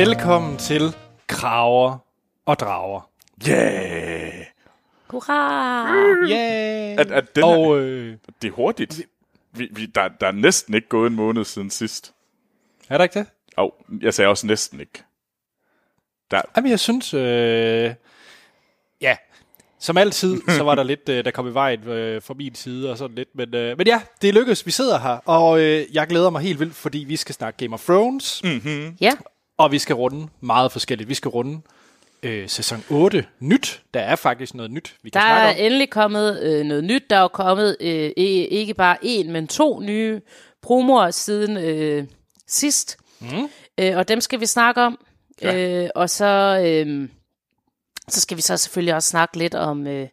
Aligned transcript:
Velkommen 0.00 0.56
til 0.56 0.96
Kraver 1.26 1.98
og 2.46 2.58
Drager. 2.58 3.10
Yeah! 3.48 4.44
Hurra! 5.08 5.86
Yeah! 6.30 7.00
At, 7.00 7.10
at 7.10 7.36
den 7.36 7.44
og 7.44 7.60
og, 7.60 7.78
øh, 7.78 8.16
det 8.42 8.48
er 8.48 8.52
hurtigt. 8.52 9.00
Vi, 9.52 9.68
vi, 9.72 9.86
der, 9.86 10.08
der 10.20 10.26
er 10.26 10.32
næsten 10.32 10.74
ikke 10.74 10.88
gået 10.88 11.10
en 11.10 11.16
måned 11.16 11.44
siden 11.44 11.70
sidst. 11.70 12.14
er 12.88 12.96
der 12.96 13.04
ikke 13.04 13.18
det? 13.18 13.26
Og 13.56 13.74
jeg 14.00 14.14
sagde 14.14 14.28
også 14.28 14.46
næsten 14.46 14.80
ikke. 14.80 15.02
Der, 16.30 16.42
Jamen, 16.56 16.70
jeg 16.70 16.80
synes... 16.80 17.14
Øh, 17.14 17.94
ja, 19.00 19.16
som 19.78 19.96
altid, 19.96 20.40
så 20.48 20.62
var 20.62 20.74
der 20.74 20.82
lidt, 20.92 21.08
øh, 21.08 21.24
der 21.24 21.30
kom 21.30 21.48
i 21.48 21.54
vejen 21.54 21.88
øh, 21.88 22.22
fra 22.22 22.34
min 22.34 22.54
side 22.54 22.90
og 22.90 22.98
sådan 22.98 23.16
lidt. 23.16 23.28
Men, 23.34 23.54
øh, 23.54 23.78
men 23.78 23.86
ja, 23.86 24.02
det 24.22 24.34
lykkedes. 24.34 24.66
Vi 24.66 24.70
sidder 24.70 24.98
her, 24.98 25.18
og 25.24 25.60
øh, 25.60 25.86
jeg 25.92 26.06
glæder 26.06 26.30
mig 26.30 26.42
helt 26.42 26.60
vildt, 26.60 26.74
fordi 26.74 26.98
vi 26.98 27.16
skal 27.16 27.34
snakke 27.34 27.64
Game 27.64 27.74
of 27.74 27.84
Thrones, 27.84 28.40
mm. 28.44 28.96
Ja, 29.00 29.12
og 29.60 29.72
vi 29.72 29.78
skal 29.78 29.94
runde 29.94 30.28
meget 30.40 30.72
forskelligt. 30.72 31.08
Vi 31.08 31.14
skal 31.14 31.28
runde 31.28 31.60
øh, 32.22 32.48
sæson 32.48 32.84
8 32.90 33.24
nyt. 33.40 33.82
Der 33.94 34.00
er 34.00 34.16
faktisk 34.16 34.54
noget 34.54 34.70
nyt, 34.70 34.94
vi 35.02 35.10
kan 35.10 35.20
der 35.22 35.26
snakke 35.28 35.46
er 35.46 35.50
om. 35.50 35.66
endelig 35.66 35.90
kommet 35.90 36.42
øh, 36.42 36.64
noget 36.64 36.84
nyt. 36.84 37.02
Der 37.10 37.16
er 37.16 37.20
jo 37.20 37.28
kommet 37.28 37.76
øh, 37.80 38.10
i- 38.16 38.44
ikke 38.46 38.74
bare 38.74 38.96
en, 39.02 39.32
men 39.32 39.48
to 39.48 39.80
nye 39.80 40.20
promoer 40.62 41.10
siden 41.10 41.56
øh, 41.56 42.04
sidst. 42.46 42.96
Mm. 43.20 43.48
Øh, 43.78 43.96
og 43.96 44.08
dem 44.08 44.20
skal 44.20 44.40
vi 44.40 44.46
snakke 44.46 44.82
om. 44.82 44.98
Ja. 45.42 45.82
Øh, 45.84 45.90
og 45.94 46.10
så, 46.10 46.62
øh, 46.66 47.08
så 48.08 48.20
skal 48.20 48.36
vi 48.36 48.42
så 48.42 48.56
selvfølgelig 48.56 48.94
også 48.94 49.08
snakke 49.08 49.38
lidt 49.38 49.54
om 49.54 49.86
øh, 49.86 50.08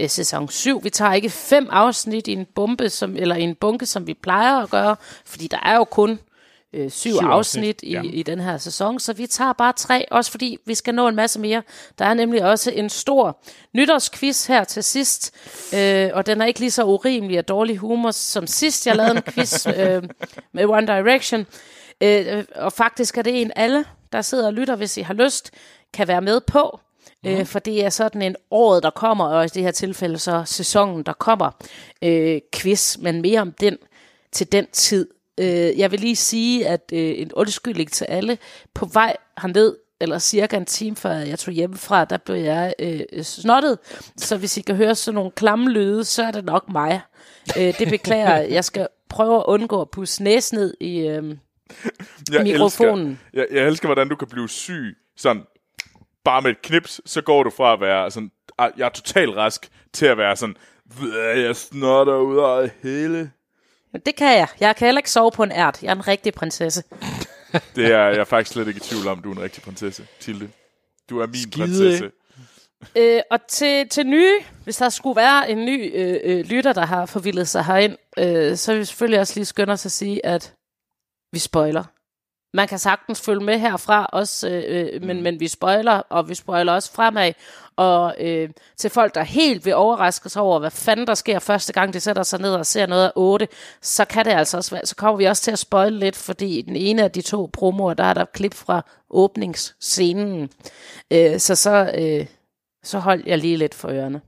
øh, 0.00 0.08
sæson 0.08 0.48
7. 0.48 0.84
Vi 0.84 0.90
tager 0.90 1.12
ikke 1.12 1.30
fem 1.30 1.68
afsnit 1.70 2.26
i 2.28 2.32
en 2.32 2.46
bombe, 2.54 2.88
som, 2.88 3.16
eller 3.16 3.36
i 3.36 3.42
en 3.42 3.54
bunke, 3.54 3.86
som 3.86 4.06
vi 4.06 4.14
plejer 4.14 4.56
at 4.56 4.70
gøre, 4.70 4.96
fordi 5.24 5.46
der 5.46 5.58
er 5.62 5.76
jo 5.76 5.84
kun 5.84 6.18
øh, 6.72 6.90
syv, 6.90 7.10
Syv 7.10 7.16
afsnit, 7.16 7.30
afsnit 7.30 7.80
i, 7.82 7.92
ja. 7.92 8.02
i 8.02 8.22
den 8.22 8.40
her 8.40 8.58
sæson, 8.58 9.00
så 9.00 9.12
vi 9.12 9.26
tager 9.26 9.52
bare 9.52 9.72
tre, 9.72 10.12
også 10.12 10.30
fordi 10.30 10.58
vi 10.66 10.74
skal 10.74 10.94
nå 10.94 11.08
en 11.08 11.16
masse 11.16 11.40
mere. 11.40 11.62
Der 11.98 12.04
er 12.04 12.14
nemlig 12.14 12.44
også 12.44 12.70
en 12.70 12.88
stor 12.88 13.42
nytårsquiz 13.72 14.46
her 14.46 14.64
til 14.64 14.84
sidst, 14.84 15.34
øh, 15.74 16.10
og 16.14 16.26
den 16.26 16.40
er 16.40 16.46
ikke 16.46 16.60
lige 16.60 16.70
så 16.70 16.84
urimelig 16.84 17.38
og 17.38 17.48
dårlig 17.48 17.76
humor 17.76 18.10
som 18.10 18.46
sidst, 18.46 18.86
jeg 18.86 18.96
lavede 18.96 19.16
en 19.16 19.22
quiz 19.22 19.66
øh, 19.76 20.02
med 20.52 20.64
One 20.64 20.86
Direction. 20.86 21.46
Øh, 22.00 22.44
og 22.54 22.72
faktisk 22.72 23.18
er 23.18 23.22
det 23.22 23.42
en 23.42 23.52
alle, 23.56 23.84
der 24.12 24.22
sidder 24.22 24.46
og 24.46 24.52
lytter, 24.52 24.76
hvis 24.76 24.96
I 24.96 25.00
har 25.00 25.14
lyst, 25.14 25.50
kan 25.92 26.08
være 26.08 26.20
med 26.20 26.40
på. 26.40 26.80
Øh, 27.26 27.46
for 27.46 27.58
det 27.58 27.84
er 27.84 27.90
sådan 27.90 28.22
en 28.22 28.36
året, 28.50 28.82
der 28.82 28.90
kommer, 28.90 29.24
og 29.24 29.44
i 29.44 29.48
det 29.48 29.62
her 29.62 29.70
tilfælde 29.70 30.18
så 30.18 30.42
sæsonen, 30.46 31.02
der 31.02 31.12
kommer 31.12 31.50
øh, 32.02 32.40
quiz, 32.54 32.98
men 32.98 33.22
mere 33.22 33.40
om 33.40 33.52
den 33.52 33.76
til 34.32 34.52
den 34.52 34.66
tid. 34.72 35.08
Øh, 35.40 35.78
jeg 35.78 35.90
vil 35.90 36.00
lige 36.00 36.16
sige, 36.16 36.68
at 36.68 36.90
øh, 36.92 37.14
en 37.16 37.32
undskyldning 37.32 37.92
til 37.92 38.04
alle, 38.04 38.38
på 38.74 38.86
vej 38.86 39.16
herned, 39.42 39.76
eller 40.00 40.18
cirka 40.18 40.56
en 40.56 40.66
time 40.66 40.96
før 40.96 41.10
jeg 41.12 41.38
tog 41.38 41.54
hjemmefra, 41.54 42.04
der 42.04 42.16
blev 42.16 42.36
jeg 42.36 42.74
øh, 42.78 43.22
snottet. 43.22 43.78
Så 44.16 44.36
hvis 44.36 44.56
I 44.56 44.60
kan 44.60 44.76
høre 44.76 44.94
sådan 44.94 45.14
nogle 45.14 45.30
klamme 45.30 45.70
lyde, 45.70 46.04
så 46.04 46.22
er 46.22 46.30
det 46.30 46.44
nok 46.44 46.64
mig. 46.72 47.00
Øh, 47.58 47.78
det 47.78 47.88
beklager 47.88 48.36
jeg. 48.36 48.50
Jeg 48.50 48.64
skal 48.64 48.88
prøve 49.08 49.36
at 49.36 49.44
undgå 49.46 49.80
at 49.80 49.90
pusse 49.90 50.22
næsen 50.22 50.58
ned 50.58 50.74
i... 50.80 50.98
Øh, 50.98 51.36
jeg 52.32 52.42
Mikrofonen. 52.42 53.06
Elsker, 53.08 53.24
jeg, 53.34 53.46
jeg 53.52 53.66
elsker, 53.66 53.88
hvordan 53.88 54.08
du 54.08 54.16
kan 54.16 54.28
blive 54.28 54.48
syg. 54.48 54.96
Sådan, 55.16 55.42
bare 56.24 56.42
med 56.42 56.50
et 56.50 56.62
knips, 56.62 57.00
så 57.06 57.20
går 57.22 57.42
du 57.42 57.50
fra 57.50 57.72
at 57.72 57.80
være 57.80 58.10
sådan, 58.10 58.30
"Ah, 58.58 58.70
jeg 58.76 58.84
er 58.84 58.88
totalt 58.88 59.36
rask, 59.36 59.68
til 59.92 60.06
at 60.06 60.18
være 60.18 60.36
sådan, 60.36 60.56
"Ved, 61.00 61.18
jeg 61.36 61.56
snotter 61.56 62.16
ud 62.16 62.38
af 62.38 62.70
hele. 62.82 63.30
Det 64.06 64.16
kan 64.16 64.38
jeg. 64.38 64.48
Jeg 64.60 64.76
kan 64.76 64.86
heller 64.86 64.98
ikke 64.98 65.10
sove 65.10 65.30
på 65.30 65.42
en 65.42 65.52
ært. 65.52 65.82
Jeg 65.82 65.90
er 65.90 65.94
en 65.94 66.08
rigtig 66.08 66.34
prinsesse. 66.34 66.82
Det 67.76 67.86
er 67.86 67.98
jeg 67.98 68.16
er 68.16 68.24
faktisk 68.24 68.52
slet 68.52 68.68
ikke 68.68 68.78
i 68.78 68.80
tvivl 68.80 69.08
om, 69.08 69.22
du 69.22 69.30
er 69.30 69.36
en 69.36 69.42
rigtig 69.42 69.62
prinsesse, 69.62 70.06
Tilde. 70.20 70.48
Du 71.10 71.20
er 71.20 71.26
min 71.26 71.42
Skide. 71.42 71.56
prinsesse. 71.56 72.10
Øh, 72.96 73.20
og 73.30 73.46
til, 73.48 73.88
til 73.88 74.06
nye, 74.06 74.40
hvis 74.64 74.76
der 74.76 74.88
skulle 74.88 75.16
være 75.16 75.50
en 75.50 75.64
ny 75.64 75.90
øh, 75.94 76.20
øh, 76.24 76.44
lytter, 76.44 76.72
der 76.72 76.86
har 76.86 77.06
forvildet 77.06 77.48
sig 77.48 77.64
herind, 77.64 77.96
øh, 78.18 78.56
så 78.56 78.72
vil 78.72 78.80
vi 78.80 78.84
selvfølgelig 78.84 79.20
også 79.20 79.34
lige 79.36 79.44
skynde 79.44 79.72
os 79.72 79.86
at 79.86 79.92
sige, 79.92 80.26
at 80.26 80.54
vi 81.32 81.38
spoiler. 81.38 81.84
Man 82.54 82.68
kan 82.68 82.78
sagtens 82.78 83.20
følge 83.20 83.44
med 83.44 83.58
herfra 83.58 84.06
også, 84.06 84.48
øh, 84.48 84.88
øh, 84.92 85.02
men, 85.02 85.22
men 85.22 85.40
vi 85.40 85.48
spoiler, 85.48 85.92
og 85.92 86.28
vi 86.28 86.34
spoiler 86.34 86.72
også 86.72 86.92
fremad. 86.92 87.32
Og 87.76 88.14
øh, 88.20 88.48
til 88.76 88.90
folk, 88.90 89.14
der 89.14 89.22
helt 89.22 89.64
vil 89.64 89.74
overraskes 89.74 90.36
over, 90.36 90.58
hvad 90.58 90.70
fanden 90.70 91.06
der 91.06 91.14
sker 91.14 91.38
første 91.38 91.72
gang, 91.72 91.94
de 91.94 92.00
sætter 92.00 92.22
sig 92.22 92.40
ned 92.40 92.54
og 92.54 92.66
ser 92.66 92.86
noget 92.86 93.04
af 93.04 93.12
8, 93.16 93.48
så 93.82 94.04
kan 94.04 94.24
det 94.24 94.30
altså 94.30 94.56
også 94.56 94.70
være, 94.70 94.86
så 94.86 94.96
kommer 94.96 95.18
vi 95.18 95.24
også 95.24 95.42
til 95.42 95.50
at 95.50 95.58
spoile 95.58 95.98
lidt, 95.98 96.16
fordi 96.16 96.58
i 96.58 96.62
den 96.62 96.76
ene 96.76 97.02
af 97.04 97.10
de 97.10 97.22
to 97.22 97.50
promoer, 97.52 97.94
der 97.94 98.04
er 98.04 98.14
der 98.14 98.24
klip 98.24 98.54
fra 98.54 98.84
åbningsscenen. 99.10 100.50
Øh, 101.10 101.38
så 101.38 101.54
så, 101.54 101.92
øh, 101.98 102.26
så 102.82 102.98
hold 102.98 103.22
jeg 103.26 103.38
lige 103.38 103.56
lidt 103.56 103.74
for 103.74 103.88
ørerne. 103.88 104.20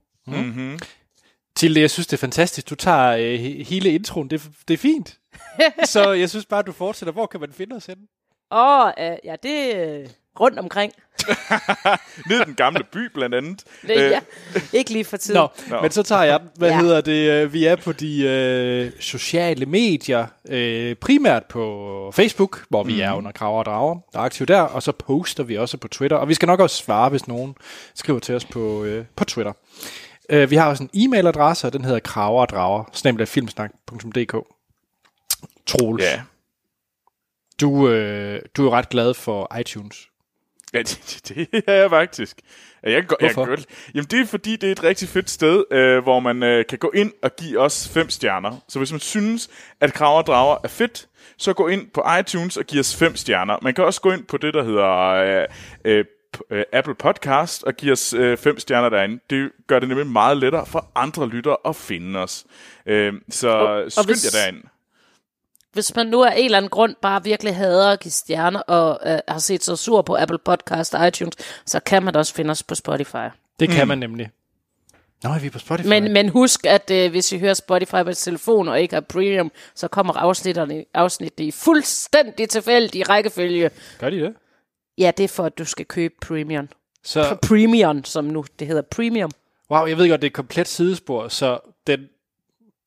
Tilde, 1.56 1.80
jeg 1.80 1.90
synes, 1.90 2.06
det 2.06 2.12
er 2.12 2.20
fantastisk. 2.20 2.70
Du 2.70 2.74
tager 2.74 3.10
øh, 3.16 3.34
he- 3.40 3.64
hele 3.68 3.90
introen. 3.90 4.30
Det, 4.30 4.42
det 4.68 4.74
er 4.74 4.78
fint. 4.78 5.18
så 5.84 6.12
jeg 6.12 6.30
synes 6.30 6.46
bare, 6.46 6.62
du 6.62 6.72
fortsætter. 6.72 7.12
Hvor 7.12 7.26
kan 7.26 7.40
man 7.40 7.52
finde 7.52 7.76
os 7.76 7.86
henne? 7.86 8.02
Og 8.50 8.94
øh, 9.00 9.16
ja, 9.24 9.34
det 9.42 9.76
er 9.76 9.98
øh, 10.00 10.06
rundt 10.40 10.58
omkring. 10.58 10.92
Ned 12.28 12.40
i 12.40 12.44
den 12.44 12.54
gamle 12.54 12.84
by, 12.92 12.98
blandt 13.14 13.34
andet. 13.34 13.64
Det, 13.82 13.90
ja, 13.96 14.20
ikke 14.72 14.90
lige 14.92 15.04
for 15.04 15.16
tiden. 15.16 15.38
Nå, 15.40 15.48
Nå. 15.76 15.82
men 15.82 15.90
så 15.90 16.02
tager 16.02 16.22
jeg. 16.22 16.40
Hvad 16.56 16.68
Ja. 16.70 16.80
hedder 16.80 17.00
det? 17.00 17.30
øh, 17.30 17.52
Vi 17.52 17.64
er 17.64 17.76
på 17.76 17.92
de 17.92 18.22
øh, 18.22 18.92
sociale 19.00 19.66
medier. 19.66 20.26
Øh, 20.48 20.94
primært 20.96 21.44
på 21.44 22.10
Facebook, 22.14 22.64
hvor 22.69 22.82
vi 22.82 22.92
mm. 22.94 23.00
er 23.00 23.12
under 23.12 23.32
Kraver 23.32 23.58
og 23.58 23.64
Drager. 23.64 23.94
Der 24.12 24.19
er 24.19 24.22
aktiv 24.22 24.46
der. 24.46 24.60
Og 24.60 24.82
så 24.82 24.92
poster 24.92 25.42
vi 25.42 25.56
også 25.58 25.76
på 25.76 25.88
Twitter. 25.88 26.16
Og 26.16 26.28
vi 26.28 26.34
skal 26.34 26.46
nok 26.46 26.60
også 26.60 26.76
svare, 26.76 27.08
hvis 27.08 27.28
nogen 27.28 27.54
skriver 27.94 28.19
til 28.19 28.34
os 28.34 28.44
på, 28.44 28.84
øh, 28.84 29.04
på 29.16 29.24
Twitter. 29.24 29.52
Øh, 30.32 30.50
vi 30.50 30.56
har 30.56 30.69
også 30.69 30.82
en 30.82 30.91
e-mailadresse, 30.94 31.66
og 31.66 31.72
den 31.72 31.84
hedder 31.84 32.00
kraver 32.00 32.41
og 32.41 32.48
drager, 32.48 32.84
snabelagfilmsnak.dk. 32.93 34.34
Troels, 35.66 36.03
Ja. 36.04 36.22
du, 37.60 37.88
øh, 37.88 38.41
du 38.56 38.62
er 38.62 38.66
jo 38.66 38.72
ret 38.72 38.88
glad 38.88 39.15
for 39.15 39.56
iTunes. 39.60 40.09
Ja, 40.75 40.78
det, 40.78 41.20
det, 41.28 41.62
er 41.66 41.72
jeg 41.72 41.91
faktisk. 41.91 42.38
Jeg 42.82 42.93
kan, 42.93 43.06
go- 43.06 43.16
jeg 43.20 43.28
kan 43.28 43.34
Hvorfor? 43.34 43.50
godt, 43.50 43.66
jamen 43.94 44.06
det 44.10 44.20
er 44.20 44.26
fordi, 44.26 44.56
det 44.56 44.69
er 44.69 44.72
et 44.72 44.82
rigtig 44.82 45.09
fedt 45.09 45.31
sted, 45.31 45.65
øh, 45.70 46.03
hvor 46.03 46.20
man 46.20 46.43
øh, 46.43 46.64
kan 46.69 46.78
gå 46.78 46.91
ind 46.94 47.12
og 47.22 47.37
give 47.37 47.59
os 47.60 47.88
fem 47.88 48.10
stjerner. 48.10 48.56
Så 48.69 48.78
hvis 48.78 48.91
man 48.93 49.00
synes, 49.00 49.50
at 49.81 49.93
Kraver 49.93 50.19
og 50.19 50.26
Drager 50.26 50.56
er 50.64 50.69
fedt, 50.69 51.09
så 51.38 51.53
gå 51.53 51.69
ind 51.69 51.91
på 51.94 52.04
iTunes 52.20 52.56
og 52.56 52.64
giv 52.64 52.81
os 52.81 52.97
fem 52.97 53.16
stjerner. 53.16 53.59
Man 53.62 53.75
kan 53.75 53.84
også 53.84 54.00
gå 54.00 54.10
ind 54.12 54.25
på 54.25 54.37
det, 54.37 54.54
der 54.54 54.62
hedder 54.64 54.88
øh, 55.09 55.47
øh, 55.84 56.04
øh, 56.50 56.65
Apple 56.72 56.94
Podcast 56.94 57.65
og 57.65 57.75
give 57.75 57.93
os 57.93 58.12
øh, 58.15 58.37
fem 58.38 58.59
stjerner 58.59 58.88
derinde. 58.88 59.19
Det 59.31 59.50
gør 59.66 59.78
det 59.78 59.88
nemlig 59.88 60.06
meget 60.06 60.37
lettere 60.37 60.66
for 60.66 60.91
andre 60.94 61.28
lyttere 61.28 61.56
at 61.65 61.76
finde 61.76 62.19
os. 62.20 62.44
Øh, 62.87 63.12
så 63.31 63.48
Og- 63.48 63.82
og 63.84 63.93
skynd 63.93 64.06
hvis- 64.06 64.34
jer 64.34 64.41
derind. 64.41 64.62
Hvis 65.72 65.94
man 65.97 66.06
nu 66.06 66.25
af 66.25 66.34
en 66.38 66.44
eller 66.44 66.59
anden 66.59 66.70
grund 66.70 66.94
bare 67.03 67.25
virkelig 67.25 67.56
hader 67.56 67.91
at 67.91 68.00
give 68.00 68.12
stjerner, 68.12 68.60
og 68.60 69.00
øh, 69.12 69.19
har 69.28 69.38
set 69.38 69.65
sig 69.65 69.78
sur 69.78 70.03
på 70.03 70.16
Apple 70.16 70.38
Podcast 70.44 70.94
og 70.94 71.09
iTunes, 71.09 71.34
så 71.66 71.81
kan 71.81 72.03
man 72.03 72.16
også 72.16 72.34
finde 72.34 72.50
os 72.50 72.62
på 72.62 72.75
Spotify. 72.75 73.26
Det 73.60 73.69
kan 73.69 73.88
man 73.88 73.99
nemlig. 73.99 74.31
Nå, 75.22 75.31
er 75.31 75.38
vi 75.38 75.50
på 75.50 75.59
Spotify? 75.59 75.88
Men, 75.88 76.12
men 76.12 76.28
husk, 76.28 76.66
at 76.66 76.91
øh, 76.91 77.10
hvis 77.10 77.32
I 77.32 77.38
hører 77.38 77.54
Spotify 77.54 78.03
på 78.04 78.12
telefon 78.12 78.69
og 78.69 78.81
ikke 78.81 78.94
har 78.94 79.00
premium, 79.00 79.53
så 79.75 79.88
kommer 79.88 80.14
afsnitterne, 80.14 80.84
afsnittene 80.94 81.47
i 81.47 81.50
fuldstændig 81.50 82.49
tilfældig 82.49 83.09
rækkefølge. 83.09 83.70
Gør 83.99 84.10
de 84.10 84.20
det? 84.20 84.34
Ja, 84.99 85.11
det 85.17 85.25
er 85.25 85.29
for, 85.29 85.44
at 85.44 85.59
du 85.59 85.65
skal 85.65 85.87
købe 85.87 86.15
premium. 86.23 86.69
Så, 87.05 87.37
Premium, 87.49 88.05
som 88.05 88.25
nu 88.25 88.44
det 88.59 88.67
hedder 88.67 88.83
premium. 88.83 89.31
wow, 89.71 89.87
jeg 89.87 89.99
ved 89.99 90.09
godt, 90.09 90.21
det 90.23 90.27
er 90.27 90.31
et 90.31 90.35
komplet 90.35 90.69
sidespor, 90.69 91.29
så 91.29 91.59
den 91.87 92.09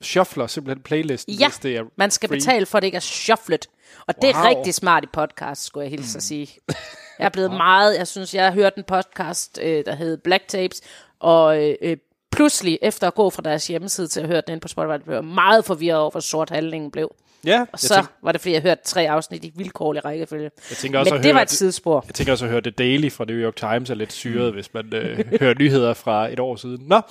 shuffler 0.02 0.48
simpelthen 0.48 0.84
playlisten, 0.84 1.34
Ja, 1.34 1.48
hvis 1.48 1.58
det 1.58 1.78
er 1.78 1.84
man 1.96 2.12
skal 2.12 2.30
free. 2.30 2.38
betale 2.38 2.66
for, 2.66 2.78
at 2.78 2.82
det 2.82 2.86
ikke 2.88 2.96
er 2.96 3.00
shufflet. 3.00 3.68
Og 4.08 4.16
det 4.22 4.30
er 4.30 4.34
Wow. 4.44 4.44
rigtig 4.50 4.74
smart 4.74 5.04
i 5.04 5.08
podcast, 5.14 5.64
skulle 5.66 5.84
jeg 5.84 5.90
hilse 5.92 6.18
at 6.18 6.24
sige. 6.24 6.50
Jeg 7.20 7.26
er 7.26 7.30
blevet 7.30 7.52
meget, 7.52 7.98
jeg 7.98 8.08
synes, 8.08 8.34
jeg 8.34 8.46
har 8.46 8.52
hørt 8.52 8.76
en 8.76 8.84
podcast, 8.84 9.60
øh, 9.62 9.86
der 9.86 9.96
hed 9.96 10.18
Black 10.18 10.48
Tapes, 10.48 10.82
og 11.20 11.64
øh, 11.64 11.76
øh, 11.82 11.98
pludselig, 12.32 12.80
efter 12.82 13.08
at 13.08 13.16
gå 13.16 13.30
fra 13.30 13.42
deres 13.42 13.68
hjemmeside 13.68 14.08
til 14.08 14.20
at 14.22 14.28
høre 14.28 14.42
den 14.48 14.60
på 14.60 14.68
Spotify, 14.68 15.04
blev 15.04 15.16
jeg 15.16 15.24
meget 15.24 15.66
forvirret 15.66 16.00
over, 16.00 16.12
hvor 16.12 16.20
sort 16.20 16.50
handlingen 16.50 16.92
blev. 16.92 17.16
Ja, 17.46 17.66
Og 17.72 17.80
så 17.80 17.94
tænk, 17.96 18.08
var 18.22 18.32
det, 18.32 18.42
fordi 18.42 18.54
jeg 18.54 18.62
hørte 18.62 18.82
tre 18.84 19.10
afsnit 19.10 19.44
i 19.44 19.52
vilkårlig 19.56 20.06
rækkefølge. 20.06 20.52
jeg 20.70 20.78
tænker 20.78 21.00
også 21.00 21.12
Men 21.14 21.18
at 21.20 21.24
det 21.24 21.30
høre, 21.30 21.36
var 21.36 21.42
et 21.42 21.52
sidespor. 21.52 22.04
Jeg 22.08 22.16
tænker 22.16 22.34
også 22.34 22.46
at 22.46 22.52
høre 22.52 22.62
det 22.62 22.78
Daily 22.78 23.12
fra 23.12 23.26
New 23.26 23.36
York 23.38 23.56
Times 23.56 23.90
er 23.90 23.94
lidt 23.96 24.14
syret, 24.14 24.54
hvis 24.54 24.74
man 24.74 24.94
øh, 24.94 25.20
hører 25.42 25.54
nyheder 25.60 25.94
fra 25.94 26.28
et 26.34 26.40
år 26.40 26.56
siden. 26.56 26.88
Nå, 26.88 27.02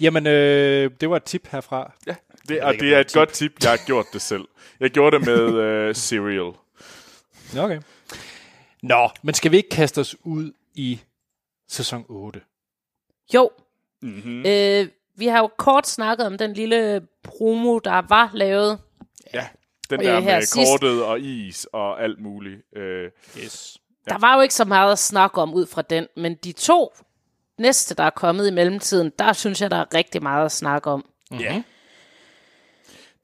jamen, 0.00 0.26
øh, 0.26 0.90
det 1.00 1.10
var 1.10 1.16
et 1.16 1.24
tip 1.24 1.48
herfra. 1.50 1.92
Ja, 2.06 2.14
det, 2.48 2.62
og 2.62 2.74
det 2.74 2.94
er 2.94 3.00
et 3.00 3.06
er 3.06 3.14
godt 3.14 3.32
tip. 3.32 3.52
Jeg 3.62 3.70
har 3.70 3.80
gjort 3.86 4.06
det 4.12 4.22
selv. 4.22 4.44
Jeg 4.80 4.90
gjorde 4.90 5.18
det 5.18 5.26
med 5.26 5.54
øh, 5.54 5.94
Serial. 5.94 6.52
Okay. 7.58 7.80
Nå, 8.82 9.08
men 9.22 9.34
skal 9.34 9.50
vi 9.52 9.56
ikke 9.56 9.68
kaste 9.68 9.98
os 9.98 10.16
ud 10.24 10.52
i 10.74 11.00
sæson 11.68 12.04
8? 12.08 12.40
Jo, 13.34 13.50
Mm-hmm. 14.02 14.46
øh, 14.46 14.86
vi 15.16 15.26
har 15.26 15.38
jo 15.38 15.50
kort 15.56 15.88
snakket 15.88 16.26
om 16.26 16.38
den 16.38 16.52
lille 16.52 17.02
promo, 17.22 17.78
der 17.78 18.02
var 18.08 18.30
lavet. 18.34 18.78
Ja, 19.34 19.46
den 19.90 20.00
Øh, 20.00 20.06
der 20.06 20.20
med 20.20 20.42
sidst- 20.42 20.70
kortet 20.70 21.04
og 21.04 21.20
is 21.20 21.66
og 21.72 22.02
alt 22.02 22.20
muligt. 22.20 22.76
Øh, 22.76 23.10
Yes. 23.44 23.78
Der 24.08 24.18
var 24.18 24.34
jo 24.36 24.40
ikke 24.42 24.54
så 24.54 24.64
meget 24.64 24.92
at 24.92 24.98
snakke 24.98 25.40
om 25.40 25.54
ud 25.54 25.66
fra 25.66 25.82
den, 25.82 26.06
men 26.16 26.34
de 26.34 26.52
to 26.52 26.92
næste, 27.58 27.94
der 27.94 28.02
er 28.04 28.10
kommet 28.10 28.48
i 28.48 28.50
mellemtiden, 28.50 29.12
der 29.18 29.32
synes 29.32 29.60
jeg, 29.62 29.70
der 29.70 29.76
er 29.76 29.94
rigtig 29.94 30.22
meget 30.22 30.44
at 30.44 30.52
snakke 30.52 30.90
om. 30.90 31.04
Ja. 31.40 31.62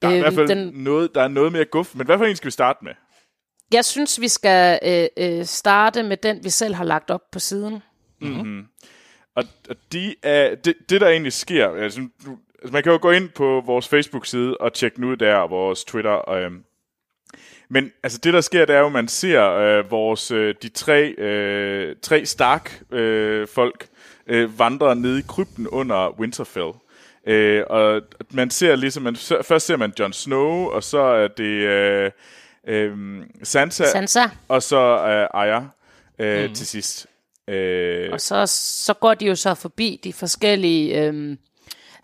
Der 0.01 0.07
er 0.07 0.11
i 0.11 0.13
Øhm, 0.15 0.21
hvert 0.23 0.33
fald 0.33 0.47
den- 0.47 0.71
noget, 0.73 1.15
der 1.15 1.21
er 1.21 1.27
noget 1.27 1.51
mere 1.51 1.65
guf. 1.65 1.95
Men 1.95 2.05
hvad 2.05 2.17
for 2.17 2.25
en 2.25 2.35
skal 2.35 2.45
vi 2.45 2.51
starte 2.51 2.79
med? 2.85 2.93
Jeg 3.73 3.85
synes, 3.85 4.21
vi 4.21 4.27
skal 4.27 4.79
øh, 4.83 5.07
øh, 5.39 5.45
starte 5.45 6.03
med 6.03 6.17
den, 6.17 6.43
vi 6.43 6.49
selv 6.49 6.75
har 6.75 6.83
lagt 6.83 7.11
op 7.11 7.31
på 7.31 7.39
siden. 7.39 7.83
Og, 9.35 9.43
og 9.69 9.75
de 9.91 10.15
er, 10.23 10.55
det, 10.55 10.73
det, 10.89 11.01
der 11.01 11.07
egentlig 11.09 11.33
sker, 11.33 11.69
altså, 11.69 12.01
nu, 12.25 12.37
altså 12.65 12.73
man 12.73 12.83
kan 12.83 12.91
jo 12.91 12.99
gå 13.01 13.11
ind 13.11 13.29
på 13.29 13.63
vores 13.65 13.87
Facebook-side 13.87 14.57
og 14.57 14.73
tjekke 14.73 14.95
den 14.95 15.03
ud 15.03 15.17
der, 15.17 15.35
og 15.35 15.49
vores 15.49 15.83
Twitter. 15.83 16.29
Øhm, 16.29 16.63
men 17.69 17.91
altså 18.03 18.19
det, 18.23 18.33
der 18.33 18.41
sker, 18.41 18.65
det 18.65 18.75
er 18.75 18.79
jo, 18.79 18.85
at 18.85 18.91
man 18.91 19.07
ser 19.07 19.51
øh, 19.51 19.91
vores, 19.91 20.31
øh, 20.31 20.55
de 20.61 20.69
tre, 20.69 21.09
øh, 21.17 21.95
tre 22.01 22.25
Stark-folk 22.25 22.99
øh, 22.99 23.47
folk, 23.47 23.87
øh, 24.27 24.59
vandre 24.59 24.95
ned 24.95 25.17
i 25.17 25.21
krypten 25.27 25.67
under 25.67 26.19
Winterfell. 26.19 26.71
Øh, 27.27 27.63
og 27.69 28.01
man 28.31 28.49
ser 28.49 28.75
ligesom, 28.75 29.03
man, 29.03 29.15
først 29.43 29.65
ser 29.65 29.77
man 29.77 29.93
Jon 29.99 30.13
Snow, 30.13 30.69
og 30.69 30.83
så 30.83 30.99
er 30.99 31.27
det 31.27 31.43
øh, 31.43 32.11
øh, 32.67 32.97
Sansa, 33.43 33.85
Sansa. 33.85 34.23
og 34.47 34.63
så 34.63 34.77
øh, 34.77 35.27
Arya 35.33 35.63
øh, 36.19 36.49
mm. 36.49 36.55
til 36.55 36.67
sidst. 36.67 37.07
Øh, 37.47 38.09
Og 38.11 38.21
så, 38.21 38.45
så 38.85 38.93
går 38.93 39.13
de 39.13 39.25
jo 39.25 39.35
så 39.35 39.53
forbi 39.53 39.99
de 40.03 40.13
forskellige 40.13 41.01
øhm, 41.01 41.37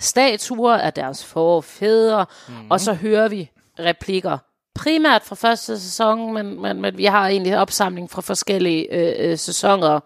statuer 0.02 0.78
af 0.78 0.94
deres 0.94 1.26
forfædre, 1.26 2.26
mm. 2.48 2.72
og 2.72 2.80
så 2.80 2.94
hører 2.94 3.28
vi 3.28 3.52
replikker. 3.80 4.38
Primært 4.76 5.24
fra 5.24 5.36
første 5.36 5.80
sæson, 5.80 6.34
men, 6.34 6.62
men, 6.62 6.82
men 6.82 6.98
vi 6.98 7.06
har 7.06 7.28
egentlig 7.28 7.58
opsamling 7.58 8.12
fra 8.12 8.22
forskellige 8.22 8.94
øh, 8.94 9.32
øh, 9.32 9.38
sæsoner 9.38 10.00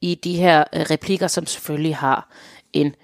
i 0.00 0.14
de 0.14 0.36
her 0.36 0.64
øh, 0.72 0.80
replikker, 0.80 1.26
som 1.26 1.46
selvfølgelig 1.46 1.96
har 1.96 2.30
en 2.72 2.94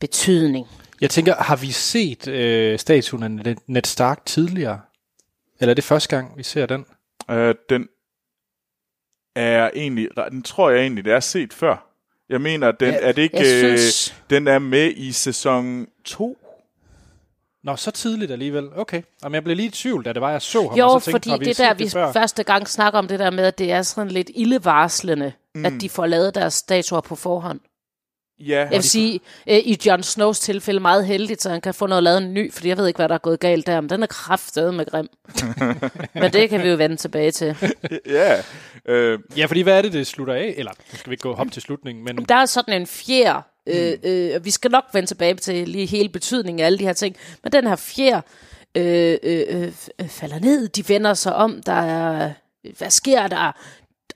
betydning. 0.00 0.66
Jeg 1.00 1.10
tænker, 1.10 1.34
har 1.34 1.56
vi 1.56 1.70
set 1.70 2.28
øh, 2.28 2.78
statuen 2.78 3.22
af 3.22 3.30
Ned- 3.30 3.64
Ned 3.66 3.84
Stark 3.84 4.26
tidligere? 4.26 4.80
Eller 5.60 5.70
er 5.70 5.74
det 5.74 5.84
første 5.84 6.16
gang, 6.16 6.38
vi 6.38 6.42
ser 6.42 6.66
den? 6.66 6.86
Øh, 7.30 7.54
den 7.70 7.88
er 9.36 9.70
egentlig, 9.74 10.08
den 10.30 10.42
tror 10.42 10.70
jeg 10.70 10.80
egentlig, 10.80 11.04
det 11.04 11.12
er 11.12 11.20
set 11.20 11.52
før. 11.52 11.89
Jeg 12.30 12.40
mener, 12.40 12.72
den, 12.72 12.88
Ja, 12.88 12.98
er 13.00 13.12
det 13.12 13.22
ikke, 13.22 13.36
jeg 13.36 13.46
øh, 13.64 13.78
synes- 13.78 14.14
den 14.30 14.48
er 14.48 14.58
med 14.58 14.92
i 14.96 15.12
sæson 15.12 15.86
2. 16.04 16.36
Nå, 17.64 17.76
så 17.76 17.90
tidligt 17.90 18.30
alligevel. 18.32 18.68
Okay. 18.76 19.02
Jamen, 19.24 19.34
jeg 19.34 19.44
blev 19.44 19.56
lige 19.56 19.66
i 19.66 19.70
tvivl, 19.70 20.04
da 20.04 20.12
det 20.12 20.20
var, 20.22 20.30
jeg 20.30 20.42
så 20.42 20.68
ham. 20.68 20.78
Jo, 20.78 20.86
og 20.88 21.02
så 21.02 21.10
tænkte, 21.10 21.30
fordi 21.30 21.44
det 21.44 21.60
er 21.60 21.68
der, 21.68 21.74
vi 21.74 21.88
før? 21.88 22.12
første 22.12 22.42
gang 22.42 22.68
snakker 22.68 22.98
om 22.98 23.08
det 23.08 23.18
der 23.18 23.30
med, 23.30 23.44
at 23.44 23.58
det 23.58 23.72
er 23.72 23.82
sådan 23.82 24.10
lidt 24.10 24.30
ildevarslende, 24.34 25.32
mm. 25.54 25.64
at 25.64 25.72
de 25.80 25.88
får 25.88 26.06
lavet 26.06 26.34
deres 26.34 26.54
statuer 26.54 27.00
på 27.00 27.16
forhånd. 27.16 27.60
Ja, 28.40 28.58
Jeg 28.58 28.70
vil 28.70 28.82
sige, 28.82 29.20
øh, 29.46 29.56
i 29.58 29.78
Jon 29.86 30.02
Snows 30.02 30.40
tilfælde 30.40 30.80
meget 30.80 31.06
heldigt, 31.06 31.42
så 31.42 31.50
han 31.50 31.60
kan 31.60 31.74
få 31.74 31.86
noget 31.86 32.02
lavet 32.02 32.18
en 32.22 32.34
ny, 32.34 32.52
fordi 32.52 32.68
jeg 32.68 32.76
ved 32.76 32.86
ikke, 32.86 32.98
hvad 32.98 33.08
der 33.08 33.14
er 33.14 33.18
gået 33.18 33.40
galt 33.40 33.66
der, 33.66 33.80
men 33.80 33.90
den 33.90 34.02
er 34.02 34.06
kraftedet 34.06 34.74
med 34.74 34.86
grim. 34.86 35.08
men 36.22 36.32
det 36.32 36.50
kan 36.50 36.62
vi 36.62 36.68
jo 36.68 36.76
vende 36.76 36.96
tilbage 36.96 37.30
til. 37.30 37.56
ja. 38.06 38.36
Øh, 38.86 39.18
Ja, 39.36 39.46
fordi 39.46 39.60
hvad 39.60 39.78
er 39.78 39.82
det, 39.82 39.92
det 39.92 40.06
slutter 40.06 40.34
af? 40.34 40.54
Eller, 40.56 40.72
nu 40.92 40.98
skal 40.98 41.10
vi 41.10 41.14
ikke 41.14 41.22
gå 41.22 41.34
op 41.34 41.52
til 41.52 41.62
slutningen, 41.62 42.04
men 42.04 42.16
Der 42.16 42.34
er 42.34 42.46
sådan 42.46 42.80
en 42.80 42.86
fjer, 42.86 43.40
øh, 43.66 43.92
øh, 44.02 44.30
og 44.34 44.44
vi 44.44 44.50
skal 44.50 44.70
nok 44.70 44.84
vende 44.92 45.08
tilbage 45.08 45.34
til 45.34 45.68
lige 45.68 45.86
hele 45.86 46.08
betydningen 46.08 46.60
af 46.60 46.66
alle 46.66 46.78
de 46.78 46.84
her 46.84 46.92
ting, 46.92 47.16
men 47.42 47.52
den 47.52 47.66
her 47.66 47.76
fjer 47.76 48.20
øh, 48.74 49.16
øh, 49.22 49.72
øh, 50.00 50.08
falder 50.08 50.38
ned, 50.38 50.68
de 50.68 50.88
vender 50.88 51.14
sig 51.14 51.34
om, 51.34 51.62
der 51.66 51.72
er, 51.72 52.30
hvad 52.78 52.90
sker 52.90 53.26
der? 53.26 53.52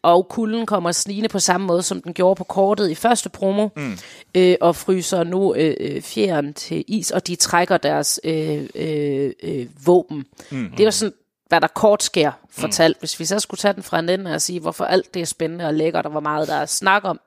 Og 0.05 0.29
kulden 0.29 0.67
kommer 0.67 0.93
snigende 0.93 1.29
på 1.29 1.39
samme 1.39 1.67
måde, 1.67 1.83
som 1.83 2.03
den 2.03 2.15
gjorde 2.15 2.39
på 2.39 2.45
kortet 2.45 2.91
i 2.91 2.95
første 2.95 3.29
promo, 3.29 3.69
mm. 3.77 3.99
øh, 4.35 4.57
og 4.61 4.77
fryser 4.77 5.25
nu 5.25 5.55
øh, 5.55 5.77
øh, 5.81 6.03
fjeren 6.03 6.55
til 6.55 6.85
is, 6.89 7.11
og 7.11 7.27
de 7.27 7.37
trækker 7.37 7.77
deres 7.77 8.21
øh, 8.25 8.69
øh, 8.75 9.33
øh, 9.43 9.67
våben. 9.87 10.25
Mm. 10.51 10.71
Det 10.71 10.81
er 10.81 10.85
jo 10.85 10.91
sådan, 10.91 11.15
hvad 11.49 11.61
der 11.61 11.67
kort 11.67 12.03
sker 12.03 12.33
fortalt. 12.51 12.97
Mm. 12.97 13.01
Hvis 13.01 13.21
vi 13.21 13.25
så 13.25 13.41
skulle 13.41 13.59
tage 13.59 13.75
den 13.75 13.83
fra 13.83 13.99
en 13.99 14.09
ende 14.09 14.35
og 14.35 14.43
sige, 14.43 14.61
hvorfor 14.61 14.85
alt 14.85 15.15
det 15.15 15.23
er 15.23 15.27
spændende 15.27 15.67
og 15.67 15.75
lækkert, 15.75 16.05
og 16.05 16.11
hvor 16.11 16.21
meget 16.21 16.49
der 16.49 16.55
er 16.55 16.67
snak 16.67 17.05
om, 17.05 17.21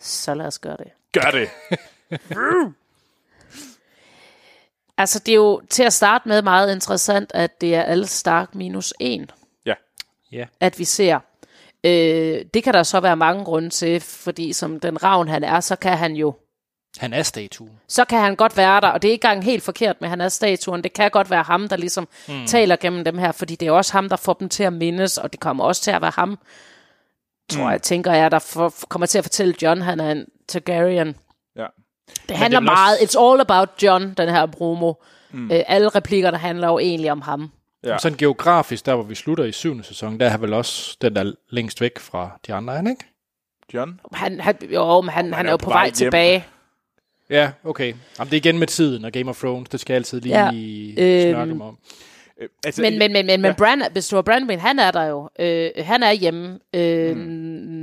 så 0.00 0.34
lad 0.34 0.46
os 0.46 0.58
gøre 0.58 0.76
det. 0.76 0.88
gør 1.12 1.30
det. 1.30 1.48
Altså, 4.98 5.18
det 5.18 5.32
er 5.32 5.36
jo 5.36 5.62
til 5.70 5.82
at 5.82 5.92
starte 5.92 6.28
med 6.28 6.42
meget 6.42 6.74
interessant, 6.74 7.30
at 7.34 7.60
det 7.60 7.74
er 7.74 7.82
alle 7.82 8.06
Stark 8.06 8.54
minus 8.54 8.94
en, 9.00 9.30
Ja. 9.66 9.74
ja. 10.32 10.46
at 10.60 10.78
vi 10.78 10.84
ser. 10.84 11.18
Øh, 11.86 12.44
det 12.54 12.64
kan 12.64 12.74
der 12.74 12.82
så 12.82 13.00
være 13.00 13.16
mange 13.16 13.44
grunde 13.44 13.70
til, 13.70 14.00
fordi 14.00 14.52
som 14.52 14.80
den 14.80 15.02
ravn 15.02 15.28
han 15.28 15.44
er, 15.44 15.60
så 15.60 15.76
kan 15.76 15.96
han 15.98 16.12
jo 16.16 16.34
Han 16.98 17.12
er 17.12 17.22
statuen. 17.22 17.70
så 17.88 18.04
kan 18.04 18.20
han 18.20 18.36
godt 18.36 18.56
være 18.56 18.80
der, 18.80 18.88
og 18.88 19.02
det 19.02 19.08
er 19.08 19.12
ikke 19.12 19.24
engang 19.26 19.44
helt 19.44 19.62
forkert 19.62 20.00
med, 20.00 20.06
at 20.06 20.10
han 20.10 20.20
er 20.20 20.28
statuen. 20.28 20.82
Det 20.84 20.92
kan 20.92 21.10
godt 21.10 21.30
være 21.30 21.42
ham, 21.42 21.68
der 21.68 21.76
ligesom 21.76 22.08
mm. 22.28 22.46
taler 22.46 22.76
gennem 22.76 23.04
dem 23.04 23.18
her, 23.18 23.32
fordi 23.32 23.54
det 23.54 23.68
er 23.68 23.72
også 23.72 23.92
ham, 23.92 24.08
der 24.08 24.16
får 24.16 24.32
dem 24.32 24.48
til 24.48 24.62
at 24.62 24.72
mindes, 24.72 25.18
og 25.18 25.32
det 25.32 25.40
kommer 25.40 25.64
også 25.64 25.82
til 25.82 25.90
at 25.90 26.02
være 26.02 26.12
ham, 26.14 26.38
tror 27.52 27.64
mm. 27.64 27.70
jeg, 27.70 27.82
tænker 27.82 28.12
jeg, 28.12 28.30
der 28.30 28.38
for, 28.38 28.72
kommer 28.88 29.06
til 29.06 29.18
at 29.18 29.24
fortælle 29.24 29.54
John, 29.62 29.80
han 29.82 30.00
er 30.00 30.10
en 30.12 30.26
Targaryen. 30.48 31.16
ja. 31.56 31.66
Det 32.28 32.36
handler 32.36 32.60
vel 32.60 32.68
også- 32.70 32.80
meget, 32.82 32.96
it's 32.96 33.20
all 33.30 33.40
about 33.40 33.68
John, 33.82 34.14
den 34.16 34.28
her 34.28 34.46
promo. 34.46 34.92
Mm. 35.32 35.50
Øh, 35.50 35.62
alle 35.66 35.88
replikkerne 35.88 36.38
handler 36.38 36.68
jo 36.68 36.78
egentlig 36.78 37.12
om 37.12 37.20
ham. 37.20 37.50
Ja. 37.84 37.90
Ja. 37.90 37.98
Sådan 37.98 38.18
geografisk, 38.18 38.86
der 38.86 38.94
hvor 38.94 39.04
vi 39.04 39.14
slutter 39.14 39.44
i 39.44 39.52
syvende 39.52 39.84
sæson, 39.84 40.20
der 40.20 40.26
er 40.26 40.30
han 40.30 40.42
vel 40.42 40.52
også 40.52 40.96
den, 41.00 41.16
der 41.16 41.24
er 41.24 41.32
længst 41.50 41.80
væk 41.80 41.98
fra 41.98 42.38
de 42.46 42.54
andre, 42.54 42.74
han 42.74 42.86
ikke? 42.86 43.04
John? 43.74 44.00
Han, 44.12 44.40
han, 44.40 44.56
jo, 44.70 45.00
men 45.00 45.10
han, 45.10 45.32
han 45.32 45.46
er 45.46 45.50
jo 45.50 45.56
på 45.56 45.70
vej, 45.70 45.84
hjem. 45.84 45.94
tilbage. 45.94 46.44
Ja, 47.30 47.50
okay. 47.64 47.94
Jamen, 48.18 48.30
det 48.30 48.32
er 48.32 48.36
igen 48.36 48.58
med 48.58 48.66
tiden 48.66 49.04
og 49.04 49.12
Game 49.12 49.30
of 49.30 49.38
Thrones, 49.38 49.68
det 49.68 49.80
skal 49.80 49.94
jeg 49.94 49.98
altid 49.98 50.20
lige 50.20 50.34
Ja, 50.34 50.50
ja. 50.96 51.24
øhm, 51.26 51.34
snakke 51.34 51.54
mig 51.54 51.66
om. 51.66 51.78
Øh, 52.40 52.48
altså, 52.64 52.82
Men, 52.82 52.98
men, 52.98 53.12
men, 53.12 53.26
men, 53.26 53.40
men 53.40 53.54
Brand, 53.54 53.82
hvis 53.92 54.08
du 54.08 54.16
er 54.16 54.22
Brandwin, 54.22 54.58
han 54.60 54.78
er 54.78 54.90
der 54.90 55.02
jo. 55.02 55.28
Øh, 55.38 55.70
han 55.78 56.02
er 56.02 56.12
hjemme. 56.12 56.58
Øh, 56.74 57.16
mm. 57.16 57.22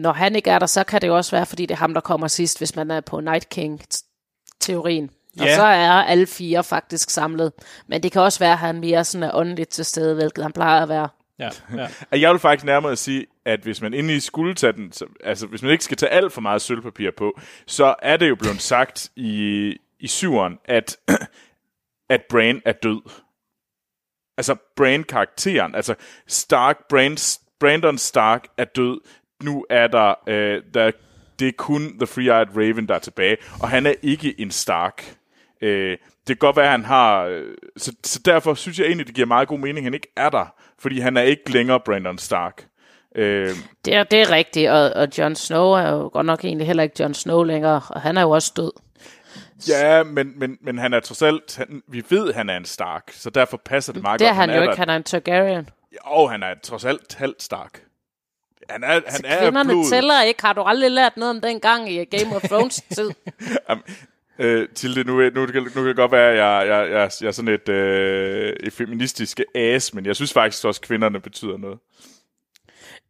Når 0.04 0.12
han 0.14 0.36
ikke 0.36 0.50
er 0.50 0.60
der, 0.60 0.66
så 0.66 0.84
kan 0.84 1.02
det 1.02 1.08
jo 1.08 1.16
også 1.18 1.32
være, 1.32 1.46
fordi 1.46 1.66
det 1.66 1.72
er 1.72 1.78
ham, 1.80 1.94
der 1.94 2.02
kommer 2.02 2.28
sidst, 2.28 2.58
hvis 2.58 2.76
man 2.76 2.92
er 2.92 3.02
på 3.02 3.20
Night 3.20 3.50
King-teorien. 3.50 5.10
Og 5.40 5.46
Ja. 5.46 5.56
så 5.56 5.64
er 5.64 5.92
alle 5.92 6.28
fire 6.28 6.64
faktisk 6.64 7.10
samlet. 7.10 7.52
Men 7.88 8.04
det 8.04 8.12
kan 8.12 8.22
også 8.22 8.40
være, 8.40 8.52
at 8.52 8.58
han 8.58 8.80
mere 8.80 9.04
sådan 9.04 9.24
er 9.24 9.32
åndeligt 9.36 9.70
til 9.70 9.86
stede, 9.86 10.16
hvilket 10.16 10.44
han 10.44 10.54
plejer 10.54 10.82
at 10.84 10.90
være. 10.90 11.10
Ja, 11.40 11.50
ja. 11.76 11.88
jeg 12.18 12.32
vil 12.32 12.40
faktisk 12.40 12.66
nærmere 12.66 12.96
sige, 12.96 13.26
at 13.46 13.60
hvis 13.60 13.82
man 13.82 13.94
endelig 13.94 14.22
skulle 14.24 14.54
tage 14.56 14.74
den, 14.74 14.92
så, 14.92 15.06
altså 15.24 15.48
hvis 15.48 15.62
man 15.62 15.72
ikke 15.72 15.84
skal 15.84 15.98
tage 15.98 16.10
alt 16.10 16.34
for 16.34 16.42
meget 16.42 16.62
sølvpapir 16.62 17.12
på, 17.18 17.40
så 17.68 17.96
er 18.02 18.18
det 18.18 18.30
jo 18.30 18.36
blevet 18.36 18.62
sagt 18.62 19.10
i, 19.16 19.70
i 20.00 20.08
syveren, 20.08 20.58
at, 20.66 20.98
at 22.10 22.22
Bran 22.30 22.62
er 22.66 22.72
død. 22.72 23.02
Altså 24.38 24.56
Bran-karakteren, 24.76 25.76
altså 25.76 25.96
Stark, 26.28 26.78
Bran, 26.90 27.18
Brandon 27.60 27.98
Stark 27.98 28.48
er 28.58 28.66
død. 28.66 29.02
Nu 29.44 29.66
er 29.70 29.88
der, 29.88 30.14
øh, 30.28 30.62
der, 30.74 30.92
det 31.40 31.48
er 31.48 31.52
kun 31.58 31.82
The 32.00 32.06
Free-Eyed 32.06 32.58
Raven, 32.58 32.88
der 32.88 32.96
er 32.96 33.00
tilbage, 33.00 33.38
og 33.62 33.70
han 33.70 33.86
er 33.86 33.94
ikke 34.02 34.40
en 34.40 34.52
Stark. 34.52 35.16
Øh, 35.64 35.92
det 35.92 36.28
kan 36.28 36.36
godt 36.38 36.56
være, 36.56 36.66
at 36.66 36.72
han 36.72 36.86
har... 36.86 37.24
øh, 37.24 37.54
Så, 37.78 37.94
så 38.04 38.20
derfor 38.26 38.54
synes 38.54 38.80
jeg 38.80 38.86
egentlig, 38.88 39.08
det 39.08 39.16
giver 39.16 39.28
meget 39.28 39.48
god 39.48 39.60
mening, 39.60 39.78
at 39.78 39.84
han 39.84 39.94
ikke 39.94 40.12
er 40.18 40.30
der. 40.30 40.46
Fordi 40.80 41.00
han 41.00 41.18
er 41.18 41.22
ikke 41.22 41.52
længere 41.52 41.80
Brandon 41.80 42.18
Stark. 42.18 42.66
Øh, 43.16 43.50
Det 43.86 43.96
er, 43.96 44.04
det 44.04 44.22
er 44.22 44.32
rigtigt, 44.32 44.70
og, 44.70 44.92
og 44.96 45.08
Jon 45.18 45.36
Snow 45.36 45.72
er 45.72 45.90
jo 45.92 46.10
godt 46.14 46.26
nok 46.26 46.46
egentlig 46.46 46.68
heller 46.68 46.84
ikke 46.84 46.96
Jon 47.04 47.14
Snow 47.14 47.44
længere, 47.44 47.82
og 47.90 48.02
han 48.02 48.18
er 48.18 48.22
jo 48.22 48.30
også 48.30 48.54
død. 48.58 48.72
ja, 49.70 50.04
men, 50.04 50.40
men, 50.40 50.58
men 50.62 50.78
han 50.78 50.94
er 50.94 51.00
trods 51.00 51.22
alt... 51.22 51.58
Han, 51.58 51.82
vi 51.88 52.04
ved, 52.10 52.34
han 52.34 52.50
er 52.50 52.58
en 52.58 52.66
Stark, 52.66 53.04
så 53.12 53.30
derfor 53.30 53.58
passer 53.66 53.94
det 53.94 54.02
meget 54.02 54.20
Det 54.20 54.28
er 54.28 54.30
godt. 54.32 54.38
han 54.38 54.50
jo 54.50 54.62
ikke, 54.62 54.72
der. 54.72 54.78
han 54.78 54.90
er 54.90 54.96
en 54.96 55.04
Targaryen. 55.04 55.70
Og 56.04 56.32
han 56.32 56.44
er 56.44 56.54
trods 56.64 56.86
alt 56.86 57.16
halvt 57.16 57.44
Stark. 57.44 57.82
Han 58.70 58.84
er, 58.84 58.88
han 58.88 59.02
Så 59.12 59.22
er 59.26 59.42
kvinderne 59.42 59.70
blodet. 59.70 59.90
tæller 59.92 60.22
ikke. 60.24 60.42
Har 60.44 60.54
du 60.54 60.62
aldrig 60.62 60.92
lært 60.92 61.18
noget 61.18 61.36
om 61.36 61.42
den 61.42 61.60
gang 61.60 61.92
i 61.92 62.06
Game 62.06 62.36
of 62.36 62.42
Thrones 62.42 62.82
tid? 62.96 63.10
Jamen, 63.70 63.84
øh, 64.40 64.70
Tilde, 64.76 65.04
nu, 65.04 65.14
nu, 65.14 65.30
nu, 65.30 65.46
kan, 65.46 65.64
nu 65.64 65.70
kan 65.70 65.86
det 65.86 65.96
godt 65.96 66.12
være, 66.12 66.32
at 66.32 66.38
jeg, 66.38 66.68
jeg, 66.68 66.92
jeg, 66.92 67.12
jeg 67.22 67.28
er 67.28 67.32
sådan 67.32 67.54
et, 67.54 67.70
øh, 67.70 68.54
et 68.60 68.74
feministisk 68.74 69.40
as, 69.56 69.94
men 69.94 70.06
jeg 70.06 70.16
synes 70.16 70.34
faktisk 70.34 70.66
også, 70.66 70.80
at 70.84 70.88
kvinderne 70.88 71.20
betyder 71.20 71.58
noget. 71.58 71.80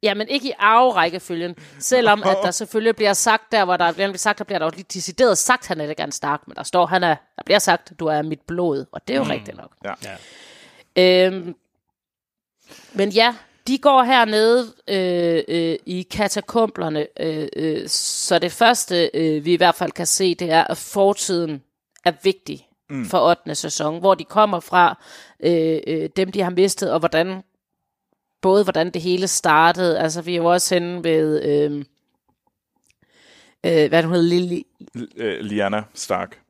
Jamen 0.03 0.27
ikke 0.27 0.48
i 0.48 0.53
arverækkefølgen, 0.60 1.56
selvom 1.80 2.24
at 2.25 2.38
der 2.44 2.51
selvfølgelig 2.51 2.96
bliver 2.96 3.13
sagt 3.13 3.51
der, 3.51 3.65
hvor 3.65 3.77
der 3.77 3.92
bliver 3.94 4.13
sagt, 4.13 4.39
der 4.39 4.44
bliver 4.46 4.60
der 4.60 4.65
jo 4.65 4.72
lige 4.75 4.86
decideret 4.94 5.38
sagt, 5.38 5.68
han 5.68 5.82
er 5.82 5.89
ikke 5.89 6.03
en 6.03 6.12
Stark, 6.12 6.42
men 6.48 6.56
der 6.56 6.63
står, 6.63 6.86
han 6.86 7.03
er, 7.03 7.15
der 7.36 7.44
bliver 7.46 7.60
sagt, 7.60 7.94
du 8.00 8.06
er 8.06 8.22
mit 8.22 8.42
blod, 8.48 8.86
og 8.92 9.08
det 9.08 9.13
er 9.13 9.18
jo 9.18 9.24
mm. 9.24 9.30
rigtigt 9.30 9.58
nok. 9.58 9.72
Ja. 9.86 9.94
Ja. 10.96 11.27
Øhm, 11.27 11.56
men 12.94 13.10
ja, 13.10 13.36
de 13.67 13.77
går 13.77 14.03
hernede 14.03 14.74
øh, 14.88 15.43
øh, 15.48 15.75
i 15.86 16.01
katakomblerne, 16.01 17.08
øh, 17.20 17.48
øh, 17.55 17.88
så 17.88 18.39
det 18.39 18.51
første, 18.51 19.10
øh, 19.13 19.46
vi 19.46 19.53
i 19.53 19.58
hvert 19.58 19.75
fald 19.75 19.91
kan 19.91 20.05
se, 20.05 20.36
det 20.36 20.51
er, 20.51 20.63
at 20.63 20.77
fortiden 20.77 21.63
er 22.05 22.12
vigtig 22.24 22.67
mm. 22.89 23.05
for 23.05 23.29
8. 23.29 23.55
sæson, 23.55 24.00
hvor 24.00 24.15
de 24.15 24.24
kommer 24.24 24.60
fra, 24.60 25.03
øh, 25.39 25.79
øh, 25.88 26.10
dem 26.15 26.32
de 26.32 26.41
har 26.41 26.50
mistet, 26.50 26.91
og 26.91 27.00
hvordan 27.00 27.43
både 28.41 28.63
hvordan 28.63 28.89
det 28.89 29.01
hele 29.01 29.27
startede, 29.27 30.00
altså 30.00 30.22
vi 30.22 30.34
er 30.34 30.38
jo 30.38 30.46
også 30.46 30.75
henne 30.75 31.03
ved, 31.03 31.43
øh, 31.43 31.86
øh, 33.63 33.89
hvad 33.89 34.03
hun 34.03 34.13
hedder, 34.13 34.29
Lily, 34.29 34.62
Øh, 35.15 35.39
Liana 35.39 35.84
Stark. 35.93 36.43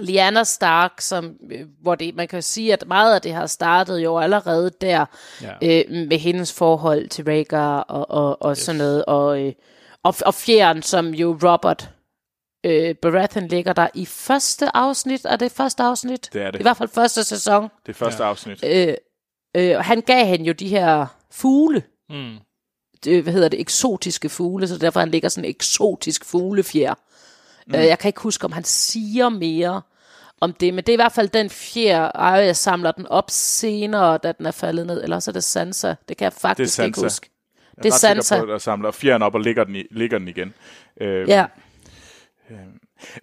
Lyanna 0.00 0.44
Stark, 0.44 1.00
som, 1.00 1.36
øh, 1.52 1.66
hvor 1.82 1.94
det, 1.94 2.14
man 2.14 2.28
kan 2.28 2.42
sige, 2.42 2.72
at 2.72 2.84
meget 2.86 3.14
af 3.14 3.20
det 3.22 3.32
har 3.32 3.46
startet 3.46 3.98
jo 3.98 4.18
allerede 4.18 4.70
der, 4.80 5.04
Ja. 5.42 5.52
øh, 5.62 6.06
med 6.08 6.18
hendes 6.18 6.52
forhold 6.52 7.08
til 7.08 7.24
Rhaegar 7.24 7.80
og, 7.80 8.10
og, 8.10 8.42
og 8.42 8.50
yes. 8.50 8.58
sådan 8.58 8.78
noget, 8.78 9.04
og, 9.04 9.40
øh, 9.42 9.52
og, 10.04 10.14
og 10.26 10.34
fjeren, 10.34 10.82
som 10.82 11.14
jo 11.14 11.38
Robert 11.42 11.90
øh, 12.66 12.94
Baratheon 12.94 13.46
ligger 13.46 13.72
der 13.72 13.88
i 13.94 14.06
første 14.06 14.76
afsnit, 14.76 15.20
er 15.24 15.36
det 15.36 15.52
første 15.52 15.82
afsnit? 15.82 16.30
Det 16.32 16.42
er 16.42 16.50
det. 16.50 16.60
I 16.60 16.62
hvert 16.62 16.76
fald 16.76 16.88
første 16.88 17.24
sæson. 17.24 17.68
Det 17.86 17.96
første 17.96 18.22
ja. 18.22 18.28
afsnit. 18.28 18.64
Øh, 18.64 18.94
øh, 19.56 19.76
og 19.76 19.84
han 19.84 20.00
gav 20.00 20.26
hende 20.26 20.44
jo 20.44 20.52
de 20.52 20.68
her 20.68 21.06
fugle, 21.32 21.82
Mm. 22.10 22.36
øh, 23.08 23.22
hvad 23.22 23.32
hedder 23.32 23.48
det, 23.48 23.60
eksotiske 23.60 24.28
fugle, 24.28 24.68
så 24.68 24.78
derfor 24.78 25.00
han 25.00 25.10
ligger 25.10 25.28
sådan 25.28 25.44
en 25.44 25.50
eksotisk 25.50 26.24
fuglefjer. 26.24 26.94
Mm. 27.66 27.74
Øh, 27.74 27.84
jeg 27.84 27.98
kan 27.98 28.08
ikke 28.08 28.20
huske, 28.20 28.44
om 28.44 28.52
han 28.52 28.64
siger 28.64 29.28
mere 29.28 29.82
om 30.40 30.52
det, 30.52 30.74
men 30.74 30.84
det 30.84 30.88
er 30.88 30.92
i 30.92 30.96
hvert 30.96 31.12
fald 31.12 31.28
den 31.28 31.50
fjer, 31.50 32.02
Arya 32.14 32.52
samler 32.52 32.92
den 32.92 33.06
op 33.06 33.24
senere, 33.30 34.18
da 34.18 34.32
den 34.32 34.46
er 34.46 34.50
faldet 34.50 34.86
ned, 34.86 35.02
eller 35.02 35.18
så 35.18 35.30
er 35.30 35.32
det 35.32 35.44
Sansa. 35.44 35.94
Det 36.08 36.16
kan 36.16 36.24
jeg 36.24 36.32
faktisk 36.32 36.76
Det 36.76 36.82
er 36.82 36.86
ikke 36.86 36.96
Sansa. 36.96 37.06
huske. 37.06 37.30
Jeg 37.76 37.84
det 37.84 37.88
er 37.90 37.94
ret 37.94 38.00
sikker 38.00 38.22
Sansa. 38.22 38.44
På, 38.44 38.52
at 38.52 38.62
samler 38.62 38.90
fjeren 38.90 39.22
op 39.22 39.34
og 39.34 39.40
ligger 39.40 39.64
den, 39.64 39.76
i, 39.76 39.84
ligger 39.90 40.18
den 40.18 40.28
igen. 40.28 40.54
Øh, 41.00 41.28
Ja, 41.28 41.46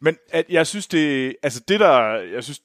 Men 0.02 0.18
at 0.32 0.46
jeg 0.50 0.68
synes, 0.68 0.88
det, 0.88 1.36
altså 1.44 1.62
det 1.68 1.80
der, 1.80 2.00
jeg 2.34 2.44
synes, 2.44 2.60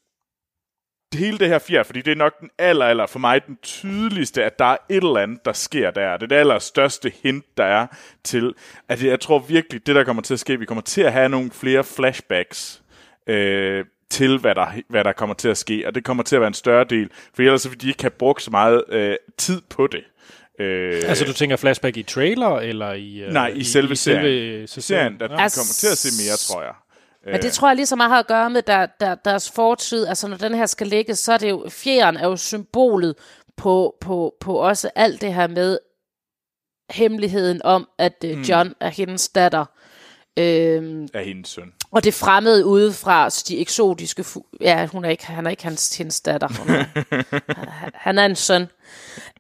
det 1.13 1.21
hele 1.21 1.39
det 1.39 1.49
her 1.49 1.59
fjer, 1.59 1.83
fordi 1.83 2.01
det 2.03 2.11
er 2.11 2.17
nok 2.17 2.41
den 2.41 2.51
aller, 2.59 2.87
aller, 2.87 3.07
for 3.07 3.19
mig 3.19 3.47
den 3.47 3.57
tydeligste, 3.63 4.45
at 4.45 4.59
der 4.59 4.65
er 4.65 4.77
et 4.91 4.97
eller 4.97 5.17
andet, 5.21 5.45
der 5.45 5.53
sker 5.53 5.91
der. 5.91 6.17
Det 6.17 6.23
er 6.23 6.27
det 6.27 6.37
allerstørste 6.37 7.13
hint, 7.23 7.45
der 7.57 7.65
er 7.65 7.87
til, 8.25 8.55
at 8.89 9.05
jeg 9.05 9.21
tror 9.21 9.39
virkelig, 9.39 9.87
det 9.87 9.95
der 9.95 10.05
kommer 10.05 10.23
til 10.23 10.35
at 10.35 10.41
ske, 10.41 10.59
vi 10.59 10.65
kommer 10.65 10.83
til 10.83 11.01
at 11.03 11.13
have 11.13 11.29
nogle 11.29 11.51
flere 11.51 11.85
flashbacks 11.85 12.83
øh, 13.27 13.85
til, 14.13 14.39
hvad 14.39 14.55
der, 14.55 14.67
hvad 14.89 15.05
der 15.05 15.13
kommer 15.13 15.35
til 15.35 15.49
at 15.49 15.57
ske, 15.59 15.83
og 15.87 15.95
det 15.95 16.05
kommer 16.05 16.23
til 16.23 16.37
at 16.37 16.41
være 16.41 16.49
en 16.49 16.55
større 16.55 16.85
del, 16.85 17.09
for 17.35 17.43
ellers 17.43 17.71
vil 17.71 17.81
de 17.81 17.89
ikke 17.89 18.03
have 18.03 18.11
brugt 18.11 18.43
så 18.43 18.51
meget 18.51 18.85
øh, 18.89 19.17
tid 19.39 19.61
på 19.71 19.87
det. 19.87 20.05
Øh, 20.61 21.03
Altså, 21.07 21.25
du 21.25 21.33
tænker 21.33 21.57
flashback 21.57 21.97
i 21.97 22.03
trailer, 22.03 22.49
eller 22.59 22.93
i... 22.93 23.21
øh, 23.23 23.33
nej, 23.33 23.49
i, 23.55 23.65
selve 23.65 23.97
serien. 23.97 24.67
selve 24.69 24.83
serien, 24.83 25.13
der 25.21 25.25
Ja. 25.25 25.29
kommer 25.37 25.75
til 25.81 25.87
at 25.93 25.99
se 25.99 26.09
mere, 26.23 26.37
tror 26.37 26.63
jeg. 26.63 26.75
men 27.33 27.43
det 27.43 27.53
tror 27.53 27.69
jeg 27.69 27.77
lige 27.77 27.87
så 27.87 27.97
meget 27.97 28.11
har 28.11 28.19
at 28.19 28.27
gøre 28.27 28.51
med 28.51 28.63
der, 28.63 28.87
der, 29.01 29.15
deres 29.15 29.51
fortid. 29.51 30.07
Altså, 30.07 30.29
når 30.29 30.37
den 30.37 30.55
her 30.55 30.67
skal 30.67 30.87
ligge, 30.87 31.15
så 31.17 31.33
er 31.33 31.39
det 31.39 31.51
jo, 31.51 31.67
fjeren 31.71 32.17
er 32.17 32.27
jo 32.29 32.37
symbolet 32.37 33.15
på, 33.57 33.95
på, 34.01 34.35
på 34.41 34.55
også 34.55 34.91
alt 34.95 35.21
det 35.21 35.35
her 35.35 35.47
med 35.47 35.79
hemmeligheden 36.91 37.61
om, 37.65 37.89
at 37.99 38.13
uh, 38.25 38.49
John 38.51 38.75
er 38.81 38.89
hendes 38.89 39.29
datter. 39.29 39.65
Øhm, 40.39 41.09
Af 41.15 41.25
hendes 41.25 41.49
søn. 41.49 41.73
Og 41.91 42.05
det 42.05 42.15
fremmede 42.15 42.67
udefra, 42.67 43.31
så 43.31 43.45
de 43.49 43.59
eksotiske... 43.61 44.23
Fu- 44.23 44.57
ja, 44.61 44.87
hun 44.87 45.05
er 45.05 45.09
ikke, 45.11 45.27
han 45.27 45.47
er 45.47 45.51
ikke 45.51 45.65
hans, 45.65 45.97
hendes 45.99 46.21
datter. 46.21 46.49
Hun 46.59 46.69
er, 46.75 46.85
han- 47.65 47.91
han 47.95 48.19
er 48.19 48.27
en 48.27 48.37
søn. 48.37 48.67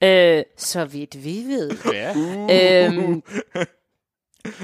Øh, 0.02 0.42
så 0.58 0.84
vidt 0.84 1.24
vi 1.24 1.42
ved. 1.46 1.70
Ja. 1.92 2.86
Øhm, 2.86 3.22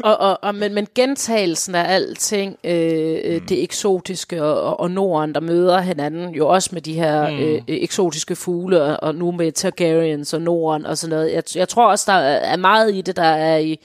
og, 0.05 0.17
og, 0.17 0.39
og, 0.43 0.55
men, 0.55 0.75
men 0.75 0.87
gentagelsen 0.95 1.75
af 1.75 1.95
alting, 1.95 2.57
øh, 2.65 3.35
mm. 3.41 3.47
det 3.47 3.63
eksotiske 3.63 4.43
og, 4.45 4.81
og, 4.81 4.91
Norden, 4.91 5.35
der 5.35 5.41
møder 5.41 5.81
hinanden, 5.81 6.35
jo 6.35 6.49
også 6.49 6.71
med 6.73 6.83
de 6.83 6.95
her 6.95 7.31
mm. 7.31 7.37
øh, 7.39 7.63
eksotiske 7.69 8.37
fugle, 8.37 9.01
og, 9.01 9.15
nu 9.15 9.33
med 9.33 9.53
Targaryens 9.53 10.35
og 10.35 10.43
Norden 10.43 10.87
og 10.87 10.99
sådan 10.99 11.17
noget. 11.17 11.33
Jeg, 11.33 11.43
jeg 11.55 11.69
tror 11.69 11.91
også, 11.91 12.05
der 12.13 12.19
er 12.19 12.53
er 12.53 12.57
meget 12.57 12.95
i 12.95 13.01
det, 13.01 13.17
der 13.17 13.23
er 13.23 13.57
i, 13.59 13.81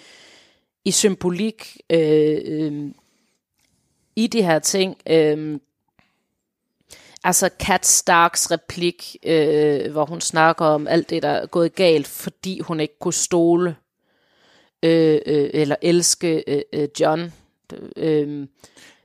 i 0.86 0.92
symbolik 0.92 1.78
øh, 1.90 2.42
øh, 2.46 2.92
i 4.16 4.28
de 4.28 4.42
her 4.42 4.60
ting. 4.60 4.98
Øh, 5.10 5.60
altså 7.24 7.50
Kat 7.60 7.86
Starks 7.86 8.52
replik, 8.52 9.16
øh, 9.24 9.92
hvor 9.92 10.06
hun 10.06 10.22
snakker 10.22 10.66
om 10.66 10.88
alt 10.88 11.10
det, 11.10 11.24
der 11.24 11.30
er 11.30 11.46
gået 11.46 11.76
galt, 11.76 12.08
fordi 12.08 12.60
hun 12.60 12.80
ikke 12.80 13.00
kunne 13.00 13.14
stole 13.14 13.76
øh, 14.84 15.20
øh, 15.26 15.50
eller 15.54 15.76
elske 15.82 16.44
øh, 16.48 16.62
øh, 16.74 16.88
John. 17.00 17.34
Øh, 17.74 17.90
øh, 17.98 18.48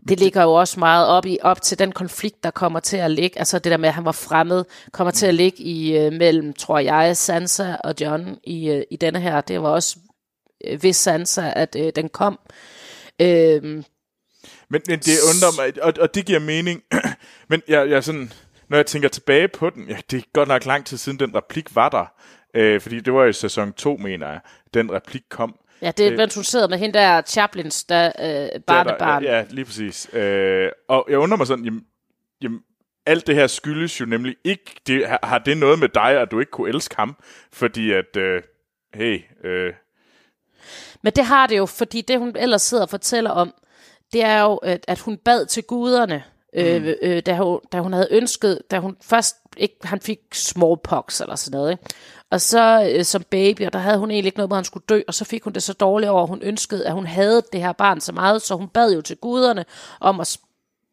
det 0.08 0.20
ligger 0.20 0.42
jo 0.42 0.52
også 0.52 0.80
meget 0.80 1.06
op, 1.06 1.26
i, 1.26 1.38
op 1.42 1.62
til 1.62 1.78
den 1.78 1.92
konflikt, 1.92 2.44
der 2.44 2.50
kommer 2.50 2.80
til 2.80 2.96
at 2.96 3.10
ligge. 3.10 3.38
Altså 3.38 3.58
det 3.58 3.70
der 3.70 3.76
med, 3.76 3.88
at 3.88 3.94
han 3.94 4.04
var 4.04 4.12
fremmed, 4.12 4.64
kommer 4.92 5.10
til 5.10 5.26
at 5.26 5.34
ligge 5.34 5.62
i 5.62 5.98
øh, 5.98 6.12
mellem, 6.12 6.52
tror 6.52 6.78
jeg, 6.78 7.16
Sansa 7.16 7.76
og 7.84 7.94
John 8.00 8.38
i, 8.44 8.70
øh, 8.70 8.82
i 8.90 8.96
denne 8.96 9.20
her. 9.20 9.40
Det 9.40 9.62
var 9.62 9.68
også 9.68 9.96
ved 10.82 10.92
Sansa, 10.92 11.52
at 11.56 11.76
øh, 11.78 11.92
den 11.96 12.08
kom. 12.08 12.38
Øh, 13.20 13.62
Men, 13.62 13.82
men 14.88 14.98
det 14.98 15.12
undrer 15.30 15.62
mig, 15.62 15.82
og, 15.82 15.92
og 16.00 16.14
det 16.14 16.26
giver 16.26 16.38
mening. 16.38 16.82
men 17.50 17.62
jeg, 17.68 17.90
jeg 17.90 18.04
sådan, 18.04 18.32
når 18.68 18.76
jeg 18.78 18.86
tænker 18.86 19.08
tilbage 19.08 19.48
på 19.48 19.70
den, 19.70 19.88
ja, 19.88 19.96
det 20.10 20.18
er 20.18 20.22
godt 20.32 20.48
nok 20.48 20.64
lang 20.66 20.86
tid 20.86 20.96
siden, 20.96 21.18
den 21.18 21.34
replik 21.34 21.74
var 21.74 21.88
der. 21.88 22.12
Øh, 22.54 22.80
fordi 22.80 23.00
det 23.00 23.12
var 23.12 23.24
i 23.24 23.32
sæson 23.32 23.72
2, 23.72 23.96
mener 23.96 24.28
jeg, 24.28 24.40
den 24.74 24.92
replik 24.92 25.22
kom. 25.30 25.56
ja, 25.82 25.90
det 25.90 26.06
er, 26.06 26.16
mens 26.16 26.34
hun 26.34 26.44
sidder 26.44 26.68
med 26.68 26.78
hende 26.78 26.98
der 26.98 27.22
Chaplins 27.22 27.84
der, 27.84 28.06
øh, 28.18 28.24
Der, 28.24 28.48
der, 28.48 28.58
barnebarn. 28.66 29.22
ja, 29.22 29.36
ja, 29.38 29.44
lige 29.50 29.64
præcis. 29.64 30.10
Øh, 30.14 30.70
og 30.88 31.06
jeg 31.10 31.18
undrer 31.18 31.36
mig 31.36 31.46
sådan, 31.46 31.64
jamen, 31.64 31.82
jamen, 32.42 32.60
alt 33.06 33.26
det 33.26 33.34
her 33.34 33.46
skyldes 33.46 34.00
jo 34.00 34.06
nemlig 34.06 34.36
ikke, 34.44 34.74
det, 34.86 35.08
har- 35.08 35.20
har 35.22 35.38
det 35.38 35.56
noget 35.56 35.78
med 35.78 35.88
dig, 35.88 36.20
at 36.20 36.30
du 36.30 36.40
ikke 36.40 36.50
kunne 36.50 36.68
elske 36.68 36.96
ham? 36.96 37.16
Fordi 37.52 37.92
at, 37.92 38.16
øh, 38.16 38.42
hey, 38.94 39.20
øh, 39.44 39.72
Men 41.02 41.12
det 41.16 41.24
har 41.24 41.46
det 41.46 41.58
jo, 41.58 41.66
fordi 41.66 42.00
det 42.00 42.18
hun 42.18 42.36
ellers 42.38 42.62
sidder 42.62 42.82
og 42.82 42.90
fortæller 42.90 43.30
om, 43.30 43.54
det 44.12 44.24
er 44.24 44.42
jo, 44.42 44.56
at, 44.56 44.98
hun 44.98 45.16
bad 45.16 45.46
til 45.46 45.62
guderne, 45.62 46.22
mm. 46.54 46.60
øh, 46.60 46.94
øh, 47.02 47.22
da, 47.22 47.36
hun, 47.36 47.60
da 47.72 47.80
hun 47.80 47.92
havde 47.92 48.08
ønsket, 48.10 48.58
da 48.70 48.78
hun 48.78 48.96
først 49.02 49.36
ikke, 49.56 49.76
han 49.82 50.00
fik 50.00 50.18
smallpox 50.32 51.20
eller 51.20 51.36
sådan 51.36 51.58
noget, 51.58 51.70
ikke? 51.70 51.84
Og 52.30 52.40
så 52.40 52.90
øh, 52.94 53.04
som 53.04 53.22
baby, 53.22 53.66
og 53.66 53.72
der 53.72 53.78
havde 53.78 53.98
hun 53.98 54.10
egentlig 54.10 54.26
ikke 54.28 54.38
noget 54.38 54.50
med, 54.50 54.56
at 54.56 54.58
han 54.58 54.64
skulle 54.64 54.84
dø, 54.88 55.00
og 55.08 55.14
så 55.14 55.24
fik 55.24 55.44
hun 55.44 55.52
det 55.52 55.62
så 55.62 55.72
dårligt 55.72 56.10
over, 56.10 56.22
at 56.22 56.28
hun 56.28 56.42
ønskede, 56.42 56.86
at 56.86 56.92
hun 56.92 57.06
havde 57.06 57.42
det 57.52 57.60
her 57.60 57.72
barn 57.72 58.00
så 58.00 58.12
meget, 58.12 58.42
så 58.42 58.54
hun 58.54 58.68
bad 58.68 58.92
jo 58.92 59.00
til 59.00 59.16
guderne 59.16 59.64
om 60.00 60.20
at 60.20 60.38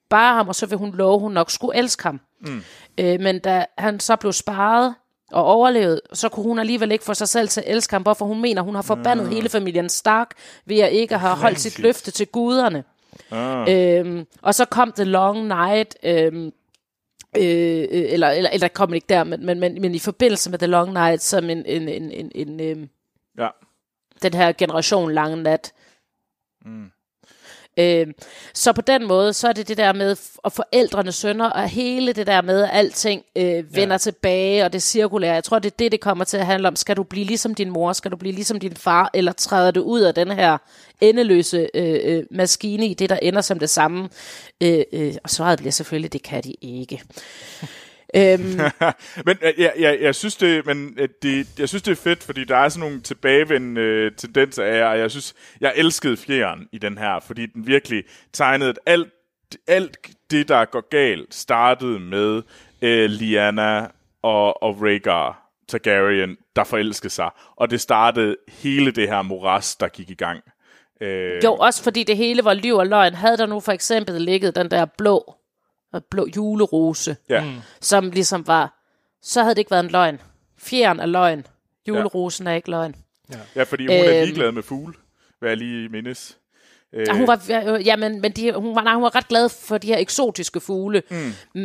spare 0.05 0.35
ham, 0.35 0.47
og 0.47 0.55
så 0.55 0.65
vil 0.65 0.77
hun 0.77 0.95
love, 0.95 1.13
at 1.13 1.21
hun 1.21 1.31
nok 1.31 1.51
skulle 1.51 1.77
elske 1.77 2.03
ham. 2.03 2.19
Mm. 2.41 2.63
Øh, 2.97 3.19
men 3.19 3.39
da 3.39 3.65
han 3.77 3.99
så 3.99 4.15
blev 4.15 4.33
sparet 4.33 4.95
og 5.31 5.45
overlevet, 5.45 6.01
så 6.13 6.29
kunne 6.29 6.43
hun 6.43 6.59
alligevel 6.59 6.91
ikke 6.91 7.03
få 7.05 7.13
sig 7.13 7.29
selv 7.29 7.47
til 7.47 7.61
at 7.61 7.75
elske 7.75 7.93
ham, 7.93 8.01
hvorfor 8.01 8.25
hun 8.25 8.41
mener, 8.41 8.61
hun 8.61 8.75
har 8.75 8.81
forbandet 8.81 9.29
hele 9.29 9.49
familien 9.49 9.89
Stark 9.89 10.31
ved 10.65 10.79
at 10.79 10.91
ikke 10.91 11.17
have 11.17 11.35
holdt 11.35 11.59
sit 11.59 11.79
løfte 11.79 12.11
til 12.11 12.27
guderne. 12.27 12.83
ah, 13.31 13.99
Øhm, 13.99 14.27
og 14.41 14.55
så 14.55 14.65
kom 14.65 14.91
The 14.91 15.03
Long 15.03 15.47
Night, 15.47 15.97
øhm, 16.03 16.45
øh, 17.37 17.87
øh, 17.91 18.05
eller, 18.11 18.29
eller, 18.29 18.49
eller 18.49 18.67
kom 18.67 18.93
ikke 18.93 19.07
der, 19.09 19.23
men, 19.23 19.45
men, 19.45 19.59
men, 19.59 19.81
men 19.81 19.95
i 19.95 19.99
forbindelse 19.99 20.51
med 20.51 20.59
The 20.59 20.67
Long 20.67 20.93
Night, 20.93 21.21
som 21.21 21.49
en, 21.49 21.65
en, 21.65 21.89
en, 21.89 22.11
en, 22.11 22.31
en 22.35 22.59
øhm, 22.59 22.89
ja. 23.37 23.47
den 24.21 24.33
her 24.33 24.51
generation 24.51 25.11
lange 25.11 25.43
nat. 25.43 25.73
Mm. 26.65 26.91
Øh, 27.77 28.07
så 28.53 28.73
på 28.73 28.81
den 28.81 29.07
måde, 29.07 29.33
så 29.33 29.47
er 29.47 29.53
det 29.53 29.67
det 29.67 29.77
der 29.77 29.93
med, 29.93 30.15
og 30.37 30.51
forældrene 30.51 31.11
sønner, 31.11 31.49
og 31.49 31.69
hele 31.69 32.13
det 32.13 32.27
der 32.27 32.41
med, 32.41 32.63
at 32.63 32.69
alting 32.73 33.23
øh, 33.35 33.75
vender 33.75 33.93
ja. 33.93 33.97
tilbage, 33.97 34.65
og 34.65 34.73
det 34.73 34.83
cirkulære. 34.83 35.33
Jeg 35.33 35.43
tror, 35.43 35.59
det 35.59 35.71
er 35.71 35.75
det, 35.79 35.91
det 35.91 36.01
kommer 36.01 36.25
til 36.25 36.37
at 36.37 36.45
handle 36.45 36.67
om. 36.67 36.75
Skal 36.75 36.97
du 36.97 37.03
blive 37.03 37.25
ligesom 37.25 37.55
din 37.55 37.69
mor? 37.69 37.93
Skal 37.93 38.11
du 38.11 38.17
blive 38.17 38.33
ligesom 38.33 38.59
din 38.59 38.75
far? 38.75 39.09
Eller 39.13 39.31
træder 39.31 39.71
du 39.71 39.81
ud 39.81 40.01
af 40.01 40.13
den 40.13 40.31
her 40.31 40.57
endeløse 41.01 41.69
øh, 41.73 41.99
øh, 42.03 42.23
maskine 42.31 42.87
i 42.87 42.93
det, 42.93 43.09
der 43.09 43.17
ender 43.21 43.41
som 43.41 43.59
det 43.59 43.69
samme? 43.69 44.09
Øh, 44.61 44.83
øh, 44.93 45.13
og 45.23 45.29
svaret 45.29 45.59
bliver 45.59 45.71
selvfølgelig, 45.71 46.13
det 46.13 46.23
kan 46.23 46.43
de 46.43 46.55
ikke. 46.61 47.01
Øhm, 48.15 48.59
men 49.25 49.37
øh, 49.41 49.53
jeg, 49.57 49.73
jeg, 49.79 49.97
jeg, 50.01 50.15
synes 50.15 50.35
det, 50.35 50.65
men 50.65 50.97
øh, 50.97 51.09
det, 51.21 51.47
jeg 51.59 51.69
synes 51.69 51.81
det 51.81 51.91
er 51.91 51.95
fedt, 51.95 52.23
fordi 52.23 52.43
der 52.43 52.57
er 52.57 52.69
sådan 52.69 52.89
nogle 52.89 53.01
tilbagevendende 53.01 53.81
øh, 53.81 54.11
tendenser 54.17 54.63
af 54.63 54.77
jer, 54.77 54.87
og 54.87 54.99
jeg 54.99 55.11
synes, 55.11 55.33
jeg 55.61 55.73
elskede 55.75 56.17
fjeren 56.17 56.67
i 56.71 56.77
den 56.77 56.97
her, 56.97 57.19
fordi 57.19 57.45
den 57.45 57.67
virkelig 57.67 58.03
tegnede, 58.33 58.69
at 58.69 58.79
alt, 58.85 59.07
alt 59.67 59.97
det, 60.31 60.47
der 60.47 60.65
går 60.65 60.89
galt, 60.89 61.35
startede 61.35 61.99
med 61.99 62.41
øh, 62.81 63.09
Liana 63.09 63.87
og, 64.21 64.63
og 64.63 64.81
Rhaegar 64.81 65.45
Targaryen, 65.67 66.37
der 66.55 66.63
forelskede 66.63 67.13
sig, 67.13 67.29
og 67.55 67.69
det 67.69 67.81
startede 67.81 68.35
hele 68.47 68.91
det 68.91 69.07
her 69.07 69.21
moras, 69.21 69.75
der 69.75 69.87
gik 69.87 70.09
i 70.09 70.15
gang. 70.15 70.43
Øh, 71.01 71.43
jo, 71.43 71.55
også 71.55 71.83
fordi 71.83 72.03
det 72.03 72.17
hele 72.17 72.45
var 72.45 72.53
liv 72.53 72.75
og 72.75 72.87
løgn. 72.87 73.13
Havde 73.13 73.37
der 73.37 73.45
nu 73.45 73.59
for 73.59 73.71
eksempel 73.71 74.21
ligget 74.21 74.55
den 74.55 74.71
der 74.71 74.85
blå, 74.97 75.35
blå 76.03 76.27
julerose, 76.35 77.15
ja. 77.29 77.43
Mm. 77.43 77.51
som 77.81 78.09
ligesom 78.11 78.47
var, 78.47 78.81
så 79.21 79.41
havde 79.41 79.55
det 79.55 79.59
ikke 79.59 79.71
været 79.71 79.83
en 79.83 79.89
løgn. 79.91 80.21
Fjeren 80.59 80.99
er 80.99 81.05
løgn. 81.05 81.45
Julerosen 81.87 82.47
er 82.47 82.53
ikke 82.53 82.69
løgn. 82.69 82.95
ja, 83.55 83.63
fordi 83.63 83.83
hun 83.87 83.95
er 83.95 83.99
Øhm. 84.17 84.25
ligeglad 84.25 84.51
med 84.51 84.63
fugle, 84.63 84.93
hvad 85.39 85.49
jeg 85.49 85.57
lige 85.57 85.89
mindes. 85.89 86.37
Øh, 86.93 87.07
Ja, 87.07 87.13
hun 87.13 87.27
var, 87.27 87.41
ja, 87.85 87.95
men, 87.95 88.21
men 88.21 88.31
de, 88.31 88.51
hun, 88.53 88.75
var, 88.75 88.81
nej, 88.83 88.93
hun 88.93 89.03
var 89.03 89.15
ret 89.15 89.27
glad 89.27 89.49
for 89.49 89.77
de 89.77 89.87
her 89.87 89.97
eksotiske 89.97 90.59
fugle. 90.59 91.01
Mm. 91.11 91.61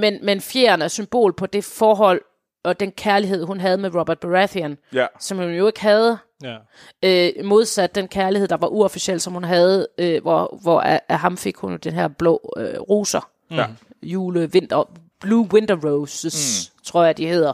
Men, 0.00 0.18
men 0.22 0.40
fjeren 0.40 0.82
er 0.82 0.88
symbol 0.88 1.32
på 1.32 1.46
det 1.46 1.64
forhold, 1.64 2.20
og 2.64 2.80
den 2.80 2.92
kærlighed, 2.92 3.44
hun 3.44 3.60
havde 3.60 3.76
med 3.78 3.94
Robert 3.94 4.18
Baratheon, 4.20 4.76
Ja. 4.92 5.06
som 5.20 5.38
hun 5.38 5.50
jo 5.50 5.66
ikke 5.66 5.80
havde, 5.80 6.18
Ja. 6.42 6.56
øh, 7.02 7.44
modsat 7.44 7.94
den 7.94 8.08
kærlighed, 8.08 8.48
der 8.48 8.56
var 8.56 8.66
uofficiel, 8.66 9.20
som 9.20 9.32
hun 9.32 9.44
havde, 9.44 9.88
øh, 9.98 10.22
hvor, 10.22 10.58
hvor 10.62 10.80
af, 10.80 11.00
af 11.08 11.18
ham 11.18 11.36
fik 11.36 11.56
hun 11.56 11.70
jo 11.72 11.76
den 11.76 11.92
her 11.92 12.08
blå 12.08 12.52
øh, 12.56 12.80
roser. 12.80 13.30
Ja. 13.56 13.66
Jule, 14.02 14.52
vinter, 14.52 14.88
Blue 15.20 15.48
Winter 15.52 15.76
Roses, 15.84 16.70
mm. 16.74 16.80
tror 16.84 17.04
jeg, 17.04 17.16
de 17.16 17.26
hedder. 17.26 17.52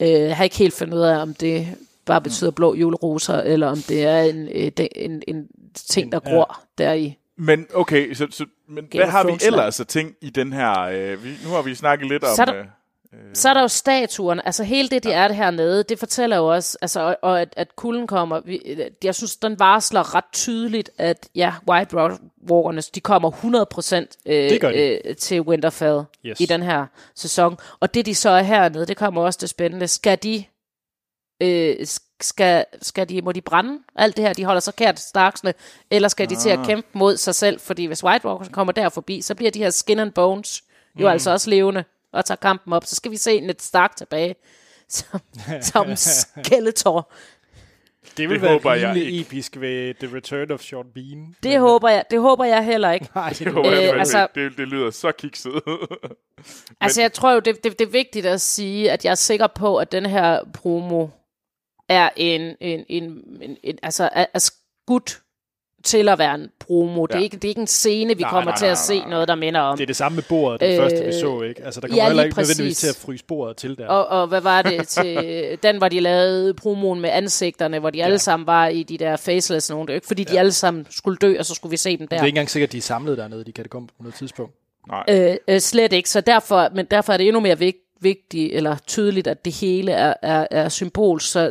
Øh, 0.00 0.08
jeg 0.08 0.36
har 0.36 0.44
ikke 0.44 0.56
helt 0.56 0.74
fundet 0.74 0.94
ud 0.94 1.02
af, 1.02 1.22
om 1.22 1.34
det 1.34 1.66
bare 2.04 2.20
betyder 2.20 2.50
blå 2.50 2.74
juleroser, 2.74 3.34
eller 3.40 3.66
om 3.68 3.76
det 3.88 4.04
er 4.06 4.20
en, 4.22 4.48
øh, 4.54 4.66
de- 4.76 4.98
en, 4.98 5.22
en 5.28 5.46
ting, 5.74 6.12
der 6.12 6.20
ja. 6.24 6.30
gror 6.30 6.60
der 6.78 6.92
i. 6.92 7.18
Men 7.36 7.66
okay, 7.74 8.14
så, 8.14 8.26
så 8.30 8.46
men 8.68 8.84
hvad 8.94 9.06
har 9.06 9.24
vi 9.24 9.32
ellers 9.46 9.80
af 9.80 9.86
ting 9.86 10.14
i 10.20 10.30
den 10.30 10.52
her... 10.52 10.80
Øh, 10.80 11.24
vi, 11.24 11.30
nu 11.44 11.50
har 11.50 11.62
vi 11.62 11.74
snakket 11.74 12.08
lidt 12.08 12.24
om... 12.24 12.36
Så 12.36 12.42
er 12.42 12.46
der- 12.46 12.56
øh, 12.58 12.64
Så 13.34 13.48
er 13.48 13.54
der 13.54 13.60
jo 13.60 13.68
statuerne, 13.68 14.46
altså 14.46 14.64
hele 14.64 14.88
det, 14.88 15.04
de 15.04 15.12
er 15.12 15.28
det 15.28 15.36
hernede, 15.36 15.82
det 15.82 15.98
fortæller 15.98 16.36
jo 16.36 16.46
også, 16.52 16.78
altså, 16.82 17.00
og, 17.00 17.16
og 17.22 17.40
at, 17.40 17.54
at 17.56 17.76
kulden 17.76 18.06
kommer, 18.06 18.40
vi, 18.40 18.76
jeg 19.04 19.14
synes, 19.14 19.36
den 19.36 19.58
varsler 19.58 20.14
ret 20.14 20.24
tydeligt, 20.32 20.90
at 20.98 21.28
ja, 21.34 21.54
White 21.68 21.96
Walkerne, 21.96 22.80
de 22.80 23.00
kommer 23.00 23.30
100% 23.30 24.16
øh, 24.26 24.50
de. 24.50 25.00
øh, 25.08 25.16
til 25.16 25.40
Winterfell 25.40 26.00
Yes. 26.26 26.40
i 26.40 26.46
den 26.46 26.62
her 26.62 26.86
sæson. 27.14 27.56
Og 27.80 27.94
det, 27.94 28.06
de 28.06 28.14
så 28.14 28.30
er 28.30 28.42
hernede, 28.42 28.86
det 28.86 28.96
kommer 28.96 29.22
også 29.22 29.38
det 29.42 29.48
spændende. 29.48 29.88
Skal 29.88 30.18
de, 30.22 30.44
øh, 31.42 31.76
skal, 32.20 32.64
skal 32.82 33.08
de, 33.08 33.22
må 33.22 33.32
de 33.32 33.40
brænde 33.40 33.78
alt 33.96 34.16
det 34.16 34.24
her, 34.24 34.32
de 34.32 34.44
holder 34.44 34.60
så 34.60 34.72
kært 34.72 35.00
Starksene, 35.00 35.54
eller 35.90 36.08
skal 36.08 36.30
de 36.30 36.36
til 36.36 36.50
at 36.50 36.58
kæmpe 36.66 36.88
mod 36.92 37.16
sig 37.16 37.34
selv? 37.34 37.60
Fordi 37.60 37.84
hvis 37.84 38.04
White 38.04 38.26
Walkers 38.26 38.48
kommer 38.48 38.72
der 38.72 38.88
forbi, 38.88 39.22
så 39.22 39.34
bliver 39.34 39.50
de 39.50 39.58
her 39.58 39.70
skin 39.70 39.98
and 39.98 40.12
bones 40.12 40.62
jo 41.00 41.08
altså 41.08 41.30
også 41.30 41.50
levende 41.50 41.84
og 42.12 42.24
tager 42.24 42.36
kampen 42.36 42.72
op. 42.72 42.84
Så 42.84 42.94
skal 42.94 43.10
vi 43.10 43.16
se 43.16 43.40
Ned 43.40 43.54
Stark 43.58 43.96
tilbage 43.96 44.34
som, 44.88 45.20
som 45.72 45.96
Skeletor. 45.96 47.12
Det 48.16 48.28
vil 48.28 48.34
Det 48.34 48.42
være 48.42 48.52
håber 48.52 48.74
jeg 48.74 48.96
ikke. 48.96 49.20
episk 49.20 49.56
ved 49.60 49.94
The 49.94 50.16
Return 50.16 50.50
of 50.50 50.60
Sean 50.60 50.84
Bean. 50.94 51.36
Det 51.42 51.60
håber 51.60 51.88
jeg, 51.88 52.04
det 52.10 52.20
håber 52.20 52.44
jeg 52.44 52.64
heller 52.64 52.90
ikke. 52.92 53.08
Nej, 53.14 53.28
det 53.28 53.38
det, 53.38 53.52
håber 53.52 53.70
jeg 53.70 53.92
Øh, 53.94 53.98
altså- 54.00 54.22
ikke. 54.36 54.44
det, 54.50 54.58
det 54.58 54.68
lyder 54.68 54.90
så 54.90 55.12
kikset. 55.12 55.52
Altså, 56.80 57.00
jeg 57.00 57.12
tror 57.12 57.32
jo, 57.32 57.38
det, 57.40 57.64
det, 57.64 57.78
det 57.78 57.86
er 57.86 57.90
vigtigt 57.90 58.26
at 58.26 58.40
sige, 58.40 58.90
at 58.90 59.04
jeg 59.04 59.10
er 59.10 59.14
sikker 59.14 59.46
på, 59.46 59.76
at 59.76 59.92
den 59.92 60.06
her 60.06 60.40
promo 60.54 61.08
er 61.88 62.10
en, 62.16 62.40
en, 62.60 62.84
en, 62.88 63.24
en, 63.40 63.56
en 63.62 63.78
altså, 63.82 64.08
er, 64.12 64.26
er 64.34 64.38
skudt 64.38 65.22
til 65.84 66.08
at 66.08 66.18
være 66.18 66.34
en 66.34 66.48
promo. 66.60 67.00
Ja. 67.00 67.06
Det, 67.06 67.14
er 67.14 67.18
Ja. 67.18 67.22
ikke, 67.24 67.36
det 67.36 67.44
er 67.44 67.48
ikke 67.48 67.60
en 67.60 67.66
scene, 67.66 68.16
vi 68.16 68.22
Nej, 68.22 68.30
kommer 68.30 68.50
nej, 68.50 68.58
til 68.58 68.64
nej, 68.64 68.72
at 68.72 68.78
se 68.78 69.00
noget, 69.10 69.28
der 69.28 69.34
minder 69.34 69.60
om. 69.60 69.76
Det 69.76 69.82
er 69.84 69.86
det 69.86 69.96
samme 69.96 70.16
med 70.16 70.22
bordet, 70.28 70.60
det 70.60 70.70
Øh, 70.72 70.76
første 70.76 71.04
vi 71.04 71.12
så, 71.12 71.40
ikke? 71.42 71.64
Altså, 71.64 71.80
der 71.80 71.86
kommer 71.88 72.02
ja, 72.02 72.08
heller 72.08 72.24
ikke 72.24 72.36
nødvendigvis 72.38 72.70
præcis. 72.76 72.78
til 72.78 72.88
at 72.88 72.96
fryse 73.06 73.24
bordet 73.24 73.56
til 73.56 73.78
der. 73.78 73.86
Og, 73.88 74.06
og 74.20 74.26
hvad 74.26 74.40
var 74.40 74.62
det 74.62 74.88
til 74.98 75.58
den, 75.62 75.76
hvor 75.78 75.88
de 75.88 76.00
lavede 76.00 76.54
promoen 76.54 77.00
med 77.00 77.10
ansigterne, 77.10 77.78
hvor 77.78 77.90
de 77.90 77.98
ja. 77.98 78.04
alle 78.04 78.18
sammen 78.18 78.46
var 78.46 78.66
i 78.68 78.82
de 78.82 78.98
der 78.98 79.16
faceless 79.16 79.70
nogen. 79.70 79.86
Det 79.88 79.92
er 79.92 79.94
jo 79.94 79.96
ikke, 79.96 80.06
fordi 80.06 80.24
de 80.24 80.38
alle 80.38 80.52
sammen 80.52 80.86
skulle 80.90 81.16
dø, 81.16 81.36
og 81.38 81.44
så 81.46 81.54
skulle 81.54 81.70
vi 81.70 81.76
se 81.76 81.96
dem 81.96 82.08
der. 82.08 82.16
Det 82.16 82.22
er 82.22 82.26
ikke 82.26 82.28
engang 82.28 82.50
sikkert, 82.50 82.68
at 82.68 82.72
de 82.72 82.78
er 82.78 82.82
samlet 82.82 83.18
dernede, 83.18 83.44
de 83.44 83.52
katakomber 83.52 83.92
på 83.96 84.02
noget 84.02 84.14
tidspunkt. 84.14 84.52
Nej. 84.88 85.04
Øh, 85.08 85.36
øh, 85.48 85.60
slet 85.60 85.92
ikke. 85.92 86.10
Så 86.10 86.20
derfor, 86.20 86.68
men 86.74 86.86
derfor 86.90 87.12
er 87.12 87.16
det 87.16 87.26
endnu 87.28 87.40
mere 87.40 87.58
vigt, 87.58 87.76
vigtigt 88.00 88.54
eller 88.54 88.76
tydeligt, 88.86 89.26
at 89.26 89.44
det 89.44 89.52
hele 89.52 89.92
er, 89.92 90.14
er, 90.22 90.46
er 90.50 90.68
symbol. 90.68 91.20
Så, 91.20 91.48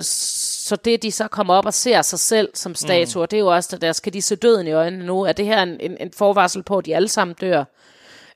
så 0.61 0.75
det, 0.75 1.03
de 1.03 1.11
så 1.11 1.27
kommer 1.27 1.53
op 1.53 1.65
og 1.65 1.73
ser 1.73 2.01
sig 2.01 2.19
selv 2.19 2.49
som 2.53 2.75
statuer, 2.75 3.23
mm. 3.23 3.27
det 3.27 3.37
er 3.37 3.41
jo 3.41 3.47
også, 3.47 3.69
der, 3.71 3.77
der 3.77 3.91
skal 3.91 4.13
de 4.13 4.21
se 4.21 4.35
døden 4.35 4.67
i 4.67 4.71
øjnene 4.71 5.05
nu. 5.05 5.21
Er 5.23 5.31
det 5.31 5.45
her 5.45 5.63
en, 5.63 5.79
en, 5.79 5.97
en 5.99 6.11
forvarsel 6.11 6.63
på, 6.63 6.77
at 6.77 6.85
de 6.85 6.95
alle 6.95 7.07
sammen 7.07 7.35
dør? 7.41 7.63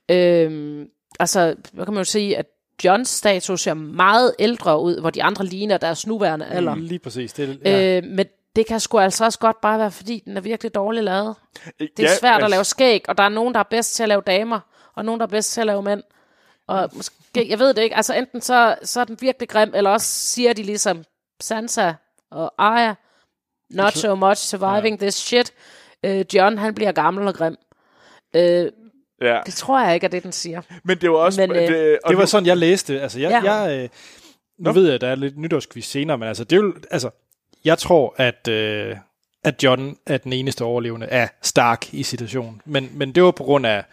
Øhm, 0.08 0.86
altså, 1.20 1.54
hvad 1.72 1.84
kan 1.84 1.94
man 1.94 2.00
jo 2.00 2.04
sige, 2.04 2.36
at 2.36 2.46
Johns 2.84 3.08
statue 3.08 3.58
ser 3.58 3.74
meget 3.74 4.34
ældre 4.38 4.80
ud, 4.80 5.00
hvor 5.00 5.10
de 5.10 5.22
andre 5.22 5.44
ligner 5.44 5.78
deres 5.78 6.06
nuværende 6.06 6.46
alder. 6.46 6.74
Mm. 6.74 6.80
Lige 6.80 6.98
præcis. 6.98 7.32
Det, 7.32 7.60
ja. 7.64 7.96
Øh, 7.96 8.04
men 8.04 8.26
det 8.56 8.66
kan 8.66 8.80
sgu 8.80 8.98
altså 8.98 9.24
også 9.24 9.38
godt 9.38 9.60
bare 9.60 9.78
være, 9.78 9.90
fordi 9.90 10.22
den 10.24 10.36
er 10.36 10.40
virkelig 10.40 10.74
dårligt 10.74 11.04
lavet. 11.04 11.34
Det 11.78 11.88
er 11.98 12.02
Ja, 12.02 12.16
svært 12.18 12.30
at 12.36 12.42
altså- 12.44 12.48
lave 12.48 12.64
skæg, 12.64 13.04
og 13.08 13.18
der 13.18 13.24
er 13.24 13.28
nogen, 13.28 13.54
der 13.54 13.60
er 13.60 13.64
bedst 13.70 13.94
til 13.94 14.02
at 14.02 14.08
lave 14.08 14.22
damer, 14.26 14.60
og 14.94 15.04
nogen, 15.04 15.20
der 15.20 15.26
er 15.26 15.30
bedst 15.30 15.52
til 15.52 15.60
at 15.60 15.66
lave 15.66 15.82
mænd. 15.82 16.02
Og 16.68 16.90
måske, 16.92 17.46
jeg 17.48 17.58
ved 17.58 17.74
det 17.74 17.82
ikke, 17.82 17.96
altså 17.96 18.14
enten 18.14 18.40
så, 18.40 18.76
så 18.82 19.00
er 19.00 19.04
den 19.04 19.16
virkelig 19.20 19.48
grim, 19.48 19.72
eller 19.74 19.90
også 19.90 20.06
siger 20.06 20.52
de 20.52 20.62
ligesom 20.62 21.04
Sansa 21.40 21.92
og 22.30 22.54
Arya, 22.58 22.94
not 23.70 23.92
so 23.92 24.14
much 24.14 24.40
surviving 24.40 24.98
this 24.98 25.14
shit. 25.14 25.52
Øh, 26.04 26.24
John, 26.34 26.58
han 26.58 26.74
bliver 26.74 26.92
gammel 26.92 27.28
og 27.28 27.34
grim. 27.34 27.56
Øh, 28.36 28.72
Ja. 29.20 29.40
det 29.46 29.54
tror 29.54 29.84
jeg 29.84 29.94
ikke 29.94 30.04
er 30.04 30.08
det, 30.08 30.22
den 30.22 30.32
siger. 30.32 30.62
Men 30.84 30.98
det 30.98 31.10
var 31.10 31.16
også... 31.16 31.40
Men, 31.40 31.50
øh, 31.50 31.56
det, 31.56 31.98
og 32.04 32.08
Det 32.10 32.16
var 32.16 32.22
nu- 32.22 32.26
sådan, 32.26 32.46
jeg 32.46 32.56
læste. 32.56 33.00
Altså, 33.00 33.20
jeg, 33.20 33.30
Ja. 33.44 33.52
jeg, 33.54 33.82
øh, 33.82 33.88
nu 34.58 34.72
ved 34.72 34.84
jeg, 34.86 34.94
at 34.94 35.00
der 35.00 35.08
er 35.08 35.14
lidt 35.14 35.38
nytårsquiz 35.38 35.84
senere, 35.86 36.18
men 36.18 36.28
altså, 36.28 36.44
det 36.44 36.56
er 36.56 36.60
jo, 36.62 36.74
altså, 36.90 37.10
jeg 37.64 37.78
tror, 37.78 38.14
at, 38.18 38.48
øh, 38.48 38.96
at 39.44 39.62
John 39.62 39.96
er 40.06 40.18
den 40.18 40.32
eneste 40.32 40.64
overlevende 40.64 41.06
af 41.06 41.28
Stark 41.42 41.94
i 41.94 42.02
situationen. 42.02 42.62
Men, 42.64 42.90
men 42.94 43.12
det 43.14 43.22
var 43.22 43.30
på 43.30 43.44
grund 43.44 43.66
af, 43.66 43.84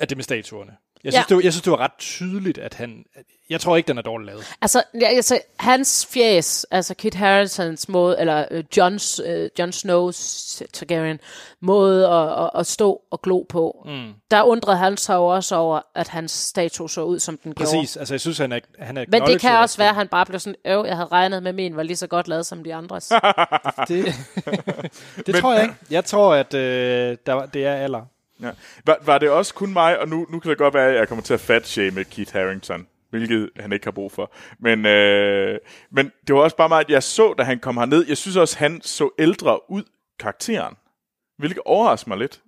af 0.00 0.08
det 0.08 0.16
med 0.16 0.24
statuerne. 0.24 0.76
Jeg 1.06 1.12
synes, 1.12 1.24
Ja. 1.24 1.24
det 1.28 1.36
var, 1.36 1.42
jeg 1.42 1.52
synes, 1.52 1.62
det 1.62 1.70
var 1.70 1.80
ret 1.80 1.98
tydeligt, 1.98 2.58
at 2.58 2.74
han... 2.74 3.04
Jeg 3.50 3.60
tror 3.60 3.76
ikke, 3.76 3.88
den 3.88 3.98
er 3.98 4.02
dårligt 4.02 4.26
lavet. 4.26 4.44
Altså, 4.62 4.82
ja, 5.00 5.06
altså 5.06 5.40
hans 5.58 6.06
fjes, 6.10 6.66
altså 6.70 6.94
Kit 6.94 7.14
Haringtons 7.14 7.88
måde, 7.88 8.20
eller 8.20 8.44
øh, 8.50 8.64
Johns, 8.76 9.20
øh, 9.26 9.50
Jon 9.58 9.68
Snow's 9.70 10.62
Targaryen, 10.72 11.20
måde 11.60 12.08
at, 12.08 12.44
at, 12.44 12.50
at 12.54 12.66
stå 12.66 13.00
og 13.10 13.22
glo 13.22 13.42
på, 13.48 13.82
mm. 13.86 14.12
der 14.30 14.42
undrede 14.42 14.76
han 14.76 14.96
sig 14.96 15.14
jo 15.14 15.26
også 15.26 15.56
over, 15.56 15.80
at 15.94 16.08
hans 16.08 16.30
statue 16.32 16.90
så 16.90 17.02
ud, 17.02 17.18
som 17.18 17.36
den 17.44 17.54
gjorde. 17.54 17.70
Præcis. 17.70 17.96
Altså, 17.96 18.14
jeg 18.14 18.20
synes, 18.20 18.38
han 18.38 18.52
er, 18.52 18.58
han 18.78 18.96
er 18.96 19.04
Men 19.08 19.22
det 19.22 19.40
kan 19.40 19.56
også 19.58 19.78
være, 19.78 19.88
at 19.88 19.94
han 19.94 20.08
bare 20.08 20.26
blev 20.26 20.40
sådan, 20.40 20.56
øv, 20.64 20.84
jeg 20.86 20.96
havde 20.96 21.08
regnet 21.12 21.42
med, 21.42 21.48
at 21.48 21.54
min 21.54 21.76
var 21.76 21.82
lige 21.82 21.96
så 21.96 22.06
godt 22.06 22.28
lavet 22.28 22.46
som 22.46 22.64
de 22.64 22.74
andres. 22.74 23.12
Det, 23.88 24.04
det 25.26 25.34
tror 25.34 25.52
jeg 25.54 25.62
ikke. 25.62 25.74
Jeg 25.90 26.04
tror, 26.04 26.34
at 26.34 26.54
øh, 26.54 27.16
der, 27.26 27.32
var- 27.32 27.46
det 27.46 27.66
er 27.66 27.74
alder. 27.74 28.00
Ja. 28.42 28.50
Var, 28.86 28.98
var 29.02 29.18
det 29.18 29.30
også 29.30 29.54
kun 29.54 29.72
mig, 29.72 29.98
og 29.98 30.08
nu, 30.08 30.26
nu 30.30 30.38
kan 30.40 30.48
det 30.50 30.58
godt 30.58 30.74
være, 30.74 30.88
at 30.88 30.94
jeg 30.94 31.08
kommer 31.08 31.22
til 31.22 31.34
at 31.34 31.40
fatshame 31.40 32.04
Keith 32.04 32.32
Harington, 32.32 32.86
hvilket 33.10 33.50
han 33.56 33.72
ikke 33.72 33.86
har 33.86 33.90
brug 33.90 34.12
for. 34.12 34.32
Men, 34.58 34.86
øh, 34.86 35.58
men 35.90 36.12
det 36.26 36.34
var 36.34 36.40
også 36.40 36.56
bare 36.56 36.68
mig, 36.68 36.80
at 36.80 36.90
jeg 36.90 37.02
så, 37.02 37.34
da 37.38 37.42
han 37.42 37.58
kom 37.58 37.76
herned, 37.76 38.04
jeg 38.08 38.16
synes 38.16 38.36
også, 38.36 38.58
han 38.58 38.80
så 38.82 39.10
ældre 39.18 39.70
ud, 39.70 39.82
karakteren. 40.18 40.74
Hvilket 41.38 41.58
overrasker 41.64 42.08
mig 42.08 42.18
lidt. 42.18 42.40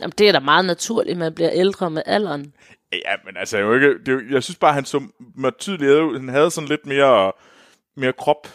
Jamen, 0.00 0.12
det 0.18 0.28
er 0.28 0.32
da 0.32 0.40
meget 0.40 0.64
naturligt, 0.64 1.12
at 1.12 1.18
man 1.18 1.34
bliver 1.34 1.50
ældre 1.52 1.90
med 1.90 2.02
alderen. 2.06 2.52
Ja, 2.92 3.14
men 3.24 3.36
altså, 3.36 3.56
jeg, 3.56 3.64
jo 3.64 3.74
ikke, 3.74 4.04
det, 4.06 4.30
jeg 4.30 4.42
synes 4.42 4.56
bare, 4.56 4.72
han 4.72 4.84
så 4.84 5.02
mig 5.34 5.52
tydeligt 5.58 5.90
ud. 5.90 6.18
Han 6.18 6.28
havde 6.28 6.50
sådan 6.50 6.68
lidt 6.68 6.86
mere, 6.86 7.32
mere 7.96 8.12
krop. 8.12 8.48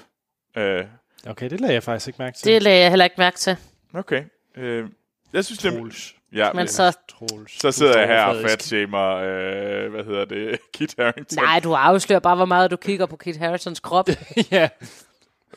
Øh, 0.58 0.86
Okay, 1.28 1.50
det 1.50 1.62
lagde 1.62 1.74
jeg 1.74 1.84
faktisk 1.84 2.08
ikke 2.08 2.22
mærke 2.22 2.38
til. 2.38 2.54
Det 2.54 2.64
lagde 2.64 2.80
jeg 2.80 2.90
heller 2.90 3.06
ikke 3.06 3.16
mærke 3.18 3.38
til. 3.38 3.58
okay. 3.94 4.24
Øh, 4.58 4.86
jeg 5.34 5.46
synes, 5.46 5.60
det, 5.60 5.74
Troels. 5.74 6.16
Ja, 6.36 6.54
Men 6.54 6.68
så, 6.68 6.98
Troels. 7.10 7.62
så 7.62 7.72
sidder 7.72 8.00
jeg 8.00 8.08
her 8.08 8.24
og 8.24 8.36
fatshamer, 8.50 9.16
øh, 9.16 9.92
hvad 9.92 10.04
hedder 10.04 10.26
det, 10.26 10.60
Kit 10.74 10.96
Harington. 11.00 11.44
nej, 11.44 11.60
du 11.60 11.74
afslører 11.74 12.20
bare, 12.20 12.36
hvor 12.36 12.46
meget 12.46 12.72
du 12.72 12.76
kigger 12.76 13.06
på 13.06 13.16
Kit 13.16 13.38
Harrisons 13.38 13.80
krop. 13.80 14.10
ja. 14.52 14.70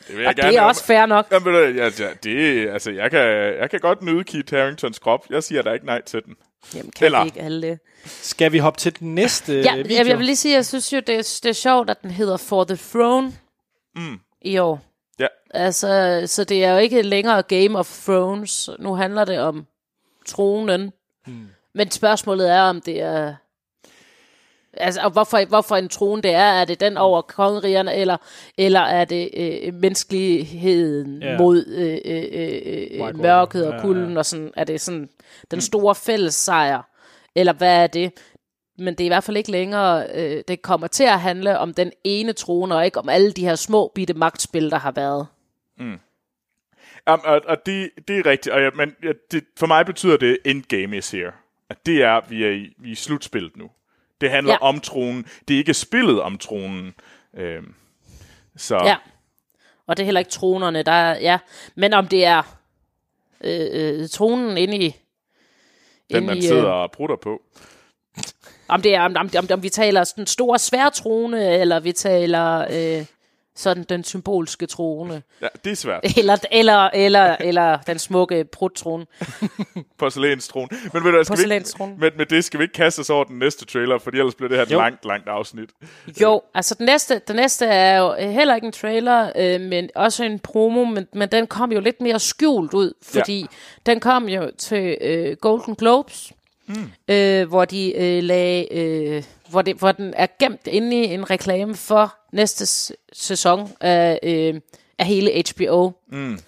det 0.07 0.15
vil 0.15 0.17
jeg 0.19 0.27
Og 0.27 0.35
gerne 0.35 0.51
det 0.51 0.57
er 0.57 0.61
også 0.61 0.83
fair 0.85 1.05
nok. 1.05 1.27
Jamen, 1.31 1.75
ja, 1.75 1.89
ja, 1.99 2.09
det, 2.23 2.69
altså, 2.69 2.91
jeg 2.91 3.11
kan, 3.11 3.19
jeg 3.59 3.69
kan 3.69 3.79
godt 3.79 4.01
nyde 4.01 4.23
Kit 4.23 4.49
Haringtons 4.49 4.99
krop. 4.99 5.25
Jeg 5.29 5.43
siger 5.43 5.61
da 5.61 5.71
ikke 5.71 5.85
nej 5.85 6.01
til 6.01 6.21
den. 6.25 6.35
Jamen, 6.75 6.91
kan 6.91 7.05
Eller- 7.05 7.25
ikke 7.25 7.41
alle 7.41 7.61
det? 7.67 7.79
Skal 8.05 8.51
vi 8.51 8.57
hoppe 8.57 8.79
til 8.79 8.99
den 8.99 9.15
næste 9.15 9.53
Ja, 9.61 9.75
video? 9.75 9.95
jeg, 9.97 10.07
jeg 10.07 10.17
vil 10.17 10.25
lige 10.25 10.35
sige, 10.35 10.55
jeg 10.55 10.65
synes 10.65 10.93
jo, 10.93 10.97
det 10.99 11.15
er, 11.15 11.39
det 11.43 11.49
er 11.49 11.53
sjovt, 11.53 11.89
at 11.89 12.01
den 12.01 12.11
hedder 12.11 12.37
For 12.37 12.63
the 12.63 12.77
Throne 12.91 13.33
Mm. 13.95 14.19
i 14.41 14.57
år. 14.57 14.81
Ja. 15.19 15.27
Altså, 15.53 16.23
så 16.25 16.43
det 16.43 16.63
er 16.63 16.71
jo 16.71 16.77
ikke 16.77 17.01
længere 17.01 17.41
Game 17.43 17.79
of 17.79 18.03
Thrones. 18.05 18.69
Nu 18.79 18.95
handler 18.95 19.25
det 19.25 19.39
om 19.39 19.65
tronen. 20.27 20.91
Hmm. 21.25 21.47
Men 21.73 21.91
spørgsmålet 21.91 22.51
er, 22.51 22.61
om 22.61 22.81
det 22.81 23.01
er... 23.01 23.35
Altså, 24.73 25.01
og 25.01 25.11
hvorfor, 25.11 25.45
hvorfor 25.47 25.75
en 25.75 25.89
trone 25.89 26.21
det 26.21 26.31
er? 26.33 26.39
Er 26.61 26.65
det 26.65 26.79
den 26.79 26.97
over 26.97 27.21
kongerigerne, 27.21 27.95
eller, 27.95 28.17
eller 28.57 28.79
er 28.79 29.05
det 29.05 29.29
øh, 29.33 29.73
menneskeligheden 29.73 31.21
Ja. 31.23 31.37
mod 31.37 31.65
øh, 31.65 31.97
øh, 32.05 32.25
øh, 32.31 33.01
Walker. 33.01 33.17
mørket 33.21 33.63
Ja, 33.65 33.75
og 33.75 33.81
kulden? 33.81 34.11
ja. 34.11 34.17
Og 34.17 34.25
sådan, 34.25 34.51
er 34.55 34.63
det 34.63 34.81
sådan 34.81 35.09
den 35.51 35.61
store 35.61 35.95
fælles 35.95 36.35
sejr? 36.35 36.81
Eller 37.35 37.53
hvad 37.53 37.83
er 37.83 37.87
det? 37.87 38.11
Men 38.77 38.93
det 38.93 39.01
er 39.01 39.05
i 39.05 39.09
hvert 39.09 39.23
fald 39.23 39.37
ikke 39.37 39.51
længere, 39.51 40.05
øh, 40.13 40.43
det 40.47 40.61
kommer 40.61 40.87
til 40.87 41.03
at 41.03 41.19
handle 41.19 41.59
om 41.59 41.73
den 41.73 41.91
ene 42.03 42.33
trone, 42.33 42.75
og 42.75 42.85
ikke 42.85 42.99
om 42.99 43.09
alle 43.09 43.31
de 43.31 43.41
her 43.45 43.55
små 43.55 43.91
bitte 43.95 44.13
magtspil, 44.13 44.71
der 44.71 44.77
har 44.77 44.91
været. 44.91 45.27
Jamen, 47.07 47.25
og, 47.25 47.41
og 47.45 47.65
det, 47.65 47.89
det 48.07 48.17
er 48.19 48.25
rigtigt. 48.25 48.55
Og 48.55 48.61
jeg, 48.61 48.71
men 48.75 48.95
ja, 49.03 49.11
det, 49.31 49.43
for 49.59 49.67
mig 49.67 49.85
betyder 49.85 50.17
det, 50.17 50.37
endgame 50.45 50.97
is 50.97 51.11
here. 51.11 51.31
At 51.69 51.85
det 51.85 52.03
er, 52.03 52.21
vi 52.29 52.43
er 52.43 52.51
i, 52.51 52.73
vi 52.77 52.87
er 52.89 52.91
i 52.91 52.95
slutspillet 52.95 53.57
nu. 53.57 53.69
Det 54.21 54.29
handler 54.31 54.53
Ja. 54.53 54.57
ja. 54.61 54.67
om 54.67 54.79
tronen. 54.79 55.25
Det 55.47 55.53
er 55.53 55.57
ikke 55.57 55.73
spillet 55.73 56.21
om 56.21 56.37
tronen. 56.37 56.93
Øhm, 57.37 57.73
så 58.55 58.75
Ja. 58.75 58.95
Og 59.87 59.97
det 59.97 60.03
er 60.03 60.05
heller 60.05 60.19
ikke 60.19 60.31
tronerne, 60.31 60.83
der 60.83 60.91
er, 60.91 61.19
ja. 61.19 61.37
Men 61.75 61.93
om 61.93 62.07
det 62.07 62.25
er 62.25 62.57
øh, 63.43 63.67
øh, 64.01 64.09
tronen 64.09 64.57
inde 64.57 64.77
i... 64.77 64.79
den, 64.79 64.95
inde 66.09 66.27
man 66.27 66.37
i, 66.37 66.41
sidder 66.41 66.69
og 66.69 66.91
prutter 66.91 67.15
på. 67.15 67.41
Om, 68.67 68.81
det 68.81 68.95
er, 68.95 69.01
om, 69.01 69.15
om, 69.17 69.29
om, 69.37 69.47
om 69.53 69.63
vi 69.63 69.69
taler 69.69 70.13
den 70.15 70.27
store 70.27 70.59
sværtrone, 70.59 71.57
eller 71.57 71.79
vi 71.79 71.91
taler 71.91 72.59
øh, 72.59 73.05
sådan 73.57 73.83
den 73.83 74.03
symbolske 74.03 74.65
trone, 74.65 75.23
Ja, 75.41 75.47
det 75.63 75.71
er 75.71 75.75
svært. 75.75 76.17
eller, 76.17 76.37
eller, 76.51 76.89
eller, 76.93 77.35
eller 77.39 77.77
den 77.87 77.99
smukke 77.99 78.45
pruttrone. 78.51 79.05
Porcelænstrone. 79.99 80.67
Men, 80.93 81.03
ved 81.03 81.11
du, 81.11 81.23
skal 81.23 81.49
vi 81.49 81.53
ikke, 81.53 81.95
med, 81.99 82.11
med 82.17 82.25
det 82.25 82.43
skal 82.43 82.57
vi 82.59 82.63
ikke 82.63 82.73
kaste 82.73 82.99
os 82.99 83.09
over 83.09 83.23
den 83.23 83.39
næste 83.39 83.65
trailer, 83.65 83.97
for 83.97 84.11
ellers 84.11 84.35
bliver 84.35 84.49
det 84.49 84.57
her 84.57 84.65
et 84.65 84.71
Jo. 84.71 84.77
langt, 84.77 85.05
langt 85.05 85.27
afsnit. 85.27 85.69
Jo, 86.21 86.41
altså 86.53 86.75
den 86.75 86.85
næste, 86.85 87.21
den 87.27 87.35
næste 87.35 87.65
er 87.65 87.97
jo 87.97 88.13
heller 88.31 88.55
ikke 88.55 88.65
en 88.65 88.71
trailer, 88.71 89.31
øh, 89.35 89.61
men 89.61 89.89
også 89.95 90.23
en 90.23 90.39
promo, 90.39 90.83
men, 90.85 91.07
men 91.13 91.29
den 91.29 91.47
kom 91.47 91.71
jo 91.71 91.79
lidt 91.79 92.01
mere 92.01 92.19
skjult 92.19 92.73
ud, 92.73 92.93
fordi 93.03 93.39
ja. 93.39 93.45
den 93.85 93.99
kom 93.99 94.29
jo 94.29 94.51
til 94.57 94.97
øh, 95.01 95.37
Golden 95.41 95.75
Globes, 95.75 96.31
mm. 96.67 96.91
øh, 97.07 97.47
hvor 97.47 97.65
de 97.65 97.93
øh, 97.95 98.23
lagde, 98.23 98.73
øh, 98.73 99.23
hvor, 99.49 99.61
det, 99.61 99.75
hvor 99.75 99.91
den 99.91 100.13
er 100.17 100.27
gemt 100.39 100.67
inde 100.67 100.97
i 100.97 101.13
en 101.13 101.29
reklame 101.29 101.75
for 101.75 102.15
næste 102.31 102.93
sæson 103.13 103.71
af, 103.81 104.19
øh, 104.23 104.61
af 104.99 105.05
hele 105.05 105.43
HBO, 105.51 105.91
mm. 106.11 106.39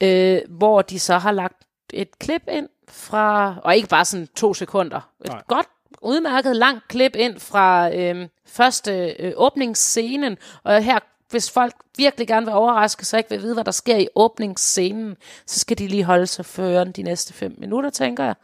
øh, 0.00 0.40
hvor 0.48 0.82
de 0.82 0.98
så 0.98 1.18
har 1.18 1.32
lagt 1.32 1.56
et 1.92 2.18
klip 2.18 2.42
ind 2.52 2.68
fra, 2.88 3.54
og 3.64 3.76
ikke 3.76 3.88
bare 3.88 4.04
sådan 4.04 4.28
to 4.36 4.54
sekunder, 4.54 5.10
et 5.24 5.28
Nej. 5.28 5.42
godt 5.48 5.66
udmærket 6.02 6.56
langt 6.56 6.88
klip 6.88 7.16
ind 7.16 7.40
fra 7.40 7.94
øh, 7.94 8.28
første 8.46 9.14
øh, 9.18 9.32
åbningsscenen, 9.36 10.36
og 10.64 10.82
her, 10.82 10.98
hvis 11.30 11.50
folk 11.50 11.74
virkelig 11.96 12.28
gerne 12.28 12.46
vil 12.46 12.54
overraske 12.54 13.04
sig, 13.04 13.18
ikke 13.18 13.30
vil 13.30 13.42
vide, 13.42 13.54
hvad 13.54 13.64
der 13.64 13.70
sker 13.70 13.96
i 13.96 14.08
åbningsscenen, 14.14 15.16
så 15.46 15.60
skal 15.60 15.78
de 15.78 15.86
lige 15.86 16.04
holde 16.04 16.26
sig 16.26 16.46
føren 16.46 16.92
de 16.92 17.02
næste 17.02 17.34
fem 17.34 17.54
minutter, 17.58 17.90
tænker 17.90 18.24
jeg. 18.24 18.34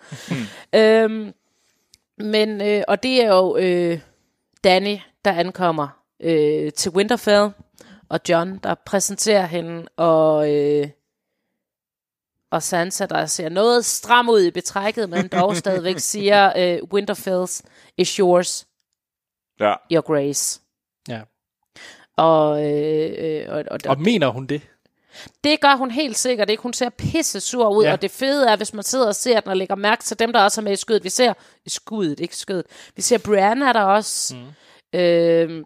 øhm, 0.81 1.33
men, 2.19 2.61
øh, 2.61 2.83
og 2.89 3.03
det 3.03 3.23
er 3.25 3.35
jo 3.35 3.57
øh, 3.57 4.01
Danny, 4.65 4.97
der 5.25 5.33
ankommer 5.33 5.89
øh, 6.21 6.73
til 6.73 6.91
Winterfell, 6.93 7.51
og 8.09 8.21
John, 8.29 8.59
der 8.59 8.75
præsenterer 8.87 9.47
hende, 9.47 9.89
og, 9.97 10.53
øh, 10.55 10.89
og 12.51 12.63
Sansa, 12.63 13.07
der 13.07 13.27
ser 13.27 13.49
noget 13.49 13.85
stram 13.85 14.29
ud 14.29 14.41
i 14.43 14.51
betrækket, 14.51 15.11
men 15.11 15.29
dog 15.29 15.57
stadigvæk 15.63 15.99
siger, 15.99 16.53
øh, 16.57 16.79
Winterfells 16.93 17.63
is 17.97 18.17
yours, 18.17 18.67
Ja. 19.61 19.75
your 19.93 20.01
grace. 20.01 20.61
Ja. 21.09 21.21
Og, 22.17 22.65
øh, 22.73 23.15
øh, 23.19 23.47
og, 23.49 23.65
og, 23.71 23.79
Og 23.89 24.01
mener 24.01 24.29
hun 24.29 24.47
det? 24.47 24.63
Det 25.45 25.61
gør 25.61 25.77
hun 25.77 25.91
helt 25.91 26.17
sikkert 26.19 26.51
ikke. 26.51 26.63
Hun 26.63 26.73
ser 26.73 26.89
pisse 26.89 27.41
sur 27.41 27.69
ud, 27.69 27.85
ja. 27.85 27.93
Og 27.93 28.03
det 28.03 28.11
fede 28.11 28.49
er, 28.49 28.57
hvis 28.57 28.75
man 28.75 28.83
sidder 28.85 29.07
og 29.07 29.15
ser 29.15 29.41
den 29.41 29.51
og 29.51 29.57
lægger 29.57 29.75
mærke 29.75 30.03
til 30.03 30.19
dem, 30.19 30.33
der 30.33 30.41
også 30.43 30.61
er 30.61 30.63
med 30.63 30.73
i 30.73 30.77
skuddet. 30.77 31.05
Vi 31.05 31.09
ser 31.09 31.33
i 31.67 31.71
skuddet, 31.71 32.21
ikke 32.21 32.37
skuddet. 32.37 32.67
Vi 32.97 33.03
ser 33.03 33.19
Brianna 33.19 33.73
der 33.73 33.83
også. 33.83 34.35
Mm. 34.93 34.99
Øh, 34.99 35.65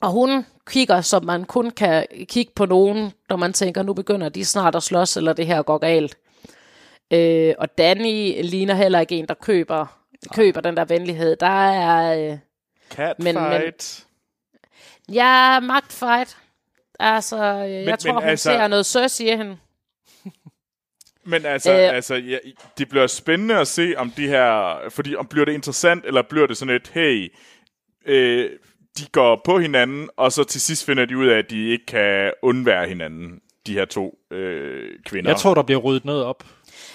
og 0.00 0.10
hun 0.10 0.46
kigger, 0.66 1.00
som 1.00 1.24
man 1.24 1.44
kun 1.44 1.70
kan 1.70 2.06
kigge 2.28 2.52
på 2.56 2.66
nogen, 2.66 3.12
når 3.28 3.36
man 3.36 3.52
tænker, 3.52 3.82
nu 3.82 3.94
begynder 3.94 4.28
de 4.28 4.44
snart 4.44 4.74
at 4.74 4.82
slås, 4.82 5.16
eller 5.16 5.32
det 5.32 5.46
her 5.46 5.62
går 5.62 5.78
galt. 5.78 6.16
Øh, 7.12 7.54
og 7.58 7.78
Danny 7.78 8.42
ligner 8.44 8.74
heller 8.74 9.00
ikke 9.00 9.16
en, 9.16 9.26
der 9.28 9.34
køber, 9.34 9.98
køber 10.34 10.60
den 10.60 10.76
der 10.76 10.84
venlighed. 10.84 11.36
Der 11.36 11.46
er... 11.70 12.30
Øh, 12.32 12.38
Catfight. 12.90 13.18
Men- 13.18 13.34
men- 13.34 13.72
ja, 15.14 15.60
magtfight. 15.60 16.36
Altså, 17.00 17.36
jeg 17.44 17.84
Men- 17.84 17.96
tror, 17.98 18.12
men 18.12 18.22
hun 18.22 18.28
altså- 18.30 18.50
ser 18.50 18.66
noget 18.68 18.86
Cersei 18.86 19.32
i 19.32 19.36
hende. 19.36 19.56
Men 21.26 21.46
altså, 21.46 21.72
Øh. 21.72 21.94
altså 21.96 22.14
ja, 22.14 22.38
det 22.78 22.88
bliver 22.88 23.06
spændende 23.06 23.54
at 23.58 23.68
se, 23.68 23.94
om 23.96 24.10
de 24.10 24.28
her... 24.28 24.76
Fordi 24.90 25.16
om 25.16 25.26
bliver 25.26 25.44
det 25.44 25.52
interessant, 25.52 26.04
eller 26.06 26.22
bliver 26.22 26.46
det 26.46 26.56
sådan 26.56 26.74
et, 26.74 26.90
hey, 26.94 27.32
øh, 28.06 28.50
de 28.98 29.06
går 29.12 29.40
på 29.44 29.58
hinanden, 29.58 30.08
og 30.16 30.32
så 30.32 30.44
til 30.44 30.60
sidst 30.60 30.84
finder 30.86 31.04
de 31.04 31.18
ud 31.18 31.26
af, 31.26 31.38
at 31.38 31.50
de 31.50 31.68
ikke 31.70 31.86
kan 31.86 32.32
undvære 32.42 32.88
hinanden, 32.88 33.40
de 33.66 33.72
her 33.74 33.84
to 33.84 34.18
øh, 34.30 34.88
kvinder. 35.06 35.30
Jeg 35.30 35.38
tror, 35.38 35.54
der 35.54 35.62
bliver 35.62 35.80
ryddet 35.80 36.04
noget 36.04 36.24
op. 36.24 36.44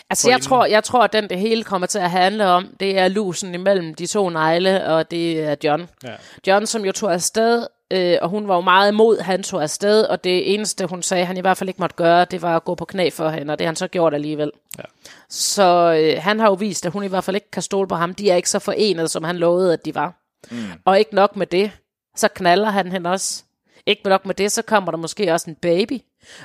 Altså, 0.10 0.30
jeg 0.30 0.42
tror, 0.42 0.66
jeg 0.66 0.84
tror, 0.84 1.04
at 1.04 1.14
den 1.14 1.30
det 1.30 1.40
hele 1.40 1.64
kommer 1.64 1.88
til 1.88 2.00
at 2.00 2.10
handle 2.12 2.46
om, 2.48 2.76
det 2.80 2.98
er 2.98 3.08
lusen 3.08 3.54
imellem 3.54 3.94
de 3.96 4.08
to 4.08 4.30
negle, 4.30 4.86
og 4.86 5.12
det 5.12 5.40
er 5.40 5.56
John. 5.64 5.88
Ja. 6.04 6.14
John, 6.48 6.68
som 6.68 6.86
jo 6.86 6.92
tog 6.92 7.14
afsted, 7.14 7.68
øh, 7.92 8.18
og 8.22 8.30
hun 8.30 8.48
var 8.48 8.56
jo 8.56 8.62
meget 8.62 8.92
imod, 8.92 9.18
at 9.18 9.26
han 9.26 9.44
tog 9.44 9.64
afsted, 9.64 10.04
og 10.04 10.24
det 10.24 10.54
eneste, 10.54 10.86
hun 10.86 11.04
sagde, 11.04 11.26
han 11.26 11.38
i 11.38 11.42
hvert 11.42 11.58
fald 11.58 11.70
ikke 11.70 11.82
måtte 11.82 11.96
gøre, 11.96 12.26
det 12.26 12.42
var 12.42 12.56
at 12.56 12.64
gå 12.64 12.76
på 12.76 12.86
knæ 12.86 13.10
for 13.10 13.30
hende, 13.30 13.52
og 13.52 13.60
det 13.60 13.66
har 13.66 13.70
han 13.70 13.76
så 13.76 13.88
gjort 13.88 14.14
alligevel. 14.14 14.52
Ja. 14.78 14.84
Så 15.30 16.00
øh, 16.02 16.24
han 16.24 16.40
har 16.40 16.48
jo 16.48 16.54
vist, 16.54 16.86
at 16.86 16.92
hun 16.92 17.04
i 17.04 17.08
hvert 17.08 17.24
fald 17.24 17.36
ikke 17.36 17.52
kan 17.52 17.62
stole 17.62 17.88
på 17.88 17.96
ham. 17.96 18.14
De 18.14 18.30
er 18.30 18.36
ikke 18.36 18.50
så 18.50 18.60
forenet, 18.60 19.12
som 19.12 19.24
han 19.24 19.38
lovede, 19.38 19.74
at 19.74 19.86
de 19.86 19.96
var. 19.96 20.14
Mm. 20.52 20.58
Og 20.86 21.00
ikke 21.00 21.16
nok 21.16 21.36
med 21.36 21.48
det, 21.48 21.72
så 22.16 22.28
knaller 22.28 22.70
han 22.70 22.92
hende 22.92 23.10
også. 23.10 23.44
Ikke 23.86 24.10
nok 24.10 24.26
med 24.26 24.36
det, 24.36 24.52
så 24.52 24.62
kommer 24.62 24.92
der 24.92 24.98
måske 24.98 25.34
også 25.34 25.50
en 25.50 25.56
baby. 25.56 26.02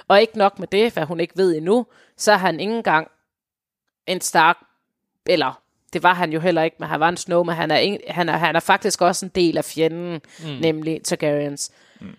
Og 0.08 0.20
ikke 0.20 0.38
nok 0.38 0.58
med 0.58 0.68
det, 0.68 0.92
hvad 0.92 1.04
hun 1.04 1.20
ikke 1.20 1.36
ved 1.36 1.56
endnu, 1.56 1.86
så 2.16 2.32
har 2.32 2.38
han 2.38 2.60
ikke 2.60 2.72
engang 2.72 3.08
en 4.06 4.20
Stark, 4.20 4.56
eller 5.26 5.60
det 5.94 6.02
var 6.02 6.14
han 6.14 6.32
jo 6.32 6.40
heller 6.40 6.62
ikke, 6.62 6.76
men 6.80 6.88
han 6.88 7.00
var 7.00 7.08
en 7.08 7.16
Snow, 7.16 7.42
men 7.42 7.54
han 7.54 7.70
er, 7.70 7.78
ing, 7.78 8.00
han 8.08 8.28
er, 8.28 8.36
han 8.36 8.56
er 8.56 8.60
faktisk 8.60 9.00
også 9.00 9.26
en 9.26 9.32
del 9.34 9.58
af 9.58 9.64
fjenden, 9.64 10.20
mm. 10.40 10.46
nemlig 10.60 11.02
Targaryens. 11.04 11.70
Mm. 12.00 12.16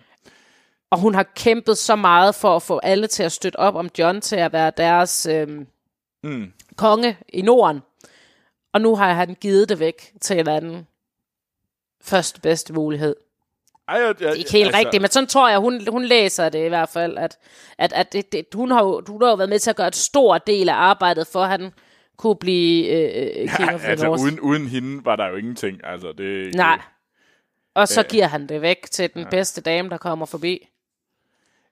Og 0.89 0.99
hun 0.99 1.15
har 1.15 1.23
kæmpet 1.35 1.77
så 1.77 1.95
meget 1.95 2.35
for 2.35 2.55
at 2.55 2.61
få 2.61 2.79
alle 2.83 3.07
til 3.07 3.23
at 3.23 3.31
støtte 3.31 3.59
op 3.59 3.75
om 3.75 3.89
John 3.99 4.21
til 4.21 4.35
at 4.35 4.53
være 4.53 4.71
deres 4.77 5.25
øhm, 5.25 5.67
Mm. 6.25 6.53
konge 6.75 7.17
i 7.29 7.41
Norden. 7.41 7.81
Og 8.73 8.81
nu 8.81 8.95
har 8.95 9.13
han 9.13 9.35
givet 9.41 9.69
det 9.69 9.79
væk 9.79 10.13
til 10.21 10.39
en 10.39 10.47
anden 10.47 10.88
første 12.01 12.41
bedste 12.41 12.73
mulighed. 12.73 13.15
Ej, 13.88 13.95
jeg, 13.95 14.07
jeg, 14.07 14.19
Det 14.19 14.27
er 14.27 14.33
ikke 14.33 14.51
helt 14.51 14.67
altså, 14.67 14.79
rigtigt, 14.79 15.01
men 15.01 15.11
sådan 15.11 15.27
tror 15.27 15.49
jeg, 15.49 15.59
hun, 15.59 15.88
hun 15.88 16.05
læser 16.05 16.49
det 16.49 16.65
i 16.65 16.67
hvert 16.67 16.89
fald, 16.89 17.17
at, 17.17 17.38
at, 17.77 17.93
at 17.93 18.13
det, 18.13 18.31
det, 18.31 18.45
hun, 18.53 18.71
har 18.71 18.83
jo, 18.83 19.03
hun 19.07 19.21
har 19.21 19.29
jo 19.29 19.35
været 19.35 19.49
med 19.49 19.59
til 19.59 19.69
at 19.69 19.75
gøre 19.75 19.88
et 19.88 19.95
stor 19.95 20.38
del 20.38 20.69
af 20.69 20.73
arbejdet 20.73 21.27
for, 21.27 21.39
at 21.43 21.49
han 21.49 21.71
kunne 22.17 22.36
blive 22.36 22.88
øh, 22.88 23.49
King 23.58 23.73
of 23.73 23.80
the 23.80 23.89
altså, 23.89 24.06
North. 24.06 24.23
uden, 24.23 24.39
uden 24.39 24.67
hende 24.67 25.06
var 25.06 25.15
der 25.15 25.28
jo 25.28 25.36
ingenting. 25.36 25.80
Altså, 25.84 26.12
det, 26.17 26.56
Nej. 26.56 26.75
Det, 26.75 26.84
Og 27.75 27.88
så 27.88 28.04
giver 28.04 28.28
han 28.28 28.47
det 28.47 28.62
væk 28.62 28.78
til 28.91 29.13
den 29.13 29.25
bedste 29.32 29.62
dame, 29.62 29.89
der 29.89 29.97
kommer 29.97 30.25
forbi. 30.25 30.69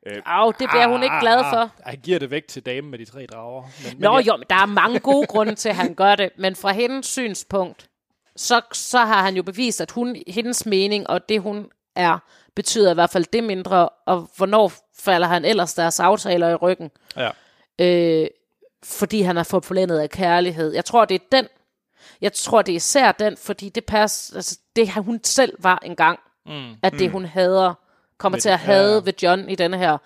Øh, 0.08 0.22
Au, 0.26 0.52
det 0.60 0.70
bliver 0.70 0.88
hun 0.88 1.04
ikke 1.04 1.16
glad 1.22 1.38
for. 1.38 1.58
Ah, 1.58 1.70
Han 1.86 2.00
giver 2.04 2.20
det 2.20 2.32
væk 2.32 2.48
til 2.48 2.66
damen 2.66 2.92
med 2.92 3.00
de 3.00 3.06
tre 3.06 3.26
drager. 3.26 3.64
Men, 3.84 3.98
Nå 4.00 4.12
men 4.12 4.18
jeg, 4.20 4.28
jo, 4.28 4.38
men 4.38 4.46
der 4.50 4.56
er 4.56 4.66
mange 4.66 5.00
gode 5.00 5.28
grunde 5.28 5.56
til, 5.56 5.70
at 5.70 5.76
han 5.76 5.94
gør 5.96 6.16
det. 6.16 6.30
Men 6.38 6.56
fra 6.56 6.72
hendes 6.72 7.06
synspunkt, 7.06 7.90
så, 8.36 8.62
så 8.74 8.98
har 8.98 9.24
han 9.24 9.36
jo 9.36 9.44
bevist, 9.44 9.82
at 9.82 9.92
hun, 9.92 10.16
hendes 10.28 10.66
mening 10.66 11.10
og 11.10 11.30
det, 11.30 11.42
hun 11.42 11.70
er, 11.96 12.18
betyder 12.56 12.92
i 12.92 12.94
hvert 12.94 13.10
fald 13.10 13.26
det 13.34 13.44
mindre. 13.44 13.90
Og 13.90 14.30
hvornår 14.38 14.72
falder 15.00 15.28
han 15.28 15.46
ellers 15.46 15.74
deres 15.74 16.00
aftaler 16.00 16.50
i 16.50 16.56
ryggen? 16.56 16.92
Ja. 17.18 17.30
øh, 17.82 18.28
fordi 18.84 19.22
han 19.22 19.38
er 19.38 19.44
forblændet 19.44 20.00
af 20.00 20.10
kærlighed. 20.10 20.74
Jeg 20.74 20.86
tror, 20.86 21.06
det 21.06 21.16
er 21.16 21.26
den. 21.32 21.48
Jeg 22.22 22.34
tror, 22.34 22.62
det 22.62 22.72
er 22.72 22.76
især 22.76 23.12
den, 23.12 23.38
fordi 23.38 23.70
det 23.70 23.86
passer, 23.86 24.36
altså, 24.36 24.60
det 24.76 24.90
har 24.90 25.02
hun 25.02 25.20
selv 25.24 25.56
var 25.60 25.80
engang, 25.86 26.20
mm. 26.46 26.76
at 26.82 26.94
det, 26.94 27.12
hun 27.12 27.26
hader, 27.26 27.74
kommer 28.18 28.36
Ved- 28.38 28.42
til 28.42 28.50
at 28.50 28.60
hade 28.60 28.94
ja. 28.94 29.02
ved 29.04 29.14
John 29.24 29.50
i 29.50 29.56
denne 29.56 29.78
her, 29.78 29.98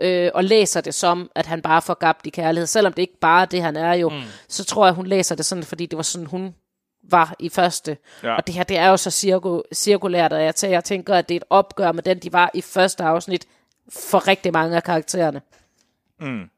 øh, 0.00 0.30
og 0.34 0.44
læser 0.44 0.80
det 0.80 0.94
som, 0.94 1.30
at 1.34 1.46
han 1.46 1.62
bare 1.62 1.76
er 1.76 1.80
forgabt 1.80 2.26
i 2.26 2.30
kærlighed. 2.30 2.66
Selvom 2.66 2.92
det 2.92 3.02
ikke 3.02 3.18
bare 3.20 3.42
er 3.42 3.46
det, 3.46 3.62
han 3.62 3.76
er 3.76 3.94
jo, 3.94 4.08
mm. 4.08 4.22
så 4.48 4.64
tror 4.64 4.86
jeg, 4.86 4.94
hun 4.94 5.06
læser 5.06 5.34
det 5.34 5.46
sådan, 5.46 5.64
fordi 5.64 5.86
det 5.86 5.96
var 5.96 6.02
sådan, 6.02 6.26
hun 6.26 6.54
var 7.02 7.34
i 7.38 7.48
første. 7.48 7.96
Ja. 8.22 8.36
Og 8.36 8.46
det 8.46 8.54
her, 8.54 8.62
det 8.62 8.78
er 8.78 8.88
jo 8.88 8.96
så 8.96 9.10
cirku, 9.10 9.62
cirkulært, 9.74 10.32
og 10.32 10.42
jeg, 10.44 10.54
tænker, 10.54 10.76
jeg 10.76 10.84
tænker, 10.84 11.14
at 11.14 11.28
det 11.28 11.34
er 11.34 11.36
et 11.36 11.44
opgør 11.50 11.92
med 11.92 12.02
den, 12.02 12.18
de 12.18 12.32
var 12.32 12.50
i 12.54 12.60
første 12.60 13.04
afsnit, 13.04 13.46
for 13.92 14.28
rigtig 14.28 14.52
mange 14.52 14.76
af 14.76 14.82
karaktererne. 14.82 15.40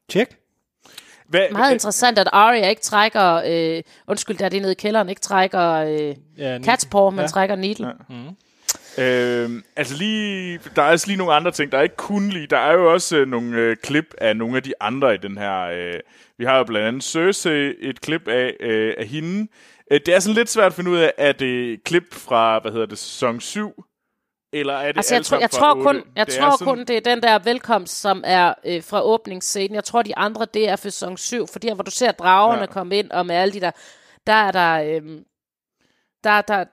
Tjek. 0.09 0.42
Hvad, 1.27 1.47
Meget 1.51 1.73
interessant, 1.73 2.19
at 2.19 2.29
Arya 2.33 2.69
ikke 2.69 2.81
trækker, 2.81 3.41
øh, 3.47 3.83
undskyld, 4.07 4.37
der 4.37 4.45
er 4.45 4.49
det 4.49 4.61
nede 4.61 4.71
i 4.71 4.75
kælderen, 4.75 5.09
ikke 5.09 5.21
trækker 5.21 5.71
øh, 5.71 6.15
Ja, 6.37 6.59
Cats 6.63 6.85
Paw, 6.85 7.09
men 7.09 7.19
Ja. 7.19 7.27
trækker 7.27 7.55
Needle. 7.55 7.87
Ja. 8.97 9.03
Øh, 9.03 9.49
altså 9.75 9.97
lige, 9.97 10.59
der 10.75 10.81
er 10.81 10.91
også 10.91 11.07
lige 11.07 11.17
nogle 11.17 11.33
andre 11.33 11.51
ting. 11.51 11.71
Der 11.71 11.77
er 11.77 11.81
ikke 11.81 11.95
kun 11.95 12.29
lige, 12.29 12.47
der 12.47 12.57
er 12.57 12.73
jo 12.73 12.93
også 12.93 13.17
øh, 13.17 13.27
nogle 13.27 13.57
øh, 13.57 13.75
klip 13.83 14.13
af 14.17 14.37
nogle 14.37 14.57
af 14.57 14.63
de 14.63 14.73
andre 14.81 15.13
i 15.15 15.17
den 15.17 15.37
her. 15.37 15.59
Øh, 15.61 15.99
vi 16.37 16.45
har 16.45 16.57
jo 16.57 16.63
blandt 16.63 16.87
andet 16.87 17.03
Cersei, 17.03 17.73
et 17.79 18.01
klip 18.01 18.27
af, 18.27 18.53
øh, 18.59 18.93
af 18.97 19.07
hende. 19.07 19.47
Øh, 19.91 19.99
det 20.05 20.15
er 20.15 20.19
sådan 20.19 20.35
lidt 20.35 20.49
svært 20.49 20.65
at 20.65 20.73
finde 20.73 20.91
ud 20.91 20.97
af, 20.97 21.13
er 21.17 21.31
det 21.31 21.83
klip 21.83 22.13
fra, 22.13 22.59
hvad 22.59 22.71
hedder 22.71 22.85
det, 22.85 22.97
sæson 22.97 23.39
7? 23.39 23.85
Eller 24.53 24.73
er 24.73 24.87
det 24.87 24.97
Altså, 24.97 25.15
jeg, 25.15 25.25
tror, 25.25 25.39
jeg 25.39 25.51
tror, 25.51 25.73
kun, 25.73 25.87
otte? 25.95 26.03
jeg 26.15 26.25
Det 26.27 26.35
tror 26.35 26.51
sådan- 26.51 26.65
kun, 26.75 26.79
det 26.85 26.97
er 26.97 27.01
den 27.01 27.21
der 27.23 27.39
velkomst, 27.39 28.01
som 28.01 28.23
er 28.25 28.53
øh, 28.65 28.83
fra 28.83 29.01
åbningsscenen. 29.03 29.75
Jeg 29.75 29.83
tror, 29.83 30.01
de 30.01 30.17
andre, 30.17 30.45
det 30.53 30.69
er 30.69 30.75
for 30.75 30.83
sæson 30.89 31.17
7, 31.17 31.47
fordi 31.47 31.67
her, 31.67 31.73
hvor 31.75 31.83
du 31.83 31.91
ser 31.91 32.11
dragerne 32.11 32.59
Ja. 32.59 32.65
komme 32.65 32.97
ind, 32.97 33.11
og 33.11 33.25
med 33.25 33.35
alle 33.35 33.53
de 33.53 33.59
der, 33.61 33.71
der 34.27 34.33
er 34.33 34.51
der, 34.51 34.73
øh, 34.73 35.01
der, 36.23 36.41
der, 36.41 36.63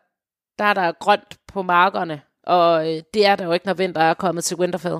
der 0.58 0.64
er 0.64 0.74
der 0.74 0.92
grønt 0.92 1.36
på 1.48 1.62
markerne, 1.62 2.20
og 2.46 2.88
øh, 2.96 3.02
det 3.14 3.26
er 3.26 3.36
der 3.36 3.44
jo 3.44 3.52
ikke, 3.52 3.66
når 3.66 3.74
vinter 3.74 4.00
er 4.00 4.14
kommet 4.14 4.44
til 4.44 4.56
Winterfell. 4.56 4.96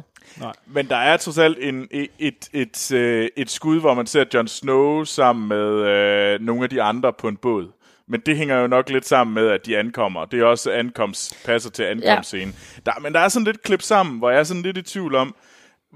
Men 0.67 0.89
der 0.89 0.97
er 0.97 1.17
trods 1.17 1.39
alt 1.39 1.59
en, 1.61 1.89
et, 1.91 2.09
et, 2.19 2.49
et, 2.53 2.93
øh, 2.93 3.29
et 3.37 3.51
skud, 3.51 3.81
hvor 3.81 3.95
man 3.95 4.07
ser 4.07 4.25
Jon 4.35 4.49
Snow 4.49 5.05
sammen 5.05 5.49
med 5.49 5.67
øh, 5.89 6.41
nogle 6.41 6.63
af 6.63 6.71
de 6.71 6.83
andre 6.83 7.13
på 7.13 7.29
en 7.29 7.37
båd. 7.37 7.73
Men 8.11 8.21
det 8.27 8.37
hænger 8.37 8.57
jo 8.61 8.67
nok 8.67 8.89
lidt 8.91 9.07
sammen 9.07 9.35
med, 9.35 9.49
at 9.49 9.67
de 9.67 9.79
ankommer. 9.79 10.25
Det 10.25 10.41
er 10.41 10.45
også 10.45 10.71
ankomst, 10.73 11.35
passer 11.45 11.71
til 11.71 11.83
ankomstscenen. 11.83 12.55
Ja. 12.87 12.91
Der, 12.93 13.01
men 13.01 13.13
der 13.13 13.21
er 13.21 13.29
sådan 13.29 13.45
lidt 13.47 13.63
klip 13.63 13.83
sammen, 13.83 14.19
hvor 14.19 14.31
jeg 14.31 14.39
er 14.41 14.45
sådan 14.45 14.63
lidt 14.63 14.77
i 14.77 14.83
tvivl 14.83 15.15
om, 15.15 15.35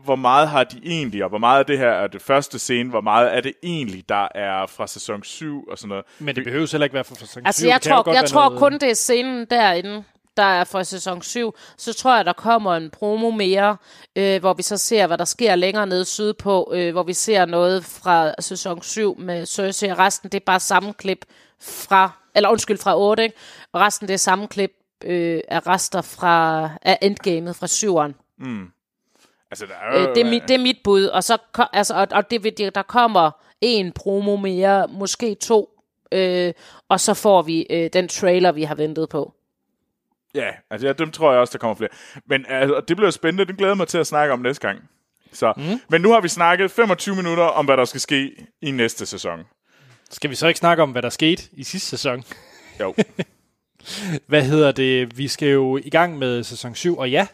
hvor 0.04 0.16
meget 0.16 0.48
har 0.48 0.64
de 0.64 0.80
egentlig, 0.84 1.22
og 1.22 1.28
hvor 1.28 1.38
meget 1.38 1.58
af 1.58 1.66
det 1.66 1.78
her 1.78 1.88
er 1.90 2.06
det 2.06 2.22
første 2.22 2.58
scene, 2.58 2.90
hvor 2.90 3.00
meget 3.00 3.36
er 3.36 3.40
det 3.40 3.52
egentlig, 3.62 4.08
der 4.08 4.28
er 4.34 4.66
fra 4.66 4.86
sæson 4.86 5.22
7 5.22 5.64
og 5.70 5.78
sådan 5.78 5.88
noget. 5.88 6.04
Men 6.18 6.36
det 6.36 6.44
behøver 6.44 6.68
heller 6.72 6.84
ikke 6.84 6.94
være 6.94 7.04
fra 7.04 7.14
sæson 7.14 7.46
Altså, 7.46 7.60
7. 7.60 7.66
jeg 7.68 7.74
Det 7.74 7.82
kan 7.82 7.96
jo 7.96 8.02
tror, 8.02 8.12
jeg 8.12 8.24
tror 8.24 8.44
noget- 8.44 8.58
kun, 8.58 8.72
det 8.72 8.82
er 8.90 8.94
scenen 8.94 9.46
derinde, 9.50 10.04
der 10.36 10.42
er 10.42 10.64
fra 10.64 10.84
sæson 10.84 11.22
7. 11.22 11.54
Så 11.78 11.92
tror 11.92 12.16
jeg, 12.16 12.24
der 12.24 12.32
kommer 12.32 12.76
en 12.76 12.90
promo 12.90 13.30
mere, 13.30 13.76
øh, 14.16 14.40
hvor 14.40 14.54
vi 14.54 14.62
så 14.62 14.76
ser, 14.76 15.06
hvad 15.06 15.18
der 15.18 15.24
sker 15.24 15.54
længere 15.56 15.86
nede 15.86 16.04
sydpå, 16.04 16.72
øh, 16.74 16.92
hvor 16.92 17.02
vi 17.02 17.12
ser 17.12 17.44
noget 17.44 17.84
fra 17.84 18.34
sæson 18.40 18.82
7 18.82 19.16
med 19.18 19.46
Cersei, 19.46 19.88
og 19.88 19.98
resten 19.98 20.28
det 20.30 20.40
er 20.40 20.44
bare 20.46 20.60
samme 20.60 20.92
klip 20.92 21.24
fra, 21.64 22.10
eller 22.34 22.48
undskyld, 22.48 22.78
fra 22.78 22.98
8, 22.98 23.22
ikke? 23.22 23.36
og 23.72 23.80
resten 23.80 24.08
det 24.08 24.14
er 24.14 24.18
samme 24.18 24.48
klip 24.48 24.70
øh, 25.04 25.40
af 25.48 25.66
rester 25.66 26.02
fra, 26.02 26.68
af 26.82 26.98
endgamet 27.02 27.56
fra 27.56 27.66
7'eren. 27.66 28.12
Altså, 29.50 29.66
der 29.66 29.74
er 29.74 30.00
jo, 30.00 30.08
Øh, 30.08 30.14
det, 30.14 30.26
er 30.26 30.30
mit, 30.30 30.42
det 30.48 30.54
er 30.54 30.58
mit 30.58 30.76
bud, 30.84 31.04
og 31.04 31.24
så 31.24 31.38
altså, 31.72 31.94
og, 31.94 32.06
og 32.10 32.30
det, 32.30 32.44
vil- 32.44 32.70
der 32.74 32.82
kommer 32.82 33.30
en 33.60 33.92
promo 33.92 34.36
mere, 34.36 34.88
måske 34.88 35.34
to, 35.34 35.68
øh, 36.12 36.52
og 36.88 37.00
så 37.00 37.14
får 37.14 37.42
vi 37.42 37.66
øh, 37.70 37.90
den 37.92 38.08
trailer, 38.08 38.52
vi 38.52 38.62
har 38.62 38.74
ventet 38.74 39.08
på. 39.08 39.34
Ja, 40.34 40.50
altså 40.70 40.86
ja, 40.86 40.92
dem 40.92 41.10
tror 41.10 41.30
jeg 41.32 41.40
også, 41.40 41.52
der 41.52 41.58
kommer 41.58 41.74
flere. 41.74 41.90
Men 42.26 42.44
altså, 42.48 42.80
det 42.88 42.96
bliver 42.96 43.10
spændende, 43.10 43.44
det 43.46 43.56
glæder 43.58 43.74
mig 43.74 43.88
til 43.88 43.98
at 43.98 44.06
snakke 44.06 44.32
om 44.32 44.40
næste 44.40 44.66
gang. 44.68 44.78
Så, 45.32 45.52
mm. 45.56 45.62
Men 45.88 46.00
nu 46.00 46.12
har 46.12 46.20
vi 46.20 46.28
snakket 46.28 46.70
25 46.70 47.16
minutter 47.16 47.44
om, 47.44 47.64
hvad 47.64 47.76
der 47.76 47.84
skal 47.84 48.00
ske 48.00 48.46
i 48.62 48.70
næste 48.70 49.06
sæson. 49.06 49.40
Skal 50.10 50.30
vi 50.30 50.34
så 50.34 50.46
ikke 50.46 50.58
snakke 50.58 50.82
om, 50.82 50.90
hvad 50.90 51.02
der 51.02 51.10
skete 51.10 51.42
i 51.52 51.64
sidste 51.64 51.88
sæson? 51.88 52.24
Jo, 52.80 52.94
Hvad 54.26 54.42
hedder 54.42 54.72
det? 54.72 55.18
Vi 55.18 55.28
skal 55.28 55.48
jo 55.48 55.76
i 55.76 55.90
gang 55.90 56.18
med 56.18 56.42
sæson 56.44 56.74
7, 56.74 56.96
og 56.96 57.10
ja, 57.10 57.26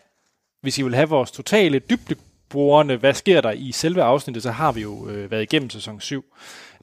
hvis 0.63 0.79
I 0.79 0.83
vil 0.83 0.95
have 0.95 1.09
vores 1.09 1.31
totale 1.31 1.79
dybdeborende, 1.79 2.97
hvad 2.97 3.15
sker 3.15 3.41
der 3.41 3.51
i 3.51 3.73
selve 3.73 4.03
afsnittet, 4.03 4.43
så 4.43 4.51
har 4.51 4.73
vi 4.73 4.81
jo 4.81 5.09
øh, 5.09 5.31
været 5.31 5.43
igennem 5.43 5.71
sæson 5.71 6.01
7. 6.01 6.25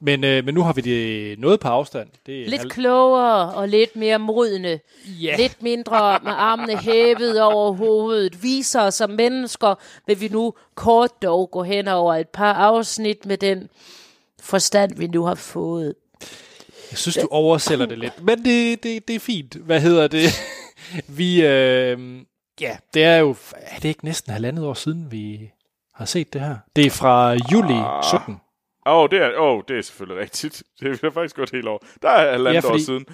Men, 0.02 0.24
øh, 0.24 0.46
men 0.46 0.54
nu 0.54 0.64
har 0.64 0.74
vi 0.74 0.82
det 0.82 1.40
noget 1.40 1.60
på 1.60 1.68
afstand. 1.68 2.10
Det 2.26 2.42
er 2.42 2.50
Lidt 2.50 2.72
klogere 2.72 3.54
og 3.54 3.68
lidt 3.68 3.96
mere 3.96 4.20
modne. 4.20 4.80
Ja. 5.22 5.36
Lidt 5.38 5.64
mindre 5.64 6.20
med 6.24 6.32
armene 6.36 6.78
hævet 6.88 7.42
over 7.42 7.74
hovedet. 7.74 8.44
Viser 8.44 8.82
os 8.82 8.94
som 8.94 9.10
mennesker, 9.10 9.76
vil 10.08 10.22
vi 10.22 10.28
nu 10.28 10.54
kort 10.76 11.22
dog 11.22 11.52
gå 11.52 11.64
hen 11.64 11.88
over 11.88 12.16
et 12.16 12.30
par 12.30 12.54
afsnit 12.54 13.26
med 13.26 13.38
den 13.38 13.70
forstand, 14.42 14.96
vi 14.98 15.08
nu 15.08 15.26
har 15.26 15.36
fået. 15.36 15.94
Jeg 16.92 16.98
synes, 16.98 17.18
du 17.22 17.28
oversælger 17.32 17.86
det 17.86 18.00
lidt, 18.00 18.24
men 18.24 18.46
det, 18.46 18.84
det, 18.84 19.08
det 19.08 19.16
er 19.16 19.20
fint. 19.20 19.56
Hvad 19.56 19.82
hedder 19.82 20.08
det? 20.08 20.30
vi, 21.18 21.46
øh, 21.46 22.20
ja, 22.62 22.78
det 22.94 23.04
er 23.04 23.18
jo, 23.18 23.36
er 23.54 23.80
det 23.80 23.90
ikke 23.90 24.06
næsten 24.06 24.34
halvandet 24.34 24.66
år 24.66 24.74
siden, 24.74 25.12
vi 25.12 25.52
har 25.96 26.06
set 26.06 26.34
det 26.34 26.42
her? 26.42 26.56
Det 26.76 26.86
er 26.86 26.90
fra 26.92 27.32
juli 27.52 27.82
17. 28.20 28.36
Åh, 28.86 28.94
oh, 28.98 29.10
det, 29.12 29.20
er, 29.22 29.32
oh, 29.38 29.62
det 29.68 29.78
er 29.78 29.82
selvfølgelig 29.82 30.22
rigtigt. 30.22 30.64
Det 30.80 31.04
er 31.04 31.12
faktisk 31.12 31.36
gået 31.36 31.50
helt 31.52 31.68
over. 31.68 31.80
Der 32.02 32.10
er 32.10 32.32
halvandet 32.32 32.64
Ja, 32.64 32.70
fordi- 32.70 32.82
år 32.82 32.86
siden. 32.86 33.06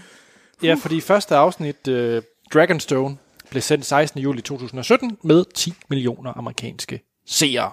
Ja, 0.63 0.73
fordi 0.73 1.01
første 1.01 1.35
afsnit, 1.35 1.87
uh, 1.87 2.17
Dragonstone, 2.53 3.17
blev 3.49 3.61
sendt 3.61 3.85
16. 3.85 4.21
juli 4.21 4.41
2017 4.41 5.17
med 5.23 5.45
10 5.55 5.73
millioner 5.89 6.33
amerikanske 6.37 7.01
seere. 7.27 7.71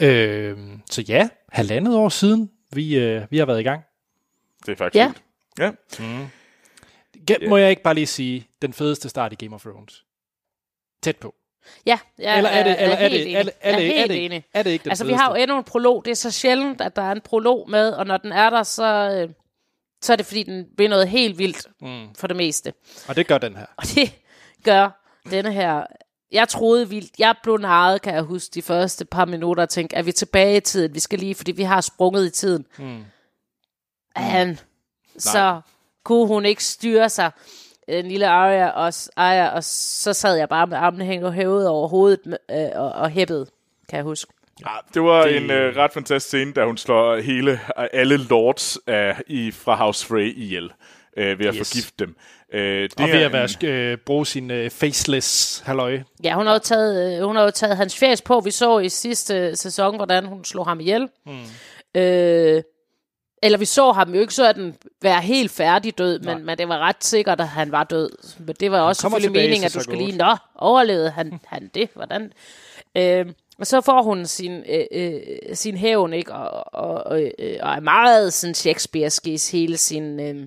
Øh, 0.00 0.56
så 0.90 1.02
ja, 1.08 1.28
halvandet 1.52 1.96
år 1.96 2.08
siden, 2.08 2.50
vi, 2.72 2.96
øh, 2.98 3.22
vi 3.30 3.38
har 3.38 3.46
været 3.46 3.60
i 3.60 3.62
gang. 3.62 3.82
Det 4.66 4.72
er 4.72 4.76
faktisk 4.76 4.96
Ja. 4.96 5.12
Ja. 5.58 5.70
Ge- 7.30 7.48
Må 7.48 7.56
jeg 7.56 7.70
ikke 7.70 7.82
bare 7.82 7.94
lige 7.94 8.06
sige, 8.06 8.48
den 8.62 8.72
fedeste 8.72 9.08
start 9.08 9.32
i 9.32 9.36
Game 9.44 9.54
of 9.54 9.62
Thrones? 9.62 10.04
Tæt 11.02 11.16
på. 11.16 11.34
Ja, 11.86 11.98
jeg 12.18 12.36
Eller 12.36 12.50
er 12.50 12.62
det, 12.64 12.72
er, 12.72 12.76
eller 12.84 12.96
er, 12.96 13.04
er 13.04 13.08
helt 13.08 13.12
det, 13.12 13.22
enig. 13.22 13.34
er 13.36 13.42
det, 13.42 13.52
er 13.60 13.76
det, 13.76 13.98
er 13.98 14.02
er 14.02 14.06
det, 14.06 14.24
enig. 14.24 14.44
er 14.54 14.62
det 14.62 14.70
ikke 14.70 14.82
den 14.82 14.90
Altså, 14.90 15.04
vi 15.04 15.08
fedeste? 15.08 15.22
har 15.22 15.30
jo 15.30 15.34
endnu 15.42 15.58
en 15.58 15.64
prolog. 15.64 16.04
Det 16.04 16.10
er 16.10 16.14
så 16.14 16.30
sjældent, 16.30 16.80
at 16.80 16.96
der 16.96 17.02
er 17.02 17.12
en 17.12 17.20
prolog 17.20 17.70
med, 17.70 17.92
og 17.92 18.06
når 18.06 18.16
den 18.16 18.32
er 18.32 18.50
der, 18.50 18.62
så, 18.62 18.84
øh, 19.22 19.30
så 20.02 20.12
er 20.12 20.16
det, 20.16 20.26
fordi 20.26 20.42
den 20.42 20.66
bliver 20.76 20.88
noget 20.90 21.08
helt 21.08 21.38
vildt 21.38 21.66
mm. 21.80 22.14
for 22.14 22.26
det 22.26 22.36
meste. 22.36 22.72
Og 23.08 23.16
det 23.16 23.26
gør 23.26 23.38
den 23.38 23.56
her. 23.56 23.66
Og 23.76 23.84
det 23.94 24.18
gør 24.64 25.10
denne 25.30 25.52
her... 25.52 25.86
Jeg 26.32 26.48
troede 26.48 26.88
vildt. 26.88 27.12
Jeg 27.18 27.34
blev 27.42 27.56
narret, 27.58 28.02
kan 28.02 28.14
jeg 28.14 28.22
huske, 28.22 28.50
de 28.54 28.62
første 28.62 29.04
par 29.04 29.24
minutter 29.24 29.62
og 29.62 29.68
tænkte, 29.68 29.96
er 29.96 30.02
vi 30.02 30.12
tilbage 30.12 30.56
i 30.56 30.60
tiden? 30.60 30.94
Vi 30.94 31.00
skal 31.00 31.18
lige, 31.18 31.34
fordi 31.34 31.52
vi 31.52 31.62
har 31.62 31.80
sprunget 31.80 32.26
i 32.26 32.30
tiden. 32.30 32.66
Mm. 32.78 33.04
And, 34.14 34.56
så 35.18 35.60
kunne 36.04 36.26
hun 36.26 36.44
ikke 36.44 36.64
styre 36.64 37.08
sig, 37.08 37.30
den 37.88 38.06
lille 38.08 38.28
Arya 38.28 38.68
og, 38.68 38.92
Arya, 39.16 39.48
og 39.48 39.64
så 39.64 40.12
sad 40.12 40.36
jeg 40.36 40.48
bare 40.48 40.66
med 40.66 40.76
armene 40.76 41.04
hængt 41.04 41.32
hævet 41.34 41.68
over 41.68 41.88
hovedet 41.88 42.20
med, 42.26 42.38
øh, 42.50 42.80
og, 42.82 42.92
og 42.92 43.10
hæppede, 43.10 43.46
kan 43.88 43.96
jeg 43.96 44.04
huske. 44.04 44.32
Ja, 44.60 44.72
det 44.94 45.02
var 45.02 45.22
Det- 45.22 45.36
en 45.36 45.44
uh, 45.44 45.76
ret 45.76 45.92
fantastisk 45.92 46.26
scene, 46.26 46.52
da 46.52 46.64
hun 46.64 46.76
slår 46.76 47.16
hele, 47.20 47.60
alle 47.92 48.16
lords 48.16 48.78
uh, 48.88 49.20
i, 49.26 49.50
fra 49.50 49.74
House 49.76 50.06
Frey 50.06 50.34
ihjel 50.36 50.72
uh, 51.18 51.38
ved 51.38 51.46
at 51.46 51.54
Yes. 51.54 51.68
forgifte 51.68 51.94
dem. 51.98 52.16
Uh, 52.54 52.58
det 52.60 53.00
Og 53.00 53.08
ved 53.08 53.14
er 53.22 53.26
at 53.26 53.32
være, 53.32 53.92
øh, 53.92 53.98
bruge 54.06 54.26
sin 54.26 54.50
øh, 54.50 54.70
faceless 54.70 55.62
halløj. 55.66 56.00
Ja, 56.24 56.34
hun 56.34 56.46
har 56.46 56.52
jo 56.52 56.58
taget, 56.58 57.18
øh, 57.18 57.26
hun 57.26 57.36
har 57.36 57.42
jo 57.42 57.50
taget 57.50 57.76
hans 57.76 57.98
fjæs 57.98 58.22
på. 58.22 58.40
Vi 58.40 58.50
så 58.50 58.78
i 58.78 58.88
sidste 58.88 59.56
sæson, 59.56 59.96
hvordan 59.96 60.26
hun 60.26 60.44
slog 60.44 60.66
ham 60.66 60.80
ihjel. 60.80 61.08
Mm. 61.26 62.00
Øh, 62.00 62.62
eller 63.42 63.58
vi 63.58 63.64
så 63.64 63.92
ham 63.92 64.14
jo 64.14 64.20
ikke 64.20 64.34
sådan 64.34 64.74
være 65.02 65.20
helt 65.20 65.50
færdig 65.50 65.98
død, 65.98 66.18
men, 66.18 66.46
men 66.46 66.58
det 66.58 66.68
var 66.68 66.78
ret 66.78 67.04
sikkert, 67.04 67.40
at 67.40 67.48
han 67.48 67.72
var 67.72 67.84
død. 67.84 68.10
Men 68.38 68.56
det 68.60 68.70
var 68.70 68.80
også 68.80 69.00
selvfølgelig 69.02 69.32
meningen, 69.32 69.64
at 69.64 69.74
du 69.74 69.80
skulle 69.80 70.04
lige, 70.04 70.18
nå, 70.18 70.36
overlevede 70.54 71.10
han, 71.10 71.40
han 71.46 71.70
det? 71.74 71.88
Hvordan? 71.94 72.32
Øh, 72.96 73.26
og 73.58 73.66
så 73.66 73.80
får 73.80 74.02
hun 74.02 74.26
sin, 74.26 74.52
øh, 74.52 74.84
øh, 74.92 75.20
sin 75.54 75.76
hævn, 75.76 76.12
ikke? 76.12 76.32
Og, 76.32 76.74
og, 76.74 77.06
og, 77.06 77.22
øh, 77.38 77.56
og 77.60 77.72
er 77.74 77.80
meget 77.80 78.32
sådan 78.32 78.54
Shakespearesk 78.54 79.26
i 79.26 79.38
hele 79.52 79.76
sin, 79.76 80.20
øh, 80.20 80.46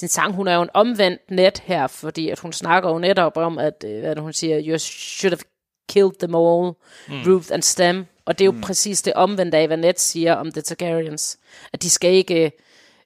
sin 0.00 0.08
sang. 0.08 0.34
Hun 0.34 0.48
er 0.48 0.54
jo 0.54 0.62
en 0.62 0.68
omvendt 0.74 1.30
net 1.30 1.58
her, 1.64 1.86
fordi 1.86 2.28
at 2.28 2.38
hun 2.38 2.52
snakker 2.52 2.90
jo 2.90 2.98
netop 2.98 3.36
om, 3.36 3.58
at, 3.58 3.84
øh, 3.86 4.00
hvad 4.00 4.16
hun 4.16 4.32
siger, 4.32 4.62
you 4.66 4.78
should 4.78 5.32
have 5.32 5.44
killed 5.88 6.18
them 6.18 6.34
all, 6.34 6.72
mm. 7.08 7.32
Ruth 7.32 7.48
and 7.52 7.62
Stem. 7.62 8.06
Og 8.24 8.38
det 8.38 8.44
er 8.44 8.46
jo 8.46 8.52
mm. 8.52 8.60
præcis 8.60 9.02
det 9.02 9.12
omvendte 9.12 9.58
af, 9.58 9.66
hvad 9.66 9.76
Ned 9.76 9.94
siger 9.96 10.34
om 10.34 10.52
The 10.52 10.60
Targaryens. 10.60 11.38
At 11.72 11.82
de 11.82 11.90
skal 11.90 12.12
ikke, 12.12 12.52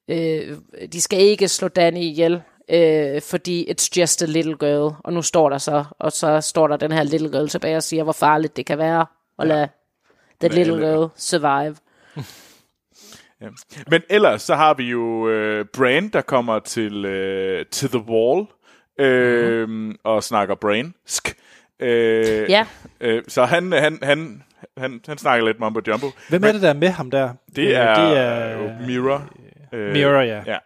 øh, 0.08 0.56
de 0.92 1.00
skal 1.00 1.20
ikke 1.20 1.48
slå 1.48 1.68
Dany 1.68 1.98
ihjel, 1.98 2.42
øh, 2.68 3.22
fordi 3.22 3.70
it's 3.70 3.88
just 3.96 4.22
a 4.22 4.26
little 4.26 4.56
girl. 4.56 4.94
Og 5.04 5.12
nu 5.12 5.22
står 5.22 5.48
der 5.48 5.58
så, 5.58 5.84
og 5.98 6.12
så 6.12 6.40
står 6.40 6.68
der 6.68 6.76
den 6.76 6.92
her 6.92 7.02
little 7.02 7.30
girl 7.30 7.48
tilbage 7.48 7.76
og 7.76 7.82
siger, 7.82 8.02
hvor 8.02 8.12
farligt 8.12 8.56
det 8.56 8.66
kan 8.66 8.78
være 8.78 9.06
at 9.38 9.46
lade 9.46 9.68
the 10.40 10.48
little 10.48 10.76
girl 10.76 11.08
survive. 11.16 11.76
Ja. 13.44 13.82
Men 13.90 14.02
ellers 14.10 14.42
så 14.42 14.54
har 14.54 14.74
vi 14.74 14.84
jo 14.84 15.28
øh, 15.28 15.64
Bran, 15.72 16.08
der 16.08 16.20
kommer 16.20 16.58
til 16.58 17.04
øh, 17.04 17.66
til 17.66 17.88
The 17.88 17.98
Wall 18.08 18.46
øh, 19.00 19.68
mm. 19.68 19.96
og 20.04 20.24
snakker 20.24 20.54
Bransk. 20.54 21.36
Øh, 21.80 22.50
Ja. 22.50 22.66
øh, 23.00 23.22
så 23.28 23.44
han, 23.44 23.72
han, 23.72 23.98
han, 24.02 24.42
han, 24.76 25.00
han 25.06 25.18
snakker 25.18 25.46
lidt 25.46 25.60
mumbo 25.60 25.80
jumbo. 25.86 26.06
Hvem 26.28 26.44
er 26.44 26.52
det, 26.52 26.62
der 26.62 26.68
er 26.68 26.74
med 26.74 26.88
ham 26.88 27.10
der? 27.10 27.32
Det 27.56 27.64
Øh, 27.68 27.70
er, 27.70 28.08
det 28.08 28.18
er 28.18 28.56
jo 28.58 28.70
Mira. 28.86 29.22
Øh, 29.72 29.92
Mira, 29.92 30.22
ja. 30.22 30.42
ja. 30.46 30.56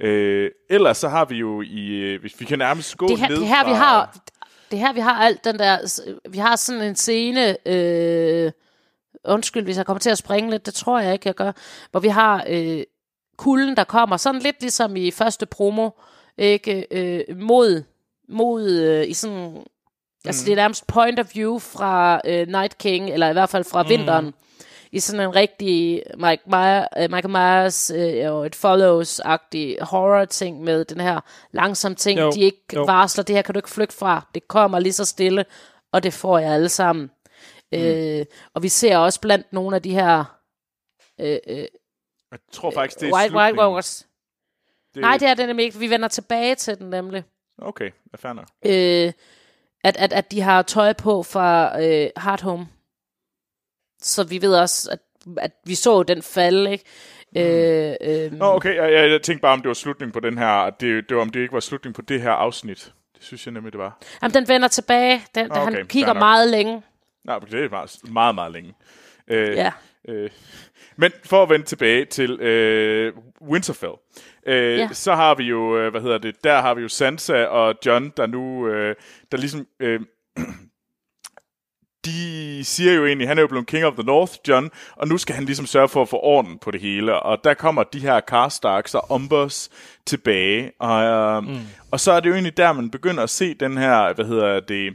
Øh, 0.00 0.50
ellers 0.70 0.96
så 0.96 1.08
har 1.08 1.24
vi 1.24 1.36
jo 1.36 1.62
i, 1.62 1.88
øh, 1.96 2.20
hvis 2.20 2.40
vi 2.40 2.44
kan 2.44 2.58
nærmest 2.58 2.96
gå 2.96 3.08
det 3.08 3.18
her, 3.18 3.28
ned 3.28 3.36
det 3.36 3.46
her 3.46 3.64
vi 3.64 3.70
fra, 3.70 3.76
har 3.76 4.16
det 4.70 4.78
her 4.78 4.92
vi 4.92 5.00
har 5.00 5.12
alt 5.24 5.44
den 5.44 5.58
der 5.58 6.02
vi 6.30 6.38
har 6.38 6.56
sådan 6.56 6.82
en 6.82 6.96
scene 6.96 7.68
øh, 7.68 8.52
undskyld 9.24 9.64
hvis 9.64 9.76
jeg 9.76 9.86
kommer 9.86 9.98
til 9.98 10.10
at 10.10 10.18
springe 10.18 10.50
lidt 10.50 10.66
det 10.66 10.74
tror 10.74 11.00
jeg 11.00 11.12
ikke 11.12 11.26
jeg 11.26 11.34
gør 11.34 11.52
hvor 11.90 12.00
vi 12.00 12.08
har 12.08 12.44
øh, 12.48 12.82
kulden 13.36 13.76
der 13.76 13.84
kommer 13.84 14.16
sådan 14.16 14.40
lidt 14.40 14.60
ligesom 14.60 14.96
i 14.96 15.10
første 15.10 15.46
promo 15.46 15.90
ikke 16.38 16.86
øh, 16.90 17.36
mod 17.36 17.82
mod 18.28 18.70
øh, 18.70 19.08
i 19.08 19.12
sådan 19.12 19.64
altså 20.24 20.44
det 20.44 20.52
er 20.52 20.56
nærmest 20.56 20.86
point 20.86 21.20
of 21.20 21.34
view 21.34 21.58
fra 21.58 22.20
øh, 22.24 22.48
Night 22.48 22.78
King 22.78 23.10
eller 23.10 23.30
i 23.30 23.32
hvert 23.32 23.50
fald 23.50 23.64
fra 23.64 23.82
mm. 23.82 23.88
vinteren 23.88 24.34
i 24.92 25.00
sådan 25.00 25.20
en 25.20 25.34
rigtig 25.34 26.02
Mike 26.16 26.42
Meyer, 26.46 26.86
uh, 26.96 27.10
Michael 27.10 27.30
Myers 27.30 27.90
og 28.30 28.46
et 28.46 28.56
Follows-agtig 28.56 29.84
horror-ting 29.84 30.60
med 30.64 30.84
den 30.84 31.00
her 31.00 31.20
langsomme 31.52 31.96
ting, 31.96 32.20
Jo, 32.20 32.30
de 32.30 32.40
ikke 32.40 32.62
jo. 32.74 32.84
varsler, 32.84 33.24
det 33.24 33.36
her 33.36 33.42
kan 33.42 33.54
du 33.54 33.58
ikke 33.58 33.70
flygte 33.70 33.96
fra, 33.96 34.26
det 34.34 34.48
kommer 34.48 34.78
lige 34.78 34.92
så 34.92 35.04
stille, 35.04 35.44
og 35.92 36.02
det 36.02 36.12
får 36.12 36.38
jeg 36.38 36.52
alle 36.52 36.68
sammen. 36.68 37.10
Mm. 37.72 37.78
Øh, 37.78 38.26
og 38.54 38.62
vi 38.62 38.68
ser 38.68 38.96
også 38.96 39.20
blandt 39.20 39.52
nogle 39.52 39.76
af 39.76 39.82
de 39.82 39.90
her 39.94 40.24
øh, 41.20 41.38
øh, 41.46 41.56
Jeg 42.30 42.38
tror 42.52 42.70
faktisk, 42.70 43.00
det 43.00 43.08
er 43.08 43.14
White, 43.14 43.34
White 43.34 43.48
slutningen. 43.48 43.58
Walkers. 43.64 44.06
Nej, 44.96 45.16
det 45.16 45.28
er 45.28 45.34
det 45.34 45.46
nemlig 45.46 45.64
ikke. 45.64 45.78
Vi 45.78 45.90
vender 45.90 46.08
tilbage 46.08 46.54
til 46.54 46.78
den 46.78 46.90
nemlig. 46.90 47.24
Okay, 47.62 47.90
fair 48.16 48.32
nok. 48.32 48.46
Øh, 48.66 49.12
at, 49.84 49.96
at, 49.96 50.12
at 50.12 50.30
de 50.30 50.40
har 50.40 50.62
tøj 50.62 50.92
på 50.92 51.22
fra 51.22 51.82
øh, 51.84 52.10
Hard 52.16 52.42
Home. 52.42 52.68
Så 54.02 54.24
vi 54.24 54.42
ved 54.42 54.54
også, 54.56 54.90
at 54.90 54.98
at 55.36 55.52
vi 55.64 55.74
så 55.74 56.02
den 56.02 56.22
falde, 56.22 56.72
ikke? 56.72 56.84
Øh, 57.36 57.96
øh, 58.00 58.32
Nå, 58.32 58.44
okay, 58.44 58.74
jeg, 58.76 58.92
jeg, 58.92 59.10
jeg 59.10 59.22
tænkte 59.22 59.42
bare, 59.42 59.52
om 59.52 59.60
det 59.60 59.68
var 59.68 59.74
slutningen 59.74 60.12
på 60.12 60.20
den 60.20 60.38
her, 60.38 60.46
at 60.46 60.80
det, 60.80 61.08
det 61.08 61.16
var, 61.16 61.22
om 61.22 61.30
det 61.30 61.40
ikke 61.40 61.52
var 61.54 61.60
slutningen 61.60 61.94
på 61.94 62.02
det 62.02 62.22
her 62.22 62.30
afsnit. 62.30 62.92
Det 63.14 63.22
synes 63.24 63.46
jeg 63.46 63.52
nemlig, 63.52 63.72
det 63.72 63.78
var. 63.78 63.98
jamen, 64.22 64.34
den 64.34 64.48
vender 64.48 64.68
tilbage. 64.68 65.22
Den, 65.34 65.52
Okay, 65.52 65.62
han 65.76 65.86
kigger 65.86 66.12
meget 66.12 66.48
længe. 66.48 66.82
Nej, 67.28 67.38
det 67.38 67.64
er 67.64 67.70
meget, 67.70 68.00
meget, 68.12 68.34
meget 68.34 68.52
længe. 68.52 68.74
Øh, 69.28 69.56
Ja. 69.56 69.72
Øh, 70.08 70.30
men 70.96 71.12
for 71.24 71.42
at 71.42 71.48
vende 71.50 71.66
tilbage 71.66 72.04
til 72.04 72.40
øh, 72.40 73.12
Winterfell, 73.42 73.92
øh, 74.46 74.78
Ja. 74.78 74.88
så 74.92 75.14
har 75.14 75.34
vi 75.34 75.44
jo, 75.44 75.78
øh, 75.78 75.90
hvad 75.90 76.00
hedder 76.00 76.18
det, 76.18 76.44
der 76.44 76.60
har 76.60 76.74
vi 76.74 76.82
jo 76.82 76.88
Sansa 76.88 77.44
og 77.44 77.74
John, 77.86 78.12
der 78.16 78.26
nu, 78.26 78.68
øh, 78.68 78.96
der 79.32 79.38
ligesom, 79.38 79.66
øh, 79.80 80.00
de 82.04 82.64
siger 82.64 82.92
jo 82.94 83.06
egentlig, 83.06 83.28
han 83.28 83.38
er 83.38 83.42
jo 83.42 83.48
blevet 83.48 83.66
King 83.66 83.84
of 83.84 83.94
the 83.94 84.02
North, 84.02 84.32
John, 84.48 84.70
og 84.96 85.08
nu 85.08 85.18
skal 85.18 85.34
han 85.34 85.44
ligesom 85.44 85.66
sørge 85.66 85.88
for 85.88 86.02
at 86.02 86.08
få 86.08 86.20
orden 86.22 86.58
på 86.58 86.70
det 86.70 86.80
hele, 86.80 87.20
og 87.20 87.44
der 87.44 87.54
kommer 87.54 87.82
de 87.82 87.98
her 88.00 88.20
Karstarks 88.20 88.94
og 88.94 89.06
Umbers 89.10 89.70
tilbage, 90.06 90.72
og, 90.80 91.02
øh, 91.04 91.42
mm. 91.42 91.56
og 91.90 92.00
så 92.00 92.12
er 92.12 92.20
det 92.20 92.28
jo 92.28 92.34
egentlig 92.34 92.56
der, 92.56 92.72
man 92.72 92.90
begynder 92.90 93.22
at 93.22 93.30
se 93.30 93.54
den 93.54 93.76
her, 93.78 94.12
hvad 94.12 94.24
hedder 94.24 94.60
det, 94.60 94.94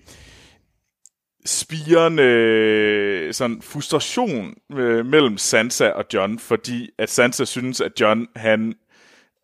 spirende 1.45 2.23
øh, 2.23 3.33
sådan 3.33 3.61
frustration 3.61 4.53
øh, 4.73 5.05
mellem 5.05 5.37
Sansa 5.37 5.89
og 5.89 6.05
John, 6.13 6.39
fordi 6.39 6.89
at 6.97 7.09
Sansa 7.09 7.45
synes, 7.45 7.81
at 7.81 7.91
John 7.99 8.27
han 8.35 8.75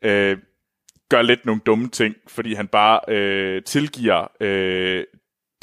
øh, 0.02 0.38
gør 1.10 1.22
lidt 1.22 1.46
nogle 1.46 1.62
dumme 1.66 1.90
ting, 1.90 2.16
fordi 2.28 2.54
han 2.54 2.68
bare 2.68 3.00
øh, 3.08 3.64
tilgiver 3.64 4.28
øh, 4.40 5.04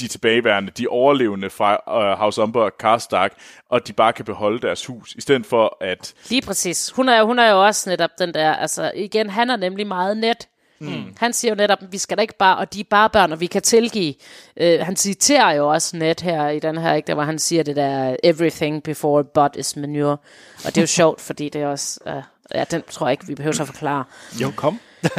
de 0.01 0.09
tilbageværende, 0.09 0.72
de 0.79 0.88
overlevende 0.88 1.51
fra 1.51 1.72
øh, 1.72 2.18
House 2.18 2.42
Umber 2.42 2.62
og 2.62 2.79
Karstark, 2.79 3.33
og 3.68 3.87
de 3.87 3.92
bare 3.92 4.12
kan 4.12 4.25
beholde 4.25 4.61
deres 4.61 4.87
hus, 4.87 5.14
i 5.14 5.20
stedet 5.20 5.46
for 5.46 5.77
at 5.81 6.14
Lige 6.29 6.42
præcis. 6.42 6.90
Hun 6.90 7.09
er, 7.09 7.22
hun 7.22 7.38
er 7.38 7.51
jo 7.51 7.64
også 7.66 7.90
netop 7.90 8.11
den 8.18 8.35
der, 8.35 8.53
altså 8.53 8.92
igen, 8.94 9.31
han 9.31 9.51
er 9.51 9.57
nemlig 9.57 9.87
meget 9.87 10.16
net. 10.16 10.49
Mm. 10.78 11.14
Han 11.18 11.32
siger 11.32 11.52
jo 11.52 11.56
netop, 11.56 11.78
vi 11.90 11.98
skal 11.98 12.16
da 12.16 12.22
ikke 12.22 12.36
bare, 12.38 12.56
og 12.56 12.72
de 12.72 12.80
er 12.80 12.84
bare 12.90 13.10
børn, 13.10 13.32
og 13.32 13.40
vi 13.40 13.46
kan 13.46 13.62
tilgive. 13.62 14.14
Uh, 14.60 14.66
han 14.86 14.96
citerer 14.96 15.50
jo 15.50 15.68
også 15.68 15.96
net 15.96 16.20
her 16.20 16.48
i 16.48 16.58
den 16.58 16.78
her, 16.78 16.94
ikke, 16.94 17.06
der 17.06 17.14
hvor 17.14 17.22
han 17.22 17.38
siger 17.38 17.62
det 17.62 17.76
der, 17.76 18.16
everything 18.24 18.82
before 18.82 19.24
butt 19.24 19.56
is 19.56 19.76
manure. 19.76 20.16
Og 20.64 20.64
det 20.64 20.76
er 20.76 20.82
jo 20.82 20.86
sjovt, 21.00 21.20
fordi 21.20 21.48
det 21.48 21.62
er 21.62 21.66
også, 21.66 22.00
uh, 22.06 22.22
ja, 22.54 22.64
den 22.64 22.82
tror 22.90 23.06
jeg 23.06 23.12
ikke, 23.12 23.26
vi 23.26 23.34
behøver 23.34 23.54
så 23.54 23.62
at 23.62 23.68
forklare. 23.68 24.04
Jo, 24.40 24.52
kom. 24.56 24.80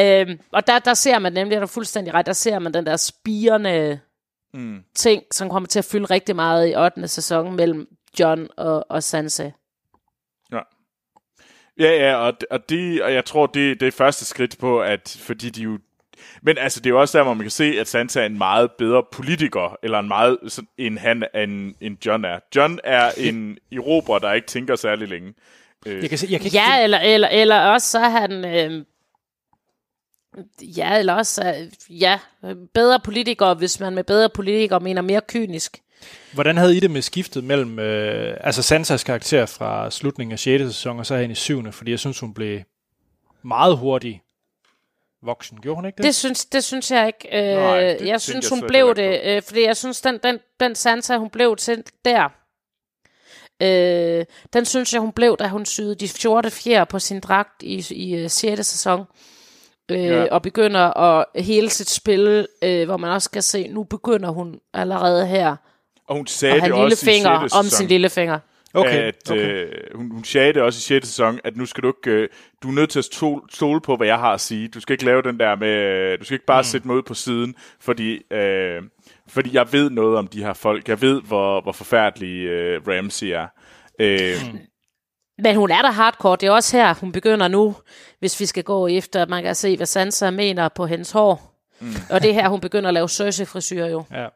Øhm, 0.00 0.40
og 0.52 0.66
der, 0.66 0.78
der 0.78 0.94
ser 0.94 1.18
man 1.18 1.32
nemlig, 1.32 1.56
er 1.56 1.60
du 1.60 1.66
fuldstændig 1.66 2.14
ret, 2.14 2.26
der 2.26 2.32
ser 2.32 2.58
man 2.58 2.74
den 2.74 2.86
der 2.86 2.96
spirende 2.96 4.00
mm. 4.54 4.78
ting, 4.94 5.22
som 5.32 5.50
kommer 5.50 5.66
til 5.66 5.78
at 5.78 5.84
fylde 5.84 6.04
rigtig 6.04 6.36
meget 6.36 6.70
i 6.70 6.76
8. 6.76 7.08
sæson 7.08 7.56
mellem 7.56 7.86
John 8.20 8.48
og, 8.56 8.86
og 8.90 9.02
Sansa. 9.02 9.50
Ja. 11.78 11.90
Ja, 11.92 12.14
og, 12.14 12.32
og, 12.50 12.68
det, 12.68 13.02
og 13.02 13.12
jeg 13.14 13.24
tror, 13.24 13.46
det, 13.46 13.80
det 13.80 13.88
er 13.88 13.92
første 13.92 14.24
skridt 14.24 14.58
på, 14.58 14.80
at 14.82 15.18
fordi 15.20 15.50
de 15.50 15.62
jo... 15.62 15.78
Men 16.42 16.58
altså, 16.58 16.80
det 16.80 16.86
er 16.86 16.90
jo 16.90 17.00
også 17.00 17.18
der, 17.18 17.24
hvor 17.24 17.34
man 17.34 17.44
kan 17.44 17.50
se, 17.50 17.64
at 17.64 17.88
Sansa 17.88 18.20
er 18.20 18.26
en 18.26 18.38
meget 18.38 18.70
bedre 18.78 19.02
politiker, 19.12 19.76
eller 19.82 19.98
en 19.98 20.08
meget, 20.08 20.60
end 20.78 20.98
han 20.98 21.24
end, 21.34 21.74
end 21.80 22.06
John 22.06 22.24
er. 22.24 22.38
John 22.56 22.78
er 22.84 23.10
en 23.16 23.58
erobrer, 23.72 24.18
der 24.18 24.32
ikke 24.32 24.46
tænker 24.46 24.76
særlig 24.76 25.08
længe. 25.08 25.34
Jeg 25.86 26.08
kan, 26.08 26.18
se, 26.18 26.26
jeg 26.30 26.40
kan 26.40 26.46
ikke 26.46 26.58
Ja, 26.58 26.82
eller, 26.84 26.98
eller, 26.98 27.28
eller 27.28 27.60
også 27.60 27.90
så 27.90 27.98
er 27.98 28.08
han... 28.08 28.44
Øh, 28.44 28.84
ja, 30.76 30.98
eller 30.98 31.14
også... 31.14 31.54
Øh, 31.90 32.00
ja, 32.00 32.18
bedre 32.74 33.00
politikere, 33.00 33.54
hvis 33.54 33.80
man 33.80 33.94
med 33.94 34.04
bedre 34.04 34.30
politikere 34.30 34.80
mener 34.80 35.02
mere 35.02 35.20
kynisk. 35.28 35.78
Hvordan 36.32 36.56
havde 36.56 36.76
I 36.76 36.80
det 36.80 36.90
med 36.90 37.02
skiftet 37.02 37.44
mellem 37.44 37.78
øh, 37.78 38.36
altså 38.40 38.62
Sansas 38.62 39.04
karakter 39.04 39.46
fra 39.46 39.90
slutningen 39.90 40.32
af 40.32 40.38
6. 40.38 40.64
sæson 40.64 40.98
og 40.98 41.06
så 41.06 41.16
hen 41.16 41.30
i 41.30 41.34
7. 41.34 41.72
Fordi 41.72 41.90
jeg 41.90 41.98
synes, 41.98 42.20
hun 42.20 42.34
blev 42.34 42.60
meget 43.42 43.76
hurtig 43.76 44.22
voksen. 45.22 45.58
Gjorde 45.60 45.76
hun 45.76 45.86
ikke 45.86 45.96
det? 45.96 46.04
Det 46.04 46.14
synes, 46.14 46.44
det 46.44 46.64
synes 46.64 46.90
jeg 46.90 47.06
ikke. 47.06 47.50
Øh, 47.52 47.56
Nej, 47.62 47.80
det 47.80 48.06
jeg 48.08 48.20
synes, 48.20 48.50
jeg 48.50 48.58
hun 48.58 48.68
blev 48.68 48.94
det, 48.94 49.20
øh, 49.24 49.42
fordi 49.42 49.62
jeg 49.64 49.76
synes, 49.76 50.00
den, 50.00 50.18
den, 50.22 50.38
den 50.60 50.74
Sansa, 50.74 51.16
hun 51.16 51.30
blev 51.30 51.56
til 51.56 51.82
der, 52.04 52.28
øh, 53.62 54.24
den 54.52 54.64
synes 54.64 54.92
jeg, 54.92 55.00
hun 55.00 55.12
blev, 55.12 55.36
da 55.38 55.48
hun 55.48 55.64
syede 55.66 55.94
de 55.94 56.08
fjorte 56.08 56.50
fjer 56.50 56.84
på 56.84 56.98
sin 56.98 57.20
dragt 57.20 57.62
i, 57.62 57.94
i 57.94 58.14
øh, 58.16 58.30
6. 58.30 58.66
sæson. 58.66 59.04
Øh, 59.90 60.04
Ja. 60.04 60.24
Og 60.30 60.42
begynder 60.42 60.80
at 61.00 61.24
hele 61.44 61.70
sit 61.70 61.90
spil, 61.90 62.46
øh, 62.62 62.84
hvor 62.84 62.96
man 62.96 63.10
også 63.10 63.30
kan 63.30 63.42
se, 63.42 63.68
nu 63.68 63.84
begynder 63.84 64.30
hun 64.30 64.60
allerede 64.74 65.26
her 65.26 65.56
Og 66.08 66.16
hun 66.16 66.26
sagde 66.26 66.54
at 66.54 66.62
det 66.62 66.72
også 66.72 66.80
i 66.80 66.84
lillefinger 66.84 67.40
6. 67.40 67.54
om 67.54 67.64
sæson, 67.64 67.78
sin 67.78 67.88
lillefinger. 67.88 68.38
okay, 68.74 68.90
at 68.90 69.30
okay. 69.30 69.66
øh, 69.66 69.72
hun, 69.94 70.10
hun 70.10 70.24
sagde 70.24 70.52
det 70.52 70.62
også 70.62 70.78
i 70.78 70.80
6. 70.80 71.08
sæson, 71.08 71.40
at 71.44 71.56
nu 71.56 71.66
skal 71.66 71.82
du 71.82 71.88
ikke, 71.88 72.10
øh, 72.10 72.28
du 72.62 72.68
er 72.68 72.72
nødt 72.72 72.90
til 72.90 72.98
at 72.98 73.04
stole, 73.52 73.80
på, 73.80 73.96
hvad 73.96 74.06
jeg 74.06 74.18
har 74.18 74.32
at 74.32 74.40
sige. 74.40 74.68
Du 74.68 74.80
skal 74.80 74.94
ikke 74.94 75.04
lave 75.04 75.22
den 75.22 75.40
der 75.40 75.56
med, 75.56 75.68
øh, 75.68 76.18
du 76.18 76.24
skal 76.24 76.34
ikke 76.34 76.46
bare 76.46 76.60
mm. 76.60 76.64
sætte 76.64 76.86
mig 76.86 76.96
ud 76.96 77.02
på 77.02 77.14
siden, 77.14 77.54
fordi, 77.80 78.32
øh, 78.32 78.82
fordi 79.28 79.54
jeg 79.54 79.72
ved 79.72 79.90
noget 79.90 80.18
om 80.18 80.26
de 80.26 80.44
her 80.44 80.52
folk. 80.52 80.88
Jeg 80.88 81.00
ved, 81.00 81.22
hvor, 81.22 81.60
hvor 81.60 81.72
forfærdelige 81.72 82.48
øh, 82.48 82.80
Ramsey 82.88 83.26
er. 83.26 83.46
Øh, 84.00 84.36
mm. 84.52 84.58
Men 85.38 85.56
hun 85.56 85.70
er 85.70 85.82
der 85.82 85.90
hardcore. 85.90 86.36
Det 86.40 86.46
er 86.46 86.50
også 86.50 86.76
her, 86.76 86.94
hun 86.94 87.12
begynder 87.12 87.48
nu, 87.48 87.76
hvis 88.18 88.40
vi 88.40 88.46
skal 88.46 88.64
gå 88.64 88.86
efter, 88.86 89.22
at 89.22 89.28
man 89.28 89.42
kan 89.42 89.54
se, 89.54 89.76
hvad 89.76 89.86
Sansa 89.86 90.30
mener 90.30 90.68
på 90.68 90.86
hendes 90.86 91.10
hår. 91.10 91.56
Mm. 91.80 91.88
Og 92.10 92.22
det 92.22 92.30
er 92.30 92.34
her, 92.34 92.48
hun 92.48 92.60
begynder 92.60 92.88
at 92.88 92.94
lave 92.94 93.08
Cersei-frisyr 93.08 93.86
jo. 93.86 94.04
Ja. 94.12 94.26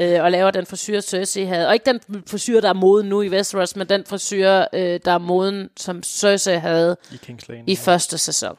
Øh, 0.00 0.22
og 0.22 0.30
laver 0.30 0.50
den 0.50 0.66
frisyr, 0.66 1.00
Cersei 1.00 1.44
havde. 1.44 1.68
Og 1.68 1.74
ikke 1.74 1.92
den 1.92 2.22
frisyr, 2.26 2.60
der 2.60 2.68
er 2.68 2.72
moden 2.72 3.08
nu 3.08 3.22
i 3.22 3.28
Westeros, 3.28 3.76
men 3.76 3.88
den 3.88 4.04
frisyr, 4.06 4.64
øh, 4.72 5.00
der 5.04 5.12
er 5.12 5.18
moden, 5.18 5.70
som 5.76 6.02
Cersei 6.02 6.56
havde 6.56 6.96
I 7.12 7.14
King's 7.14 7.44
Lane. 7.48 7.64
i 7.66 7.76
første 7.76 8.18
sæson. 8.18 8.56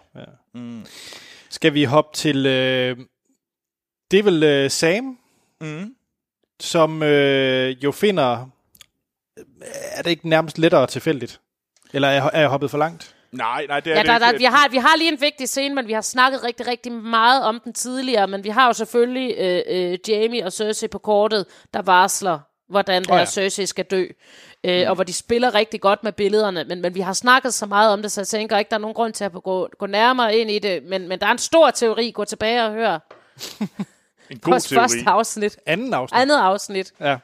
Skal 1.50 1.74
vi 1.74 1.84
hoppe 1.84 2.16
til... 2.16 2.46
Øh, 2.46 2.98
det 4.12 4.20
er 4.20 4.24
vel 4.24 4.44
øh, 4.44 4.72
Sam, 4.72 5.18
Mm. 5.62 5.96
som 6.60 7.04
øh, 7.04 7.84
jo 7.84 7.92
finder... 7.92 8.50
Er 9.92 10.02
det 10.02 10.10
ikke 10.10 10.30
nærmest 10.30 10.58
lettere 10.58 10.88
tilfældigt? 10.88 11.42
Eller 11.94 12.08
er 12.08 12.12
jeg, 12.12 12.30
er 12.34 12.40
jeg 12.40 12.50
hoppet 12.50 12.72
for 12.72 12.78
langt? 12.78 13.16
Nej, 13.32 13.66
nej, 13.68 13.80
det 13.80 13.92
er 13.92 13.96
Ja, 13.96 14.14
det 14.14 14.22
der, 14.22 14.28
ikke. 14.28 14.38
vi, 14.40 14.44
har, 14.46 14.68
vi 14.70 14.78
har 14.78 14.96
lige 14.98 15.12
en 15.12 15.22
vigtig 15.22 15.50
scene, 15.50 15.76
men 15.76 15.88
vi 15.88 15.94
har 15.94 16.02
snakket 16.02 16.44
rigtig, 16.44 16.68
rigtig 16.68 16.92
meget 16.92 17.44
om 17.44 17.62
den 17.64 17.74
tidligere. 17.74 18.28
Men 18.28 18.44
vi 18.44 18.50
har 18.50 18.68
jo 18.68 18.74
selvfølgelig 18.74 19.36
øh, 19.38 19.62
øh, 19.68 19.98
Jamie 20.08 20.46
og 20.46 20.54
Cersei 20.54 20.88
på 20.88 20.98
kortet, 21.00 21.46
der 21.74 21.82
varsler, 21.82 22.40
hvordan 22.70 23.04
der 23.04 23.14
oh, 23.14 23.20
ja. 23.20 23.26
Cersei 23.26 23.66
skal 23.66 23.86
dø. 23.86 24.06
Øh, 24.64 24.90
Og 24.90 24.96
hvor 24.96 25.04
de 25.04 25.14
spiller 25.14 25.56
rigtig 25.56 25.82
godt 25.82 26.04
med 26.04 26.12
billederne. 26.12 26.64
Men, 26.64 26.82
men 26.82 26.96
vi 26.96 27.00
har 27.00 27.14
snakket 27.14 27.54
så 27.54 27.66
meget 27.66 27.94
om 27.94 28.02
det, 28.02 28.12
så 28.12 28.22
jeg 28.22 28.28
tænker 28.28 28.58
ikke, 28.58 28.70
der 28.70 28.76
er 28.76 28.80
nogen 28.82 28.94
grund 28.94 29.14
til 29.14 29.24
at 29.24 29.32
gå, 29.44 29.70
gå 29.78 29.86
nærmere 29.86 30.36
ind 30.36 30.52
i 30.52 30.60
det. 30.60 30.84
Men, 30.84 31.08
men 31.08 31.20
der 31.20 31.28
er 31.28 31.32
en 31.32 31.38
stor 31.38 31.72
teori. 31.72 32.12
Gå 32.12 32.26
tilbage 32.26 32.64
og 32.64 32.72
hør 32.72 32.94
en 34.30 34.40
god 34.40 34.52
vores 34.52 34.64
teori. 34.66 34.82
første 34.82 35.00
afsnit. 35.08 35.58
Anden 35.66 35.94
afsnit. 35.94 36.22
Andet 36.22 36.38
afsnit. 36.38 36.94
Ja. 37.00 37.18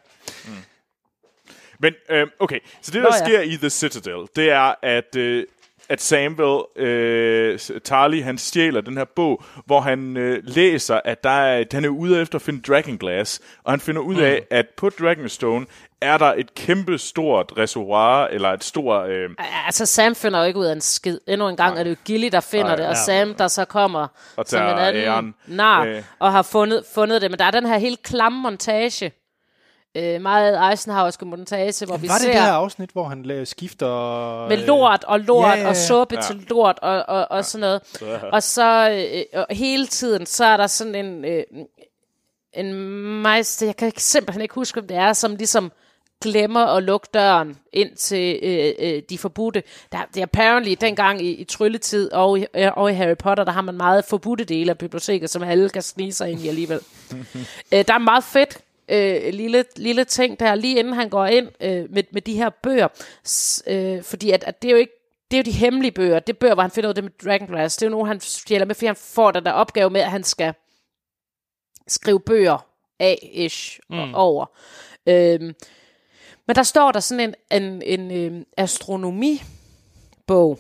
Men, 1.80 1.94
øh, 2.10 2.28
okay, 2.40 2.60
så 2.82 2.92
det, 2.92 3.02
Nå, 3.02 3.10
der 3.10 3.16
ja. 3.16 3.26
sker 3.26 3.42
i 3.42 3.56
The 3.58 3.70
Citadel, 3.70 4.28
det 4.36 4.52
er, 4.52 4.76
at, 4.82 5.16
øh, 5.16 5.46
at 5.90 6.02
Samuel 6.02 6.64
øh, 6.76 7.60
Tarly, 7.84 8.22
han 8.24 8.38
stjæler 8.38 8.82
den 8.82 8.98
her 8.98 9.06
bog, 9.16 9.44
hvor 9.66 9.82
han 9.82 10.18
øh, 10.18 10.40
læser, 10.44 11.00
at 11.06 11.24
der 11.24 11.30
er, 11.30 11.60
at 11.60 11.74
han 11.74 11.86
er 11.86 11.90
ude 11.90 12.22
efter 12.22 12.36
at 12.36 12.42
finde 12.42 12.62
Dragonglass, 12.62 13.42
og 13.64 13.72
han 13.72 13.80
finder 13.80 14.02
ud 14.02 14.16
af, 14.16 14.44
at 14.52 14.66
på 14.78 14.90
Dragonstone 14.90 15.66
er 16.02 16.18
der 16.18 16.34
et 16.38 16.56
kæmpe 16.56 16.98
stort 16.98 17.52
reservoir, 17.58 18.28
eller 18.28 18.50
et 18.50 18.64
stort... 18.64 19.10
Øh, 19.10 19.30
Altså, 19.66 19.86
Sam 19.86 20.16
finder 20.16 20.40
jo 20.40 20.46
ikke 20.46 20.60
ud 20.60 20.66
af 20.66 20.72
en 20.74 20.82
skid. 20.82 21.20
Endnu 21.28 21.48
en 21.48 21.56
gang 21.58 21.80
er 21.80 21.84
det 21.84 21.90
jo 21.90 21.96
Gilly, 22.06 22.28
der 22.32 22.40
finder 22.40 22.66
Nej, 22.68 22.76
det, 22.76 22.86
og 22.86 22.92
ja. 22.92 23.04
Sam, 23.04 23.34
der 23.36 23.48
så 23.48 23.66
kommer 23.66 24.08
Og 24.38 24.46
som 24.48 24.62
en 24.64 24.68
anden 24.70 25.04
æren. 25.04 25.34
nar, 25.48 25.86
Øh. 25.86 26.04
og 26.20 26.32
har 26.32 26.42
fundet, 26.42 26.84
fundet 26.96 27.22
det. 27.22 27.32
Men 27.32 27.40
der 27.40 27.46
er 27.46 27.52
den 27.52 27.66
her 27.66 27.78
helt 27.78 28.04
klamme 28.04 28.42
montage, 28.42 29.12
øh, 29.96 30.22
meget 30.22 30.72
Eisenhowerske 30.72 31.26
montage, 31.26 31.86
hvor 31.86 31.98
vi 31.98 32.08
Var 32.08 32.14
det 32.14 32.22
ser 32.22 32.32
det 32.32 32.42
her 32.42 32.52
afsnit, 32.52 32.90
hvor 32.90 33.04
han 33.04 33.26
la- 33.26 33.46
skifter... 33.46 34.48
med 34.50 34.58
lort 34.58 35.04
og 35.04 35.20
lort 35.20 35.44
ja, 35.46 35.50
ja, 35.50 35.54
ja, 35.54 35.58
ja, 35.60 35.64
ja. 35.64 35.70
og 35.70 35.76
suppe 35.76 36.16
Ja. 36.16 36.22
ja. 36.22 36.28
til 36.28 36.46
lort 36.50 36.80
og, 36.82 37.04
og, 37.08 37.28
og 37.32 37.46
sådan 37.46 37.62
noget. 37.62 37.82
Og 38.34 38.44
så 38.44 38.90
øh, 38.92 39.24
og 39.42 39.46
hele 39.50 39.88
tiden, 39.88 40.26
så 40.26 40.46
er 40.46 40.58
der 40.58 40.68
sådan 40.68 40.96
en, 40.96 41.26
øh, 41.26 41.44
en 42.54 42.74
meister, 43.22 43.66
jeg 43.66 43.76
kan 43.76 43.86
ikke- 43.88 44.04
simpelthen 44.04 44.42
ikke 44.42 44.56
huske, 44.56 44.76
hvem 44.80 44.88
det 44.88 44.98
er, 44.98 45.14
som 45.14 45.36
ligesom 45.36 45.72
glemmer 46.22 46.66
at 46.66 46.84
lukke 46.84 47.08
døren 47.14 47.58
ind 47.74 47.96
til 47.96 48.40
øh, 48.44 48.74
øh, 48.80 49.02
de 49.10 49.18
forbudte. 49.18 49.64
Der, 49.92 49.98
det 50.14 50.18
er 50.22 50.24
apparently 50.26 50.76
dengang 50.82 51.22
i, 51.22 51.32
i 51.32 51.44
trylletid 51.44 52.12
og 52.12 52.40
i, 52.40 52.46
øh, 52.56 52.72
og 52.76 52.92
i 52.92 52.94
Harry 52.94 53.16
Potter, 53.20 53.44
der 53.44 53.52
har 53.52 53.62
man 53.62 53.76
meget 53.78 54.06
forbudte 54.06 54.44
dele 54.44 54.72
af 54.72 54.78
biblioteket, 54.78 55.30
som 55.30 55.44
alle 55.44 55.70
kan 55.70 55.82
snige 55.82 56.14
sig 56.14 56.32
ind 56.32 56.42
i 56.42 56.48
alligevel. 56.48 56.80
øh, 57.74 57.86
der 57.88 57.94
er 57.94 57.98
meget 57.98 58.24
fedt 58.24 58.58
øh, 58.90 59.34
lille, 59.34 59.66
lille 59.76 60.04
ting 60.04 60.40
der, 60.40 60.56
lige 60.56 60.80
inden 60.80 60.94
han 60.94 61.10
går 61.10 61.26
ind 61.26 61.48
øh, 61.62 61.92
med, 61.92 62.04
med 62.12 62.22
de 62.22 62.34
her 62.34 62.50
bøger. 62.50 62.88
S, 63.24 63.64
øh, 63.68 64.04
fordi 64.04 64.32
at, 64.32 64.44
at 64.44 64.62
det 64.62 64.68
er 64.68 64.72
jo 64.72 64.78
ikke 64.78 64.94
det 65.32 65.38
er 65.38 65.42
jo 65.42 65.44
de 65.44 65.52
hemmelige 65.52 65.92
bøger. 65.92 66.20
Det 66.20 66.34
er 66.34 66.40
bøger, 66.40 66.54
hvor 66.54 66.62
han 66.62 66.72
finder 66.72 66.88
ud 66.88 66.92
af 66.92 66.96
det 66.96 67.04
med 67.04 67.12
Dragonglass. 67.26 67.78
Det 67.78 67.86
er 67.86 67.90
jo 67.90 67.92
nogen, 67.92 68.08
han 68.08 68.20
stjæler 68.20 68.66
med, 68.66 68.76
fordi 68.76 68.86
han 68.86 68.96
får 68.96 69.32
den 69.32 69.46
der 69.46 69.52
opgave 69.52 69.90
med, 69.90 70.02
at 70.02 70.12
han 70.12 70.24
skal 70.24 70.54
skrive 71.88 72.20
bøger 72.20 72.66
af-ish 73.00 73.80
mm. 73.90 74.16
over. 74.16 74.46
Øhm, 75.06 75.56
Men 76.48 76.56
der 76.56 76.64
står 76.64 76.92
der 76.92 77.00
sådan 77.00 77.36
en, 77.52 77.64
en, 77.64 77.82
en 77.82 78.12
øh, 78.12 78.46
astronomibog, 78.58 80.60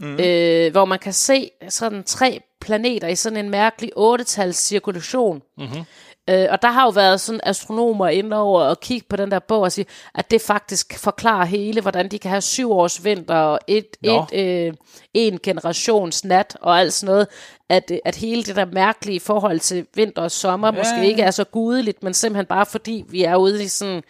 mm. 0.00 0.20
øh, 0.20 0.72
hvor 0.72 0.84
man 0.84 0.98
kan 0.98 1.12
se 1.12 1.50
sådan 1.68 2.04
tre 2.04 2.40
planeter 2.60 3.08
i 3.08 3.14
sådan 3.14 3.44
en 3.44 3.50
mærkelig 3.50 3.92
ottetals 3.96 4.56
cirkulation. 4.56 5.42
Mm-hmm. 5.58 5.84
Øh, 6.30 6.46
og 6.50 6.62
der 6.62 6.68
har 6.68 6.84
jo 6.84 6.90
været 6.90 7.20
sådan 7.20 7.40
astronomer 7.42 8.08
inde 8.08 8.36
over 8.36 8.60
og 8.62 8.80
kigge 8.80 9.06
på 9.08 9.16
den 9.16 9.30
der 9.30 9.38
bog 9.38 9.60
og 9.60 9.72
sige, 9.72 9.86
at 10.14 10.30
det 10.30 10.40
faktisk 10.40 10.98
forklarer 10.98 11.44
hele, 11.44 11.80
hvordan 11.80 12.08
de 12.08 12.18
kan 12.18 12.30
have 12.30 12.40
syv 12.40 12.72
års 12.72 13.04
vinter 13.04 13.34
og 13.34 13.58
et, 13.66 13.86
Nå. 14.02 14.26
et, 14.32 14.40
øh, 14.40 14.74
en 15.14 15.38
generations 15.42 16.24
nat 16.24 16.56
og 16.60 16.78
alt 16.78 16.92
sådan 16.92 17.12
noget. 17.12 17.26
At, 17.68 17.90
øh, 17.90 17.98
at 18.04 18.16
hele 18.16 18.42
det 18.42 18.56
der 18.56 18.64
mærkelige 18.64 19.20
forhold 19.20 19.60
til 19.60 19.86
vinter 19.94 20.22
og 20.22 20.30
sommer 20.30 20.68
ja. 20.68 20.78
måske 20.78 21.08
ikke 21.08 21.22
er 21.22 21.30
så 21.30 21.44
gudeligt, 21.44 22.02
men 22.02 22.14
simpelthen 22.14 22.46
bare 22.46 22.66
fordi 22.66 23.04
vi 23.08 23.24
er 23.24 23.36
ude 23.36 23.64
i 23.64 23.68
sådan... 23.68 24.02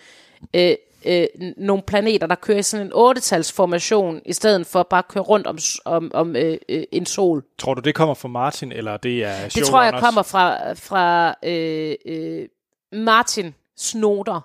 Øh, 0.54 0.74
øh, 1.06 1.26
nogle 1.56 1.82
planeter, 1.82 2.26
der 2.26 2.34
kører 2.34 2.58
i 2.58 2.62
sådan 2.62 2.86
en 2.86 2.92
ottetalsformation, 2.94 4.20
i 4.26 4.32
stedet 4.32 4.66
for 4.66 4.82
bare 4.82 4.98
at 4.98 5.08
køre 5.08 5.22
rundt 5.24 5.46
om, 5.46 5.58
om, 5.84 6.10
om 6.14 6.36
øh, 6.36 6.58
øh, 6.68 6.84
en 6.92 7.06
sol. 7.06 7.44
Tror 7.58 7.74
du, 7.74 7.80
det 7.80 7.94
kommer 7.94 8.14
fra 8.14 8.28
Martin, 8.28 8.72
eller 8.72 8.96
det 8.96 9.24
er 9.24 9.48
Det 9.48 9.64
tror 9.64 9.82
jeg 9.82 9.94
kommer 10.00 10.22
fra, 10.22 10.72
fra 10.72 11.34
øh, 11.42 11.94
øh, 12.06 12.48
Martin 12.92 13.54
Snoder. 13.76 14.40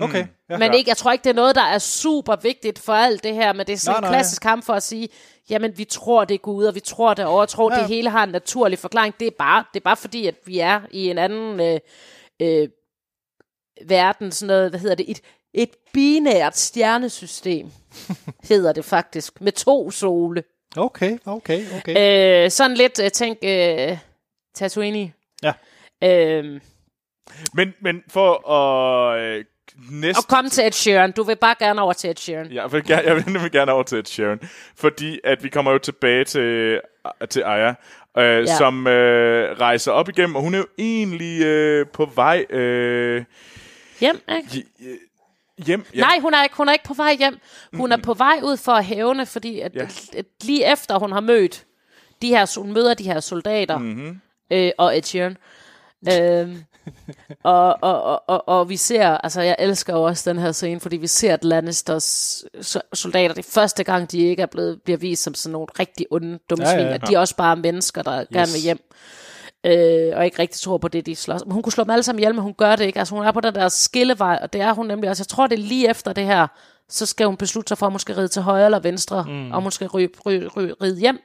Okay, 0.00 0.26
ja. 0.50 0.58
Men 0.58 0.74
ikke, 0.74 0.88
jeg 0.88 0.96
tror 0.96 1.12
ikke, 1.12 1.24
det 1.24 1.30
er 1.30 1.34
noget, 1.34 1.54
der 1.54 1.62
er 1.62 1.78
super 1.78 2.36
vigtigt 2.36 2.78
for 2.78 2.92
alt 2.92 3.24
det 3.24 3.34
her, 3.34 3.52
men 3.52 3.66
det 3.66 3.72
er 3.72 3.76
sådan 3.76 3.92
Nej, 3.92 3.98
en 3.98 4.02
nej. 4.02 4.12
klassisk 4.12 4.42
kamp 4.42 4.64
for 4.64 4.72
at 4.72 4.82
sige, 4.82 5.08
jamen 5.50 5.78
vi 5.78 5.84
tror, 5.84 6.24
det 6.24 6.34
er 6.34 6.38
Gud, 6.38 6.64
og 6.64 6.74
vi 6.74 6.80
tror 6.80 7.14
det 7.14 7.24
over, 7.24 7.46
tror, 7.46 7.74
Ja. 7.74 7.78
det 7.80 7.88
hele 7.88 8.10
har 8.10 8.24
en 8.24 8.30
naturlig 8.30 8.78
forklaring. 8.78 9.14
Det 9.20 9.26
er 9.26 9.30
bare, 9.38 9.64
det 9.74 9.80
er 9.80 9.84
bare 9.84 9.96
fordi, 9.96 10.26
at 10.26 10.34
vi 10.46 10.58
er 10.58 10.80
i 10.90 11.10
en 11.10 11.18
anden 11.18 11.60
øh, 11.60 11.80
øh, 12.40 12.68
verden, 13.88 14.32
sådan 14.32 14.46
noget, 14.46 14.70
hvad 14.70 14.80
hedder 14.80 14.94
det, 14.94 15.10
et, 15.10 15.20
et 15.54 15.70
binært 15.92 16.58
stjernesystem, 16.58 17.66
hedder 18.48 18.72
det 18.72 18.84
faktisk, 18.84 19.40
med 19.40 19.52
to 19.52 19.90
sole. 19.90 20.42
Okay, 20.76 21.18
okay, 21.26 21.64
okay. 21.78 22.44
Øh, 22.44 22.50
sådan 22.50 22.76
lidt, 22.76 23.00
øh, 23.04 23.10
tænk, 23.10 23.38
øh, 23.42 23.98
Tatooine. 24.54 25.12
Ja. 25.42 25.52
Øh, 26.04 26.60
Men, 27.54 27.74
men 27.80 28.02
for 28.08 28.50
at 28.50 29.20
øh, 29.20 29.44
næste... 29.90 30.18
og 30.18 30.24
kom 30.28 30.50
til 30.50 30.66
Ed 30.66 30.72
Sheeran. 30.72 31.12
Du 31.12 31.22
vil 31.22 31.36
bare 31.36 31.54
gerne 31.58 31.82
over 31.82 31.92
til 31.92 32.10
Ed 32.10 32.16
Sheeran. 32.16 32.52
Jeg 32.52 32.72
vil, 32.72 32.84
gerne, 32.84 33.02
jeg 33.02 33.16
vil 33.16 33.24
nemlig 33.28 33.52
gerne 33.52 33.72
over 33.72 33.82
til 33.82 33.98
Ed 33.98 34.04
Sheeran, 34.04 34.40
fordi 34.76 35.20
at 35.24 35.44
vi 35.44 35.48
kommer 35.48 35.72
jo 35.72 35.78
tilbage 35.78 36.24
til, 36.24 36.80
til 37.30 37.40
Aya, 37.40 37.74
øh, 38.18 38.24
ja. 38.46 38.56
som 38.56 38.86
øh, 38.86 39.60
rejser 39.60 39.92
op 39.92 40.08
igennem, 40.08 40.36
og 40.36 40.42
hun 40.42 40.54
er 40.54 40.58
jo 40.58 40.66
egentlig 40.78 41.42
øh, 41.42 41.86
på 41.92 42.04
vej 42.14 42.46
øh, 42.50 43.24
Hjem, 44.00 44.20
ikke? 44.36 44.66
Hj- 45.62 45.64
øh, 45.64 45.66
hjem. 45.66 45.86
Ja. 45.94 46.00
Nej, 46.00 46.18
hun 46.20 46.34
er, 46.34 46.42
ikke, 46.42 46.56
hun 46.56 46.68
er 46.68 46.72
ikke 46.72 46.84
på 46.84 46.94
vej 46.94 47.14
hjem. 47.18 47.38
Hun 47.74 47.92
er 47.92 47.96
på 47.96 48.14
vej 48.14 48.40
ud 48.42 48.56
for 48.56 48.72
at 48.72 48.84
hævne, 48.84 49.26
fordi 49.26 49.60
at, 49.60 49.74
Ja. 49.74 49.86
at 50.18 50.24
lige 50.42 50.72
efter 50.72 50.98
hun 50.98 51.12
har 51.12 51.20
mødt 51.20 51.64
de 52.22 52.28
her, 52.28 52.60
hun 52.60 52.72
møder 52.72 52.94
de 52.94 53.04
her 53.04 53.20
soldater 53.20 53.78
mm-hmm. 53.78 54.20
øh, 54.50 54.70
og 54.78 54.96
Ed 54.98 55.02
Sheeran. 55.02 55.36
øhm, 56.12 56.64
og, 57.42 57.78
og, 57.82 58.02
og, 58.02 58.22
og, 58.28 58.48
og 58.48 58.68
vi 58.68 58.76
ser, 58.76 59.08
altså 59.08 59.40
jeg 59.40 59.56
elsker 59.58 59.92
jo 59.94 60.02
også 60.02 60.30
den 60.30 60.38
her 60.38 60.52
scene, 60.52 60.80
fordi 60.80 60.96
vi 60.96 61.06
ser, 61.06 61.34
at 61.34 61.44
Lannisters 61.44 62.44
so- 62.56 62.88
soldater, 62.94 63.34
det 63.34 63.46
er 63.46 63.50
første 63.50 63.84
gang, 63.84 64.10
de 64.12 64.18
ikke 64.18 64.42
er 64.42 64.46
blevet, 64.46 64.82
bliver 64.82 64.96
vist 64.98 65.22
som 65.22 65.34
sådan 65.34 65.52
nogle 65.52 65.66
rigtig 65.78 66.06
onde 66.10 66.38
dumsvin, 66.50 66.66
Ja, 66.66 66.82
ja, 66.82 66.82
ja. 66.86 66.90
ja. 66.90 66.96
de 66.96 67.14
er 67.14 67.18
også 67.18 67.36
bare 67.36 67.56
mennesker, 67.56 68.02
der 68.02 68.20
yes. 68.20 68.28
gerne 68.32 68.52
vil 68.52 68.60
hjem. 68.60 68.78
Øh, 68.90 68.96
og 70.16 70.24
ikke 70.24 70.38
rigtig 70.38 70.60
tror 70.60 70.78
på 70.78 70.88
det, 70.88 71.06
de 71.06 71.16
slås. 71.16 71.40
Men 71.44 71.52
hun 71.52 71.62
kunne 71.62 71.72
slå 71.72 71.84
dem 71.84 71.90
alle 71.90 72.02
sammen 72.02 72.18
ihjel, 72.18 72.34
men 72.34 72.42
hun 72.42 72.54
gør 72.54 72.76
det 72.76 72.84
ikke. 72.84 72.98
Altså 72.98 73.14
hun 73.14 73.24
er 73.24 73.32
på 73.32 73.40
den 73.40 73.54
der 73.54 73.68
skillevej, 73.68 74.38
og 74.42 74.52
det 74.52 74.60
er 74.60 74.72
hun 74.72 74.86
nemlig 74.86 75.10
også. 75.10 75.20
Jeg 75.22 75.28
tror, 75.28 75.46
det 75.46 75.58
er 75.58 75.62
lige 75.62 75.90
efter 75.90 76.12
det 76.12 76.24
her, 76.24 76.46
så 76.88 77.06
skal 77.06 77.26
hun 77.26 77.36
beslutte 77.36 77.68
sig 77.68 77.78
for, 77.78 77.86
om 77.86 77.92
hun 77.92 77.98
skal 78.00 78.14
ride 78.14 78.28
til 78.28 78.42
højre 78.42 78.64
eller 78.64 78.80
venstre, 78.80 79.24
mm. 79.28 79.52
om 79.52 79.62
hun 79.62 79.72
skal 79.72 79.86
ry, 79.86 80.06
ry, 80.26 80.32
ry, 80.56 80.70
ride 80.82 81.00
hjem, 81.00 81.18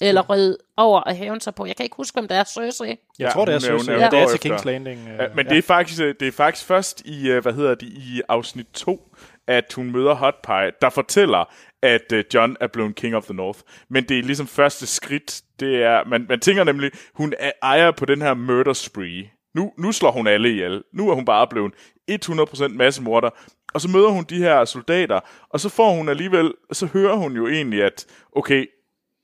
eller 0.00 0.30
ride 0.30 0.56
over 0.76 1.00
og 1.00 1.14
hæve 1.14 1.40
sig 1.40 1.54
på. 1.54 1.66
Jeg 1.66 1.76
kan 1.76 1.84
ikke 1.84 1.96
huske, 1.96 2.14
hvem 2.14 2.28
det 2.28 2.36
er, 2.36 2.44
Cersei. 2.44 2.96
Jeg 3.18 3.32
tror, 3.32 3.44
det 3.44 3.54
er 3.54 3.58
Cersei. 3.58 3.94
Ja, 3.94 4.08
det 4.10 4.18
er 4.18 4.36
til. 4.36 4.52
King's 4.52 4.64
Landing. 4.64 5.08
øh, 5.08 5.18
Ja, 5.18 5.26
men 5.34 5.46
det 5.46 5.58
er 5.58 5.62
faktisk 5.62 6.00
øh, 6.00 6.14
det 6.20 6.28
er 6.28 6.32
faktisk 6.32 6.66
først 6.66 7.02
i 7.04 7.28
øh, 7.28 7.42
hvad 7.42 7.52
hedder 7.52 7.74
det 7.74 7.86
i 7.88 8.22
afsnit 8.28 8.66
2 8.74 9.14
at 9.46 9.72
hun 9.72 9.90
møder 9.90 10.14
Hot 10.14 10.34
Pie, 10.46 10.72
der 10.82 10.90
fortæller 10.90 11.54
at 11.82 12.12
øh, 12.12 12.24
John 12.34 12.56
er 12.60 12.66
blevet 12.66 12.96
King 12.96 13.16
of 13.16 13.24
the 13.24 13.34
North. 13.34 13.58
Men 13.88 14.04
det 14.04 14.18
er 14.18 14.22
ligesom 14.22 14.46
første 14.46 14.86
skridt, 14.86 15.42
det 15.60 15.82
er 15.82 16.04
man, 16.04 16.26
man 16.28 16.40
tænker 16.40 16.64
nemlig 16.64 16.90
hun 17.14 17.34
er 17.38 17.52
ejer 17.62 17.90
på 17.90 18.04
den 18.04 18.22
her 18.22 18.34
murder 18.34 18.72
spree. 18.72 19.30
Nu, 19.54 19.72
nu 19.78 19.92
slår 19.92 20.10
hun 20.10 20.26
alle 20.26 20.50
ihjel. 20.50 20.82
Nu 20.92 21.10
er 21.10 21.14
hun 21.14 21.24
bare 21.24 21.46
blevet 21.46 21.72
100% 22.10 22.68
massemorder. 22.68 23.30
Og 23.74 23.80
så 23.80 23.88
møder 23.88 24.08
hun 24.08 24.24
de 24.24 24.38
her 24.38 24.64
soldater, 24.64 25.20
og 25.48 25.60
så 25.60 25.68
får 25.68 25.92
hun 25.92 26.08
alligevel, 26.08 26.54
så 26.72 26.86
hører 26.86 27.16
hun 27.16 27.36
jo 27.36 27.48
egentlig, 27.48 27.82
at 27.82 28.06
okay, 28.36 28.66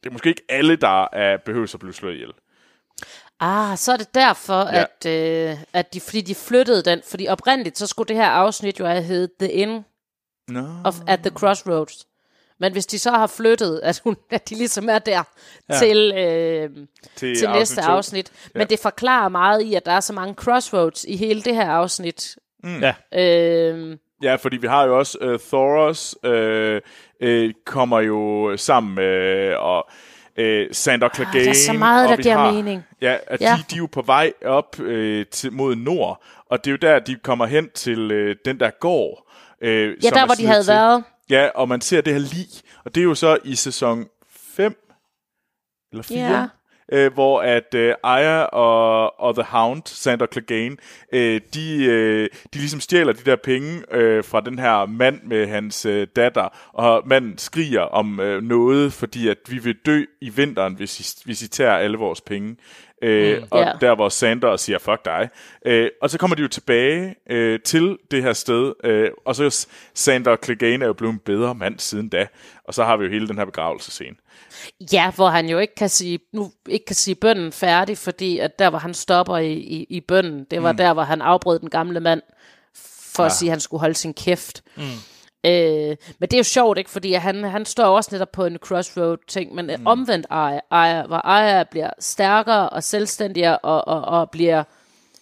det 0.02 0.08
er 0.08 0.12
måske 0.12 0.28
ikke 0.28 0.42
alle, 0.48 0.76
der 0.76 1.08
er 1.12 1.36
behøver 1.36 1.74
at 1.74 1.80
blive 1.80 1.94
slået 1.94 2.14
ihjel. 2.14 2.32
Ah, 3.40 3.78
så 3.78 3.92
er 3.92 3.96
det 3.96 4.14
derfor, 4.14 4.60
ja. 4.60 4.84
at, 4.84 5.06
øh, 5.06 5.58
at 5.72 5.94
de, 5.94 6.00
fordi 6.00 6.20
de 6.20 6.34
flyttede 6.34 6.82
den. 6.82 7.00
Fordi 7.04 7.26
oprindeligt, 7.28 7.78
så 7.78 7.86
skulle 7.86 8.08
det 8.08 8.16
her 8.16 8.28
afsnit 8.28 8.80
jo 8.80 8.86
have 8.86 9.02
heddet 9.02 9.30
The 9.40 9.52
Inn 9.52 9.84
No. 10.49 10.64
of, 10.84 10.94
at 11.07 11.20
the 11.20 11.30
Crossroads. 11.30 12.07
Men 12.61 12.72
hvis 12.72 12.86
de 12.86 12.99
så 12.99 13.11
har 13.11 13.26
flyttet, 13.26 13.80
at, 13.82 14.01
hun, 14.05 14.16
at 14.30 14.49
de 14.49 14.55
ligesom 14.55 14.88
er 14.88 14.99
der 14.99 15.22
ja. 15.70 15.78
til, 15.78 16.12
øh, 16.16 16.70
Til, 17.16 17.36
til 17.38 17.49
næste 17.51 17.76
to. 17.82 17.90
afsnit. 17.90 18.32
Men 18.55 18.61
Ja. 18.61 18.64
det 18.66 18.78
forklarer 18.78 19.28
meget 19.28 19.62
i, 19.62 19.74
at 19.74 19.86
der 19.86 19.92
er 19.92 20.01
så 20.01 20.12
mange 20.12 20.34
crossroads 20.34 21.05
i 21.05 21.16
hele 21.16 21.42
det 21.42 21.55
her 21.55 21.70
afsnit. 21.70 22.36
Ja. 22.64 22.94
Øh, 23.20 23.96
Ja, 24.22 24.34
fordi 24.34 24.57
vi 24.57 24.66
har 24.66 24.84
jo 24.84 24.99
også 24.99 25.18
uh, 25.20 25.38
Thoros 25.49 26.16
uh, 26.26 26.76
uh, 27.28 27.51
kommer 27.66 28.01
jo 28.01 28.53
sammen 28.57 28.94
med 28.94 29.55
og 29.55 29.86
uh, 30.40 30.44
Sander 30.72 31.09
Clegane. 31.14 31.38
Ah, 31.38 31.44
der 31.44 31.51
er 31.51 31.55
så 31.55 31.72
meget, 31.72 32.09
der 32.09 32.16
giver 32.16 32.36
har, 32.36 32.53
mening. 32.53 32.84
Ja, 33.03 33.16
at 33.26 33.40
Ja. 33.40 33.57
De, 33.59 33.64
de 33.70 33.74
er 33.74 33.78
jo 33.78 33.86
på 33.92 34.03
vej 34.03 34.32
op 34.44 34.76
uh, 34.78 35.22
til, 35.30 35.53
mod 35.53 35.76
nord, 35.76 36.22
og 36.51 36.64
det 36.64 36.70
er 36.70 36.72
jo 36.72 36.78
der, 36.82 36.99
de 36.99 37.14
kommer 37.14 37.46
hen 37.46 37.70
til 37.74 38.28
uh, 38.30 38.34
den 38.44 38.61
der 38.61 38.70
gård. 38.80 39.28
Uh, 39.62 39.68
ja, 39.68 40.11
der 40.11 40.26
hvor 40.26 40.34
de 40.34 40.46
havde 40.46 40.62
til. 40.62 40.68
været. 40.72 41.04
Ja, 41.30 41.48
og 41.54 41.68
man 41.68 41.80
ser 41.80 42.00
det 42.00 42.12
her 42.12 42.20
lig, 42.20 42.46
og 42.84 42.94
det 42.94 43.00
er 43.00 43.04
jo 43.04 43.14
så 43.14 43.38
i 43.44 43.54
sæson 43.54 44.06
5 44.30 44.74
eller 45.92 46.02
4, 46.02 46.18
Ja. 46.18 46.46
øh, 46.92 47.12
hvor 47.12 47.40
at 47.42 47.74
øh, 47.74 47.94
Aya 48.04 48.42
og, 48.42 49.20
og 49.20 49.34
The 49.34 49.42
Hound, 49.42 49.82
Sander 49.86 50.26
Clegane, 50.32 50.76
øh, 51.12 51.40
de, 51.54 51.84
øh, 51.84 52.28
de 52.54 52.59
ligesom 52.59 52.80
stjæler 52.80 53.12
de 53.12 53.30
der 53.30 53.36
penge 53.36 53.82
øh, 53.94 54.24
fra 54.24 54.40
den 54.40 54.59
her 54.59 54.86
mand 54.86 55.22
med 55.22 55.46
hans 55.46 55.86
øh, 55.86 56.06
datter, 56.16 56.48
og 56.72 57.02
manden 57.06 57.38
skriger 57.38 57.80
om 57.82 58.20
øh, 58.20 58.42
noget, 58.42 58.92
fordi 58.92 59.28
at 59.28 59.36
vi 59.48 59.59
vil 59.59 59.76
dø 59.86 60.04
i 60.20 60.28
vinteren, 60.28 60.74
hvis 60.74 61.00
I, 61.00 61.22
hvis 61.24 61.42
I 61.42 61.48
tager 61.48 61.72
alle 61.72 61.98
vores 61.98 62.20
penge. 62.20 62.56
Øh, 63.03 63.42
og 63.51 63.61
Ja. 63.61 63.72
der 63.80 63.94
hvor 63.94 64.09
Sander 64.09 64.57
siger, 64.57 64.78
fuck 64.78 65.05
dig. 65.05 65.28
Øh, 65.66 65.90
og 66.03 66.11
så 66.11 66.18
kommer 66.18 66.34
de 66.36 66.42
jo 66.42 66.49
tilbage 66.49 67.14
øh, 67.30 67.61
til 67.61 67.99
det 68.11 68.22
her 68.22 68.32
sted, 68.32 68.72
øh, 68.84 69.11
og 69.26 69.36
så 69.36 69.44
er 69.44 69.66
Sander 69.94 70.36
Clegane 70.44 70.84
er 70.84 70.86
jo 70.86 70.92
blevet 70.92 71.12
en 71.12 71.18
bedre 71.18 71.55
mand 71.55 71.78
siden 71.78 72.09
da, 72.09 72.26
og 72.64 72.74
så 72.74 72.84
har 72.84 72.96
vi 72.96 73.05
jo 73.05 73.11
hele 73.11 73.28
den 73.28 73.38
her 73.38 73.44
begravelsescene. 73.44 74.16
Ja, 74.92 75.11
hvor 75.11 75.28
han 75.28 75.49
jo 75.49 75.59
ikke 75.59 75.74
kan 75.74 75.88
sige, 75.88 76.18
nu 76.32 76.53
ikke 76.68 76.84
kan 76.86 76.96
sige 76.96 77.14
bønden 77.14 77.53
færdig, 77.53 77.99
fordi 77.99 78.38
at 78.38 78.59
der, 78.59 78.70
hvor 78.70 78.78
han 78.78 78.94
stopper 78.94 79.36
i, 79.36 79.53
i, 79.53 79.86
i 79.90 80.01
bønden, 80.01 80.44
det 80.51 80.62
var 80.62 80.72
mm. 80.72 80.76
der, 80.78 80.92
hvor 80.92 81.03
han 81.03 81.22
afbrød 81.22 81.59
den 81.59 81.70
gamle 81.70 82.01
mand, 82.01 82.22
for 83.14 83.22
ja. 83.22 83.26
at 83.26 83.32
sige, 83.32 83.49
at 83.49 83.53
han 83.53 83.61
skulle 83.61 83.80
holde 83.80 83.94
sin 83.94 84.14
kæft. 84.14 84.62
Mm. 84.76 84.82
Øh, 85.47 85.97
men 86.18 86.28
det 86.28 86.32
er 86.32 86.39
jo 86.39 86.43
sjovt, 86.43 86.78
ikke? 86.78 86.91
Fordi 86.91 87.12
han, 87.12 87.45
han 87.45 87.64
står 87.64 87.84
også 87.97 88.09
netop 88.12 88.32
på 88.32 88.45
en 88.45 88.57
crossroad-ting, 88.57 89.55
men 89.55 89.66
mm. 89.78 89.86
omvendt 89.86 90.26
Aya, 90.30 90.61
Aya, 90.70 91.07
hvor 91.07 91.26
Aya 91.26 91.64
bliver 91.64 91.91
stærkere 92.01 92.68
og 92.68 92.82
selvstændigere 92.82 93.59
og, 93.59 93.89
og, 93.89 94.01
og 94.20 94.30
bliver 94.30 94.64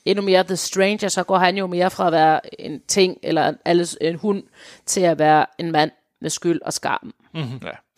endnu 0.04 0.24
mere 0.24 0.44
The 0.44 0.56
Stranger, 0.56 1.08
så 1.08 1.22
går 1.22 1.38
han 1.38 1.56
jo 1.56 1.66
mere 1.66 1.90
fra 1.90 2.06
at 2.06 2.12
være 2.12 2.60
en 2.60 2.80
ting, 2.88 3.18
eller 3.22 3.48
en, 3.48 3.56
alles, 3.64 3.98
en 4.00 4.14
hund, 4.14 4.42
til 4.86 5.00
at 5.00 5.18
være 5.18 5.46
en 5.58 5.72
mand 5.72 5.90
med 6.20 6.30
skyld 6.30 6.60
og 6.62 6.72
skam. 6.72 7.14
Ja. 7.34 7.40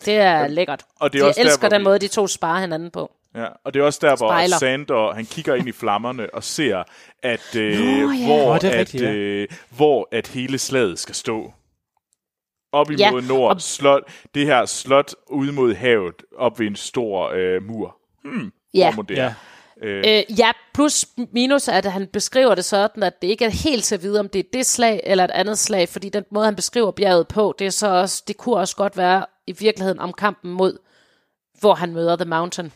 Det 0.05 0.13
er 0.17 0.47
lækkert. 0.47 0.83
og 0.99 1.13
det 1.13 1.19
er 1.19 1.23
jeg 1.23 1.27
også 1.27 1.39
der, 1.41 1.45
elsker 1.45 1.59
hvor 1.61 1.69
den 1.69 1.79
vi- 1.81 1.83
måde, 1.83 1.99
de 1.99 2.07
to 2.07 2.27
sparer 2.27 2.59
hinanden 2.61 2.91
på. 2.91 3.11
Ja, 3.35 3.45
og 3.65 3.73
det 3.73 3.79
er 3.79 3.83
også 3.83 3.99
der, 4.01 4.15
hvor 4.15 4.27
Spejler. 4.29 4.57
Sander, 4.57 5.13
han 5.13 5.25
kigger 5.25 5.55
ind 5.55 5.67
i 5.67 5.71
flammerne 5.71 6.33
og 6.33 6.43
ser, 6.43 6.83
at 7.23 7.55
øh, 7.55 7.79
Nå, 7.79 8.11
ja. 8.11 8.25
hvor, 8.25 8.53
Nå, 8.53 8.55
det 8.55 8.63
er 8.63 8.69
at, 8.71 8.79
rigtigt, 8.79 9.03
ja. 9.03 9.11
øh, 9.11 9.47
hvor 9.69 10.07
at 10.11 10.27
hele 10.27 10.57
slaget 10.57 10.99
skal 10.99 11.15
stå. 11.15 11.53
Op 12.71 12.89
imod 12.91 12.99
Ja, 12.99 13.11
nord, 13.27 13.53
og- 13.55 13.61
slot, 13.61 14.03
det 14.35 14.45
her 14.45 14.65
slot 14.65 15.15
ude 15.27 15.51
mod 15.51 15.73
havet, 15.73 16.15
op 16.37 16.59
ved 16.59 16.67
en 16.67 16.75
stor 16.75 17.29
øh, 17.35 17.63
mur. 17.63 17.97
Hmm, 18.23 18.51
Ja. 18.73 18.93
hvor 18.93 18.95
må 18.95 19.05
det 19.07 19.15
Ja. 19.17 19.33
Øh, 19.83 20.03
Øh, 20.07 20.39
ja, 20.39 20.51
plus 20.73 21.05
minus, 21.31 21.67
at 21.67 21.85
han 21.85 22.07
beskriver 22.13 22.55
det 22.55 22.65
sådan, 22.65 23.03
at 23.03 23.21
det 23.21 23.27
ikke 23.27 23.45
er 23.45 23.49
helt 23.49 23.91
at 23.91 24.03
vide, 24.03 24.19
om 24.19 24.29
det 24.29 24.39
er 24.39 24.43
det 24.53 24.65
slag 24.65 25.01
eller 25.03 25.23
et 25.23 25.31
andet 25.31 25.57
slag, 25.59 25.89
fordi 25.89 26.09
den 26.09 26.23
måde, 26.31 26.45
han 26.45 26.55
beskriver 26.55 26.91
bjerget 26.91 27.27
på, 27.27 27.55
det, 27.59 27.67
er 27.67 27.71
så 27.71 27.87
også, 27.87 28.23
det 28.27 28.37
kunne 28.37 28.55
også 28.57 28.75
godt 28.75 28.97
være 28.97 29.25
i 29.47 29.51
virkeligheden 29.51 29.99
om 29.99 30.13
kampen 30.13 30.51
mod, 30.51 30.77
hvor 31.59 31.73
han 31.73 31.93
møder 31.93 32.15
The 32.15 32.25
Mountain. 32.25 32.71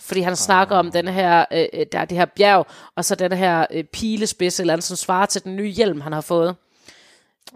Fordi 0.00 0.20
han 0.20 0.36
snakker 0.36 0.76
om 0.76 0.90
den 0.92 1.08
her, 1.08 1.44
øh, 1.52 1.64
øh, 1.72 1.86
der 1.92 1.98
er 1.98 2.04
det 2.04 2.18
her 2.18 2.24
bjerg, 2.24 2.66
og 2.96 3.04
så 3.04 3.14
den 3.14 3.32
her 3.32 3.66
øh, 3.70 3.84
pilespids, 3.84 4.60
eller 4.60 4.72
andet, 4.72 4.84
som 4.84 4.96
svarer 4.96 5.26
til 5.26 5.44
den 5.44 5.56
nye 5.56 5.68
hjelm, 5.68 6.00
han 6.00 6.12
har 6.12 6.20
fået. 6.20 6.56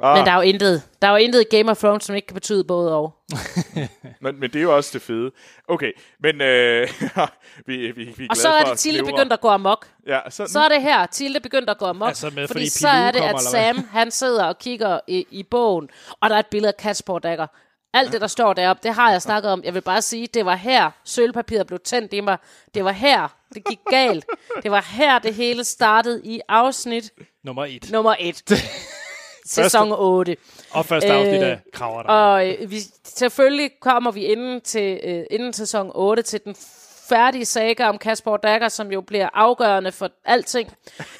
Ah, 0.02 0.16
Men 0.16 0.26
der 0.26 0.32
er 0.32 0.36
jo 0.36 0.40
intet, 0.42 0.82
der 1.02 1.08
er 1.08 1.12
jo 1.12 1.16
intet 1.16 1.48
Game 1.48 1.70
of 1.70 1.78
Thrones, 1.78 2.04
som 2.04 2.14
ikke 2.14 2.26
kan 2.26 2.34
betyde 2.34 2.64
både 2.64 2.94
og. 2.94 3.14
men, 4.22 4.40
men 4.40 4.50
det 4.50 4.56
er 4.56 4.62
jo 4.62 4.76
også 4.76 4.90
det 4.92 5.02
fede. 5.02 5.30
Okay, 5.68 5.92
men 6.20 6.40
øh, 6.40 6.88
vi, 7.66 7.76
vi, 7.76 8.04
vi 8.16 8.24
er 8.24 8.26
Og 8.30 8.36
så 8.36 8.48
er 8.48 8.64
det 8.64 8.78
Tilde 8.78 9.04
begyndt 9.04 9.32
at 9.32 9.40
gå 9.40 9.48
amok. 9.48 9.86
Ja, 10.06 10.20
så, 10.30 10.46
Så 10.46 10.60
er 10.60 10.68
det 10.68 10.82
her, 10.82 11.06
Tilde 11.06 11.40
begyndt 11.40 11.70
at 11.70 11.78
gå 11.78 11.84
amok. 11.86 12.08
Altså 12.08 12.26
med, 12.30 12.46
fordi, 12.46 12.60
fordi 12.60 12.68
så 12.68 12.88
er 12.88 13.10
det, 13.10 13.20
kommer, 13.20 13.34
at? 13.36 13.42
Sam, 13.42 13.88
han 13.92 14.10
sidder 14.10 14.44
og 14.44 14.58
kigger 14.58 15.00
i, 15.06 15.26
i 15.30 15.42
bogen, 15.42 15.88
og 16.20 16.30
der 16.30 16.36
er 16.36 16.40
et 16.40 16.46
billede 16.46 16.68
af 16.68 16.76
Kasper 16.76 17.18
Dagger. 17.18 17.46
Alt 17.94 18.12
det, 18.12 18.20
der 18.20 18.26
står 18.26 18.52
deroppe, 18.52 18.80
det 18.88 18.94
har 18.94 19.10
jeg 19.10 19.22
snakket 19.22 19.50
om. 19.52 19.62
Jeg 19.64 19.74
vil 19.74 19.80
bare 19.80 20.02
sige, 20.02 20.26
det 20.34 20.46
var 20.46 20.54
her, 20.56 20.90
sølvpapiret 21.04 21.66
blev 21.66 21.78
tændt 21.84 22.12
i 22.12 22.20
mig. 22.20 22.36
Det 22.74 22.84
var 22.84 22.92
her, 22.92 23.28
det 23.54 23.64
gik 23.64 23.78
galt. 23.90 24.26
Det 24.62 24.70
var 24.70 24.86
her, 24.90 25.18
det 25.18 25.34
hele 25.34 25.64
startede 25.64 26.20
i 26.24 26.40
afsnit 26.48 27.10
Nummer 27.44 27.64
et. 27.64 27.90
nummer 27.92 28.14
et. 28.20 28.42
Sæson 29.46 29.92
8. 29.92 30.36
Og 30.70 30.86
første 30.86 31.12
afsnit 31.12 31.42
Øh, 31.42 31.48
af 31.48 31.58
Kraver 31.72 32.02
der. 32.02 32.08
Og 32.08 32.48
øh, 32.48 32.70
vi, 32.70 32.76
selvfølgelig 33.04 33.70
kommer 33.80 34.10
vi 34.10 34.24
inden 34.24 34.60
til 34.60 35.00
øh, 35.04 35.24
inden 35.30 35.52
sæson 35.52 35.90
8 35.94 36.22
til 36.22 36.40
den 36.44 36.56
færdige 37.08 37.44
saga 37.44 37.88
om 37.88 37.98
Kasper 37.98 38.36
Dagger, 38.36 38.68
som 38.68 38.92
jo 38.92 39.00
bliver 39.00 39.28
afgørende 39.34 39.92
for 39.92 40.10
alting. 40.24 40.72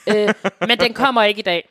øh, 0.09 0.35
men 0.69 0.79
den 0.81 0.95
kommer 0.95 1.23
ikke 1.23 1.39
i 1.39 1.43
dag. 1.43 1.69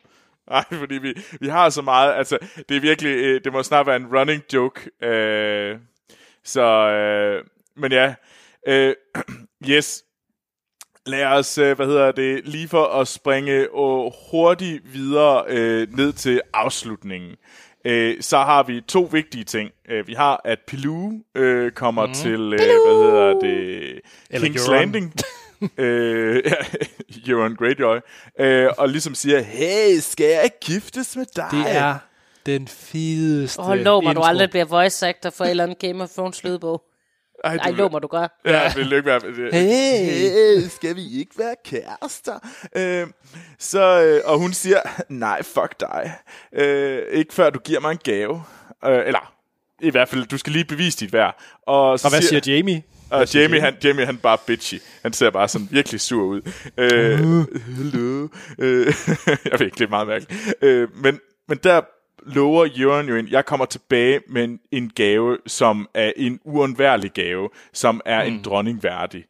Nej, 0.49 0.64
fordi 0.72 0.95
vi, 0.95 1.14
vi 1.39 1.47
har 1.47 1.70
så 1.70 1.82
meget, 1.82 2.14
altså, 2.14 2.38
det 2.70 2.78
er 2.78 2.82
virkelig, 2.82 3.12
øh, 3.12 3.41
det 3.43 3.53
må 3.53 3.64
snart 3.64 3.88
være 3.88 3.95
en 3.95 4.18
running 4.18 4.43
joke. 4.53 5.06
Øh, 5.08 5.78
så, 6.43 6.62
øh, 6.89 7.43
men 7.76 7.91
ja, 7.91 8.14
øh, 8.68 8.95
yes. 9.70 10.05
Lad 11.08 11.26
os, 11.26 11.58
øh, 11.58 11.76
hvad 11.76 11.86
hedder 11.86 12.12
det, 12.12 12.47
lige 12.47 12.68
for 12.68 12.86
at 12.86 13.08
springe 13.08 13.51
øh, 13.51 13.68
hurtigt 14.32 14.93
videre 14.93 15.43
øh, 15.47 15.88
ned 15.97 16.14
til 16.14 16.41
afslutningen. 16.53 17.36
Øh, 17.86 18.22
så 18.22 18.38
har 18.38 18.64
vi 18.64 18.82
to 18.82 19.10
vigtige 19.12 19.43
ting. 19.43 19.72
Øh, 19.89 20.08
vi 20.08 20.14
har, 20.14 20.41
at 20.45 20.60
Pilou 20.68 21.14
øh, 21.36 21.72
kommer 21.72 22.06
mm. 22.06 22.14
til, 22.14 22.39
øh, 22.39 22.49
hvad 22.49 23.03
hedder 23.03 23.39
det, 23.39 23.99
Eller 24.30 24.47
King's 24.47 24.70
Euron. 24.70 24.80
Landing. 24.80 25.14
øh, 25.78 26.43
ja, 26.45 26.56
Euron 27.32 27.56
Greyjoy. 27.56 27.97
Øh, 28.39 28.70
og 28.78 28.89
ligesom 28.89 29.16
siger, 29.16 29.41
hey, 29.41 29.99
skal 29.99 30.26
jeg 30.26 30.43
ikke 30.43 30.60
giftes 30.60 31.16
med 31.16 31.26
dig? 31.36 31.47
Det 31.51 31.76
er 31.76 31.97
den 32.45 32.68
fedeste 32.68 33.60
Og 33.60 33.78
lov 33.78 34.03
mig, 34.03 34.16
du 34.16 34.22
aldrig 34.22 34.49
bliver 34.49 34.66
voice 34.66 35.08
actor 35.08 35.30
for 35.30 35.43
en 35.43 35.49
eller 35.49 35.64
anden 35.64 35.78
Game 35.80 36.03
of 36.03 36.10
Thrones 36.10 36.43
lydbog. 36.43 36.82
Ej, 37.46 37.56
Ej, 37.56 37.72
lov 37.72 37.91
mig, 37.91 38.02
du 38.02 38.08
gør. 38.08 38.39
Ja, 38.46 38.62
det 38.68 38.78
vil 38.78 38.93
ikke 38.93 39.06
være... 39.06 39.22
Hey, 39.52 40.06
hey, 40.32 40.68
skal 40.70 40.96
vi 40.96 41.20
ikke 41.20 41.32
være 41.38 41.56
kærester? 41.66 42.39
Øh, 42.76 43.08
så, 43.60 44.04
øh, 44.04 44.22
og 44.32 44.38
hun 44.39 44.54
siger, 44.54 44.80
nej, 45.10 45.43
fuck 45.43 45.80
dig. 45.80 46.14
Øh, 46.54 47.02
ikke 47.12 47.34
før 47.34 47.50
du 47.50 47.60
giver 47.60 47.80
mig 47.80 47.91
en 47.91 48.00
gave. 48.04 48.43
Øh, 48.86 49.08
eller, 49.08 49.34
i 49.82 49.89
hvert 49.89 50.10
fald, 50.10 50.26
du 50.26 50.38
skal 50.38 50.54
lige 50.54 50.66
bevise 50.66 50.98
dit 51.00 51.14
værd. 51.14 51.39
Og, 51.68 52.00
så 52.00 52.08
Og 52.08 52.12
hvad 52.12 52.22
siger 52.22 52.56
Jamie? 52.56 52.84
Og 53.10 53.34
Jamie, 53.34 53.62
han, 53.62 53.76
Jamie, 53.84 54.06
han 54.06 54.16
er 54.16 54.20
bare 54.20 54.38
bitchy. 54.48 54.82
Han 55.02 55.14
ser 55.14 55.30
bare 55.30 55.48
sådan 55.48 55.68
virkelig 55.72 56.02
sur 56.02 56.24
ud. 56.24 56.41
Øh, 56.78 57.20
hello. 57.78 58.28
Øh, 58.60 58.86
jeg 59.52 59.60
ved 59.60 59.66
ikke, 59.66 59.78
det 59.78 59.86
er 59.86 59.89
meget 59.89 60.08
mærkeligt. 60.08 60.54
Øh, 60.62 60.88
men, 61.04 61.20
men 61.48 61.58
der 61.64 61.82
lover 62.26 62.65
Jørgen 62.65 63.07
jo 63.07 63.15
en, 63.15 63.28
jeg 63.28 63.45
kommer 63.45 63.65
tilbage 63.65 64.21
med 64.28 64.43
en, 64.43 64.59
en 64.71 64.91
gave, 64.95 65.38
som 65.47 65.89
er 65.93 66.11
en 66.15 66.39
uundværlig 66.43 67.11
gave, 67.11 67.49
som 67.73 68.01
er 68.05 68.23
mm. 68.23 68.34
en 68.34 68.41
dronning 68.43 68.84
værdig. 68.84 69.26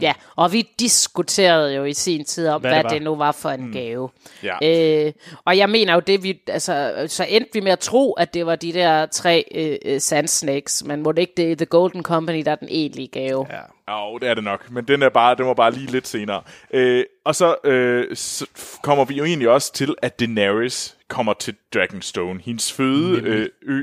Ja, 0.00 0.12
og 0.36 0.52
vi 0.52 0.68
diskuterede 0.78 1.74
jo 1.74 1.84
i 1.84 1.92
sin 1.92 2.24
tid 2.24 2.48
om, 2.48 2.60
Hvad 2.60 2.70
hvad, 2.70 2.78
det 2.78 2.84
var. 2.84 2.90
det, 2.90 3.02
nu 3.02 3.14
var 3.14 3.32
for 3.32 3.50
en 3.50 3.66
mm. 3.66 3.72
gave. 3.72 4.08
Ja. 4.42 5.06
Øh, 5.06 5.12
og 5.44 5.58
jeg 5.58 5.70
mener 5.70 5.94
jo 5.94 6.00
det, 6.00 6.22
vi, 6.22 6.40
altså, 6.46 7.04
så 7.08 7.26
endte 7.28 7.50
vi 7.52 7.60
med 7.60 7.72
at 7.72 7.78
tro, 7.78 8.12
at 8.12 8.34
det 8.34 8.46
var 8.46 8.56
de 8.56 8.72
der 8.72 9.06
tre 9.06 9.44
øh, 9.54 9.76
øh, 9.84 10.00
Sand 10.00 10.28
Snakes, 10.28 10.84
men 10.84 11.02
må 11.02 11.12
det 11.12 11.20
ikke 11.20 11.32
det 11.36 11.52
er 11.52 11.56
The 11.56 11.66
Golden 11.66 12.02
Company, 12.02 12.42
der 12.44 12.50
er 12.50 12.56
den 12.56 12.68
egentlige 12.70 13.08
gave? 13.08 13.46
Ja. 13.50 13.92
Jo, 13.92 14.18
det 14.18 14.28
er 14.28 14.34
det 14.34 14.44
nok, 14.44 14.70
men 14.70 14.84
den 14.84 15.02
er 15.02 15.08
bare, 15.08 15.34
den 15.34 15.46
var 15.46 15.54
bare 15.54 15.72
lige 15.72 15.90
lidt 15.90 16.08
senere. 16.08 16.42
Øh, 16.70 17.04
og 17.24 17.34
så, 17.34 17.56
øh, 17.64 18.16
så 18.16 18.46
kommer 18.82 19.04
vi 19.04 19.14
jo 19.14 19.24
egentlig 19.24 19.48
også 19.48 19.72
til, 19.72 19.94
at 20.02 20.20
Daenerys 20.20 20.96
kommer 21.12 21.34
til 21.34 21.54
Dragonstone, 21.74 22.40
hendes 22.44 22.72
føde 22.72 23.20
øh, 23.22 23.48
ø, 23.62 23.82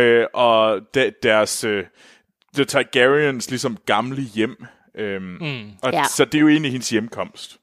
øh, 0.00 0.26
og 0.34 0.80
da, 0.94 1.10
deres 1.22 1.64
øh, 1.64 1.84
The 2.54 2.64
Targaryens 2.64 3.50
ligesom 3.50 3.76
gamle 3.86 4.22
hjem. 4.22 4.64
Øh, 4.94 5.22
mm. 5.22 5.70
og, 5.82 5.92
Ja. 5.92 6.04
Så 6.16 6.24
det 6.24 6.34
er 6.34 6.40
jo 6.40 6.48
egentlig 6.48 6.72
hendes 6.72 6.90
hjemkomst. 6.90 7.56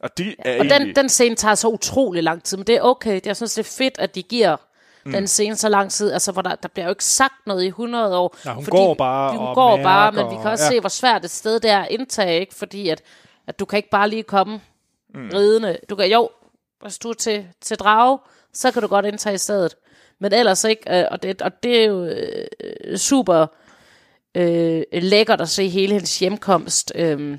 Og 0.00 0.18
det 0.18 0.34
er 0.38 0.58
Og 0.58 0.66
egentlig... 0.66 0.86
den, 0.86 0.96
den 0.96 1.08
scene 1.08 1.34
tager 1.36 1.54
så 1.54 1.68
utrolig 1.68 2.22
lang 2.22 2.42
tid, 2.42 2.56
men 2.56 2.66
det 2.66 2.74
er 2.74 2.80
okay. 2.82 3.20
Jeg 3.24 3.36
synes, 3.36 3.54
det 3.54 3.66
er 3.66 3.74
fedt, 3.78 3.94
at 3.98 4.14
de 4.14 4.22
giver 4.22 4.56
mm. 5.04 5.12
den 5.12 5.26
scene 5.26 5.56
så 5.56 5.68
lang 5.68 5.90
tid, 5.90 6.12
altså 6.12 6.32
hvor 6.32 6.42
der, 6.42 6.54
der 6.54 6.68
bliver 6.68 6.86
jo 6.86 6.90
ikke 6.90 7.04
sagt 7.04 7.46
noget 7.46 7.64
i 7.64 7.66
100 7.66 8.18
år. 8.18 8.36
Nej, 8.44 8.54
hun 8.54 8.64
går 8.64 8.94
bare 8.94 9.36
hun 9.36 9.46
og 9.46 9.54
går 9.54 9.82
bare, 9.82 10.12
men 10.12 10.24
vi 10.24 10.34
kan 10.34 10.44
og- 10.46 10.50
også 10.50 10.64
ja. 10.64 10.70
se, 10.70 10.80
hvor 10.80 10.88
svært 10.88 11.24
et 11.24 11.30
sted 11.30 11.60
det 11.60 11.70
er 11.70 11.78
at 11.80 11.88
indtage, 11.90 12.40
ikke? 12.40 12.54
fordi 12.54 12.88
at, 12.88 13.02
at 13.46 13.58
du 13.58 13.64
kan 13.64 13.76
ikke 13.76 13.90
bare 13.90 14.08
lige 14.08 14.22
komme 14.22 14.60
mm. 15.14 15.30
ridende. 15.34 15.78
Du 15.90 15.96
kan, 15.96 16.10
jo, 16.10 16.28
hvis 16.82 16.98
du 16.98 17.08
er 17.08 17.14
til, 17.14 17.46
til 17.60 17.76
drage, 17.76 18.18
så 18.54 18.70
kan 18.70 18.82
du 18.82 18.88
godt 18.88 19.06
indtage 19.06 19.38
stedet. 19.38 19.76
Men 20.18 20.32
ellers 20.32 20.64
ikke, 20.64 20.98
øh, 21.00 21.04
og 21.10 21.22
det, 21.22 21.42
og 21.42 21.62
det 21.62 21.80
er 21.80 21.84
jo 21.84 22.04
øh, 22.04 22.96
super 22.98 23.46
øh, 24.34 24.82
lækkert 24.92 25.40
at 25.40 25.48
se 25.48 25.68
hele 25.68 25.92
hendes 25.92 26.18
hjemkomst. 26.18 26.92
Øh, 26.94 27.38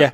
Ja. 0.00 0.10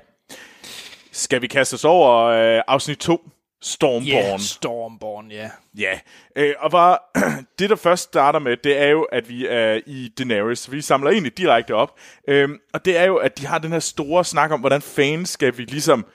Skal 1.12 1.43
vi 1.43 1.47
kaste 1.47 1.74
os 1.74 1.84
over 1.84 2.24
øh, 2.24 2.62
afsnit 2.68 2.99
2? 2.99 3.28
Stormborn. 3.64 4.09
Yeah, 4.09 4.40
Stormborn, 4.40 5.30
ja. 5.30 5.51
Ja, 5.78 5.99
øh, 6.36 6.55
og 6.59 6.72
var, 6.72 7.11
det 7.59 7.70
der 7.70 7.76
først 7.76 8.03
starter 8.03 8.38
med, 8.38 8.57
det 8.57 8.78
er 8.78 8.86
jo, 8.88 9.03
at 9.03 9.28
vi 9.28 9.47
er 9.47 9.80
i 9.86 10.09
Daenerys. 10.18 10.72
Vi 10.72 10.80
samler 10.80 11.11
egentlig 11.11 11.38
direkte 11.38 11.74
op. 11.74 11.99
Øhm, 12.28 12.59
og 12.74 12.84
det 12.84 12.97
er 12.97 13.05
jo, 13.05 13.16
at 13.16 13.38
de 13.38 13.47
har 13.47 13.59
den 13.59 13.72
her 13.72 13.78
store 13.78 14.24
snak 14.24 14.51
om, 14.51 14.61
hvordan 14.61 14.82
fans 14.82 15.28
skal 15.28 15.59
vi 15.59 15.62
ligesom 15.64 16.07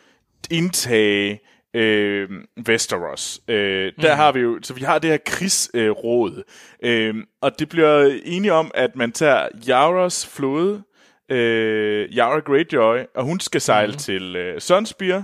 indtage 0.51 1.39
øh, 1.73 2.29
Westeros. 2.67 3.41
Øh, 3.47 3.93
der 4.01 4.15
har 4.15 4.31
vi 4.31 4.39
jo, 4.39 4.59
så 4.61 4.73
vi 4.73 4.81
har 4.81 4.99
det 4.99 5.09
her 5.09 5.17
krigsråd. 5.25 6.43
Øh, 6.83 7.15
og 7.41 7.59
det 7.59 7.69
bliver 7.69 8.19
enige 8.25 8.53
om, 8.53 8.71
at 8.73 8.95
man 8.95 9.11
tager 9.11 9.47
Yaras 9.69 10.27
flåde, 10.27 10.83
øh, 11.31 12.09
Yara 12.09 12.39
Greyjoy, 12.39 12.99
og 13.15 13.23
hun 13.23 13.39
skal 13.39 13.61
sejle 13.61 13.91
mm. 13.91 13.97
til 13.97 14.35
øh, 14.35 14.61
Sunspear, 14.61 15.23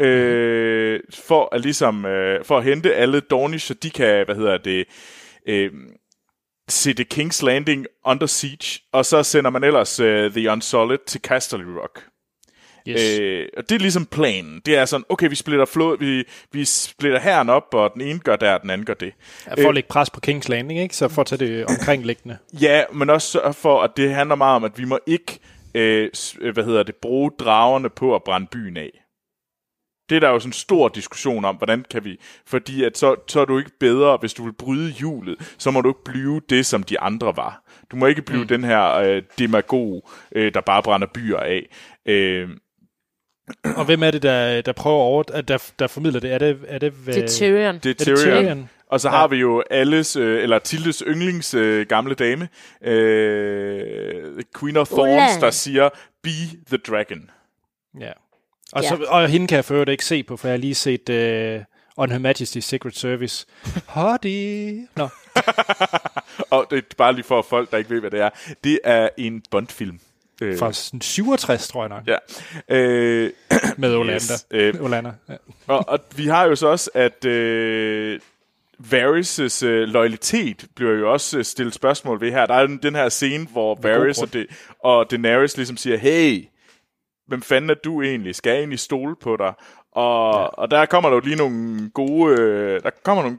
øh, 0.00 1.00
for 1.14 1.54
at 1.54 1.60
ligesom 1.60 2.06
øh, 2.06 2.44
for 2.44 2.58
at 2.58 2.64
hente 2.64 2.94
alle 2.94 3.20
Dornish, 3.20 3.66
så 3.66 3.74
de 3.74 3.90
kan, 3.90 4.24
hvad 4.24 4.36
hedder 4.36 4.58
det, 4.58 4.84
øh, 5.48 5.70
sætte 6.68 7.06
King's 7.14 7.44
Landing 7.44 7.86
under 8.06 8.26
siege, 8.26 8.80
og 8.92 9.04
så 9.06 9.22
sender 9.22 9.50
man 9.50 9.64
ellers 9.64 10.00
øh, 10.00 10.32
The 10.32 10.50
Unsolid 10.50 10.98
til 11.06 11.20
Casterly 11.20 11.64
Rock. 11.64 12.13
Yes. 12.88 13.18
Øh, 13.18 13.48
og 13.56 13.68
det 13.68 13.74
er 13.74 13.78
ligesom 13.78 14.06
planen. 14.06 14.62
Det 14.66 14.76
er 14.76 14.84
sådan, 14.84 15.04
okay, 15.08 15.28
vi 15.28 15.34
splitter, 15.34 15.64
flod, 15.64 15.98
vi, 15.98 16.24
vi 16.52 16.64
splitter 16.64 17.20
herren 17.20 17.48
op, 17.48 17.74
og 17.74 17.90
den 17.94 18.00
ene 18.00 18.18
gør 18.18 18.36
der, 18.36 18.54
og 18.54 18.62
den 18.62 18.70
anden 18.70 18.84
gør 18.84 18.94
det. 18.94 19.12
Ja, 19.46 19.64
for 19.64 19.68
at 19.68 19.74
lægge 19.74 19.88
pres 19.88 20.10
på 20.10 20.20
King's 20.26 20.48
Landing, 20.48 20.80
ikke? 20.80 20.96
Så 20.96 21.08
for 21.08 21.20
at 21.20 21.26
tage 21.26 21.46
det 21.46 21.66
omkringliggende. 21.66 22.38
Ja, 22.60 22.82
men 22.92 23.10
også 23.10 23.52
for, 23.52 23.82
at 23.82 23.90
det 23.96 24.14
handler 24.14 24.34
meget 24.34 24.56
om, 24.56 24.64
at 24.64 24.78
vi 24.78 24.84
må 24.84 24.98
ikke, 25.06 25.38
øh, 25.74 26.10
øh, 26.40 26.54
hvad 26.54 26.64
hedder 26.64 26.82
det, 26.82 26.94
bruge 26.94 27.30
dragerne 27.38 27.90
på 27.90 28.14
at 28.14 28.22
brænde 28.22 28.46
byen 28.46 28.76
af. 28.76 28.90
Det 30.08 30.16
er 30.16 30.20
der 30.20 30.28
jo 30.28 30.38
sådan 30.38 30.48
en 30.48 30.52
stor 30.52 30.88
diskussion 30.88 31.44
om, 31.44 31.56
hvordan 31.56 31.84
kan 31.90 32.04
vi, 32.04 32.20
fordi 32.46 32.84
at 32.84 32.98
så, 32.98 33.16
så 33.28 33.40
er 33.40 33.44
du 33.44 33.58
ikke 33.58 33.78
bedre, 33.80 34.16
hvis 34.16 34.34
du 34.34 34.44
vil 34.44 34.52
bryde 34.52 34.90
hjulet, 34.90 35.54
så 35.58 35.70
må 35.70 35.80
du 35.80 35.88
ikke 35.88 36.04
blive 36.04 36.40
det, 36.48 36.66
som 36.66 36.82
de 36.82 37.00
andre 37.00 37.36
var. 37.36 37.62
Du 37.90 37.96
må 37.96 38.06
ikke 38.06 38.22
blive 38.22 38.40
mm. 38.40 38.48
den 38.48 38.64
her 38.64 38.94
øh, 38.94 39.22
demagog, 39.38 40.10
øh, 40.32 40.54
der 40.54 40.60
bare 40.60 40.82
brænder 40.82 41.06
byer 41.14 41.38
af. 41.38 41.68
Øh, 42.06 42.48
Og 43.76 43.84
hvem 43.84 44.02
er 44.02 44.10
det, 44.10 44.22
der, 44.22 44.60
der 44.60 44.72
prøver 44.72 44.96
over, 44.98 45.22
at 45.32 45.48
der, 45.48 45.58
der 45.78 45.86
formidler 45.86 46.20
det? 46.20 46.32
Er 46.32 46.38
det, 46.38 46.58
er 46.68 46.78
det, 46.78 46.92
det 47.06 47.16
er 47.16 47.28
Tyrion. 47.28 47.74
det 47.78 47.86
er 47.86 47.90
Er 47.90 48.14
det 48.14 48.18
Tyrion. 48.18 48.42
Tyrion? 48.44 48.68
Og 48.88 49.00
så 49.00 49.08
ja. 49.08 49.14
har 49.16 49.28
vi 49.28 49.36
jo 49.36 49.62
alles, 49.70 50.16
øh, 50.16 50.42
eller 50.42 50.58
Tildes 50.58 51.02
yndlings 51.06 51.54
øh, 51.54 51.86
gamle 51.86 52.14
dame, 52.14 52.48
øh, 52.82 54.42
Queen 54.60 54.76
of 54.76 54.88
Thorns, 54.88 55.36
Ulla. 55.36 55.46
der 55.46 55.50
siger, 55.50 55.88
be 56.22 56.30
the 56.68 56.76
dragon. 56.76 57.30
Ja. 58.00 58.12
Og, 58.72 58.82
Ja. 58.82 58.88
så, 58.88 59.04
og 59.08 59.28
hende 59.28 59.46
kan 59.46 59.56
jeg 59.56 59.64
for 59.64 59.74
øvrigt 59.74 59.90
ikke 59.90 60.04
se 60.04 60.22
på, 60.22 60.36
for 60.36 60.48
jeg 60.48 60.52
har 60.52 60.58
lige 60.58 60.74
set 60.74 61.08
uh, 61.08 61.64
On 61.96 62.10
Her 62.10 62.32
Majesty's 62.32 62.60
Secret 62.60 62.96
Service. 62.96 63.46
Hottie! 63.86 64.88
Nå, 64.96 65.08
Og 66.50 66.66
det 66.70 66.78
er 66.78 66.82
bare 66.98 67.12
lige 67.12 67.24
for 67.24 67.42
folk, 67.42 67.70
der 67.70 67.78
ikke 67.78 67.90
ved, 67.90 68.00
hvad 68.00 68.10
det 68.10 68.20
er. 68.20 68.30
Det 68.64 68.78
er 68.84 69.08
en 69.16 69.42
Bond-film. 69.50 70.00
Øh, 70.42 70.58
fra 70.58 70.72
sådan 70.72 71.00
67, 71.00 71.68
tror 71.68 71.82
jeg 71.82 71.88
nok, 71.88 72.02
Ja. 72.06 72.16
Øh, 72.76 73.30
med 73.78 73.94
Olander. 73.94 74.14
Yes, 74.14 74.46
øh. 74.50 74.74
Olander. 74.84 75.12
Ja. 75.28 75.36
og, 75.66 75.84
og 75.88 75.98
vi 76.16 76.26
har 76.26 76.44
jo 76.44 76.56
så 76.56 76.66
også, 76.66 76.90
at 76.94 77.24
øh, 77.24 78.20
Varys' 78.78 79.64
øh, 79.66 79.88
loyalitet 79.88 80.66
bliver 80.74 80.92
jo 80.92 81.12
også 81.12 81.38
øh, 81.38 81.44
stillet 81.44 81.74
spørgsmål 81.74 82.20
ved 82.20 82.30
her. 82.30 82.46
Der 82.46 82.54
er 82.54 82.66
den, 82.66 82.76
den 82.82 82.94
her 82.94 83.08
scene, 83.08 83.46
hvor 83.46 83.78
Varys 83.82 84.18
og, 84.18 84.30
grund. 84.30 84.46
de, 84.46 84.54
og 84.78 85.10
Daenerys 85.10 85.56
ligesom 85.56 85.76
siger, 85.76 85.96
hey, 85.96 86.44
hvem 87.26 87.42
fanden 87.42 87.70
er 87.70 87.74
du 87.74 88.02
egentlig? 88.02 88.34
Skal 88.34 88.50
jeg 88.50 88.58
egentlig 88.58 88.78
stole 88.78 89.16
på 89.16 89.36
dig? 89.36 89.52
Og, 89.92 90.34
ja. 90.34 90.46
og 90.46 90.70
der 90.70 90.86
kommer 90.86 91.10
der 91.10 91.16
jo 91.16 91.20
lige 91.20 91.36
nogle 91.36 91.90
gode... 91.90 92.40
Øh, 92.40 92.82
der 92.82 92.90
kommer 93.02 93.22
nogle, 93.22 93.38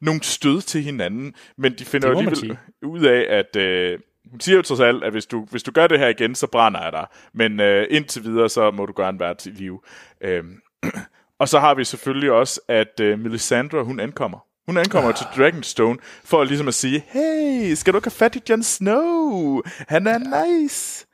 nogle 0.00 0.22
stød 0.22 0.60
til 0.62 0.82
hinanden, 0.82 1.34
men 1.56 1.78
de 1.78 1.84
finder 1.84 2.08
Det 2.08 2.14
jo 2.14 2.30
alligevel 2.30 2.58
ud 2.82 3.04
af, 3.04 3.26
at... 3.38 3.56
Øh, 3.56 3.98
hun 4.30 4.40
siger 4.40 4.56
jo 4.56 4.62
trods 4.62 4.80
alt, 4.80 5.04
at 5.04 5.12
hvis 5.12 5.26
du, 5.26 5.44
hvis 5.50 5.62
du 5.62 5.70
gør 5.70 5.86
det 5.86 5.98
her 5.98 6.08
igen, 6.08 6.34
så 6.34 6.46
brænder 6.46 6.82
jeg 6.82 6.92
dig. 6.92 7.06
Men 7.34 7.60
øh, 7.60 7.86
indtil 7.90 8.24
videre, 8.24 8.48
så 8.48 8.70
må 8.70 8.86
du 8.86 8.92
gerne 8.96 9.20
være 9.20 9.34
til 9.34 9.52
live. 9.52 9.80
Øhm, 10.20 10.56
og 11.40 11.48
så 11.48 11.58
har 11.58 11.74
vi 11.74 11.84
selvfølgelig 11.84 12.32
også, 12.32 12.60
at 12.68 13.00
øh, 13.00 13.18
Melisandre, 13.18 13.84
hun 13.84 14.00
ankommer. 14.00 14.38
Hun 14.66 14.76
ankommer 14.78 15.12
til 15.12 15.26
Dragonstone 15.36 15.98
for 16.24 16.44
ligesom 16.44 16.68
at 16.68 16.74
sige, 16.74 17.04
hey, 17.08 17.74
skal 17.74 17.92
du 17.92 17.98
ikke 17.98 18.06
have 18.06 18.10
fat 18.10 18.36
i 18.36 18.40
Jon 18.50 18.62
Snow? 18.62 19.60
Han 19.88 20.06
er 20.06 20.18
nice. 20.18 21.06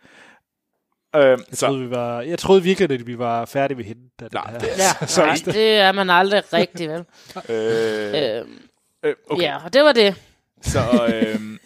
Øhm, 1.16 1.24
Jeg 1.24 1.38
så, 1.52 1.66
troede, 1.66 1.80
vi 1.84 1.90
var, 1.90 2.20
jeg 2.20 2.38
troede 2.38 2.62
virkelig, 2.62 2.90
at 3.00 3.06
vi 3.06 3.18
var 3.18 3.44
færdige 3.44 3.78
ved 3.78 3.84
hende. 3.84 4.00
Da 4.20 4.24
det 4.24 4.32
Nej, 4.34 4.50
her. 4.50 4.58
det- 4.58 4.68
Ja, 5.00 5.06
Så- 5.06 5.22
nej, 5.26 5.36
det 5.44 5.76
er 5.78 5.92
man 5.92 6.10
aldrig 6.10 6.42
rigtig, 6.52 6.88
vel? 6.88 7.04
øh, 7.48 8.40
Øhm, 8.40 8.58
øh, 9.04 9.14
okay. 9.30 9.42
Ja, 9.42 9.64
og 9.64 9.72
det 9.72 9.82
var 9.84 9.92
det. 9.92 10.14
Så, 10.62 10.80
øhm, 11.14 11.58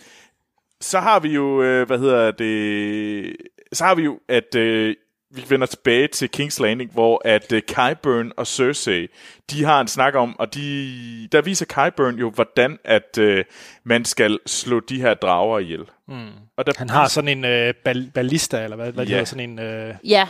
så 0.81 1.01
har 1.01 1.20
vi 1.20 1.28
jo, 1.28 1.62
øh, 1.62 1.87
hvad 1.87 1.99
hedder 1.99 2.31
det, 2.31 3.37
så 3.72 3.85
har 3.85 3.95
vi 3.95 4.03
jo, 4.03 4.18
at 4.28 4.55
øh, 4.55 4.97
vi 5.35 5.43
vender 5.49 5.66
tilbage 5.66 6.09
til 6.09 6.31
King's 6.37 6.62
Landing, 6.62 6.93
hvor 6.93 7.22
at 7.24 7.53
øh, 7.53 7.62
Qyburn 7.70 8.33
og 8.37 8.47
Cersei, 8.47 9.07
de 9.51 9.64
har 9.64 9.81
en 9.81 9.89
snak 9.89 10.14
om, 10.14 10.39
og 10.41 10.55
de, 10.55 11.28
der 11.33 11.43
viser 11.43 11.66
Qyburn 11.74 12.14
jo, 12.18 12.31
hvordan 12.31 12.78
at 12.85 13.18
øh, 13.18 13.45
man 13.85 14.05
skal 14.05 14.39
slå 14.47 14.81
de 14.81 15.01
her 15.01 15.14
drager 15.14 15.59
ihjel. 15.59 15.85
Mm. 16.09 16.28
Og 16.57 16.66
der, 16.66 16.72
Han 16.78 16.91
har 16.91 17.09
sådan 17.09 17.28
en 17.28 17.45
øh, 17.45 17.74
bal- 17.85 18.11
ballista, 18.14 18.64
eller 18.64 18.76
hvad, 18.76 18.93
hvad 18.93 19.05
Ja. 19.05 19.11
yeah. 19.11 19.18
hedder, 19.18 19.24
sådan 19.24 19.51
en... 19.51 19.59
Øh, 19.59 19.95
Ja, 20.05 20.28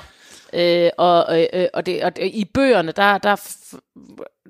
øh, 0.53 0.91
og, 0.99 1.41
øh, 1.41 1.47
øh, 1.53 1.67
og, 1.75 1.87
det, 1.87 2.05
og 2.05 2.17
det, 2.17 2.25
i 2.35 2.45
bøgerne, 2.55 2.93
der, 2.93 3.19
der, 3.19 3.37
f- 3.37 3.79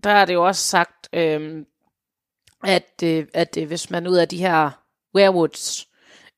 der 0.04 0.10
er 0.10 0.24
det 0.24 0.34
jo 0.34 0.46
også 0.46 0.62
sagt, 0.62 1.08
øh, 1.12 1.64
at, 2.64 3.02
øh, 3.04 3.26
at 3.34 3.56
øh, 3.60 3.66
hvis 3.66 3.90
man 3.90 4.06
ud 4.06 4.16
af 4.16 4.28
de 4.28 4.38
her 4.38 4.70
werewoods 5.16 5.86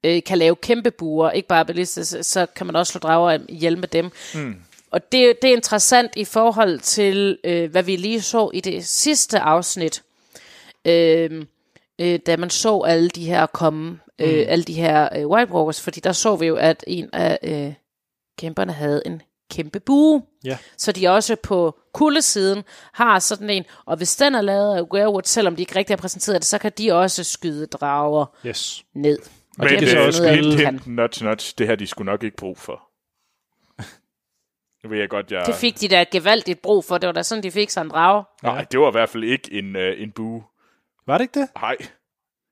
øh, 0.04 0.22
kan 0.26 0.38
lave 0.38 0.56
kæmpe 0.56 0.90
buer, 0.90 1.30
ikke 1.30 1.48
bare 1.48 1.64
ballister, 1.66 2.02
så, 2.02 2.22
så 2.22 2.46
kan 2.56 2.66
man 2.66 2.76
også 2.76 2.90
slå 2.90 2.98
drager 2.98 3.38
ihjel 3.48 3.78
med 3.78 3.88
dem. 3.88 4.10
Mm. 4.34 4.56
Og 4.90 5.12
det, 5.12 5.42
det 5.42 5.50
er 5.50 5.54
interessant 5.56 6.12
i 6.16 6.24
forhold 6.24 6.78
til, 6.78 7.38
øh, 7.44 7.70
hvad 7.70 7.82
vi 7.82 7.96
lige 7.96 8.22
så 8.22 8.50
i 8.54 8.60
det 8.60 8.86
sidste 8.86 9.38
afsnit, 9.40 10.02
øh, 10.84 11.44
øh, 11.98 12.18
da 12.26 12.36
man 12.36 12.50
så 12.50 12.80
alle 12.80 13.08
de 13.08 13.24
her 13.24 13.46
komme, 13.46 13.98
øh, 14.18 14.28
Mm. 14.28 14.44
alle 14.48 14.64
de 14.64 14.72
her 14.74 15.08
øh, 15.16 15.26
White 15.28 15.52
Walkers, 15.52 15.80
fordi 15.80 16.00
der 16.00 16.12
så 16.12 16.36
vi 16.36 16.46
jo, 16.46 16.56
at 16.56 16.84
en 16.86 17.08
af 17.12 17.38
øh, 17.42 17.74
kæmperne 18.38 18.72
havde 18.72 19.02
en 19.06 19.22
kæmpe 19.50 19.80
bue. 19.80 20.22
ja. 20.44 20.58
Så 20.76 20.92
de 20.92 21.08
også 21.08 21.36
på 21.42 21.78
kuldesiden 21.92 22.62
har 22.92 23.18
sådan 23.18 23.50
en, 23.50 23.64
og 23.86 23.96
hvis 23.96 24.16
den 24.16 24.34
er 24.34 24.40
lavet 24.40 24.76
af 24.76 24.82
werewolf, 24.82 25.26
selvom 25.26 25.56
de 25.56 25.62
ikke 25.62 25.76
rigtig 25.76 25.94
har 25.94 26.00
præsenteret 26.00 26.40
det, 26.40 26.44
så 26.48 26.58
kan 26.58 26.72
de 26.78 26.92
også 26.92 27.24
skyde 27.24 27.66
drager 27.66 28.26
Yes. 28.46 28.84
ned. 28.94 29.18
Og 29.58 29.64
men 29.64 29.68
det 29.68 29.78
kan 29.78 29.80
det 29.80 29.90
så 29.90 29.98
er 29.98 30.06
også 30.06 30.24
de 30.24 30.56
kan. 30.56 30.72
hint, 30.74 30.86
nudge, 30.86 31.24
nudge, 31.24 31.54
det 31.58 31.66
her 31.66 31.74
de 31.74 31.86
skulle 31.86 32.06
nok 32.12 32.22
ikke 32.22 32.36
brug 32.36 32.58
for. 32.58 32.88
Nu 34.84 34.90
ved 34.90 34.98
jeg 34.98 35.08
godt, 35.08 35.32
jeg... 35.32 35.46
Det 35.46 35.54
fik 35.54 35.80
de 35.80 35.88
da 35.88 36.04
gevaldigt 36.12 36.62
brug 36.62 36.84
for. 36.84 36.98
Det 36.98 37.06
var 37.06 37.12
da 37.12 37.22
sådan, 37.22 37.42
de 37.42 37.50
fik 37.50 37.70
sig 37.70 37.80
en 37.82 37.88
drage. 37.90 38.24
Nej, 38.42 38.64
det 38.72 38.80
var 38.80 38.88
i 38.88 38.90
hvert 38.90 39.08
fald 39.08 39.24
ikke 39.24 39.52
en, 39.52 39.76
øh, 39.76 40.02
en 40.02 40.10
bue. 40.12 40.44
Var 41.06 41.18
det 41.18 41.22
ikke 41.24 41.40
det? 41.40 41.48
Nej, 41.60 41.76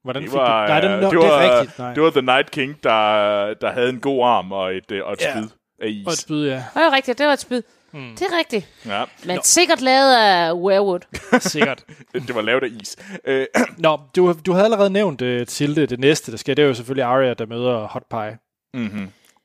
Hvordan 0.02 0.22
det 0.22 0.30
fik 0.30 0.38
var, 0.38 0.66
du... 0.66 0.72
Nej, 0.72 0.80
det, 0.80 0.90
øh, 0.90 1.00
no, 1.00 1.04
det, 1.06 1.10
det, 1.10 1.18
var, 1.18 1.40
er 1.40 1.60
rigtigt. 1.60 1.78
Nej. 1.78 1.94
det 1.94 2.02
var 2.02 2.10
The 2.10 2.22
Night 2.22 2.50
King, 2.50 2.82
der, 2.82 3.54
der 3.54 3.70
havde 3.72 3.88
en 3.88 4.00
god 4.00 4.24
arm 4.26 4.52
og 4.52 4.76
et, 4.76 4.90
øh, 4.90 5.04
og 5.06 5.12
et 5.12 5.20
Ja. 5.20 5.32
spyd 5.32 5.48
af 5.82 5.88
is. 5.88 6.06
Og 6.06 6.12
et 6.12 6.18
spyd, 6.18 6.46
ja. 6.48 6.54
Det 6.74 6.82
var 6.82 6.92
rigtigt, 6.92 7.18
det 7.18 7.26
var 7.26 7.32
et 7.32 7.38
spyd. 7.40 7.62
Mm. 7.92 8.16
Det 8.18 8.22
er 8.22 8.38
rigtigt. 8.38 8.68
Ja, 8.86 9.04
Men 9.24 9.36
Nå. 9.36 9.40
sikkert 9.44 9.80
lavet 9.80 10.14
af 10.16 10.52
werewolf. 10.54 11.04
Sikkert. 11.40 11.84
det 12.12 12.34
var 12.34 12.42
lavet 12.42 12.62
af 12.64 12.68
is. 12.82 12.96
Øh, 13.24 13.46
Nå, 13.78 13.98
du, 14.16 14.34
du 14.46 14.52
havde 14.52 14.64
allerede 14.64 14.90
nævnt 14.90 15.22
uh, 15.22 15.46
til 15.46 15.76
det, 15.76 15.90
det 15.90 16.00
næste, 16.00 16.30
der 16.32 16.38
sker. 16.38 16.54
Det 16.54 16.62
er 16.62 16.66
jo 16.66 16.74
selvfølgelig 16.74 17.04
Arya, 17.04 17.34
der 17.34 17.46
møder 17.46 17.86
Hot 17.88 18.04
Pie. 18.10 18.38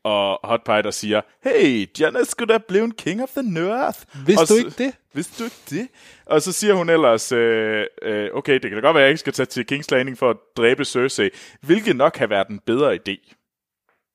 og 0.03 0.39
Hot 0.43 0.63
Pie, 0.65 0.81
der 0.81 0.91
siger, 0.91 1.21
hey, 1.43 1.87
Jon 1.99 2.15
er 2.15 2.23
sgu 2.23 2.45
da 2.45 2.57
blevet 2.57 2.97
king 2.97 3.23
of 3.23 3.29
the 3.29 3.41
north. 3.43 3.99
Vidste 4.25 4.41
og 4.41 4.47
du 4.49 4.53
så- 4.53 4.65
ikke 4.65 4.83
det? 4.83 4.93
Vidste 5.13 5.39
du 5.39 5.43
ikke 5.43 5.55
det? 5.69 5.87
Og 6.25 6.41
så 6.41 6.51
siger 6.51 6.73
hun 6.73 6.89
ellers, 6.89 7.31
øh, 7.31 7.85
øh, 8.01 8.29
okay, 8.33 8.53
det 8.53 8.61
kan 8.61 8.71
da 8.71 8.79
godt 8.79 8.93
være, 8.95 9.03
at 9.03 9.05
jeg 9.05 9.09
ikke 9.09 9.19
skal 9.19 9.33
tage 9.33 9.45
til 9.45 9.65
King's 9.71 9.85
Landing 9.91 10.17
for 10.17 10.29
at 10.29 10.37
dræbe 10.57 10.85
Cersei, 10.85 11.29
hvilket 11.61 11.95
nok 11.95 12.17
har 12.17 12.27
været 12.27 12.47
en 12.47 12.59
bedre 12.59 12.95
idé. 12.95 13.33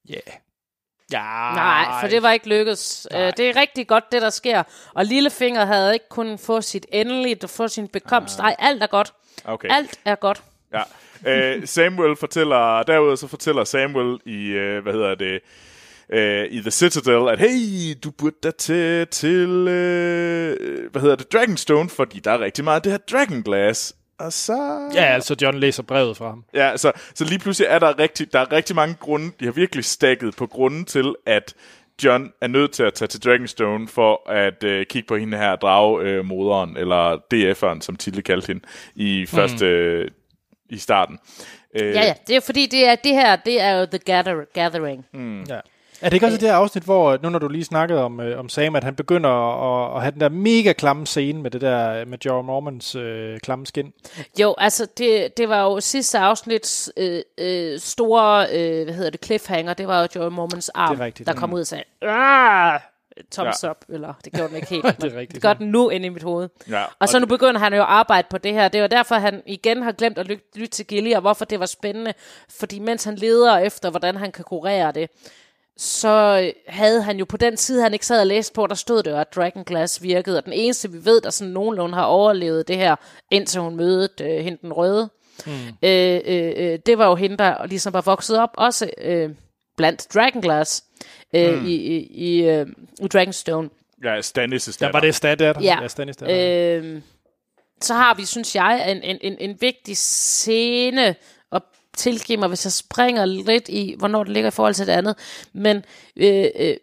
Ja. 0.08 0.14
Yeah. 0.14 0.36
Ja. 1.12 1.52
Nej, 1.54 2.00
for 2.00 2.08
det 2.08 2.22
var 2.22 2.32
ikke 2.32 2.48
lykkedes. 2.48 3.08
Uh, 3.14 3.20
det 3.20 3.40
er 3.40 3.56
rigtig 3.56 3.88
godt, 3.88 4.12
det 4.12 4.22
der 4.22 4.30
sker. 4.30 4.62
Og 4.94 5.04
Lillefinger 5.04 5.64
havde 5.64 5.92
ikke 5.92 6.08
kunnet 6.08 6.40
få 6.40 6.60
sit 6.60 6.86
endeligt, 6.92 7.50
få 7.50 7.68
sin 7.68 7.88
bekomst. 7.88 8.38
Nej, 8.38 8.56
alt 8.58 8.82
er 8.82 8.86
godt. 8.86 9.12
Okay. 9.44 9.68
Alt 9.70 10.00
er 10.04 10.14
godt. 10.14 10.42
Ja. 10.72 10.82
Øh, 11.26 11.66
Samuel 11.66 12.16
fortæller, 12.16 12.82
derudover 12.82 13.16
så 13.16 13.26
fortæller 13.26 13.64
Samuel 13.64 14.20
i, 14.26 14.46
øh, 14.46 14.82
hvad 14.82 14.92
hedder 14.92 15.14
det, 15.14 15.40
øh, 16.12 16.44
i 16.50 16.60
The 16.60 16.70
Citadel, 16.70 17.28
at 17.28 17.38
hey, 17.38 17.94
du 18.04 18.10
burde 18.10 18.36
da 18.42 18.50
til, 18.50 19.06
til 19.06 19.68
øh, 19.68 20.90
hvad 20.90 21.02
hedder 21.02 21.16
det, 21.16 21.32
Dragonstone, 21.32 21.90
fordi 21.90 22.20
der 22.20 22.30
er 22.30 22.40
rigtig 22.40 22.64
meget 22.64 22.76
af 22.76 22.82
det 22.82 22.92
her 22.92 22.98
Dragonglass. 22.98 23.94
Og 24.20 24.32
så... 24.32 24.88
Ja, 24.94 25.04
altså 25.04 25.36
John 25.42 25.58
læser 25.58 25.82
brevet 25.82 26.16
fra 26.16 26.28
ham. 26.28 26.44
Ja, 26.54 26.76
så, 26.76 26.92
så 27.14 27.24
lige 27.24 27.38
pludselig 27.38 27.66
er 27.70 27.78
der 27.78 27.98
rigtig, 27.98 28.32
der 28.32 28.38
er 28.40 28.52
rigtig 28.52 28.76
mange 28.76 28.96
grunde, 29.00 29.30
de 29.40 29.44
har 29.44 29.52
virkelig 29.52 29.84
stakket 29.84 30.36
på 30.36 30.46
grunden 30.46 30.84
til, 30.84 31.14
at 31.26 31.54
John 32.04 32.32
er 32.40 32.46
nødt 32.46 32.72
til 32.72 32.82
at 32.82 32.94
tage 32.94 33.06
til 33.08 33.24
Dragonstone 33.24 33.88
for 33.88 34.30
at 34.30 34.64
øh, 34.64 34.86
kigge 34.86 35.06
på 35.06 35.16
hende 35.16 35.36
her 35.38 35.56
drage-moderen, 35.56 36.76
eller 36.76 37.16
DF'eren, 37.34 37.80
som 37.80 37.96
Tilde 37.96 38.22
kaldte 38.22 38.46
hende 38.46 38.62
i 38.94 39.26
første, 39.26 39.66
øh, 39.66 40.10
i 40.70 40.78
starten. 40.78 41.18
Øh, 41.74 41.94
Ja, 41.94 42.00
ja. 42.00 42.14
Det 42.26 42.36
er 42.36 42.40
fordi, 42.40 42.66
det, 42.66 42.88
er, 42.88 42.94
det 42.94 43.12
her, 43.12 43.36
det 43.36 43.60
er 43.60 43.70
jo 43.70 43.86
The 43.86 43.98
gather, 43.98 44.34
Gathering. 44.54 45.06
Mm. 45.14 45.42
Ja. 45.42 45.60
Er 46.00 46.08
det 46.08 46.12
ikke 46.14 46.26
også 46.26 46.38
det 46.38 46.48
her 46.48 46.54
afsnit, 46.56 46.84
hvor, 46.84 47.18
nu 47.22 47.28
når 47.30 47.38
du 47.38 47.48
lige 47.48 47.64
snakkede 47.64 48.04
om, 48.04 48.20
øh, 48.20 48.38
om 48.38 48.48
Sam, 48.48 48.76
at 48.76 48.84
han 48.84 48.94
begynder 48.94 49.30
at, 49.30 49.96
at 49.96 50.02
have 50.02 50.12
den 50.12 50.20
der 50.20 50.28
mega 50.28 50.72
klamme 50.72 51.06
scene 51.06 51.42
med 51.42 51.50
det 51.50 51.60
der, 51.60 52.04
med 52.04 52.18
Jorah 52.26 52.44
Mormons 52.44 52.94
øh, 52.94 53.40
klamme 53.40 53.66
skin? 53.66 53.92
Jo, 54.40 54.54
altså, 54.58 54.86
det, 54.98 55.36
det 55.36 55.48
var 55.48 55.62
jo 55.62 55.80
sidste 55.80 56.18
afsnits 56.18 56.92
øh, 56.96 57.22
øh, 57.38 57.78
store, 57.78 58.46
øh, 58.52 58.84
hvad 58.84 58.94
hedder 58.94 59.10
det, 59.10 59.24
cliffhanger. 59.24 59.74
Det 59.74 59.88
var 59.88 60.00
jo 60.02 60.08
Joey 60.16 60.30
Mormons 60.30 60.68
arm, 60.68 60.96
rigtigt, 61.00 61.26
der 61.26 61.34
kom 61.34 61.52
ud 61.52 61.60
og 61.60 61.66
sagde, 61.66 61.84
"Ah!" 62.02 62.80
thumbs 63.32 63.62
Ja. 63.62 63.70
up, 63.70 63.76
eller 63.88 64.14
det 64.24 64.32
gjorde 64.32 64.48
den 64.48 64.56
ikke 64.56 64.68
helt. 64.68 64.84
Det 65.02 65.12
er 65.12 65.18
rigtigt, 65.18 65.32
Det 65.34 65.42
gør 65.42 65.52
den 65.52 65.66
nu 65.66 65.88
inde 65.88 66.06
i 66.06 66.08
mit 66.08 66.22
hoved. 66.22 66.48
Ja, 66.70 66.82
og 66.98 67.08
så 67.08 67.18
nu 67.18 67.26
begynder 67.26 67.60
han 67.60 67.74
jo 67.74 67.80
at 67.80 67.86
arbejde 67.88 68.26
på 68.30 68.38
det 68.38 68.52
her. 68.52 68.68
Det 68.68 68.80
var 68.82 68.86
derfor, 68.86 69.14
han 69.14 69.42
igen 69.46 69.82
har 69.82 69.92
glemt 69.92 70.18
at 70.18 70.26
lytte, 70.26 70.44
lytte 70.54 70.70
til 70.70 70.86
Gilly, 70.86 71.14
og 71.14 71.20
hvorfor 71.20 71.44
det 71.44 71.60
var 71.60 71.66
spændende. 71.66 72.12
Fordi 72.58 72.78
mens 72.78 73.04
han 73.04 73.14
leder 73.14 73.58
efter, 73.58 73.90
hvordan 73.90 74.16
han 74.16 74.32
kan 74.32 74.44
kurere 74.44 74.92
det, 74.92 75.10
så 75.76 76.52
havde 76.68 77.02
han 77.02 77.16
jo 77.18 77.24
på 77.24 77.36
den 77.36 77.56
tid, 77.56 77.80
han 77.80 77.92
ikke 77.92 78.06
sad 78.06 78.20
og 78.20 78.26
læste 78.26 78.52
på, 78.52 78.66
der 78.66 78.74
stod 78.74 79.02
det 79.02 79.10
jo, 79.10 79.16
at 79.16 79.34
Dragonglass 79.34 80.02
virkede. 80.02 80.38
Og 80.38 80.44
den 80.44 80.52
eneste, 80.52 80.92
vi 80.92 81.04
ved, 81.04 81.20
der 81.20 81.30
sådan 81.30 81.52
nogenlunde 81.52 81.94
har 81.94 82.04
overlevet 82.04 82.68
det 82.68 82.76
her, 82.76 82.96
indtil 83.30 83.60
hun 83.60 83.76
mødede 83.76 84.08
øh, 84.20 84.44
hende 84.44 84.58
den 84.62 84.72
røde, 84.72 85.08
mm. 85.46 85.52
øh, 85.82 86.20
øh, 86.24 86.78
det 86.86 86.98
var 86.98 87.06
jo 87.06 87.14
hende, 87.14 87.36
der 87.36 87.66
ligesom 87.66 87.92
var 87.92 88.00
vokset 88.00 88.38
op, 88.38 88.50
også 88.54 88.90
øh, 88.98 89.30
blandt 89.76 90.14
Dragonglass 90.14 90.84
øh, 91.34 91.58
mm. 91.60 91.66
i, 91.66 91.74
i, 91.74 92.06
i, 92.06 92.42
øh, 92.42 92.66
i 93.00 93.08
Dragonstone. 93.08 93.70
ja 94.04 94.08
Der 94.08 94.20
Stannis' 94.20 94.78
datter. 94.78 94.92
var 94.92 95.00
det 95.00 95.38
der. 95.38 95.52
Ja. 95.60 95.78
ja 95.82 95.88
Stannis 95.88 96.16
der. 96.16 96.76
Øh, 96.78 97.00
så 97.82 97.94
har 97.94 98.14
vi, 98.14 98.24
synes 98.24 98.56
jeg, 98.56 98.90
en, 98.92 99.02
en, 99.02 99.18
en, 99.20 99.36
en 99.40 99.56
vigtig 99.60 99.96
scene, 99.96 101.14
tilgive 102.00 102.38
mig, 102.38 102.48
hvis 102.48 102.66
jeg 102.66 102.72
springer 102.72 103.24
lidt 103.24 103.68
i, 103.68 103.94
hvornår 103.98 104.24
det 104.24 104.32
ligger 104.32 104.48
i 104.48 104.50
forhold 104.50 104.74
til 104.74 104.86
det 104.86 104.92
andet, 104.92 105.16
men 105.52 105.84
øh, 106.16 106.46
øh, 106.58 106.76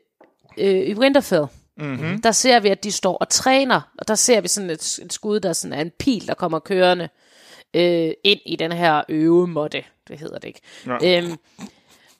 øh, 0.58 0.88
i 0.88 0.94
Winterfell, 0.94 1.46
mm-hmm. 1.78 2.22
der 2.22 2.32
ser 2.32 2.60
vi, 2.60 2.70
at 2.70 2.84
de 2.84 2.92
står 2.92 3.18
og 3.18 3.30
træner, 3.30 3.82
og 3.98 4.08
der 4.08 4.16
ser 4.16 4.42
vi 4.42 4.48
sådan 4.48 4.70
et, 4.70 5.00
et 5.02 5.14
skud, 5.14 5.40
der 5.40 5.54
sådan 5.54 5.78
er 5.78 5.82
en 5.82 5.92
pil, 6.00 6.28
der 6.28 6.34
kommer 6.34 6.60
kørende 6.60 7.10
øh, 7.74 8.12
ind 8.24 8.40
i 8.46 8.56
den 8.56 8.72
her 8.72 9.02
øvemåtte, 9.10 9.84
det 10.08 10.20
hedder 10.20 10.40
det 10.40 10.48
ikke. 10.48 10.62
Ja. 10.86 11.18
Øhm, 11.18 11.38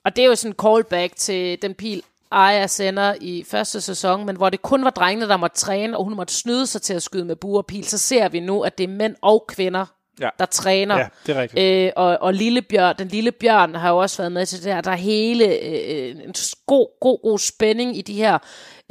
og 0.04 0.16
det 0.16 0.24
er 0.24 0.28
jo 0.28 0.34
sådan 0.34 0.52
en 0.52 0.56
callback 0.62 1.16
til 1.16 1.62
den 1.62 1.74
pil, 1.74 2.02
Aya 2.30 2.66
sender 2.66 3.14
i 3.20 3.44
første 3.48 3.80
sæson, 3.80 4.26
men 4.26 4.36
hvor 4.36 4.50
det 4.50 4.62
kun 4.62 4.84
var 4.84 4.90
drengene, 4.90 5.28
der 5.28 5.36
måtte 5.36 5.56
træne, 5.56 5.96
og 5.96 6.04
hun 6.04 6.16
måtte 6.16 6.34
snyde 6.34 6.66
sig 6.66 6.82
til 6.82 6.94
at 6.94 7.02
skyde 7.02 7.24
med 7.24 7.36
bue 7.36 7.58
og 7.58 7.66
pil, 7.66 7.84
så 7.84 7.98
ser 7.98 8.28
vi 8.28 8.40
nu, 8.40 8.62
at 8.62 8.78
det 8.78 8.84
er 8.84 8.88
mænd 8.88 9.16
og 9.22 9.44
kvinder, 9.48 9.86
Ja. 10.20 10.28
der 10.38 10.46
træner. 10.46 10.98
Ja, 10.98 11.08
det 11.26 11.36
er 11.36 11.40
rigtigt. 11.40 11.86
Øh, 11.86 11.92
og, 11.96 12.18
og 12.20 12.34
lille 12.34 12.62
bjørn, 12.62 12.94
den 12.98 13.08
lille 13.08 13.32
bjørn 13.32 13.74
har 13.74 13.90
jo 13.90 13.98
også 13.98 14.22
været 14.22 14.32
med 14.32 14.46
til 14.46 14.64
det 14.64 14.74
her. 14.74 14.80
Der 14.80 14.90
er 14.90 14.96
hele 14.96 15.44
øh, 15.44 16.08
en 16.10 16.34
god, 16.66 17.00
god, 17.00 17.22
god 17.22 17.38
spænding 17.38 17.98
i 17.98 18.02
de 18.02 18.14
her 18.14 18.38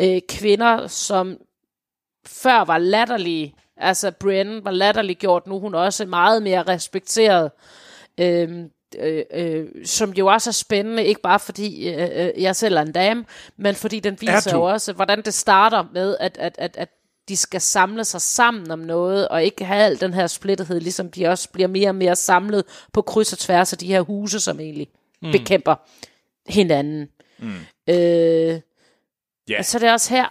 øh, 0.01 0.21
kvinder, 0.29 0.87
som 0.87 1.37
før 2.27 2.63
var 2.63 2.77
latterlige. 2.77 3.55
Altså, 3.77 4.11
Brienne 4.11 4.65
var 4.65 4.71
latterligt 4.71 5.19
gjort, 5.19 5.47
nu 5.47 5.55
er 5.55 5.59
hun 5.59 5.75
også 5.75 6.05
meget 6.05 6.43
mere 6.43 6.63
respekteret. 6.63 7.51
Øhm, 8.17 8.69
øh, 8.99 9.23
øh, 9.33 9.65
som 9.85 10.13
jo 10.13 10.27
også 10.27 10.49
er 10.49 10.51
spændende, 10.51 11.05
ikke 11.05 11.21
bare 11.21 11.39
fordi 11.39 11.89
øh, 11.89 12.09
øh, 12.25 12.41
jeg 12.41 12.55
selv 12.55 12.77
er 12.77 12.81
en 12.81 12.91
dame, 12.91 13.25
men 13.57 13.75
fordi 13.75 13.99
den 13.99 14.17
viser 14.21 14.51
jo 14.53 14.61
også, 14.61 14.93
hvordan 14.93 15.21
det 15.21 15.33
starter 15.33 15.83
med, 15.93 16.17
at, 16.19 16.37
at, 16.37 16.55
at, 16.57 16.77
at 16.77 16.89
de 17.27 17.37
skal 17.37 17.61
samle 17.61 18.03
sig 18.05 18.21
sammen 18.21 18.71
om 18.71 18.79
noget, 18.79 19.27
og 19.27 19.43
ikke 19.43 19.65
have 19.65 19.83
al 19.83 20.01
den 20.01 20.13
her 20.13 20.27
splittethed, 20.27 20.79
ligesom 20.79 21.11
de 21.11 21.27
også 21.27 21.49
bliver 21.51 21.67
mere 21.67 21.89
og 21.89 21.95
mere 21.95 22.15
samlet 22.15 22.63
på 22.93 23.01
kryds 23.01 23.33
og 23.33 23.39
tværs 23.39 23.73
af 23.73 23.79
de 23.79 23.87
her 23.87 24.01
huse, 24.01 24.39
som 24.39 24.59
egentlig 24.59 24.87
mm. 25.21 25.31
bekæmper 25.31 25.75
hinanden. 26.49 27.09
Mm. 27.39 27.53
Øh, 27.89 28.59
Ja. 29.49 29.59
og 29.59 29.65
så 29.65 29.77
er 29.77 29.79
det 29.79 29.91
også 29.91 30.13
her, 30.15 30.25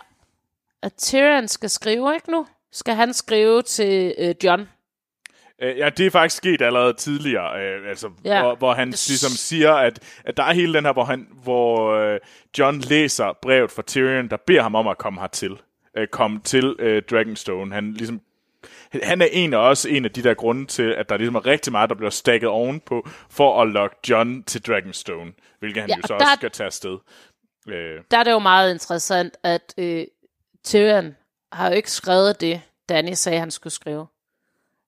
at 0.83 0.93
Tyrion 0.99 1.49
skal 1.49 1.71
skrive, 1.71 2.15
ikke 2.15 2.31
nu? 2.31 2.47
Skal 2.73 2.95
han 2.95 3.15
skrive 3.15 3.63
til 3.63 4.15
øh, 4.19 4.35
John? 4.45 4.69
Øh, 5.63 5.79
Ja, 5.79 5.89
det 5.91 6.07
er 6.07 6.11
faktisk 6.11 6.37
sket 6.37 6.63
allerede 6.63 6.93
tidligere, 6.93 7.61
øh, 7.63 7.89
altså, 7.91 8.11
Ja. 8.25 8.43
hvor, 8.43 8.55
hvor 8.55 8.75
han 8.75 8.89
ligesom 8.89 9.31
siger, 9.31 9.73
at, 9.75 9.99
at 10.25 10.37
der 10.37 10.43
er 10.43 10.53
hele 10.53 10.75
den 10.75 10.85
her, 10.85 10.93
hvor, 10.93 11.05
han, 11.05 11.29
hvor 11.43 11.93
øh, 11.93 12.21
John 12.59 12.81
læser 12.81 13.39
brevet 13.43 13.71
fra 13.71 13.83
Tyrion, 13.83 14.29
der 14.31 14.37
beder 14.47 14.63
ham 14.63 14.75
om 14.75 14.89
at 14.89 14.99
komme 14.99 15.21
hertil. 15.21 15.57
Øh, 15.97 16.07
komme 16.09 16.41
til 16.45 16.77
øh, 16.79 17.03
Dragonstone. 17.11 17.75
Han 17.75 17.93
ligesom 17.93 18.21
han 19.03 19.23
er 19.23 19.29
en 19.33 19.55
af 19.55 19.59
også 19.59 19.89
en 19.89 20.05
af 20.05 20.11
de 20.11 20.23
der 20.23 20.35
grunde 20.35 20.67
til, 20.67 20.83
at 20.83 21.09
der 21.09 21.17
ligesom 21.17 21.35
er 21.35 21.47
rigtig 21.47 21.73
meget, 21.73 21.91
der 21.91 21.97
bliver 21.97 22.11
stakket 22.11 22.49
ovenpå, 22.49 23.09
for 23.31 23.63
at 23.63 23.69
lokke 23.69 23.97
John 24.09 24.43
til 24.43 24.63
Dragonstone, 24.63 25.33
hvilket 25.59 25.81
han 25.81 25.91
Ja, 25.91 25.97
jo 25.97 26.03
så 26.07 26.15
og 26.15 26.21
også 26.21 26.33
skal 26.37 26.51
tage 26.51 26.67
afsted. 26.67 26.99
Øh, 27.69 28.01
Der 28.11 28.19
er 28.19 28.25
det 28.25 28.31
jo 28.31 28.39
meget 28.39 28.73
interessant, 28.73 29.37
at 29.43 29.75
øh, 29.79 30.05
Tyrion 30.65 31.17
har 31.53 31.69
jo 31.69 31.75
ikke 31.75 31.91
skrevet 31.91 32.41
det, 32.41 32.63
Danny 32.89 33.13
sagde, 33.13 33.39
han 33.39 33.51
skulle 33.51 33.73
skrive. 33.73 34.07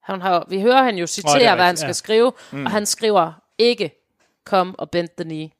Han 0.02 0.20
har, 0.20 0.46
vi 0.48 0.60
hører 0.60 0.82
han 0.82 0.96
jo 0.96 1.06
citere, 1.06 1.34
rigtigt, 1.34 1.54
hvad 1.54 1.64
han 1.64 1.76
skal 1.76 1.88
ja. 1.88 1.92
skrive, 1.92 2.32
mm. 2.52 2.64
og 2.64 2.70
han 2.70 2.86
skriver 2.86 3.32
ikke, 3.58 3.90
kom 4.44 4.78
og 4.78 4.90
bend 4.90 5.08
the 5.18 5.24
knee. 5.24 5.50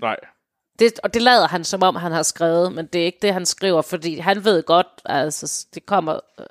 nej, 0.00 0.16
Det, 0.78 1.00
og 1.02 1.14
det 1.14 1.22
lader 1.22 1.48
han 1.48 1.64
som 1.64 1.82
om, 1.82 1.96
han 1.96 2.12
har 2.12 2.22
skrevet, 2.22 2.72
men 2.72 2.86
det 2.86 3.00
er 3.00 3.04
ikke 3.04 3.18
det, 3.22 3.32
han 3.32 3.46
skriver, 3.46 3.82
fordi 3.82 4.18
han 4.18 4.44
ved 4.44 4.62
godt, 4.62 4.86
altså, 5.04 5.66
det 5.74 5.86
kommer... 5.86 6.20
Øh, 6.40 6.46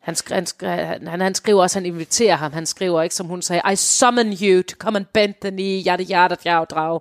han, 0.00 0.14
skri, 0.14 0.34
han, 0.34 0.46
skri, 0.46 0.66
han, 0.66 1.20
han, 1.20 1.34
skriver 1.34 1.62
også, 1.62 1.78
han 1.78 1.86
inviterer 1.86 2.36
ham. 2.36 2.52
Han 2.52 2.66
skriver 2.66 3.02
ikke, 3.02 3.14
som 3.14 3.26
hun 3.26 3.42
sagde, 3.42 3.62
I 3.72 3.76
summon 3.76 4.32
you 4.42 4.62
to 4.62 4.76
come 4.78 4.98
and 4.98 5.06
bend 5.14 5.34
the 5.40 5.50
knee, 5.50 5.84
yada 5.86 6.04
yada, 6.10 6.36
yada, 6.46 6.64
drag. 6.64 7.00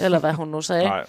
Eller 0.00 0.18
hvad 0.18 0.32
hun 0.32 0.48
nu 0.48 0.60
sagde. 0.62 0.84
nej. 0.84 1.04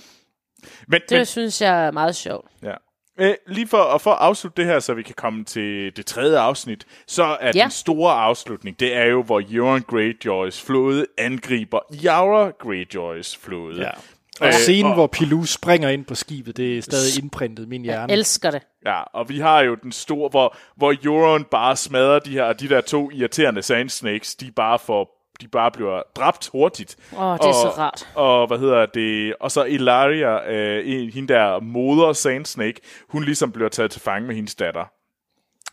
Men, 0.87 1.01
Det 1.09 1.17
men, 1.17 1.25
synes 1.25 1.61
jeg 1.61 1.85
er 1.85 1.91
meget 1.91 2.15
sjovt. 2.15 2.47
Ja. 2.63 2.73
Øh, 3.19 3.35
lige 3.47 3.67
for, 3.67 3.77
og 3.77 4.01
for 4.01 4.11
at 4.11 4.17
afslutte 4.19 4.61
det 4.61 4.71
her, 4.71 4.79
så 4.79 4.93
vi 4.93 5.03
kan 5.03 5.15
komme 5.15 5.45
til 5.45 5.97
det 5.97 6.05
tredje 6.05 6.39
afsnit, 6.39 6.87
så 7.07 7.23
er 7.23 7.51
ja. 7.55 7.61
den 7.61 7.71
store 7.71 8.13
afslutning, 8.13 8.79
det 8.79 8.95
er 8.95 9.05
jo, 9.05 9.23
hvor 9.23 9.41
Euron 9.51 9.81
Greyjoys 9.81 10.61
flåde 10.61 11.05
angriber 11.17 11.79
Yara 12.05 12.49
Greyjoys 12.59 13.37
flåde. 13.37 13.81
Ja. 13.81 13.91
Og 14.39 14.47
Øh, 14.47 14.53
scenen, 14.53 14.85
og- 14.91 14.93
hvor 14.93 15.07
Pilou 15.07 15.45
springer 15.45 15.89
ind 15.89 16.05
på 16.05 16.15
skibet, 16.15 16.57
det 16.57 16.77
er 16.77 16.81
stadig 16.81 17.23
indprintet 17.23 17.63
i 17.65 17.67
min 17.67 17.81
hjerne. 17.81 18.13
Elsker 18.13 18.51
det. 18.51 18.61
Ja, 18.85 19.01
og 19.01 19.29
vi 19.29 19.39
har 19.39 19.61
jo 19.61 19.75
den 19.75 19.91
store, 19.91 20.29
hvor, 20.29 20.55
hvor 20.77 20.93
Euron 21.05 21.43
bare 21.43 21.75
smadrer 21.75 22.19
de 22.19 22.29
her, 22.31 22.53
de 22.53 22.69
der 22.69 22.81
to 22.81 23.11
irriterende 23.13 23.61
Sand 23.61 23.89
Snakes, 23.89 24.35
de 24.35 24.51
bare 24.55 24.79
får 24.79 25.15
de 25.41 25.47
bare 25.47 25.71
bliver 25.71 26.01
dræbt 26.15 26.49
hurtigt. 26.51 26.95
Åh, 27.17 27.33
det 27.33 27.43
er 27.43 27.47
og, 27.47 27.53
så 27.53 27.73
rart. 27.77 28.07
Og 28.15 28.47
hvad 28.47 28.57
hedder 28.59 28.85
det? 28.85 29.35
Og 29.39 29.51
så 29.51 29.63
Ilaria, 29.63 30.51
øh, 30.51 30.83
en- 30.85 31.09
hende 31.09 31.33
der 31.33 31.59
moder 31.59 32.13
Sand 32.13 32.45
Snake, 32.45 32.81
hun 33.09 33.23
ligesom 33.23 33.51
bliver 33.51 33.69
taget 33.69 33.91
til 33.91 34.01
fange 34.01 34.27
med 34.27 34.35
hendes 34.35 34.55
datter. 34.55 34.83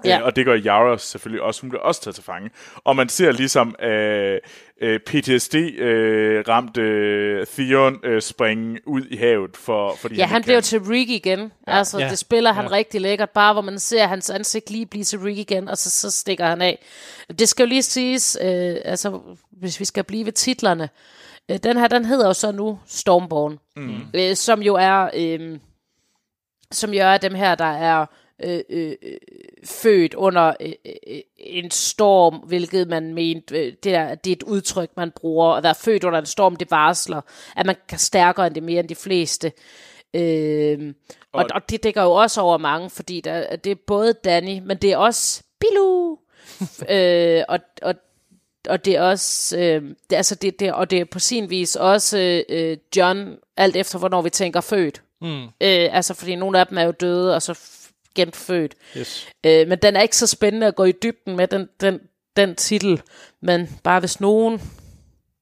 Ja. 0.05 0.19
Øh, 0.19 0.25
og 0.25 0.37
det 0.37 0.45
gør 0.45 0.57
Yara 0.59 0.99
selvfølgelig 0.99 1.43
også. 1.43 1.61
Hun 1.61 1.71
bliver 1.71 1.83
også 1.83 2.01
taget 2.03 2.15
til 2.15 2.25
fange. 2.25 2.51
Og 2.85 2.97
man 2.97 3.09
ser 3.09 3.33
ligesom 3.33 3.75
øh, 3.83 4.39
øh, 4.81 5.01
PTSD-ramte 5.01 6.81
øh, 6.81 7.47
Theon 7.47 8.01
øh, 8.05 8.23
springe 8.23 8.79
ud 8.87 9.03
i 9.11 9.17
havet. 9.17 9.57
For, 9.57 9.95
fordi 10.01 10.15
Ja, 10.17 10.27
han 10.27 10.39
ikke 10.39 10.47
bliver 10.47 10.57
kan. 10.61 10.63
til 10.63 10.81
Rick 10.81 11.11
igen. 11.11 11.39
Ja. 11.69 11.79
Altså, 11.79 11.99
Ja. 11.99 12.09
det 12.09 12.19
spiller 12.19 12.53
han 12.53 12.65
Ja. 12.65 12.71
rigtig 12.71 13.01
lækkert, 13.01 13.31
bare 13.31 13.53
hvor 13.53 13.63
man 13.63 13.79
ser 13.79 14.07
hans 14.07 14.31
ansigt 14.31 14.71
lige 14.71 14.87
blive 14.87 15.05
til 15.05 15.19
Rick 15.19 15.39
igen, 15.39 15.69
og 15.69 15.79
så, 15.79 15.91
så 15.91 16.11
stikker 16.11 16.47
han 16.47 16.63
af. 16.63 16.85
Det 17.39 17.49
skal 17.49 17.63
jo 17.65 17.69
lige 17.69 17.83
siges, 17.83 18.39
øh, 18.43 18.77
altså, 18.85 19.21
hvis 19.53 19.81
vi 19.81 19.85
skal 19.85 20.05
blive 20.05 20.25
ved 20.25 20.33
titlerne, 20.33 20.89
øh, 21.51 21.59
den 21.63 21.77
her, 21.77 21.89
den 21.89 22.05
hedder 22.05 22.27
jo 22.27 22.33
så 22.33 22.53
nu 22.53 22.79
Stormborn, 22.87 23.59
mm. 23.77 23.97
øh, 24.15 24.37
som 24.37 24.63
jo 24.63 24.75
er, 24.75 25.11
øh, 25.17 25.59
som 26.73 26.91
jo 26.95 27.03
er 27.03 27.19
dem 27.19 27.35
her, 27.35 27.55
der 27.55 27.73
er 27.77 28.07
øh, 28.43 28.61
øh, 28.71 28.97
født 29.65 30.15
under 30.15 30.53
øh, 30.61 30.73
øh, 31.07 31.21
en 31.37 31.71
storm, 31.71 32.35
hvilket 32.35 32.89
man 32.89 33.15
mente, 33.15 33.59
øh, 33.59 33.73
det, 33.85 33.95
er, 33.95 34.15
det 34.15 34.31
er 34.31 34.37
et 34.37 34.43
udtryk, 34.43 34.91
man 34.97 35.11
bruger, 35.11 35.53
at 35.55 35.63
være 35.63 35.75
født 35.75 36.05
under 36.05 36.19
en 36.19 36.27
storm, 36.27 36.57
det 36.57 36.71
varsler, 36.71 37.21
at 37.57 37.67
man 37.67 37.77
kan 37.89 37.99
stærkere 37.99 38.47
end 38.47 38.55
det 38.55 38.63
mere 38.63 38.81
end 38.81 38.89
de 38.89 38.95
fleste. 38.95 39.53
Øh, 40.15 40.95
og, 41.33 41.43
Og- 41.45 41.51
og 41.55 41.71
det 41.71 41.83
dækker 41.83 42.03
jo 42.03 42.13
også 42.13 42.41
over 42.41 42.59
mange, 42.59 42.91
fordi 42.91 43.21
der, 43.21 43.57
det 43.57 43.73
er 43.73 43.77
både 43.87 44.13
Danny, 44.13 44.59
men 44.65 44.77
det 44.77 44.93
er 44.93 44.97
også 44.97 45.43
Bilou. 45.61 46.19
øh, 46.97 47.43
og, 47.49 47.59
og, 47.83 47.95
og 48.69 48.85
det 48.85 48.97
er 48.97 49.03
også, 49.03 49.59
øh, 49.59 49.83
det, 50.11 50.17
altså 50.17 50.35
det, 50.35 50.61
det, 50.61 50.73
og 50.73 50.91
det 50.91 51.01
er 51.01 51.05
på 51.05 51.19
sin 51.19 51.51
vis 51.51 51.77
også 51.77 52.45
øh, 52.49 52.77
John, 52.97 53.37
alt 53.57 53.77
efter 53.77 53.99
hvornår 53.99 54.23
vi 54.23 54.31
tænker 54.31 54.61
født. 54.61 55.03
Mm. 55.21 55.43
Øh, 55.45 55.49
altså 55.97 56.15
fordi 56.15 56.35
nogle 56.35 56.61
af 56.61 56.67
dem 56.67 56.79
er 56.79 56.83
jo 56.83 56.91
døde, 56.91 57.35
og 57.35 57.43
så 57.43 57.55
genfødt. 58.17 58.75
Yes. 58.97 59.29
Øh, 59.47 59.69
men 59.69 59.79
den 59.79 59.97
er 59.97 60.01
ikke 60.03 60.17
så 60.17 60.27
spændende 60.27 60.67
at 60.67 60.75
gå 60.77 60.85
i 60.85 60.93
dybden 60.93 61.37
med, 61.37 61.49
den, 61.49 61.69
den, 61.81 62.01
den 62.37 62.55
titel. 62.55 63.03
Men 63.43 63.79
bare 63.85 64.01
hvis 64.01 64.21
nogen 64.21 64.61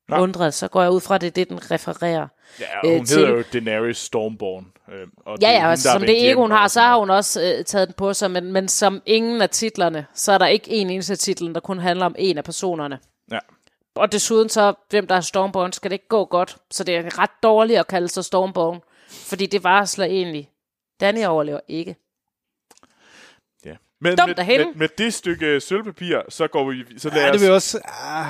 Nej. 0.09 0.21
undrer, 0.21 0.51
så 0.51 0.69
går 0.69 0.83
jeg 0.83 0.91
ud 0.91 1.01
fra, 1.01 1.15
at 1.15 1.21
det 1.21 1.27
er 1.27 1.31
det, 1.31 1.49
den 1.49 1.71
refererer. 1.71 2.29
Ja, 2.61 2.81
og 2.83 2.89
øh, 2.91 2.97
hun 2.97 3.07
til- 3.07 3.17
hedder 3.19 3.31
jo 3.33 3.43
Daenerys 3.53 3.99
Stormborn. 3.99 4.67
Øh, 4.93 5.07
og 5.27 5.39
Ja, 5.43 5.49
ja, 5.51 5.55
hende, 5.57 5.71
altså, 5.71 5.93
som 5.93 6.01
det 6.03 6.21
hjem 6.21 6.39
hun 6.39 6.51
har, 6.51 6.69
så 6.69 6.81
har 6.81 6.99
hun 6.99 7.11
også 7.11 7.43
øh, 7.59 7.65
taget 7.65 7.89
den 7.89 7.95
på 7.99 8.13
sig, 8.15 8.31
men, 8.31 8.53
men 8.53 8.69
som 8.69 9.03
ingen 9.07 9.43
af 9.43 9.51
titlerne, 9.51 10.07
så 10.15 10.33
er 10.33 10.39
der 10.39 10.47
ikke 10.47 10.71
en 10.71 10.91
eneste 10.91 11.17
titel, 11.17 11.55
der 11.55 11.61
kun 11.61 11.79
handler 11.79 12.07
om 12.07 12.15
en 12.19 12.39
af 12.39 12.45
personerne. 12.45 12.99
Ja. 13.33 13.39
Og 13.97 14.13
desuden 14.13 14.49
så, 14.49 14.75
hvem 14.91 15.07
der 15.07 15.15
er 15.15 15.21
Stormborn, 15.21 15.73
skal 15.73 15.91
det 15.91 15.95
ikke 15.95 16.09
gå 16.09 16.25
godt. 16.25 16.57
Så 16.71 16.85
det 16.85 16.97
er 16.97 17.19
ret 17.19 17.31
dårligt 17.43 17.79
at 17.79 17.87
kalde 17.87 18.09
sig 18.09 18.25
Stormborn, 18.25 18.81
fordi 19.09 19.47
det 19.47 19.65
varsler 19.65 20.05
egentlig. 20.05 20.51
Danny 21.01 21.25
overlever 21.27 21.61
ikke. 21.69 21.97
Ja. 24.05 24.11
Men 24.11 24.19
Dumt 24.19 24.37
med, 24.37 24.59
med, 24.59 24.75
med, 24.75 24.89
det 24.99 25.15
stykke 25.15 25.61
sølvpapir, 25.61 26.21
så 26.29 26.47
går 26.49 26.71
vi... 26.71 26.85
Så 26.99 27.09
lad 27.09 27.17
Ja, 27.21 27.27
det 27.27 27.35
os, 27.35 27.41
vil 27.43 27.51
også... 27.51 27.81
Ah. 27.85 28.27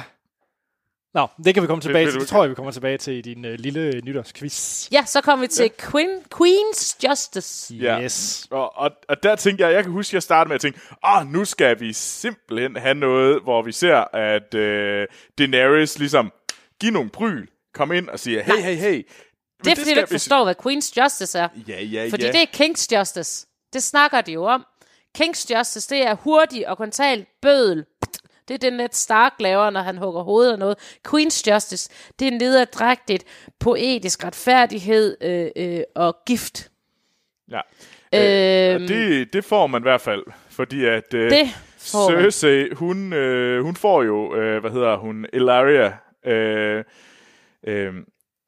Nå, 1.14 1.26
det 1.44 1.54
kan 1.54 1.62
vi 1.62 1.66
komme 1.66 1.80
tilbage 1.80 2.04
vil 2.04 2.12
til. 2.12 2.18
du- 2.18 2.20
Det 2.20 2.28
tror 2.28 2.42
jeg, 2.42 2.50
vi 2.50 2.54
kommer 2.54 2.72
tilbage 2.72 2.98
til 2.98 3.12
i 3.14 3.20
din 3.20 3.44
uh, 3.44 3.50
lille 3.50 4.00
nytårsquiz. 4.04 4.88
Ja, 4.92 5.04
så 5.06 5.20
kommer 5.20 5.44
vi 5.44 5.48
til 5.48 5.70
Queen, 5.90 6.18
Queen's 6.34 6.96
Justice. 7.08 7.74
Ja. 7.74 8.00
Yes. 8.02 8.46
Og, 8.50 8.76
og, 8.78 8.90
og 9.08 9.22
der 9.22 9.36
tænker 9.36 9.66
jeg, 9.66 9.74
jeg 9.74 9.82
kan 9.82 9.92
huske, 9.92 10.10
at 10.10 10.14
jeg 10.14 10.22
startede 10.22 10.48
med 10.48 10.54
at 10.54 10.60
tænke, 10.60 10.80
åh, 11.06 11.26
nu 11.32 11.44
skal 11.44 11.80
vi 11.80 11.92
simpelthen 11.92 12.76
have 12.76 12.94
noget, 12.94 13.42
hvor 13.42 13.62
vi 13.62 13.72
ser, 13.72 14.14
at 14.16 14.54
øh, 14.54 15.06
Daenerys 15.38 15.98
ligesom 15.98 16.32
giver 16.80 16.92
nogle 16.92 17.10
bryl, 17.10 17.46
kom 17.74 17.92
ind 17.92 18.08
og 18.08 18.18
siger, 18.20 18.42
hey, 18.42 18.62
hey, 18.62 18.74
hey. 18.76 18.94
Men 18.94 19.04
Det 19.64 19.70
er 19.70 19.76
fordi, 19.76 19.80
du 19.80 19.84
skal 19.84 19.98
ikke 19.98 20.10
vi- 20.10 20.14
forstår, 20.14 20.44
hvad 20.44 20.54
Queen's 20.66 21.02
Justice 21.02 21.38
er. 21.38 21.48
Ja, 21.68 21.82
ja, 21.82 22.06
Fordi 22.10 22.24
ja. 22.26 22.32
det 22.32 22.40
er 22.40 22.46
King's 22.64 22.98
Justice. 22.98 23.46
Det 23.72 23.82
snakker 23.82 24.20
de 24.20 24.32
jo 24.32 24.44
om. 24.44 24.64
King's 25.18 25.58
Justice, 25.58 25.94
det 25.94 26.06
er 26.06 26.14
hurtig 26.14 26.68
og 26.68 26.76
kontal 26.76 27.26
bødel. 27.42 27.84
Det 28.48 28.54
er 28.54 28.58
det, 28.58 28.72
Ned 28.72 28.88
Stark 28.92 29.32
laver, 29.40 29.70
når 29.70 29.80
han 29.80 29.98
hugger 29.98 30.22
hovedet 30.22 30.52
af 30.52 30.58
noget. 30.58 30.98
Queen's 31.08 31.52
Justice, 31.52 31.90
det 32.18 32.28
er 32.28 32.38
nederdrægtigt, 32.38 33.24
poetisk 33.60 34.24
retfærdighed 34.24 35.16
øh, 35.20 35.50
øh, 35.56 35.80
og 35.94 36.16
gift. 36.26 36.70
Ja. 37.50 37.60
Øh, 38.14 38.74
og 38.74 38.88
det, 38.88 39.32
det 39.32 39.44
får 39.44 39.66
man 39.66 39.82
i 39.82 39.86
hvert 39.86 40.00
fald, 40.00 40.22
fordi 40.50 40.84
at 40.84 41.14
øh, 41.14 41.30
Det. 41.30 41.48
Cersei, 41.78 42.74
hun, 42.74 43.12
øh, 43.12 43.62
hun 43.62 43.76
får 43.76 44.02
jo, 44.02 44.36
øh, 44.36 44.60
hvad 44.60 44.70
hedder 44.70 44.96
hun, 44.96 45.26
Ilaria, 45.32 45.96
øh, 46.26 46.84
øh, 47.66 47.94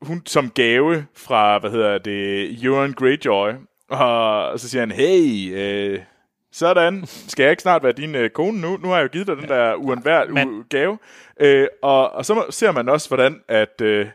hun 0.03 0.23
som 0.27 0.51
gave 0.51 1.07
fra, 1.17 1.59
hvad 1.59 1.71
hedder 1.71 1.99
det, 1.99 2.64
Euron 2.64 2.93
Greyjoy, 2.93 3.53
og 3.89 4.61
så 4.61 4.69
siger 4.69 4.83
han, 4.83 4.91
hey, 4.91 5.53
øh, 5.55 6.01
sådan, 6.59 7.05
skal 7.07 7.43
jeg 7.43 7.51
ikke 7.51 7.63
snart 7.63 7.83
være 7.83 7.93
din 7.93 8.15
øh, 8.15 8.31
kone 8.31 8.61
nu? 8.61 8.77
Nu 8.77 8.89
har 8.89 8.97
jeg 8.97 9.03
jo 9.03 9.09
givet 9.13 9.27
dig 9.27 9.37
den 9.37 9.49
der 9.49 9.75
uundværlige 9.75 10.35
Men- 10.47 10.65
gave. 10.71 10.99
Øh, 11.41 11.67
og, 11.83 12.13
og 12.13 12.25
så 12.25 12.45
ser 12.51 12.73
man 12.73 12.89
også, 12.89 13.09
hvordan 13.09 13.41
at 13.49 13.81
øh, 13.81 14.07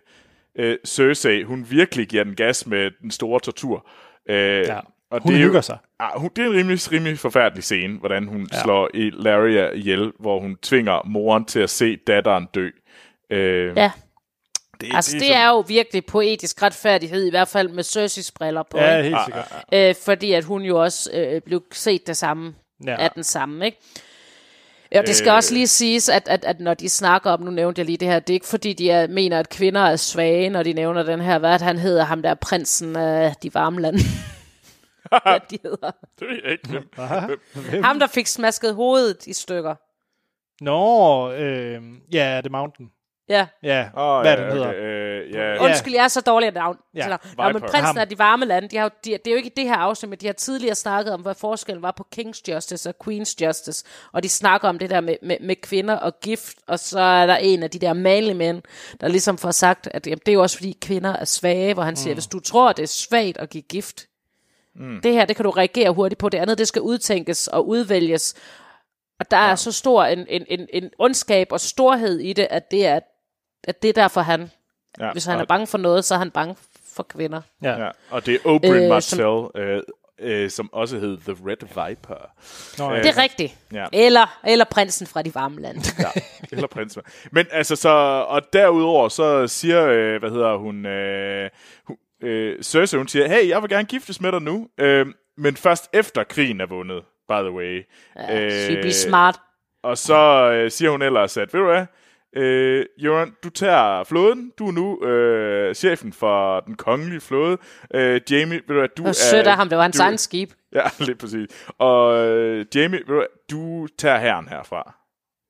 øh, 0.55 0.77
Cersei, 0.85 1.43
hun 1.43 1.65
virkelig 1.69 2.07
giver 2.07 2.23
den 2.23 2.35
gas 2.35 2.67
med 2.67 2.91
den 3.01 3.11
store 3.11 3.39
tortur. 3.39 3.87
Øh, 4.29 4.35
Ja. 4.37 4.79
og 5.09 5.21
Hun 5.21 5.31
det 5.31 5.37
er 5.37 5.41
jo- 5.41 5.47
hygger 5.47 5.61
sig. 5.61 5.77
Ah, 5.99 6.19
hun, 6.21 6.29
det 6.35 6.41
er 6.45 6.47
en 6.49 6.53
rimelig, 6.55 6.91
rimelig 6.91 7.19
forfærdelig 7.19 7.63
scene, 7.63 7.99
hvordan 7.99 8.27
hun 8.27 8.47
ja. 8.53 8.61
slår 8.63 8.89
Ilaria 8.93 9.69
ihjel, 9.69 10.11
hvor 10.19 10.39
hun 10.39 10.55
tvinger 10.61 11.01
moren 11.05 11.45
til 11.45 11.59
at 11.59 11.69
se 11.69 11.95
datteren 12.07 12.47
dø. 12.55 12.69
Øh, 13.29 13.77
Ja, 13.77 13.91
det, 14.81 14.95
altså 14.95 15.11
det 15.13 15.21
sådan- 15.21 15.37
er 15.37 15.49
jo 15.49 15.59
virkelig 15.59 16.05
poetisk 16.05 16.61
retfærdighed, 16.63 17.25
i 17.27 17.29
hvert 17.29 17.47
fald 17.47 17.69
med 17.69 17.83
Cerseis 17.83 18.31
briller 18.31 18.63
på. 18.71 18.77
Ja, 18.77 18.97
ikke? 18.97 19.03
helt 19.09 19.19
sikkert. 19.25 19.65
øh, 19.73 19.95
fordi 20.05 20.33
at 20.33 20.43
hun 20.43 20.61
jo 20.61 20.81
også 20.83 21.09
øh, 21.13 21.41
blev 21.41 21.63
set 21.71 22.07
det 22.07 22.17
samme 22.17 22.55
Ja. 22.85 22.91
ja. 22.91 22.97
af 22.97 23.11
den 23.11 23.23
samme, 23.23 23.65
ikke? 23.65 23.77
Og 24.95 25.07
det 25.07 25.15
skal 25.15 25.29
Øh. 25.29 25.35
også 25.35 25.53
lige 25.53 25.67
siges, 25.67 26.09
at, 26.09 26.27
at, 26.27 26.45
at 26.45 26.59
når 26.59 26.73
de 26.73 26.89
snakker 26.89 27.31
om, 27.31 27.41
nu 27.41 27.51
nævnte 27.51 27.79
jeg 27.79 27.85
lige 27.85 27.97
det 27.97 28.07
her, 28.07 28.19
det 28.19 28.29
er 28.29 28.33
ikke 28.33 28.47
fordi, 28.47 28.73
de 28.73 28.89
er, 28.91 29.07
mener, 29.07 29.39
at 29.39 29.49
kvinder 29.49 29.81
er 29.81 29.95
svage, 29.95 30.49
når 30.49 30.63
de 30.63 30.73
nævner 30.73 31.03
den 31.03 31.21
her, 31.21 31.37
hvad 31.37 31.53
at 31.53 31.61
han 31.61 31.77
hedder, 31.77 32.03
ham 32.03 32.21
der 32.21 32.33
prinsen 32.33 32.95
af 32.95 33.35
de 33.43 33.53
varme 33.53 33.81
lande. 33.81 33.99
hvad 35.09 35.39
de 35.51 35.57
hedder. 35.63 35.91
Det 36.19 36.27
ved 36.27 36.39
jeg 36.43 36.51
ikke. 36.51 36.69
Hvem, 36.69 36.89
hvem, 37.69 37.83
Ham, 37.83 37.99
der 37.99 38.07
fik 38.07 38.27
smasket 38.27 38.75
hovedet 38.75 39.27
i 39.27 39.33
stykker. 39.33 39.75
Nå, 40.63 41.31
øh, 41.31 41.81
ja, 42.13 42.41
The 42.43 42.49
Mountain. 42.49 42.89
Ja. 43.31 43.47
Ja, 43.63 43.87
Åh, 43.97 44.21
hvad 44.21 44.37
ja, 44.37 44.43
den 44.43 44.51
hedder. 44.51 44.69
Okay, 44.69 44.81
øh, 44.81 45.33
ja, 45.33 45.63
Undskyld, 45.63 45.93
jeg 45.93 46.03
er 46.03 46.07
så 46.07 46.21
dårlig 46.21 46.47
af 46.47 46.53
navn. 46.53 46.77
Ja, 46.95 47.09
Ja, 47.09 47.17
Nå, 47.37 47.43
men 47.43 47.55
Viper. 47.55 47.67
prinsen 47.67 47.97
af 47.97 48.09
de 48.09 48.19
varme 48.19 48.45
lande, 48.45 48.67
de 48.67 48.77
har, 48.77 48.89
de, 48.89 49.11
det 49.11 49.27
er 49.27 49.31
jo 49.31 49.37
ikke 49.37 49.49
i 49.49 49.53
det 49.57 49.65
her 49.65 49.75
afsnit, 49.75 50.09
men 50.09 50.19
de 50.19 50.25
har 50.25 50.33
tidligere 50.33 50.75
snakket 50.75 51.13
om, 51.13 51.21
hvad 51.21 51.35
forskellen 51.35 51.81
var 51.81 51.91
på 51.91 52.07
King's 52.15 52.41
Justice 52.51 52.89
og 52.89 52.95
Queen's 53.07 53.35
Justice. 53.41 53.85
Og 54.11 54.23
de 54.23 54.29
snakker 54.29 54.69
om 54.69 54.79
det 54.79 54.89
der 54.89 55.01
med, 55.01 55.15
med, 55.21 55.37
med 55.41 55.55
kvinder 55.55 55.95
og 55.95 56.19
gift, 56.19 56.57
og 56.67 56.79
så 56.79 56.99
er 56.99 57.25
der 57.25 57.35
en 57.35 57.63
af 57.63 57.69
de 57.69 57.79
der 57.79 57.93
manlige 57.93 58.35
mænd, 58.35 58.61
der 59.01 59.07
ligesom 59.07 59.37
får 59.37 59.51
sagt, 59.51 59.87
at 59.91 60.07
jamen, 60.07 60.19
det 60.25 60.27
er 60.27 60.33
jo 60.33 60.41
også 60.41 60.57
fordi 60.57 60.77
kvinder 60.81 61.13
er 61.15 61.25
svage, 61.25 61.73
hvor 61.73 61.83
han 61.83 61.95
siger, 61.95 62.13
hvis 62.13 62.27
du 62.27 62.39
tror, 62.39 62.73
det 62.73 62.83
er 62.83 62.87
svagt 62.87 63.37
at 63.37 63.49
give 63.49 63.63
gift, 63.63 64.07
mm. 64.75 65.01
det 65.03 65.13
her, 65.13 65.25
det 65.25 65.35
kan 65.35 65.45
du 65.45 65.51
reagere 65.51 65.89
hurtigt 65.89 66.19
på. 66.19 66.29
Det 66.29 66.37
andet, 66.37 66.57
det 66.57 66.67
skal 66.67 66.81
udtænkes 66.81 67.47
og 67.47 67.67
udvælges. 67.67 68.35
Og 69.19 69.31
der 69.31 69.37
er 69.37 69.55
så 69.55 69.71
stor 69.71 70.03
en, 70.03 70.25
en, 70.29 70.45
en, 70.47 70.67
en 70.73 70.89
ondskab 70.99 71.51
og 71.51 71.59
storhed 71.59 72.19
i 72.19 72.33
det, 72.33 72.47
at 72.49 72.71
det 72.71 72.85
er, 72.85 72.99
at 73.63 73.81
det 73.81 73.89
er 73.89 73.93
derfor, 73.93 74.21
han, 74.21 74.51
ja, 74.99 75.11
hvis 75.11 75.25
han 75.25 75.39
er 75.39 75.45
bange 75.45 75.67
for 75.67 75.77
noget, 75.77 76.05
så 76.05 76.13
er 76.13 76.19
han 76.19 76.31
bange 76.31 76.55
for 76.95 77.03
kvinder. 77.03 77.41
Ja. 77.63 77.83
Ja, 77.83 77.89
og 78.09 78.25
det 78.25 78.33
er 78.35 78.39
Oberyn 78.45 78.75
Øh, 78.75 78.83
øh, 78.83 78.89
Martell, 78.89 79.47
øh, 79.55 79.81
øh, 80.19 80.49
som 80.49 80.73
også 80.73 80.99
hed 80.99 81.17
The 81.17 81.35
Red 81.49 81.87
Viper. 81.89 82.29
Nå, 82.77 82.93
ja. 82.93 83.03
Det 83.03 83.17
er 83.17 83.21
rigtigt. 83.21 83.57
Ja. 83.73 83.85
Eller, 83.93 84.39
eller 84.47 84.65
prinsen 84.65 85.07
fra 85.07 85.21
de 85.21 85.35
varme 85.35 85.61
lande. 85.61 85.81
Ja, 85.99 86.21
eller 86.51 86.67
prinsen. 86.67 87.01
Men 87.31 87.45
altså 87.51 87.75
så, 87.75 87.89
og 88.27 88.41
derudover 88.53 89.09
så 89.09 89.47
siger, 89.47 89.87
øh, 89.87 90.19
hvad 90.19 90.29
hedder 90.29 90.57
hun, 90.57 90.85
øh, 90.85 91.49
hun 91.83 91.97
øh, 92.23 92.63
Cersei, 92.63 92.97
hun 92.97 93.07
siger, 93.07 93.27
hey, 93.27 93.49
jeg 93.49 93.61
vil 93.61 93.69
gerne 93.69 93.85
giftes 93.85 94.21
med 94.21 94.31
dig 94.31 94.41
nu, 94.41 94.67
øh, 94.77 95.05
men 95.37 95.55
først 95.55 95.89
efter 95.93 96.23
krigen 96.23 96.61
er 96.61 96.65
vundet, 96.65 97.03
by 97.27 97.41
the 97.41 97.51
way. 97.51 97.87
Ja, 98.15 98.65
she 98.65 98.81
be 98.81 98.93
smart. 98.93 99.39
Og 99.83 99.97
så 99.97 100.51
øh, 100.51 100.71
siger 100.71 100.91
hun 100.91 101.01
ellers, 101.01 101.37
at 101.37 101.53
ved 101.53 101.61
du 101.61 101.67
hvad, 101.67 101.85
øh, 102.35 102.85
Jørgen, 103.03 103.33
du 103.43 103.49
tager 103.49 104.03
flåden. 104.03 104.51
Du 104.59 104.67
er 104.67 104.71
nu 104.71 105.03
øh, 105.05 105.75
chefen 105.75 106.13
for 106.13 106.59
den 106.59 106.75
kongelige 106.75 107.21
flåde. 107.21 107.57
Øh, 107.93 108.21
Jamie, 108.31 108.55
ved 108.55 108.61
du 108.67 108.73
hvad, 108.73 108.87
du 108.89 109.01
Det 109.01 109.05
var 109.05 109.11
sødt 109.11 109.47
af 109.47 109.55
ham, 109.55 109.69
det 109.69 109.77
var 109.77 109.83
hans 109.83 109.99
egen 109.99 110.17
skib. 110.17 110.51
Ja, 110.75 110.83
lige 110.99 111.15
præcis. 111.15 111.47
Og 111.77 112.17
øh, 112.27 112.65
Jamie, 112.75 112.99
ved 112.99 113.05
du, 113.05 113.13
hvad, 113.13 113.25
du 113.51 113.87
tager 113.97 114.17
herren 114.19 114.47
herfra. 114.47 114.95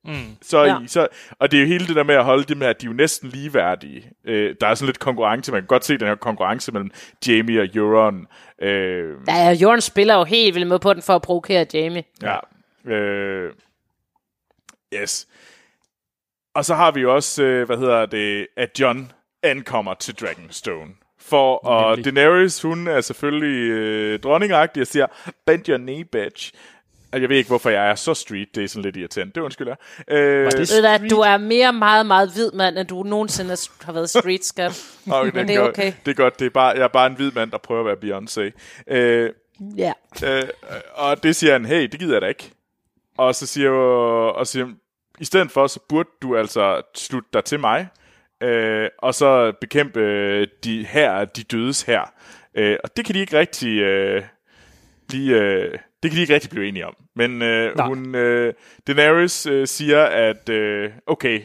Mm. 0.04 0.14
Så, 0.42 0.64
Ja. 0.64 0.80
i, 0.80 0.86
så, 0.88 1.08
og 1.38 1.50
det 1.50 1.56
er 1.56 1.60
jo 1.60 1.66
hele 1.66 1.86
det 1.86 1.96
der 1.96 2.02
med 2.02 2.14
at 2.14 2.24
holde 2.24 2.44
det 2.44 2.56
med, 2.56 2.66
at 2.66 2.80
de 2.80 2.86
er 2.86 2.90
jo 2.90 2.96
næsten 2.96 3.28
ligeværdige. 3.28 4.10
Øh, 4.24 4.54
der 4.60 4.66
er 4.66 4.74
sådan 4.74 4.86
lidt 4.86 4.98
konkurrence. 4.98 5.52
Man 5.52 5.60
kan 5.60 5.66
godt 5.66 5.84
se 5.84 5.98
den 5.98 6.06
her 6.08 6.14
konkurrence 6.14 6.72
mellem 6.72 6.90
Jamie 7.28 7.60
og 7.60 7.68
Euron. 7.74 8.26
Øh, 8.62 9.16
Ja, 9.28 9.50
Jørgen 9.60 9.80
spiller 9.80 10.14
jo 10.14 10.24
helt 10.24 10.54
vildt 10.54 10.68
med 10.68 10.78
på 10.78 10.94
den 10.94 11.02
for 11.02 11.14
at 11.16 11.22
provokere 11.22 11.66
Jamie. 11.74 12.04
Ja. 12.22 12.38
Øh, 12.92 13.52
yes. 14.94 15.28
Og 16.54 16.64
så 16.64 16.74
har 16.74 16.90
vi 16.90 17.04
også, 17.04 17.42
øh, 17.42 17.66
hvad 17.66 17.76
hedder 17.76 18.06
det, 18.06 18.46
at 18.56 18.80
John 18.80 19.12
ankommer 19.42 19.94
til 19.94 20.14
Dragonstone. 20.14 20.90
For, 21.20 21.56
og 21.66 21.96
Nemlig. 21.96 22.14
Daenerys, 22.16 22.62
hun 22.62 22.86
er 22.86 23.00
selvfølgelig 23.00 23.70
øh, 23.70 24.18
dronningagtig 24.20 24.80
og 24.80 24.86
siger, 24.86 25.06
bend 25.46 25.68
your 25.68 25.78
knee, 25.78 26.04
bitch. 26.04 26.52
Og 27.12 27.20
Jeg 27.20 27.28
ved 27.28 27.36
ikke, 27.36 27.48
hvorfor 27.48 27.70
jeg 27.70 27.90
er 27.90 27.94
så 27.94 28.14
street. 28.14 28.48
Det 28.54 28.64
er 28.64 28.68
sådan 28.68 28.82
lidt 28.82 28.96
irriterende. 28.96 29.32
Det 29.34 29.40
undskylder 29.40 29.74
jeg. 30.08 30.16
Øh, 30.18 30.44
Var 30.44 30.50
det 30.50 31.02
Ved 31.02 31.08
du, 31.08 31.16
er 31.20 31.36
mere 31.36 31.72
meget, 31.72 32.06
meget 32.06 32.32
hvid 32.32 32.50
mand, 32.52 32.78
end 32.78 32.88
du 32.88 33.02
nogensinde 33.02 33.56
har 33.82 33.92
været 33.92 34.10
street 34.10 34.44
skat. 34.44 34.82
okay, 35.10 35.30
Men 35.34 35.48
det 35.48 35.56
er 35.56 35.60
godt. 35.60 35.70
okay. 35.78 35.92
Det 36.06 36.10
er 36.10 36.14
godt. 36.14 36.38
Det 36.38 36.46
er 36.46 36.50
bare, 36.50 36.68
jeg 36.68 36.82
er 36.82 36.88
bare 36.88 37.06
en 37.06 37.14
hvid 37.16 37.30
mand, 37.32 37.50
der 37.50 37.58
prøver 37.58 37.80
at 37.90 38.02
være 38.02 38.18
Beyoncé. 38.18 38.50
Øh, 38.94 39.30
Ja. 39.76 39.92
Øh, 40.24 40.42
og 40.94 41.22
det 41.22 41.36
siger 41.36 41.52
han, 41.52 41.64
hey, 41.64 41.82
det 41.82 42.00
gider 42.00 42.12
jeg 42.12 42.22
da 42.22 42.26
ikke. 42.26 42.50
Og 43.18 43.34
så 43.34 43.46
siger, 43.46 43.70
og 43.70 44.46
siger 44.46 44.66
i 45.22 45.24
stedet 45.24 45.50
for, 45.50 45.66
så 45.66 45.80
burde 45.88 46.08
du 46.22 46.36
altså 46.36 46.82
slutte 46.94 47.28
dig 47.32 47.44
til 47.44 47.60
mig, 47.60 47.88
øh, 48.42 48.88
og 48.98 49.14
så 49.14 49.52
bekæmpe 49.60 50.00
øh, 50.00 50.46
de 50.64 50.86
her, 50.86 51.24
de 51.24 51.42
dødes 51.42 51.82
her. 51.82 52.12
Øh, 52.54 52.76
og 52.84 52.96
det 52.96 53.04
kan 53.04 53.14
de 53.14 53.20
ikke 53.20 53.38
rigtig, 53.38 53.78
øh, 53.78 54.22
de, 55.12 55.26
øh, 55.28 55.78
det 56.02 56.10
kan 56.10 56.16
de 56.16 56.20
ikke 56.20 56.34
rigtig 56.34 56.50
blive 56.50 56.68
enige 56.68 56.86
om. 56.86 56.94
Men 57.16 57.42
øh, 57.42 57.76
Nej. 57.76 57.86
hun, 57.86 58.14
øh, 58.14 58.54
Daenerys 58.86 59.46
øh, 59.46 59.66
siger, 59.66 60.04
at 60.04 60.48
øh, 60.48 60.90
okay, 61.06 61.42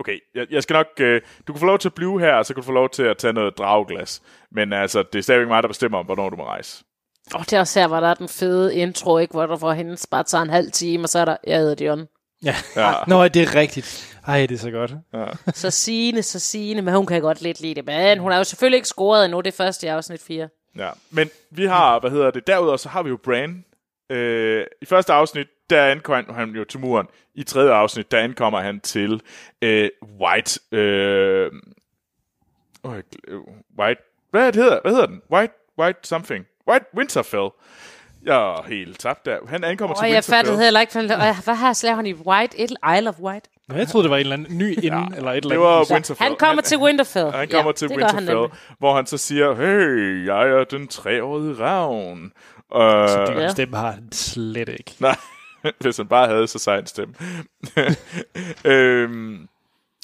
okay, 0.00 0.18
jeg, 0.34 0.46
jeg 0.50 0.62
skal 0.62 0.74
nok, 0.74 0.86
øh, 1.00 1.20
du 1.46 1.52
kan 1.52 1.60
få 1.60 1.66
lov 1.66 1.78
til 1.78 1.88
at 1.88 1.94
blive 1.94 2.20
her, 2.20 2.32
og 2.32 2.46
så 2.46 2.54
kan 2.54 2.60
du 2.60 2.66
få 2.66 2.72
lov 2.72 2.90
til 2.90 3.02
at 3.02 3.18
tage 3.18 3.32
noget 3.32 3.58
drageglas. 3.58 4.22
Men 4.52 4.72
altså, 4.72 5.02
det 5.12 5.18
er 5.18 5.22
stadigvæk 5.22 5.48
mig, 5.48 5.62
der 5.62 5.68
bestemmer, 5.68 6.02
hvornår 6.02 6.30
du 6.30 6.36
må 6.36 6.44
rejse. 6.44 6.84
Og 7.34 7.40
det 7.40 7.52
er 7.52 7.60
også 7.60 7.80
her, 7.80 7.88
hvor 7.88 8.00
der 8.00 8.08
er 8.08 8.14
den 8.14 8.28
fede 8.28 8.76
intro, 8.76 9.18
ikke? 9.18 9.32
hvor 9.32 9.46
der 9.46 9.56
for 9.56 9.72
hende 9.72 9.96
bare 10.10 10.24
tager 10.24 10.42
en 10.42 10.50
halv 10.50 10.70
time, 10.70 11.04
og 11.04 11.08
så 11.08 11.18
er 11.18 11.24
der, 11.24 11.36
jeg 11.46 11.58
hedder 11.58 11.84
John. 11.84 12.06
Ja. 12.44 12.54
Ja. 12.76 12.92
Nå, 13.06 13.28
det 13.28 13.42
er 13.42 13.54
rigtigt. 13.54 14.18
Ej, 14.26 14.46
det 14.46 14.54
er 14.54 14.58
så 14.58 14.70
godt. 14.70 14.92
Så 15.54 15.70
sigende, 15.70 16.22
så 16.22 16.38
sigende, 16.38 16.82
men 16.82 16.94
hun 16.94 17.06
kan 17.06 17.20
godt 17.22 17.42
lidt 17.42 17.60
lide 17.60 17.74
det. 17.74 17.84
Men 17.86 18.18
hun 18.18 18.30
har 18.30 18.38
jo 18.38 18.44
selvfølgelig 18.44 18.76
ikke 18.76 18.88
scoret 18.88 19.24
endnu, 19.24 19.40
det 19.40 19.54
første 19.54 19.86
i 19.86 19.90
afsnit 19.90 20.20
4. 20.22 20.48
Ja, 20.76 20.90
men 21.10 21.30
vi 21.50 21.64
har, 21.64 22.00
hvad 22.00 22.10
hedder 22.10 22.30
det, 22.30 22.46
derudover 22.46 22.76
så 22.76 22.88
har 22.88 23.02
vi 23.02 23.08
jo 23.08 23.16
Bran. 23.24 23.64
Øh, 24.10 24.66
I 24.82 24.84
første 24.84 25.12
afsnit, 25.12 25.46
der 25.70 25.86
ankommer 25.86 26.32
han 26.32 26.50
jo 26.50 26.64
til 26.64 26.80
muren. 26.80 27.06
I 27.34 27.42
tredje 27.42 27.72
afsnit, 27.72 28.10
der 28.10 28.18
ankommer 28.18 28.60
han 28.60 28.80
til 28.80 29.20
øh, 29.62 29.88
White... 30.20 30.60
Øh, 30.72 31.50
øh, 32.86 33.40
White... 33.78 34.00
Hvad 34.30 34.46
det 34.46 34.62
hedder? 34.62 34.78
Hvad 34.82 34.92
hedder 34.92 35.06
den? 35.06 35.22
White... 35.32 35.54
White 35.78 35.98
something. 36.02 36.46
White 36.68 36.86
Winterfell. 36.96 37.48
Jeg 38.26 38.36
er 38.36 38.64
helt 38.68 39.00
tabt 39.00 39.26
der. 39.26 39.36
Han 39.48 39.64
ankommer 39.64 39.94
Og 39.96 40.02
til 40.02 40.06
jeg 40.08 40.14
Winterfell. 40.16 40.36
fattede 40.36 40.58
heller 40.64 40.80
ikke, 40.80 40.92
for- 40.92 41.42
hvad 41.44 41.54
har 41.54 41.72
slaget 41.72 41.96
han 41.96 42.06
i 42.06 42.12
White? 42.14 42.58
Et 42.60 42.70
Isle 42.96 43.08
of 43.08 43.14
White? 43.20 43.48
Nå, 43.68 43.76
jeg 43.76 43.88
troede, 43.88 44.02
det 44.04 44.10
var 44.10 44.16
en 44.16 44.20
eller 44.20 44.36
anden 44.36 44.58
ny 44.58 44.84
inden, 44.84 45.08
ja, 45.12 45.16
eller 45.16 45.30
et 45.32 45.36
eller 45.36 45.48
det 45.50 45.60
var 45.60 45.76
andet. 45.76 45.90
Winterfell. 45.90 46.28
han 46.28 46.36
kommer 46.36 46.62
til 46.62 46.78
Winterfell. 46.78 47.30
Han 47.32 47.48
kommer 47.48 47.68
ja, 47.68 47.72
til 47.72 47.88
han 47.88 47.96
Winterfell, 47.96 48.26
nemlig. 48.26 48.50
hvor 48.78 48.96
han 48.96 49.06
så 49.06 49.18
siger, 49.18 49.54
hey, 49.54 50.26
jeg 50.26 50.48
er 50.48 50.64
den 50.64 50.88
treårige 50.88 51.54
ravn. 51.60 52.32
Uh, 52.74 52.80
Så 53.08 53.26
Ja. 53.36 53.44
en 53.44 53.50
stemme 53.50 53.76
har 53.76 53.90
han 53.90 54.08
slet 54.12 54.68
ikke. 54.68 54.94
Nej, 55.00 55.16
hvis 55.80 55.96
han 55.96 56.06
bare 56.06 56.28
havde 56.28 56.46
så 56.46 56.58
sej 56.58 56.78
en 56.78 56.86
stemme. 56.86 57.14
øhm, 58.64 59.48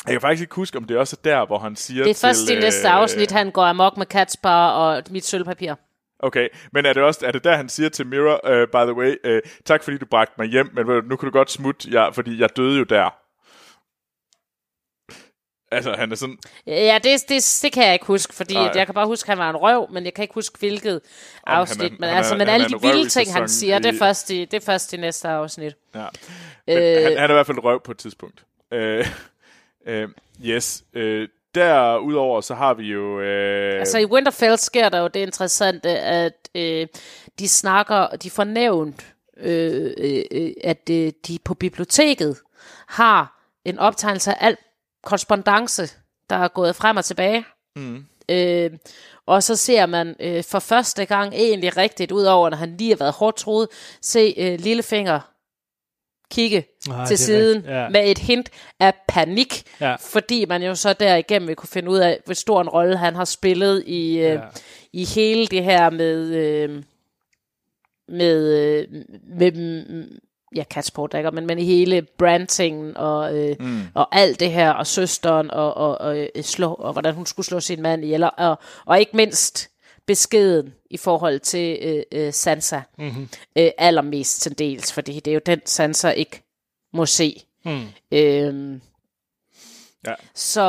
jeg 0.07 0.13
kan 0.15 0.21
faktisk 0.21 0.43
ikke 0.43 0.55
huske, 0.55 0.79
om 0.79 0.85
det 0.85 0.97
også 0.97 1.17
er 1.25 1.31
der, 1.31 1.47
hvor 1.47 1.59
han 1.59 1.77
siger 1.77 2.03
Det 2.05 2.11
er 2.11 2.15
til... 2.15 2.21
først 2.27 2.51
i 2.51 2.55
næste 2.55 2.89
øh, 2.89 2.95
afsnit, 2.95 3.31
han 3.31 3.51
går 3.51 3.65
amok 3.65 3.97
med 3.97 4.07
Katspar 4.07 4.71
og 4.71 5.03
mit 5.11 5.25
sølvpapir. 5.25 5.75
Okay, 6.23 6.49
men 6.73 6.87
er 6.87 6.93
det 6.93 7.03
også 7.03 7.27
er 7.27 7.31
det 7.33 7.45
der, 7.45 7.57
han 7.57 7.69
siger 7.69 7.89
til 7.89 8.07
Mira, 8.07 8.63
uh, 8.63 8.69
by 8.69 8.87
the 8.91 8.95
way, 8.95 9.17
uh, 9.37 9.51
tak 9.65 9.83
fordi 9.83 9.99
du 9.99 10.07
bragte 10.07 10.35
mig 10.39 10.47
hjem, 10.49 10.71
men 10.75 10.87
nu 10.87 11.17
kan 11.17 11.27
du 11.27 11.31
godt 11.33 11.51
smutte, 11.51 11.91
ja, 11.91 12.09
fordi 12.09 12.41
jeg 12.41 12.57
døde 12.57 12.79
jo 12.79 12.85
der. 12.85 13.11
Altså, 15.75 15.93
han 15.99 16.13
er 16.13 16.17
sådan... 16.17 16.39
Ja, 16.67 16.99
det, 17.05 17.25
det, 17.29 17.61
det 17.63 17.73
kan 17.73 17.85
jeg 17.85 17.93
ikke 17.93 18.07
huske, 18.07 18.35
fordi 18.35 18.55
Nej. 18.55 18.73
jeg 18.75 18.87
kan 18.87 18.95
bare 18.95 19.07
huske, 19.07 19.27
at 19.27 19.29
han 19.29 19.39
var 19.45 19.51
en 19.51 19.57
røv, 19.57 19.91
men 19.91 20.05
jeg 20.05 20.15
kan 20.15 20.23
ikke 20.23 20.35
huske, 20.35 20.59
hvilket 20.59 20.93
han 20.93 21.55
er- 21.57 21.59
afsnit. 21.61 21.93
Men, 21.93 22.03
han 22.03 22.13
er- 22.13 22.17
altså, 22.17 22.37
men 22.37 22.49
er 22.49 22.53
alle 22.53 22.69
de 22.69 22.81
vilde 22.81 23.09
ting, 23.09 23.33
han 23.33 23.49
siger, 23.49 23.79
det 23.79 23.93
i- 23.93 23.95
er, 23.97 23.99
først 23.99 24.31
i, 24.31 24.45
det 24.45 24.55
er 24.55 24.61
først 24.67 24.93
i 24.93 24.97
næste 24.97 25.29
afsnit. 25.29 25.75
Ja. 25.95 26.07
Men 26.67 26.79
Øh. 26.79 27.03
han, 27.03 27.19
han 27.19 27.31
er 27.31 27.35
i 27.35 27.37
hvert 27.37 27.47
fald 27.47 27.65
røv 27.65 27.83
på 27.83 27.91
et 27.93 27.99
tidspunkt. 27.99 28.45
Øh, 28.73 29.07
øh, 29.87 30.09
yes. 30.45 30.85
Øh, 30.95 31.29
derudover 31.55 32.41
så 32.41 32.55
har 32.55 32.75
vi 32.75 32.87
jo... 32.87 33.21
Øh, 33.21 33.79
Altså 33.79 33.99
i 33.99 34.05
Winterfell 34.05 34.59
sker 34.59 34.89
der 34.89 34.99
jo 34.99 35.09
det 35.09 35.21
interessante, 35.21 35.89
at 35.99 36.49
øh, 36.55 36.87
de 37.39 37.49
snakker, 37.49 38.07
de 38.07 38.31
får 38.31 38.45
nævnt, 38.45 39.15
øh, 39.37 39.93
øh, 39.99 40.53
at 40.65 40.91
øh, 40.91 41.13
de 41.27 41.39
på 41.45 41.55
biblioteket 41.55 42.39
har 42.89 43.43
en 43.65 43.79
optegnelse 43.79 44.31
af 44.31 44.47
al 44.47 44.57
korrespondence, 45.05 45.91
der 46.31 46.37
er 46.37 46.49
gået 46.49 46.77
frem 46.77 46.97
og 46.97 47.05
tilbage. 47.05 47.45
Mm. 47.77 48.05
Øh, 48.29 48.71
og 49.27 49.43
så 49.43 49.57
ser 49.57 49.87
man 49.87 50.17
øh, 50.21 50.45
for 50.45 50.59
første 50.59 51.05
gang 51.05 51.35
egentlig 51.35 51.77
rigtigt, 51.77 52.13
udover 52.13 52.51
når 52.51 52.57
han 52.57 52.77
lige 52.77 52.91
har 52.91 52.97
været 52.97 53.13
hårdt 53.13 53.37
troet, 53.37 53.69
se 54.01 54.35
øh, 54.39 54.59
Lillefinger 54.61 55.21
kigge 56.33 56.65
Nej, 56.89 57.07
til 57.07 57.19
siden 57.19 57.65
ja. 57.65 57.89
med 57.89 58.11
et 58.11 58.19
hint 58.19 58.51
af 58.81 58.95
panik, 59.09 59.63
Ja. 59.81 59.95
fordi 60.01 60.45
man 60.45 60.63
jo 60.63 60.75
så 60.75 60.93
derigennem 60.93 61.49
vil 61.49 61.57
kunne 61.57 61.69
finde 61.69 61.91
ud 61.91 61.99
af, 61.99 62.21
hvor 62.25 62.35
stor 62.35 62.61
en 62.61 62.69
rolle 62.69 62.97
han 62.97 63.15
har 63.15 63.25
spillet 63.25 63.85
i, 63.87 64.13
øh, 64.19 64.23
Ja. 64.23 64.41
i 64.93 65.05
hele 65.05 65.47
det 65.47 65.65
her 65.65 65.91
med, 65.91 66.27
øh, 66.35 66.83
med, 68.09 68.59
øh, 68.59 69.03
med 69.39 69.53
ja, 70.57 70.65
katsport, 70.71 71.15
ikke? 71.15 71.31
Men, 71.31 71.47
men 71.47 71.59
i 71.59 71.65
hele 71.65 72.03
brandingen 72.19 72.97
og, 72.97 73.39
øh, 73.39 73.57
mm. 73.61 73.81
og 73.95 74.17
alt 74.17 74.41
det 74.41 74.51
her, 74.53 74.71
og 74.71 74.87
søsteren, 74.87 75.51
og, 75.51 75.75
og, 75.75 75.99
og, 76.01 76.19
øh, 76.19 76.29
slå, 76.43 76.73
og 76.73 76.93
hvordan 76.93 77.15
hun 77.15 77.27
skulle 77.27 77.47
slå 77.47 77.61
sin 77.61 77.83
mand 77.83 78.05
ihjel, 78.05 78.25
og, 78.39 78.59
og 78.87 79.01
ikke 79.01 79.17
mindst 79.17 79.69
beskeden 80.07 80.75
i 80.91 80.97
forhold 80.97 81.41
til 81.41 81.79
øh, 81.83 82.03
øh, 82.13 82.33
Sansa, 82.33 82.81
mm-hmm. 82.99 83.29
øh, 83.59 83.71
allermest 83.79 84.43
til 84.43 84.59
dels, 84.59 84.93
fordi 84.93 85.21
det 85.21 85.31
er 85.31 85.35
jo 85.35 85.41
den, 85.47 85.61
Sansa 85.67 86.11
ikke 86.11 86.43
må 86.93 87.07
se. 87.07 87.43
Mm. 87.65 87.87
Øhm, 88.13 88.81
Ja. 90.07 90.15
så 90.35 90.63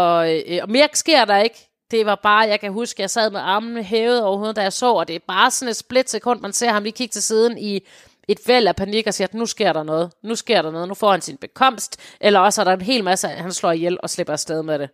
øh, 0.47 0.59
og 0.63 0.69
mere 0.69 0.88
sker 0.93 1.25
der 1.25 1.38
ikke. 1.38 1.69
det 1.91 2.05
var 2.05 2.15
bare, 2.23 2.47
jeg 2.47 2.59
kan 2.59 2.71
huske, 2.73 3.01
jeg 3.01 3.09
sad 3.09 3.29
med 3.31 3.39
armene 3.39 3.84
hævet 3.84 4.23
over 4.23 4.38
hovedet, 4.38 4.55
da 4.55 4.61
jeg 4.61 4.73
så, 4.73 4.93
og 4.93 5.07
det 5.07 5.15
er 5.15 5.19
bare 5.27 5.51
sådan 5.51 5.69
et 5.69 5.75
split 5.75 6.09
sekund, 6.09 6.41
man 6.41 6.53
ser 6.53 6.69
ham 6.71 6.84
lige 6.84 6.93
kigge 6.93 7.11
til 7.11 7.23
siden 7.23 7.57
i 7.57 7.79
et 8.27 8.39
væld 8.47 8.67
af 8.67 8.75
panik 8.75 9.07
og 9.07 9.13
siger, 9.13 9.27
at 9.27 9.34
nu 9.34 9.45
sker 9.45 9.73
der 9.73 9.84
noget, 9.84 10.11
nu 10.23 10.36
sker 10.36 10.61
der 10.61 10.71
noget, 10.71 10.88
nu 10.88 10.93
får 10.93 11.11
han 11.11 11.21
sin 11.21 11.38
bekomst, 11.38 11.97
eller 12.19 12.39
også 12.39 12.61
er 12.61 12.65
der 12.65 12.73
en 12.73 12.81
hel 12.81 13.03
masse, 13.03 13.27
han 13.27 13.53
slår 13.53 13.71
ihjel 13.71 13.97
og 14.03 14.09
slipper 14.09 14.34
afsted 14.34 14.63
med 14.63 14.79
det. 14.79 14.89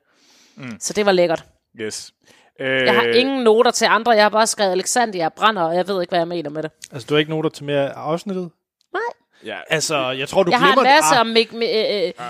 Mm. 0.55 0.77
Så 0.79 0.93
det 0.93 1.05
var 1.05 1.11
lækkert. 1.11 1.45
Yes. 1.81 2.13
Jeg 2.59 2.93
har 2.95 3.03
ingen 3.03 3.43
noter 3.43 3.71
til 3.71 3.85
andre, 3.85 4.11
jeg 4.11 4.23
har 4.23 4.29
bare 4.29 4.47
skrevet 4.47 4.71
Alexander, 4.71 5.19
jeg 5.19 5.31
brænder, 5.33 5.61
og 5.61 5.75
jeg 5.75 5.87
ved 5.87 6.01
ikke, 6.01 6.11
hvad 6.11 6.19
jeg 6.19 6.27
mener 6.27 6.49
med 6.49 6.63
det. 6.63 6.71
Altså, 6.91 7.05
du 7.09 7.13
har 7.13 7.19
ikke 7.19 7.31
noter 7.31 7.49
til 7.49 7.65
mere 7.65 7.91
afsnittet? 7.93 8.49
Nej. 8.93 9.01
Ja, 9.45 9.57
Altså, 9.69 10.09
jeg 10.11 10.27
tror, 10.29 10.43
du 10.43 10.51
Jeg 10.51 10.59
har 10.59 10.73
glemmer 10.73 10.81
en 10.81 10.95
masse 10.95 11.15
Ah, 11.15 11.21
om 11.21 11.27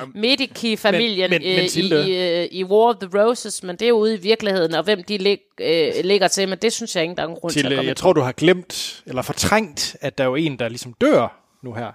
øh, 0.07 0.15
Medici-familien 0.21 1.30
Men- 1.30 1.41
men- 1.41 1.55
men 1.89 1.93
øh, 1.93 2.07
i, 2.07 2.41
øh, 2.41 2.47
i 2.51 2.63
War 2.63 2.89
of 2.89 2.95
the 3.01 3.19
Roses, 3.21 3.63
men 3.63 3.75
det 3.75 3.82
er 3.86 3.89
jo 3.89 3.97
ude 3.97 4.15
i 4.15 4.17
virkeligheden, 4.21 4.73
og 4.75 4.84
hvem 4.84 5.03
de 5.03 5.17
lig, 5.17 5.39
øh, 5.61 5.91
ligger 6.03 6.27
til, 6.27 6.49
men 6.49 6.57
det 6.57 6.73
synes 6.73 6.95
jeg 6.95 7.03
ikke, 7.03 7.15
der 7.15 7.21
er 7.21 7.27
nogen 7.27 7.39
grund 7.39 7.51
til, 7.51 7.61
til, 7.61 7.67
at 7.67 7.71
øh, 7.71 7.77
komme 7.77 7.88
jeg 7.88 7.97
tror, 7.97 8.13
du 8.13 8.21
har 8.21 8.32
glemt, 8.32 9.03
eller 9.05 9.21
fortrængt, 9.21 9.95
at 10.01 10.17
der 10.17 10.23
er 10.23 10.27
jo 10.27 10.36
en, 10.36 10.59
der 10.59 10.69
ligesom 10.69 10.93
dør 11.01 11.41
nu 11.63 11.73
her. 11.73 11.91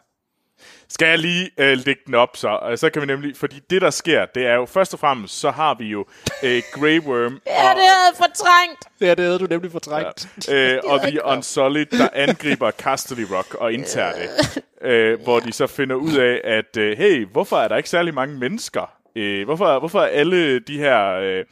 Skal 0.89 1.09
jeg 1.09 1.19
lige 1.19 1.51
øh, 1.59 1.79
lægge 1.87 2.03
den 2.07 2.15
op, 2.15 2.37
så? 2.37 2.59
Øh, 2.71 2.79
Så 2.79 2.91
kan 2.91 3.03
vi 3.03 3.07
nemlig... 3.07 3.37
Fordi 3.37 3.61
det, 3.71 3.83
der 3.83 3.91
sker, 3.91 4.27
det 4.35 4.47
er 4.47 4.55
jo... 4.55 4.67
Først 4.67 4.93
og 4.95 4.99
fremmest, 5.01 5.41
så 5.41 5.51
har 5.51 5.75
vi 5.79 5.85
jo 5.85 6.07
øh, 6.43 6.63
Grey 6.73 7.01
Worm 7.01 7.33
Ja, 7.47 7.53
det 7.53 7.67
havde 7.67 8.05
jeg 8.09 8.15
fortrængt. 8.17 8.79
Ja, 9.01 9.11
det 9.11 9.25
havde 9.25 9.39
du 9.39 9.47
nemlig 9.51 9.73
fortrængt. 9.73 10.51
øh, 10.51 10.79
og 10.91 11.01
The 11.01 11.25
Unsullied, 11.25 11.87
der 11.87 12.09
angriber 12.15 12.71
Casterly 12.71 13.25
Rock 13.31 13.55
og 13.55 13.73
indtager 13.73 14.13
det. 14.13 14.63
Øh, 14.83 15.23
hvor 15.23 15.41
de 15.41 15.53
så 15.53 15.67
finder 15.67 15.97
ud 15.97 16.15
af, 16.17 16.41
at 16.45 16.77
øh, 16.77 16.99
hey, 16.99 17.27
hvorfor 17.27 17.57
er 17.57 17.69
der 17.69 17.77
ikke 17.77 17.91
særlig 17.91 18.15
mange 18.15 18.39
mennesker? 18.39 18.91
Øh, 19.17 19.45
hvorfor, 19.45 19.79
hvorfor 19.79 20.01
er 20.01 20.07
alle 20.07 20.59
de 20.59 20.79
her 20.79 21.15
øh, 21.15 21.45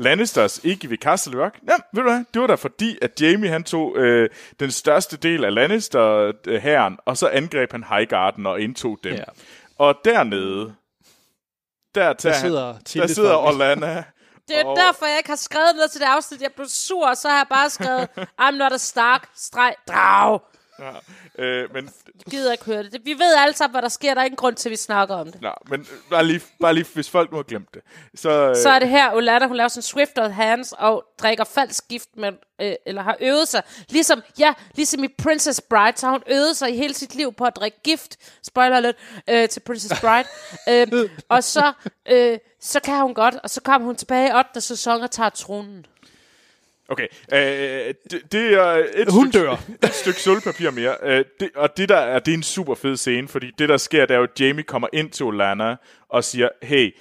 Lannisters 0.00 0.60
ikke 0.64 0.90
ved 0.90 0.98
Castle 0.98 1.44
Rock? 1.44 1.58
Jamen, 1.68 1.82
ved 1.94 2.02
du 2.02 2.08
hvad? 2.10 2.24
Det 2.34 2.40
var 2.40 2.46
da 2.46 2.54
fordi, 2.54 2.98
at 3.02 3.20
Jamie 3.22 3.50
han 3.50 3.64
tog 3.64 3.96
øh, 3.96 4.30
den 4.60 4.70
største 4.70 5.16
del 5.16 5.44
af 5.44 5.54
Lannister-hæren, 5.54 6.98
og 7.04 7.16
så 7.16 7.28
angreb 7.28 7.72
han 7.72 7.84
Highgarden 7.84 8.46
og 8.46 8.60
indtog 8.60 8.98
dem. 9.04 9.14
Ja. 9.14 9.24
Og 9.78 9.94
dernede, 10.04 10.74
der, 11.94 12.12
tager 12.12 12.34
han- 12.34 12.40
sidder 12.40 12.66
der 12.72 12.78
Tilde 12.84 13.14
sidder. 13.14 13.34
Orlana. 13.34 14.04
Det 14.48 14.58
er 14.60 14.64
Og- 14.64 14.76
derfor, 14.76 15.06
jeg 15.06 15.16
ikke 15.18 15.28
har 15.28 15.36
skrevet 15.36 15.70
noget 15.76 15.90
til 15.90 16.00
det 16.00 16.06
afsnit. 16.06 16.42
Jeg 16.42 16.50
blev 16.56 16.66
sur, 16.68 17.08
og 17.08 17.16
så 17.16 17.28
har 17.28 17.36
jeg 17.36 17.46
bare 17.50 17.70
skrevet, 17.70 18.08
I'm 18.42 18.50
not 18.50 18.72
a 18.72 18.76
Stark, 18.76 19.28
streg, 19.36 19.74
drag. 19.88 20.40
Øh, 21.38 21.74
men 21.74 21.84
Jeg 21.84 22.30
gider 22.30 22.52
ikke 22.52 22.64
høre 22.64 22.82
det. 22.82 23.00
Vi 23.04 23.12
ved 23.12 23.34
alle 23.38 23.56
sammen, 23.56 23.74
hvad 23.74 23.82
der 23.82 23.88
sker. 23.88 24.14
Der 24.14 24.20
er 24.20 24.24
ingen 24.24 24.36
grund 24.36 24.56
til, 24.56 24.68
at 24.68 24.70
vi 24.70 24.76
snakker 24.76 25.14
om 25.14 25.32
det. 25.32 25.42
Nå, 25.42 25.50
men 25.70 25.80
øh, 25.80 25.86
bare 26.10 26.26
lige, 26.26 26.40
bare 26.60 26.74
lige, 26.74 26.86
hvis 26.94 27.10
folk 27.10 27.30
nu 27.30 27.36
har 27.36 27.42
glemt 27.42 27.74
det. 27.74 27.82
Så, 28.14 28.30
øh, 28.30 28.56
Så 28.56 28.68
er 28.70 28.78
det 28.78 28.88
her, 28.88 29.12
Olanda, 29.14 29.46
hun 29.46 29.56
laver 29.56 29.68
sådan 29.68 29.82
Swift 29.82 30.18
of 30.18 30.30
Hands 30.30 30.74
og 30.78 31.04
drikker 31.22 31.44
falsk 31.44 31.88
gift, 31.88 32.08
men, 32.16 32.34
øh, 32.60 32.72
eller 32.86 33.02
har 33.02 33.16
øvet 33.20 33.48
sig. 33.48 33.62
Ligesom, 33.88 34.22
ja, 34.38 34.54
ligesom 34.74 35.04
i 35.04 35.08
Princess 35.22 35.60
Bride, 35.60 35.96
så 35.96 36.06
har 36.06 36.12
hun 36.12 36.22
øvet 36.26 36.56
sig 36.56 36.70
i 36.74 36.76
hele 36.76 36.94
sit 36.94 37.14
liv 37.14 37.32
på 37.32 37.44
at 37.44 37.56
drikke 37.56 37.78
gift. 37.84 38.16
Spoiler 38.42 38.80
lidt 38.80 38.96
øh, 39.30 39.48
til 39.48 39.60
Princess 39.60 40.00
Bride. 40.00 40.28
øh, 40.94 41.10
og 41.28 41.44
så, 41.44 41.72
øh, 42.10 42.38
så 42.60 42.80
kan 42.80 43.00
hun 43.02 43.14
godt, 43.14 43.34
og 43.42 43.50
så 43.50 43.60
kommer 43.60 43.86
hun 43.86 43.96
tilbage 43.96 44.28
i 44.28 44.32
8. 44.32 44.60
sæson 44.60 45.00
og 45.02 45.10
tager 45.10 45.30
tronen. 45.30 45.86
Okay, 46.90 47.06
øh, 47.32 47.94
det, 48.10 48.32
det 48.32 48.54
er 48.54 48.86
et 48.94 49.12
Hun 49.12 49.32
stykke, 49.32 49.46
dør. 49.46 49.56
et 49.88 49.94
stykke 49.94 50.20
sølvpapir 50.20 50.70
mere. 50.70 50.96
Øh, 51.02 51.24
det, 51.40 51.50
og 51.54 51.76
det 51.76 51.88
der 51.88 51.96
er, 51.96 52.18
det 52.18 52.32
er 52.32 52.36
en 52.36 52.42
super 52.42 52.74
fed 52.74 52.96
scene, 52.96 53.28
fordi 53.28 53.50
det 53.58 53.68
der 53.68 53.76
sker, 53.76 54.06
det 54.06 54.14
er 54.14 54.18
jo, 54.18 54.24
at 54.24 54.40
Jamie 54.40 54.62
kommer 54.62 54.88
ind 54.92 55.10
til 55.10 55.26
Olanna 55.26 55.76
og 56.08 56.24
siger, 56.24 56.48
hey, 56.62 56.96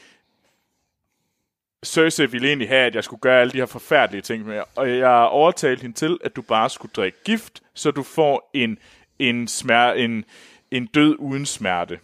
Cersei 1.85 2.25
ville 2.25 2.47
egentlig 2.47 2.67
have, 2.69 2.85
at 2.85 2.95
jeg 2.95 3.03
skulle 3.03 3.19
gøre 3.19 3.41
alle 3.41 3.51
de 3.51 3.57
her 3.57 3.65
forfærdelige 3.65 4.21
ting 4.21 4.45
med 4.45 4.61
og 4.75 4.97
jeg 4.97 5.09
overtalte 5.09 5.81
hende 5.81 5.95
til, 5.95 6.17
at 6.23 6.35
du 6.35 6.41
bare 6.41 6.69
skulle 6.69 6.91
drikke 6.95 7.17
gift, 7.23 7.61
så 7.73 7.91
du 7.91 8.03
får 8.03 8.49
en, 8.53 8.77
en, 9.19 9.47
smer, 9.47 9.91
en, 9.91 10.25
en 10.71 10.85
død 10.85 11.15
uden 11.19 11.45
smerte. 11.45 11.99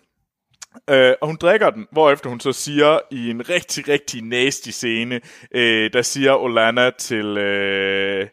Øh, 0.90 1.14
og 1.22 1.28
hun 1.28 1.36
drikker 1.42 1.70
den, 1.70 1.88
hvorefter 1.92 2.30
hun 2.30 2.40
så 2.40 2.52
siger 2.54 3.00
i 3.12 3.30
en 3.30 3.50
rigtig, 3.50 3.88
rigtig 3.88 4.22
nasty 4.22 4.70
scene, 4.70 5.22
øh, 5.56 5.94
der 5.94 6.02
siger 6.02 6.34
Olana 6.36 6.90
til, 6.90 7.26
øh, 7.38 8.28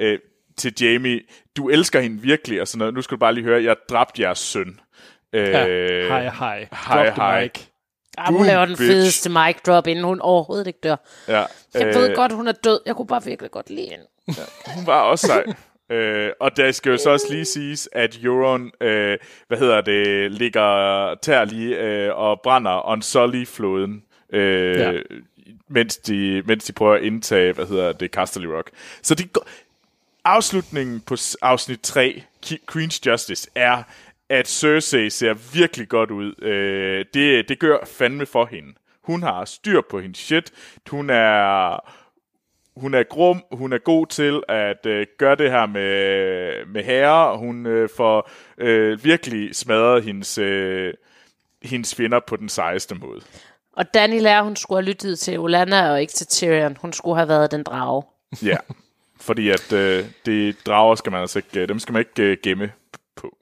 øh, 0.00 0.18
til 0.56 0.74
Jamie, 0.80 1.20
du 1.56 1.68
elsker 1.68 2.00
hende 2.00 2.22
virkelig, 2.22 2.60
og 2.60 2.68
sådan 2.68 2.78
noget. 2.78 2.94
Nu 2.94 3.02
skal 3.02 3.14
du 3.14 3.18
bare 3.20 3.34
lige 3.34 3.44
høre, 3.44 3.62
jeg 3.64 3.76
dræbte 3.90 4.22
jeres 4.22 4.38
søn. 4.38 4.80
Øh, 5.32 5.48
Ja. 5.48 5.66
Hej, 6.08 6.28
hej. 6.28 6.68
hej, 6.72 7.10
hej. 7.16 7.50
Ja, 8.18 8.24
hun 8.30 8.46
laver 8.46 8.64
den 8.66 8.76
bitch. 8.76 8.92
fedeste 8.92 9.30
mic 9.30 9.56
drop, 9.66 9.86
inden 9.86 10.04
hun 10.04 10.20
overhovedet 10.20 10.66
ikke 10.66 10.78
dør. 10.82 10.96
Ja, 11.28 11.44
Jeg 11.74 11.86
ved 11.86 12.14
godt, 12.16 12.32
hun 12.32 12.48
er 12.48 12.52
død. 12.52 12.80
Jeg 12.86 12.96
kunne 12.96 13.06
bare 13.06 13.24
virkelig 13.24 13.50
godt 13.50 13.70
lide 13.70 13.88
hende. 13.90 14.04
hun 14.66 14.86
var 14.86 15.00
også 15.00 15.26
sej. 15.26 15.44
Øh, 15.90 16.30
og 16.40 16.56
der 16.56 16.72
skal 16.72 16.90
jo 16.90 16.96
så 16.96 17.10
også 17.10 17.26
lige 17.30 17.44
siges, 17.44 17.88
at 17.92 18.18
Euron, 18.24 18.72
øh, 18.80 19.18
hvad 19.48 19.58
hedder 19.58 19.80
det, 19.80 20.32
ligger 20.32 21.14
tær 21.14 21.44
lige 21.44 21.78
øh, 21.80 22.14
og 22.16 22.40
brænder 22.40 22.86
Unsully-floden, 22.88 24.02
øh, 24.32 24.76
Ja. 24.76 24.92
mens, 25.68 25.96
de, 25.96 26.42
mens 26.46 26.64
de 26.64 26.72
prøver 26.72 26.94
at 26.94 27.02
indtage, 27.02 27.52
hvad 27.52 27.66
hedder 27.66 27.92
det, 27.92 28.10
Casterly 28.10 28.46
Rock. 28.46 28.70
Så 29.02 29.14
det 29.14 29.32
går, 29.32 29.46
afslutningen 30.24 31.00
på 31.00 31.16
afsnit 31.42 31.80
3, 31.80 32.22
Ki- 32.46 32.64
Queen's 32.72 33.00
Justice, 33.06 33.50
er, 33.54 33.82
at 34.28 34.48
Cersei 34.48 35.10
ser 35.10 35.34
virkelig 35.54 35.88
godt 35.88 36.10
ud. 36.10 36.42
Øh, 36.42 37.04
det, 37.14 37.48
det 37.48 37.58
gør 37.58 37.78
fandme 37.98 38.26
for 38.26 38.46
hende. 38.50 38.72
Hun 39.02 39.22
har 39.22 39.44
styr 39.44 39.80
på 39.90 40.00
hendes 40.00 40.18
shit. 40.18 40.52
Hun 40.90 41.10
er 41.10 41.76
hun 42.76 42.94
er 42.94 43.02
grum, 43.02 43.42
hun 43.52 43.72
er 43.72 43.78
god 43.78 44.06
til 44.06 44.42
at 44.48 44.86
øh, 44.86 45.06
gøre 45.18 45.36
det 45.36 45.50
her 45.50 45.66
med, 45.66 46.66
med 46.66 46.84
herre, 46.84 47.30
og 47.30 47.38
hun 47.38 47.66
øh, 47.66 47.88
får 47.96 48.30
øh, 48.58 49.04
virkelig 49.04 49.54
smadret 49.54 50.04
hendes, 50.04 50.38
øh, 50.38 50.94
hendes 51.62 51.94
fjender 51.94 52.20
på 52.26 52.36
den 52.36 52.48
sejeste 52.48 52.94
måde. 52.94 53.20
Og 53.72 53.94
Danny 53.94 54.20
lærer, 54.20 54.42
hun 54.42 54.56
skulle 54.56 54.82
have 54.82 54.88
lyttet 54.88 55.18
til 55.18 55.38
Olana 55.38 55.90
og 55.90 56.00
ikke 56.00 56.12
til 56.12 56.26
Tyrion. 56.26 56.76
Hun 56.80 56.92
skulle 56.92 57.16
have 57.16 57.28
været 57.28 57.50
den 57.50 57.62
drage. 57.62 58.02
Ja, 58.42 58.56
fordi 59.20 59.50
at 59.50 59.72
øh, 59.72 60.04
det 60.26 60.56
drager 60.66 60.94
skal 60.94 61.12
man 61.12 61.20
altså 61.20 61.38
ikke, 61.38 61.60
øh, 61.60 61.68
dem 61.68 61.78
skal 61.78 61.92
man 61.92 62.00
ikke 62.00 62.22
øh, 62.22 62.36
gemme 62.42 62.72
på. 63.16 63.36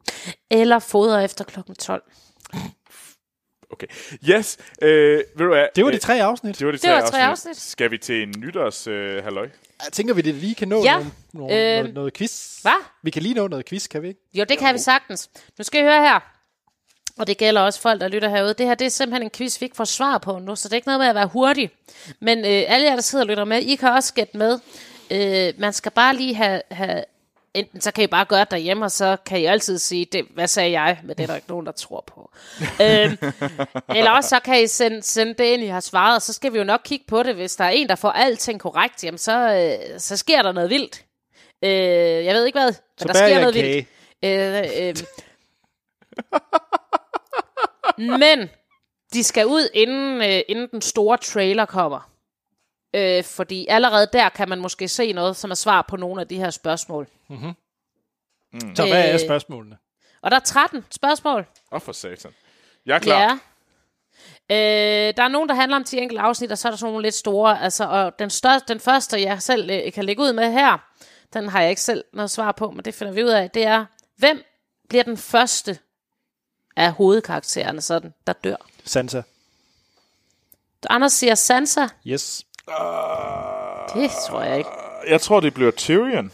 Eller 0.50 0.78
fodre 0.78 1.24
efter 1.24 1.44
klokken 1.44 1.74
12. 1.74 2.02
Okay. 3.70 3.86
Yes, 4.30 4.56
øh, 4.82 4.88
ved 5.18 5.24
du 5.38 5.48
hvad? 5.48 5.66
Det 5.76 5.84
var 5.84 5.90
de 5.90 5.96
Øh, 5.96 6.00
tre 6.00 6.22
afsnit. 6.22 6.58
det 6.58 6.66
var 6.66 6.72
de 6.72 6.76
Det 6.78 6.82
tre, 6.84 6.92
var 6.92 7.00
tre 7.00 7.22
afsnit. 7.22 7.50
afsnit. 7.50 7.56
Skal 7.70 7.90
vi 7.90 7.98
til 7.98 8.22
en 8.22 8.34
nytårs 8.38 8.86
øh, 8.86 9.24
halløj? 9.24 9.48
Jeg 9.84 9.92
tænker 9.92 10.14
vi, 10.14 10.20
det 10.20 10.34
lige 10.34 10.54
kan 10.54 10.68
nå 10.68 10.82
Ja. 10.84 10.94
nogle, 10.94 11.10
nogle, 11.32 11.54
Øh, 11.54 11.78
noget, 11.78 11.94
noget 11.94 12.14
quiz. 12.14 12.60
Hvad? 12.62 12.84
Vi 13.02 13.10
kan 13.10 13.22
lige 13.22 13.34
nå 13.34 13.48
noget 13.48 13.66
quiz, 13.66 13.88
kan 13.88 14.02
vi 14.02 14.08
ikke? 14.08 14.20
Jo, 14.34 14.44
det 14.48 14.58
kan 14.58 14.74
vi 14.74 14.78
sagtens. 14.78 15.30
Nu 15.58 15.64
skal 15.64 15.80
I 15.80 15.84
høre 15.84 16.00
her. 16.00 16.20
Og 17.18 17.26
det 17.26 17.38
gælder 17.38 17.60
også 17.60 17.80
folk, 17.80 18.00
der 18.00 18.08
lytter 18.08 18.28
herude. 18.28 18.54
Det 18.54 18.66
her 18.66 18.74
det 18.74 18.84
er 18.84 18.88
simpelthen 18.88 19.22
en 19.22 19.30
quiz, 19.30 19.60
vi 19.60 19.64
ikke 19.64 19.76
får 19.76 19.84
svar 19.84 20.18
på 20.18 20.38
nu, 20.38 20.56
så 20.56 20.68
det 20.68 20.72
er 20.72 20.76
ikke 20.76 20.88
noget 20.88 21.00
med 21.00 21.06
at 21.08 21.14
være 21.14 21.26
hurtig. 21.26 21.70
Men 22.20 22.38
øh, 22.38 22.44
alle 22.66 22.86
jer, 22.86 22.94
der 22.94 23.00
sidder 23.02 23.24
og 23.24 23.28
lytter 23.28 23.44
med, 23.44 23.58
I 23.62 23.74
kan 23.74 23.88
også 23.88 24.14
gætte 24.14 24.36
med. 24.36 24.58
Øh, 25.10 25.52
man 25.58 25.72
skal 25.72 25.92
bare 25.92 26.16
lige 26.16 26.34
have, 26.34 26.62
have... 26.70 27.04
Enten 27.54 27.80
så 27.80 27.90
kan 27.90 28.04
I 28.04 28.06
bare 28.06 28.24
gøre 28.24 28.40
det 28.40 28.50
derhjemme, 28.50 28.84
og 28.84 28.90
så 28.90 29.16
kan 29.26 29.40
I 29.40 29.44
altid 29.44 29.78
sige, 29.78 30.04
det, 30.04 30.26
hvad 30.34 30.46
sagde 30.46 30.70
jeg? 30.80 31.00
Men 31.04 31.16
det 31.16 31.22
er 31.22 31.26
der 31.26 31.34
ikke 31.36 31.48
nogen, 31.48 31.66
der 31.66 31.72
tror 31.72 32.04
på. 32.06 32.30
øh, 32.82 33.16
eller 33.96 34.10
også 34.10 34.28
så 34.28 34.40
kan 34.40 34.62
I 34.62 34.66
sende, 34.66 35.02
sende 35.02 35.34
det 35.34 35.44
ind, 35.44 35.62
I 35.62 35.66
har 35.66 35.80
svaret, 35.80 36.16
og 36.16 36.22
så 36.22 36.32
skal 36.32 36.52
vi 36.52 36.58
jo 36.58 36.64
nok 36.64 36.80
kigge 36.84 37.04
på 37.08 37.22
det. 37.22 37.34
Hvis 37.34 37.56
der 37.56 37.64
er 37.64 37.70
en, 37.70 37.88
der 37.88 37.94
får 37.94 38.10
alting 38.10 38.60
korrekt, 38.60 39.04
jamen 39.04 39.18
så, 39.18 39.54
øh, 39.92 40.00
så 40.00 40.16
sker 40.16 40.42
der 40.42 40.52
noget 40.52 40.70
vildt. 40.70 41.04
Øh, 41.64 41.70
jeg 42.24 42.34
ved 42.34 42.44
ikke 42.46 42.58
hvad, 42.58 42.66
men 42.66 42.74
Så 42.98 43.08
der 43.08 43.14
sker 43.14 43.40
noget 43.40 43.56
en 43.56 43.62
vildt. 43.62 43.86
kage. 44.22 44.68
Øh, 44.82 44.88
øh, 44.88 44.96
men 48.18 48.50
de 49.12 49.24
skal 49.24 49.46
ud, 49.46 49.68
inden, 49.74 50.22
øh, 50.22 50.40
inden 50.48 50.68
den 50.72 50.82
store 50.82 51.16
trailer 51.16 51.64
kommer. 51.64 52.10
Øh, 52.94 53.24
fordi 53.24 53.66
allerede 53.68 54.08
der 54.12 54.28
kan 54.28 54.48
man 54.48 54.60
måske 54.60 54.88
se 54.88 55.12
noget, 55.12 55.36
som 55.36 55.50
er 55.50 55.54
svar 55.54 55.82
på 55.82 55.96
nogle 55.96 56.20
af 56.20 56.28
de 56.28 56.36
her 56.36 56.50
spørgsmål. 56.50 57.08
Så 58.74 58.86
hvad 58.86 59.08
er 59.08 59.14
Øh, 59.14 59.20
spørgsmålene? 59.20 59.78
Og 60.22 60.30
der 60.30 60.36
er 60.36 60.40
13 60.40 60.84
spørgsmål. 60.90 61.46
Åh, 61.72 61.80
for 61.80 61.92
satan. 61.92 62.32
Jeg 62.86 62.94
er 62.94 62.98
klar. 62.98 63.20
Ja. 63.20 63.38
Øh, 64.50 65.14
der 65.16 65.22
er 65.22 65.28
nogen, 65.28 65.48
der 65.48 65.54
handler 65.54 65.76
om 65.76 65.84
10 65.84 65.98
enkelte 65.98 66.20
afsnit, 66.22 66.52
og 66.52 66.58
så 66.58 66.68
er 66.68 66.72
der 66.72 66.76
sådan 66.76 66.92
nogle 66.92 67.02
lidt 67.06 67.14
store. 67.14 67.62
Altså, 67.62 67.84
og 67.84 68.18
den, 68.18 68.30
største, 68.30 68.72
den 68.72 68.80
første, 68.80 69.22
jeg 69.22 69.42
selv 69.42 69.70
øh, 69.70 69.92
kan 69.92 70.04
lægge 70.04 70.22
ud 70.22 70.32
med 70.32 70.52
her, 70.52 70.78
den 71.32 71.48
har 71.48 71.60
jeg 71.60 71.70
ikke 71.70 71.82
selv 71.82 72.04
noget 72.12 72.30
svar 72.30 72.52
på, 72.52 72.70
men 72.70 72.84
det 72.84 72.94
finder 72.94 73.12
vi 73.12 73.24
ud 73.24 73.28
af, 73.28 73.50
det 73.50 73.66
er, 73.66 73.84
hvem 74.16 74.42
bliver 74.88 75.04
den 75.04 75.16
første 75.16 75.78
af 76.76 76.92
hovedkaraktererne, 76.92 77.80
sådan, 77.80 78.14
der 78.26 78.32
dør? 78.32 78.56
Sansa. 78.84 79.22
Anders 80.90 81.12
siger 81.12 81.34
Sansa. 81.34 81.86
Yes. 82.06 82.46
Det 83.94 84.10
tror 84.28 84.42
jeg 84.42 84.58
ikke. 84.58 84.70
Jeg 85.08 85.20
tror, 85.20 85.40
det 85.40 85.54
bliver 85.54 85.70
Tyrion. 85.70 86.32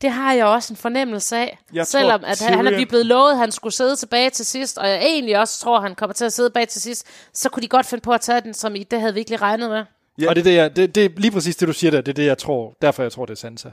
Det 0.00 0.10
har 0.10 0.32
jeg 0.32 0.46
også 0.46 0.72
en 0.72 0.76
fornemmelse 0.76 1.36
af. 1.36 1.58
Jeg 1.72 1.86
Selvom 1.86 2.20
tror, 2.20 2.28
at 2.28 2.40
han, 2.40 2.54
han 2.54 2.66
er 2.66 2.70
Tyrion- 2.78 2.88
blevet 2.88 3.06
lovet, 3.06 3.32
at 3.32 3.38
han 3.38 3.52
skulle 3.52 3.74
sidde 3.74 3.96
tilbage 3.96 4.30
til 4.30 4.46
sidst, 4.46 4.78
og 4.78 4.88
jeg 4.88 4.98
egentlig 5.02 5.38
også 5.38 5.60
tror, 5.60 5.76
at 5.76 5.82
han 5.82 5.94
kommer 5.94 6.14
til 6.14 6.24
at 6.24 6.32
sidde 6.32 6.50
bag 6.50 6.68
til 6.68 6.82
sidst, 6.82 7.06
så 7.32 7.48
kunne 7.48 7.62
de 7.62 7.68
godt 7.68 7.86
finde 7.86 8.02
på 8.02 8.12
at 8.12 8.20
tage 8.20 8.40
den, 8.40 8.54
som 8.54 8.74
i 8.76 8.82
det 8.84 9.00
havde 9.00 9.14
vi 9.14 9.18
ikke 9.20 9.30
lige 9.30 9.40
regnet 9.42 9.70
med. 9.70 9.84
Ja. 10.20 10.28
Og 10.28 10.36
det 10.36 10.40
er, 10.40 10.44
det, 10.44 10.54
jeg, 10.56 10.76
det, 10.76 10.94
det 10.94 11.04
er 11.04 11.08
lige 11.16 11.30
præcis 11.30 11.56
det, 11.56 11.68
du 11.68 11.72
siger 11.72 11.90
der. 11.90 12.00
Det 12.00 12.08
er 12.12 12.14
det, 12.14 12.26
jeg 12.26 12.38
tror. 12.38 12.74
Derfor 12.82 13.02
jeg 13.02 13.12
tror, 13.12 13.26
det 13.26 13.32
er 13.32 13.36
Sansa. 13.36 13.68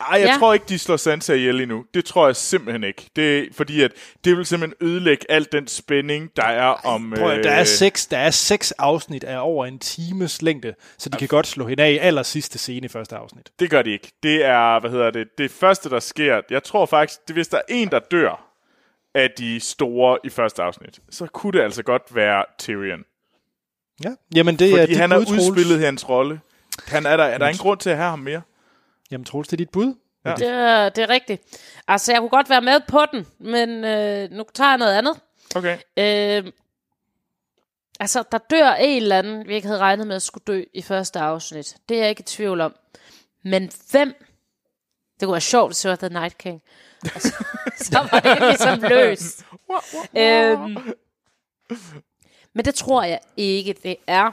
Ej, 0.00 0.20
jeg 0.20 0.26
Ja. 0.28 0.38
tror 0.38 0.54
ikke, 0.54 0.66
de 0.68 0.78
slår 0.78 0.96
Sansa 0.96 1.32
ihjel 1.34 1.60
endnu. 1.60 1.84
Det 1.94 2.04
tror 2.04 2.26
jeg 2.26 2.36
simpelthen 2.36 2.84
ikke. 2.84 3.10
Det 3.16 3.38
er, 3.38 3.44
fordi 3.52 3.82
at 3.82 3.92
det 4.24 4.36
vil 4.36 4.46
simpelthen 4.46 4.88
ødelægge 4.88 5.30
al 5.30 5.46
den 5.52 5.66
spænding, 5.66 6.30
der 6.36 6.42
er 6.44 6.66
om... 6.86 7.14
Prøv, 7.18 7.30
at- 7.30 7.44
der, 7.44 7.50
er 7.50 7.60
øh, 7.60 7.66
seks, 7.66 8.06
der 8.06 8.18
er 8.18 8.30
seks 8.30 8.72
afsnit 8.72 9.24
af 9.24 9.38
over 9.40 9.66
en 9.66 9.78
times 9.78 10.42
længde, 10.42 10.74
så 10.98 11.08
de 11.08 11.16
kan 11.16 11.28
godt 11.28 11.46
slå 11.46 11.66
hende 11.66 11.82
af 11.82 11.90
i 11.90 11.98
aller 11.98 12.22
sidste 12.22 12.58
scene 12.58 12.84
i 12.84 12.88
første 12.88 13.16
afsnit. 13.16 13.50
Det 13.58 13.70
gør 13.70 13.82
de 13.82 13.90
ikke. 13.92 14.12
Det 14.22 14.44
er, 14.44 14.80
hvad 14.80 14.90
hedder 14.90 15.10
det, 15.10 15.28
det 15.38 15.50
første, 15.50 15.90
der 15.90 16.00
sker. 16.00 16.40
Jeg 16.50 16.62
tror 16.62 16.86
faktisk, 16.86 17.20
det, 17.28 17.36
hvis 17.36 17.48
der 17.48 17.56
er 17.58 17.62
en, 17.68 17.88
der 17.90 17.98
dør 17.98 18.42
af 19.14 19.30
de 19.38 19.60
store 19.60 20.18
i 20.24 20.28
første 20.30 20.62
afsnit, 20.62 20.98
så 21.10 21.26
kunne 21.26 21.52
det 21.58 21.64
altså 21.64 21.82
godt 21.82 22.02
være 22.14 22.44
Tyrion. 22.58 23.00
Ja. 24.04 24.10
Jamen, 24.34 24.56
det 24.58 24.72
er 24.72 24.78
Fordi 24.80 24.94
han 24.94 25.10
har 25.10 25.18
udspillet 25.18 25.80
hans 25.80 26.08
rolle. 26.08 26.40
Han 26.86 27.06
er 27.06 27.16
der, 27.16 27.24
er 27.24 27.38
der 27.38 27.46
ingen 27.48 27.58
grund 27.62 27.78
til 27.78 27.90
at 27.90 27.96
have 27.96 28.10
ham 28.10 28.18
mere? 28.18 28.42
Jamen, 29.10 29.24
Troels, 29.24 29.48
det 29.48 29.52
er 29.52 29.56
dit 29.64 29.70
bud. 29.70 29.94
Ja. 30.24 30.34
Det 30.34 30.48
er, 30.48 30.88
det 30.88 31.02
er 31.02 31.08
rigtigt. 31.08 31.42
Altså, 31.88 32.12
jeg 32.12 32.20
kunne 32.20 32.30
godt 32.30 32.50
være 32.50 32.60
med 32.60 32.80
på 32.88 33.00
den, 33.12 33.26
men 33.38 33.84
øh, 33.84 34.30
nu 34.30 34.44
tager 34.54 34.70
jeg 34.70 34.78
noget 34.78 34.94
andet. 34.98 35.20
Okay. 35.54 35.78
Øh, 35.96 36.52
altså, 38.00 38.24
der 38.32 38.38
dør 38.38 38.72
en 38.72 39.02
eller 39.02 39.18
anden, 39.18 39.48
vi 39.48 39.54
ikke 39.54 39.66
havde 39.66 39.80
regnet 39.80 40.06
med 40.06 40.16
at 40.16 40.22
skulle 40.22 40.44
dø 40.46 40.62
i 40.74 40.82
første 40.82 41.18
afsnit. 41.18 41.76
Det 41.88 41.96
er 41.96 42.00
jeg 42.00 42.10
ikke 42.10 42.20
i 42.20 42.24
tvivl 42.24 42.60
om. 42.60 42.74
Men 43.44 43.70
hvem? 43.90 44.14
Det 45.20 45.26
kunne 45.26 45.32
være 45.32 45.40
sjovt, 45.40 45.68
hvis 45.68 45.78
det 45.78 45.90
var 45.90 45.96
The 45.96 46.08
Night 46.08 46.38
King. 46.38 46.62
Altså, 47.02 47.44
så 47.90 48.08
var 48.12 48.20
det 48.20 48.38
ligesom 48.40 48.80
løst. 48.82 49.44
øhm, 50.16 50.94
men 52.54 52.64
det 52.64 52.74
tror 52.74 53.02
jeg 53.02 53.20
ikke, 53.36 53.72
det 53.82 53.96
er. 54.06 54.32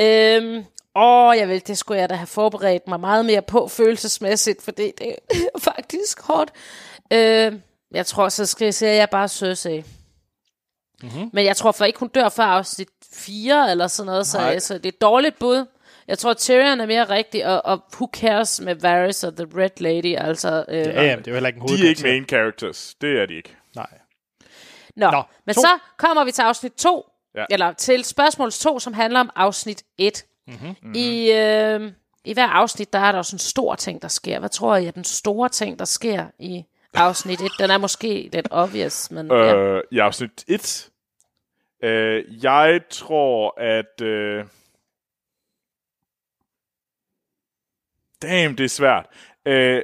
Øhm, 0.00 0.64
åh, 0.96 1.36
jeg 1.36 1.48
vil, 1.48 1.66
det 1.66 1.78
skulle 1.78 2.00
jeg 2.00 2.08
da 2.08 2.14
have 2.14 2.26
forberedt 2.26 2.88
mig 2.88 3.00
meget 3.00 3.24
mere 3.26 3.42
på 3.42 3.68
følelsesmæssigt, 3.68 4.62
for 4.62 4.70
det, 4.70 4.92
det 4.98 5.08
er 5.10 5.58
faktisk 5.72 6.22
hårdt. 6.22 6.50
Øhm, 7.12 7.62
jeg 7.90 8.06
tror, 8.06 8.28
så 8.28 8.46
skal 8.46 8.64
jeg 8.64 8.74
sige, 8.74 8.90
at 8.90 8.96
jeg 8.96 9.10
bare 9.10 9.28
Cersei. 9.28 9.84
Mm-hmm. 11.02 11.30
Men 11.32 11.44
jeg 11.44 11.56
tror 11.56 11.72
for 11.72 11.84
ikke, 11.84 11.98
hun 11.98 12.08
dør 12.08 12.28
før 12.28 12.44
afsnit 12.44 12.88
4 13.12 13.70
eller 13.70 13.86
sådan 13.86 14.06
noget, 14.06 14.26
så, 14.26 14.38
Nej. 14.38 14.58
så 14.58 14.74
det 14.74 14.84
er 14.86 14.88
et 14.88 15.00
dårligt 15.00 15.38
bud. 15.38 15.64
Jeg 16.08 16.18
tror, 16.18 16.32
Tyrion 16.34 16.80
er 16.80 16.86
mere 16.86 17.04
rigtig, 17.04 17.46
og, 17.46 17.64
og 17.64 17.84
who 17.94 18.08
cares 18.12 18.60
med 18.60 18.74
Varys 18.74 19.24
og 19.24 19.36
The 19.36 19.46
Red 19.56 19.70
Lady, 19.80 20.16
altså... 20.16 20.64
Øh, 20.68 20.76
Ja, 20.78 21.02
jamen, 21.02 21.18
det 21.18 21.26
er 21.26 21.30
jo 21.30 21.34
heller 21.34 21.48
ikke 21.48 21.60
en 21.60 21.68
De 21.68 21.84
er 21.84 21.88
ikke 21.88 22.02
main 22.02 22.24
characters. 22.28 22.94
Det 23.00 23.20
er 23.22 23.26
de 23.26 23.34
ikke. 23.34 23.56
Nej. 23.76 23.86
Nå, 24.96 25.10
Nå, 25.10 25.22
men 25.46 25.54
to. 25.54 25.60
så 25.60 25.68
kommer 25.98 26.24
vi 26.24 26.32
til 26.32 26.42
afsnit 26.42 26.72
2, 26.72 27.06
Ja. 27.34 27.40
ja. 27.40 27.44
eller 27.50 27.72
til 27.72 28.04
spørgsmål 28.04 28.52
2, 28.52 28.78
som 28.78 28.92
handler 28.94 29.20
om 29.20 29.30
afsnit 29.36 29.82
1. 29.98 30.24
Mm-hmm. 30.46 30.92
I, 30.94 31.32
øh, 31.32 31.92
I 32.24 32.32
hver 32.32 32.46
afsnit, 32.46 32.92
der 32.92 32.98
er 32.98 33.12
der 33.12 33.18
også 33.18 33.36
en 33.36 33.38
stor 33.38 33.74
ting, 33.74 34.02
der 34.02 34.08
sker. 34.08 34.38
Hvad 34.38 34.48
tror 34.48 34.76
I 34.76 34.86
er 34.86 34.90
den 34.90 35.04
store 35.04 35.48
ting, 35.48 35.78
der 35.78 35.84
sker 35.84 36.26
i 36.38 36.64
afsnit 36.94 37.40
1? 37.40 37.50
Den 37.58 37.70
er 37.70 37.78
måske 37.78 38.28
lidt 38.32 38.48
obvious, 38.50 39.10
men 39.10 39.26
ja. 39.26 39.56
Øh, 39.56 39.82
I 39.90 39.98
afsnit 39.98 40.44
1. 40.48 40.90
Øh, 41.82 42.44
jeg 42.44 42.80
tror, 42.90 43.60
at... 43.60 44.00
Øh... 44.02 44.44
Damn, 48.22 48.56
det 48.56 48.64
er 48.64 48.68
svært. 48.68 49.06
Øh, 49.46 49.82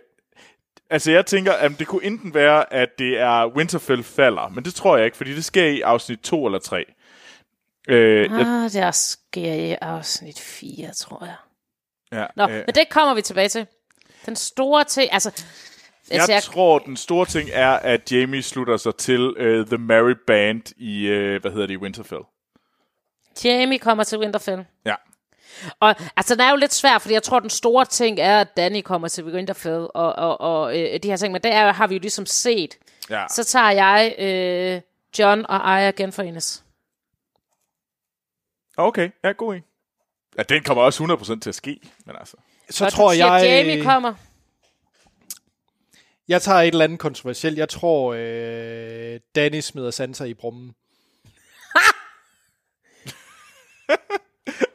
altså, 0.90 1.10
jeg 1.10 1.26
tænker, 1.26 1.52
at 1.52 1.72
det 1.78 1.86
kunne 1.86 2.04
enten 2.04 2.34
være, 2.34 2.72
at 2.72 2.98
det 2.98 3.18
er 3.18 3.46
Winterfell 3.46 4.02
falder, 4.02 4.48
men 4.48 4.64
det 4.64 4.74
tror 4.74 4.96
jeg 4.96 5.04
ikke, 5.04 5.16
fordi 5.16 5.34
det 5.34 5.44
sker 5.44 5.66
i 5.66 5.80
afsnit 5.80 6.20
2 6.20 6.46
eller 6.46 6.58
3. 6.58 6.84
Øh, 7.90 8.30
jeg, 8.30 8.46
Ah, 8.46 8.72
der 8.72 8.90
sker 8.90 9.54
i 9.54 9.76
afsnit 9.80 10.40
4, 10.40 10.92
tror 10.92 11.24
jeg. 11.24 11.34
ja, 12.12 12.26
Nå, 12.36 12.42
øh, 12.52 12.62
men 12.66 12.74
det 12.74 12.88
kommer 12.90 13.14
vi 13.14 13.22
tilbage 13.22 13.48
til. 13.48 13.66
Den 14.26 14.36
store 14.36 14.84
ting, 14.84 15.12
altså... 15.12 15.44
altså 16.10 16.32
jeg 16.32 16.42
tror, 16.42 16.78
den 16.78 16.96
store 16.96 17.26
ting 17.26 17.50
er, 17.52 17.70
at 17.70 18.12
Jamie 18.12 18.42
slutter 18.42 18.76
sig 18.76 18.94
til 18.96 19.20
uh, 19.20 19.66
The 19.66 19.78
Merry 19.78 20.14
Band 20.26 20.62
i, 20.76 21.10
uh, 21.10 21.40
hvad 21.40 21.50
hedder 21.50 21.66
det, 21.66 21.74
i 21.74 21.76
Winterfell. 21.76 22.22
Jamie 23.44 23.78
kommer 23.78 24.04
til 24.04 24.18
Winterfell. 24.18 24.64
Ja. 24.86 24.94
Og 25.80 25.94
altså, 26.16 26.34
den 26.34 26.40
er 26.40 26.50
jo 26.50 26.56
lidt 26.56 26.74
svær, 26.74 26.98
fordi 26.98 27.14
jeg 27.14 27.22
tror, 27.22 27.40
den 27.40 27.50
store 27.50 27.84
ting 27.84 28.18
er, 28.20 28.40
at 28.40 28.56
Danny 28.56 28.82
kommer 28.82 29.08
til 29.08 29.24
Winterfell, 29.24 29.86
og, 29.94 30.12
og, 30.12 30.40
og 30.40 30.78
øh, 30.78 31.00
de 31.02 31.08
her 31.08 31.16
ting, 31.16 31.32
men 31.32 31.42
det 31.42 31.52
er, 31.52 31.72
har 31.72 31.86
vi 31.86 31.94
jo 31.94 32.00
ligesom 32.00 32.26
set. 32.26 32.78
Ja. 33.10 33.24
Så 33.30 33.44
tager 33.44 33.70
jeg 33.70 34.14
øh, 34.18 34.80
John 35.18 35.46
og 35.48 35.74
Aya 35.74 35.90
genforenes. 35.90 36.64
Okay, 38.76 39.10
ja, 39.24 39.32
god 39.32 39.54
en. 39.54 39.62
Ja, 40.38 40.42
den 40.42 40.62
kommer 40.62 40.82
også 40.82 41.04
100% 41.36 41.40
til 41.40 41.48
at 41.48 41.54
ske, 41.54 41.80
men 42.06 42.16
altså... 42.16 42.36
Så 42.70 42.84
Og 42.84 42.92
tror 42.92 43.12
jeg... 43.12 43.42
Jamie 43.44 43.82
kommer. 43.84 44.14
Jeg 46.28 46.42
tager 46.42 46.58
et 46.60 46.68
eller 46.68 46.84
andet 46.84 46.98
kontroversielt. 46.98 47.58
Jeg 47.58 47.68
tror, 47.68 48.14
øh, 48.18 49.20
Danny 49.34 49.60
smider 49.60 49.90
Sansa 49.90 50.24
i 50.24 50.34
brummen. 50.34 50.74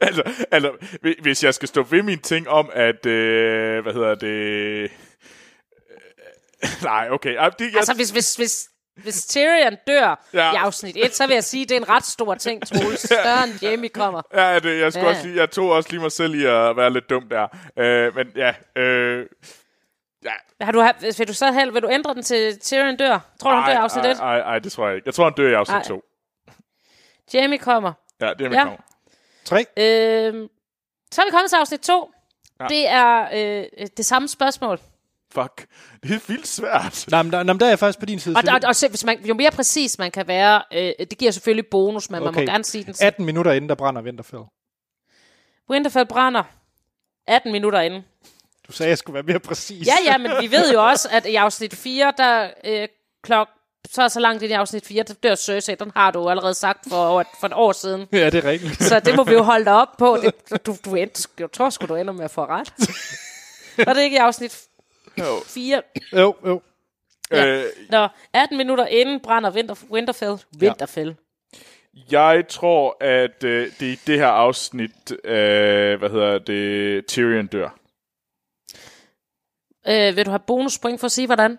altså, 0.00 0.46
altså, 0.50 0.72
hvi- 1.02 1.22
hvis 1.22 1.44
jeg 1.44 1.54
skal 1.54 1.68
stå 1.68 1.82
ved 1.82 2.02
min 2.02 2.18
ting 2.18 2.48
om, 2.48 2.70
at, 2.72 3.06
øh, 3.06 3.82
hvad 3.82 3.92
hedder 3.92 4.14
det... 4.14 4.26
Øh, 4.26 4.90
nej, 6.82 7.08
okay. 7.10 7.30
Det, 7.30 7.60
jeg, 7.60 7.76
Altså, 7.76 7.94
hvis, 7.94 8.10
hvis, 8.10 8.36
hvis, 8.36 8.68
hvis 9.02 9.26
Tyrion 9.26 9.76
dør 9.86 10.26
Ja. 10.32 10.52
i 10.52 10.56
afsnit 10.56 10.96
1, 10.96 11.14
så 11.14 11.26
vil 11.26 11.34
jeg 11.34 11.44
sige, 11.44 11.62
at 11.62 11.68
det 11.68 11.74
er 11.76 11.80
en 11.80 11.88
ret 11.88 12.04
stor 12.04 12.34
ting, 12.34 12.66
Troels. 12.66 13.00
Større 13.00 13.44
end 13.44 13.52
Jamie 13.62 13.88
kommer. 13.88 14.22
ja, 14.34 14.58
det, 14.58 14.80
jeg, 14.80 14.92
skulle 14.92 15.08
Ja. 15.08 15.14
også 15.14 15.26
lige, 15.26 15.40
jeg 15.40 15.50
tog 15.50 15.70
også 15.70 15.90
lige 15.90 16.00
mig 16.00 16.12
selv 16.12 16.34
i 16.34 16.44
at 16.44 16.76
være 16.76 16.92
lidt 16.92 17.10
dum 17.10 17.28
der. 17.28 17.46
Øh, 17.78 18.14
men 18.16 18.26
ja, 18.36 18.54
øh, 18.82 19.26
ja. 20.24 20.30
Har 20.60 20.72
du, 20.72 20.84
vil 21.18 21.28
du 21.28 21.34
så 21.34 21.52
held, 21.52 21.70
vil 21.72 21.82
du 21.82 21.88
ændre 21.90 22.14
den 22.14 22.22
til 22.22 22.60
Tyrion 22.60 22.96
dør? 22.96 23.18
Tror 23.40 23.50
du, 23.50 23.56
han 23.56 23.66
dør 23.70 23.80
i 23.80 23.82
afsnit 23.82 24.04
1? 24.06 24.18
Nej, 24.18 24.38
nej, 24.38 24.58
det 24.58 24.72
tror 24.72 24.86
jeg 24.86 24.96
ikke. 24.96 25.06
Jeg 25.06 25.14
tror, 25.14 25.24
han 25.24 25.32
dør 25.36 25.48
i 25.50 25.54
afsnit 25.54 25.76
Ej. 25.76 25.82
2. 25.82 26.02
Jamie 27.34 27.58
kommer. 27.58 27.92
Ja, 28.20 28.30
det 28.38 28.40
er 28.44 28.48
min 28.48 28.52
Ja. 28.58 28.66
ja. 28.68 28.76
Tre. 29.44 29.66
Øhm, 29.76 30.48
så 31.12 31.22
er 31.22 31.26
vi 31.26 31.30
kommet 31.30 31.50
til 31.50 31.56
afsnit 31.56 31.80
2. 31.80 32.12
Ja. 32.60 32.64
Ja. 32.64 32.68
Det 32.68 32.88
er 32.88 33.28
øh, 33.80 33.86
det 33.96 34.06
samme 34.06 34.28
spørgsmål. 34.28 34.80
Fuck. 35.32 35.66
Det 36.02 36.10
er 36.10 36.20
vildt 36.28 36.48
svært. 36.48 37.04
Nej, 37.10 37.22
men 37.22 37.32
der, 37.32 37.42
nej, 37.42 37.52
men 37.52 37.60
der 37.60 37.66
er 37.66 37.70
jeg 37.70 37.78
faktisk 37.78 37.98
på 37.98 38.06
din 38.06 38.18
side. 38.18 38.36
Og, 38.36 38.42
og, 38.48 38.60
og 38.64 38.76
se, 38.76 38.88
hvis 38.88 39.04
man, 39.04 39.24
jo 39.24 39.34
mere 39.34 39.50
præcis 39.50 39.98
man 39.98 40.10
kan 40.10 40.28
være, 40.28 40.62
øh, 40.72 40.92
det 41.10 41.18
giver 41.18 41.30
selvfølgelig 41.30 41.66
bonus, 41.70 42.10
men 42.10 42.22
okay. 42.22 42.34
man 42.34 42.44
må 42.44 42.52
gerne 42.52 42.64
sige 42.64 42.84
den. 42.84 42.94
18 43.00 43.24
minutter 43.26 43.52
inden, 43.52 43.68
der 43.68 43.74
brænder 43.74 44.02
Winterfell. 44.02 44.42
Winterfell 45.70 46.06
brænder 46.06 46.42
18 47.26 47.52
minutter 47.52 47.80
inden. 47.80 48.02
Du 48.68 48.72
sagde, 48.72 48.90
jeg 48.90 48.98
skulle 48.98 49.14
være 49.14 49.22
mere 49.22 49.40
præcis. 49.40 49.86
Ja, 49.86 49.94
ja, 50.04 50.18
men 50.18 50.30
vi 50.40 50.50
ved 50.50 50.72
jo 50.72 50.86
også, 50.86 51.08
at 51.12 51.26
i 51.26 51.34
afsnit 51.34 51.74
4, 51.74 52.12
der 52.16 52.50
øh, 52.64 52.88
klok, 53.22 53.48
så 53.90 54.02
er 54.02 54.08
så 54.08 54.20
langt 54.20 54.42
ind 54.42 54.52
i 54.52 54.54
afsnit 54.54 54.86
4, 54.86 55.02
der 55.02 55.14
dør 55.14 55.34
Cersei. 55.34 55.74
Den 55.74 55.92
har 55.96 56.10
du 56.10 56.28
allerede 56.28 56.54
sagt 56.54 56.86
for, 56.88 57.06
over, 57.06 57.22
for 57.40 57.46
et 57.46 57.52
år 57.52 57.72
siden. 57.72 58.06
ja, 58.12 58.30
det 58.30 58.44
er 58.44 58.50
rigtigt. 58.50 58.82
Så 58.82 59.00
det 59.00 59.16
må 59.16 59.24
vi 59.24 59.32
jo 59.32 59.42
holde 59.42 59.64
dig 59.64 59.74
op 59.74 59.96
på. 59.98 60.18
Det, 60.22 60.66
du, 60.66 60.76
du 60.84 60.94
endte, 60.94 61.28
jeg 61.38 61.52
tror 61.52 61.70
sgu, 61.70 61.86
du 61.86 61.94
ender 61.94 62.12
med 62.12 62.24
at 62.24 62.30
få 62.30 62.44
ret. 62.44 62.72
Var 63.86 63.92
det 63.92 64.02
ikke 64.02 64.14
i 64.14 64.18
afsnit 64.18 64.65
Jo. 65.18 65.40
4? 65.46 65.82
jo, 66.12 66.34
jo. 66.46 66.62
Ja. 67.30 67.46
Øh, 67.46 67.64
Når 67.90 68.16
18 68.32 68.56
minutter 68.58 68.86
inden 68.86 69.20
brænder 69.20 69.50
Winter, 69.54 69.74
Winterfell. 69.90 70.36
Winterfell. 70.62 71.16
jeg 72.10 72.44
tror, 72.48 72.96
at 73.00 73.44
øh, 73.44 73.70
det 73.80 73.88
er 73.88 73.92
i 73.92 73.98
det 74.06 74.18
her 74.18 74.26
afsnit, 74.26 75.12
øh, 75.24 75.98
hvad 75.98 76.10
hedder 76.10 76.38
det, 76.38 77.06
Tyrion 77.06 77.46
dør. 77.46 77.68
Øh, 79.88 80.16
vil 80.16 80.26
du 80.26 80.30
have 80.30 80.42
bonuspoint 80.46 81.00
for 81.00 81.04
at 81.06 81.12
sige, 81.12 81.26
hvordan? 81.26 81.58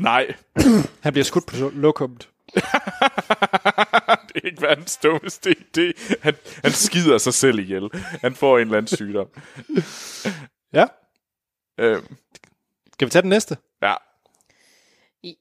Nej, 0.00 0.34
Han 1.02 1.12
bliver 1.12 1.24
skudt 1.24 1.46
på 1.46 1.70
lokummet. 1.74 2.28
det 4.28 4.36
er 4.36 4.44
ikke 4.46 4.62
verdens 4.62 4.96
dummeste 4.96 5.50
idé. 5.50 6.16
Han, 6.22 6.34
han 6.62 6.72
skider 6.72 7.18
sig 7.18 7.34
selv 7.34 7.58
ihjel. 7.58 7.90
Han 8.20 8.34
får 8.34 8.58
en 8.58 8.62
eller 8.62 8.78
anden 8.78 8.96
sygdom. 8.96 9.28
Ja. 10.72 10.86
Øh, 11.80 12.02
Skal 12.94 13.06
vi 13.06 13.10
tage 13.10 13.22
den 13.22 13.30
næste? 13.30 13.56
ja. 13.82 13.94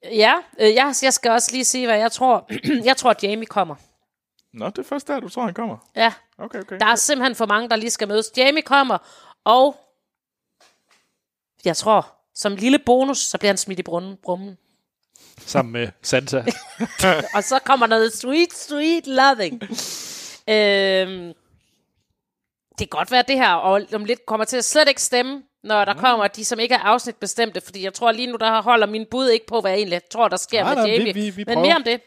Ja, 0.04 0.34
øh, 0.60 0.74
jeg, 0.74 0.94
jeg 1.04 1.14
skal 1.14 1.32
også 1.32 1.52
lige 1.52 1.66
sige, 1.66 1.86
hvad 1.88 1.98
jeg 1.98 2.12
tror. 2.12 2.50
jeg 2.90 2.98
tror, 2.98 3.10
at 3.10 3.24
Jamie 3.24 3.46
kommer. 3.46 3.76
Nå, 4.54 4.66
det 4.70 4.78
er 4.78 4.84
først 4.84 5.08
der, 5.08 5.20
du 5.20 5.30
tror, 5.30 5.44
han 5.46 5.54
kommer. 5.54 5.78
Ja, 5.96 6.14
Okay, 6.38 6.60
okay. 6.60 6.78
der 6.80 6.86
er 6.86 6.96
simpelthen 6.96 7.36
for 7.36 7.46
mange, 7.46 7.70
der 7.70 7.76
lige 7.76 7.90
skal 7.90 8.08
mødes. 8.08 8.32
Jamie 8.38 8.62
kommer, 8.62 8.98
og 9.44 9.76
jeg 11.66 11.78
tror, 11.78 12.16
som 12.36 12.56
lille 12.56 12.80
bonus, 12.80 13.18
så 13.18 13.38
bliver 13.38 13.50
han 13.50 13.58
smidt 13.58 13.80
i 13.80 13.84
brunnen, 13.84 14.18
brummen. 14.24 14.58
Sammen 15.38 15.72
med 15.72 15.88
Sansa. 16.02 16.44
Og 17.36 17.44
så 17.44 17.60
kommer 17.66 17.88
noget 17.88 18.14
sweet, 18.14 18.54
sweet 18.54 19.08
loving. 19.08 19.54
øhm, 20.50 21.34
det 22.80 22.90
kan 22.90 22.98
godt 22.98 23.12
være, 23.12 23.20
at 23.20 23.28
det 23.28 23.38
her 23.38 23.54
og 23.54 23.82
om 23.94 24.06
lidt 24.06 24.26
kommer 24.26 24.46
til 24.46 24.58
at 24.58 24.66
slet 24.66 24.88
ikke 24.88 25.02
stemme, 25.02 25.44
når 25.64 25.86
der 25.86 25.94
kommer 25.94 26.28
de, 26.28 26.46
som 26.46 26.60
ikke 26.60 26.76
er 26.76 26.80
afsnitbestemte, 26.80 27.62
fordi 27.62 27.84
jeg 27.84 27.94
tror 27.94 28.12
lige 28.12 28.28
nu, 28.28 28.38
der 28.38 28.62
holder 28.62 28.88
min 28.88 29.06
bud 29.12 29.30
ikke 29.30 29.46
på, 29.48 29.62
hvad 29.62 29.72
jeg 29.72 29.78
egentlig 29.78 30.02
tror, 30.12 30.28
der 30.28 30.38
sker 30.38 30.64
Nej, 30.64 30.76
med 30.76 30.84
nej, 30.84 30.92
vi- 30.92 30.98
Jamie. 30.98 31.14
vi- 31.14 31.30
vi 31.30 31.44
Men 31.48 31.54
prøver. 31.54 31.68
mere 31.68 31.76
om 31.76 31.84
det. 31.84 32.02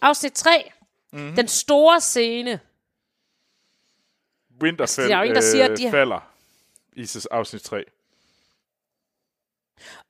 Afsnit 0.00 0.32
3. 0.32 0.72
Mhm. 1.12 1.20
Mm-hmm. 1.22 1.36
Den 1.36 1.48
store 1.48 2.00
scene. 2.00 2.60
Winterfell 4.62 5.08
der 5.08 5.14
er 5.14 5.18
jo 5.18 5.22
ingen, 5.24 5.34
der 5.36 5.50
siger, 5.50 5.66
øh, 5.66 5.72
at 5.72 5.78
de 5.78 5.84
har- 5.84 5.90
falder 5.90 6.20
i 6.92 7.06
afsnit 7.30 7.62
3. 7.62 7.84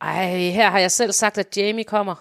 Ej, 0.00 0.36
her 0.36 0.70
har 0.70 0.78
jeg 0.78 0.92
selv 0.92 1.12
sagt, 1.12 1.38
at 1.38 1.56
Jamie 1.56 1.84
kommer. 1.84 2.14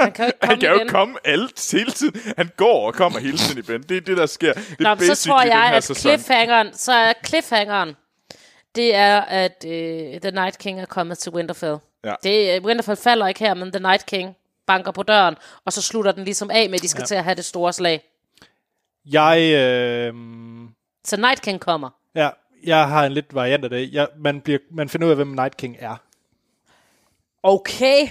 Han 0.00 0.12
kan 0.12 0.24
jo 0.24 0.26
ikke 0.26 0.38
komme 0.40 0.50
Han 0.50 0.60
kan 0.60 0.68
jo 0.70 0.76
igen. 0.76 0.88
komme 0.88 1.18
alt 1.24 1.72
hele 1.72 1.90
tiden. 1.90 2.20
Han 2.36 2.50
går 2.56 2.86
og 2.86 2.94
kommer 2.94 3.18
hele 3.18 3.38
tiden 3.38 3.58
i 3.58 3.62
Ben. 3.62 3.82
Det 3.82 3.96
er 3.96 4.00
det, 4.00 4.16
der 4.16 4.26
sker. 4.26 4.52
Det 4.52 4.62
er 4.78 4.82
Nå, 4.82 4.94
men 4.94 5.16
så 5.16 5.28
tror 5.28 5.42
jeg, 5.42 5.72
at 5.74 5.84
sæson. 5.84 6.00
cliffhangeren, 6.00 6.74
så 6.74 6.92
er 6.92 7.12
cliffhangeren, 7.26 7.96
det 8.74 8.94
er, 8.94 9.20
at 9.20 9.64
øh, 9.68 10.20
The 10.20 10.30
Night 10.30 10.58
King 10.58 10.80
er 10.80 10.86
kommet 10.86 11.18
til 11.18 11.32
Winterfell. 11.32 11.76
Ja. 12.04 12.14
Det, 12.22 12.56
øh, 12.56 12.64
Winterfell 12.64 12.96
falder 12.96 13.26
ikke 13.26 13.40
her, 13.40 13.54
men 13.54 13.72
The 13.72 13.80
Night 13.82 14.06
King 14.06 14.36
banker 14.66 14.90
på 14.90 15.02
døren, 15.02 15.36
og 15.64 15.72
så 15.72 15.82
slutter 15.82 16.12
den 16.12 16.24
ligesom 16.24 16.50
af 16.50 16.68
med, 16.70 16.74
at 16.78 16.82
de 16.82 16.88
skal 16.88 17.00
ja. 17.02 17.06
til 17.06 17.14
at 17.14 17.24
have 17.24 17.34
det 17.34 17.44
store 17.44 17.72
slag. 17.72 18.02
Jeg, 19.06 19.40
øh, 19.54 20.14
Så 21.04 21.16
Night 21.16 21.42
King 21.42 21.60
kommer. 21.60 21.90
ja, 22.14 22.30
jeg 22.64 22.88
har 22.88 23.06
en 23.06 23.12
lidt 23.12 23.34
variant 23.34 23.64
af 23.64 23.70
det. 23.70 23.92
Jeg, 23.92 24.08
man, 24.18 24.40
bliver, 24.40 24.58
man 24.70 24.88
finder 24.88 25.06
ud 25.06 25.10
af, 25.10 25.16
hvem 25.16 25.28
Night 25.28 25.56
King 25.56 25.76
er. 25.78 25.96
Okay. 27.42 28.08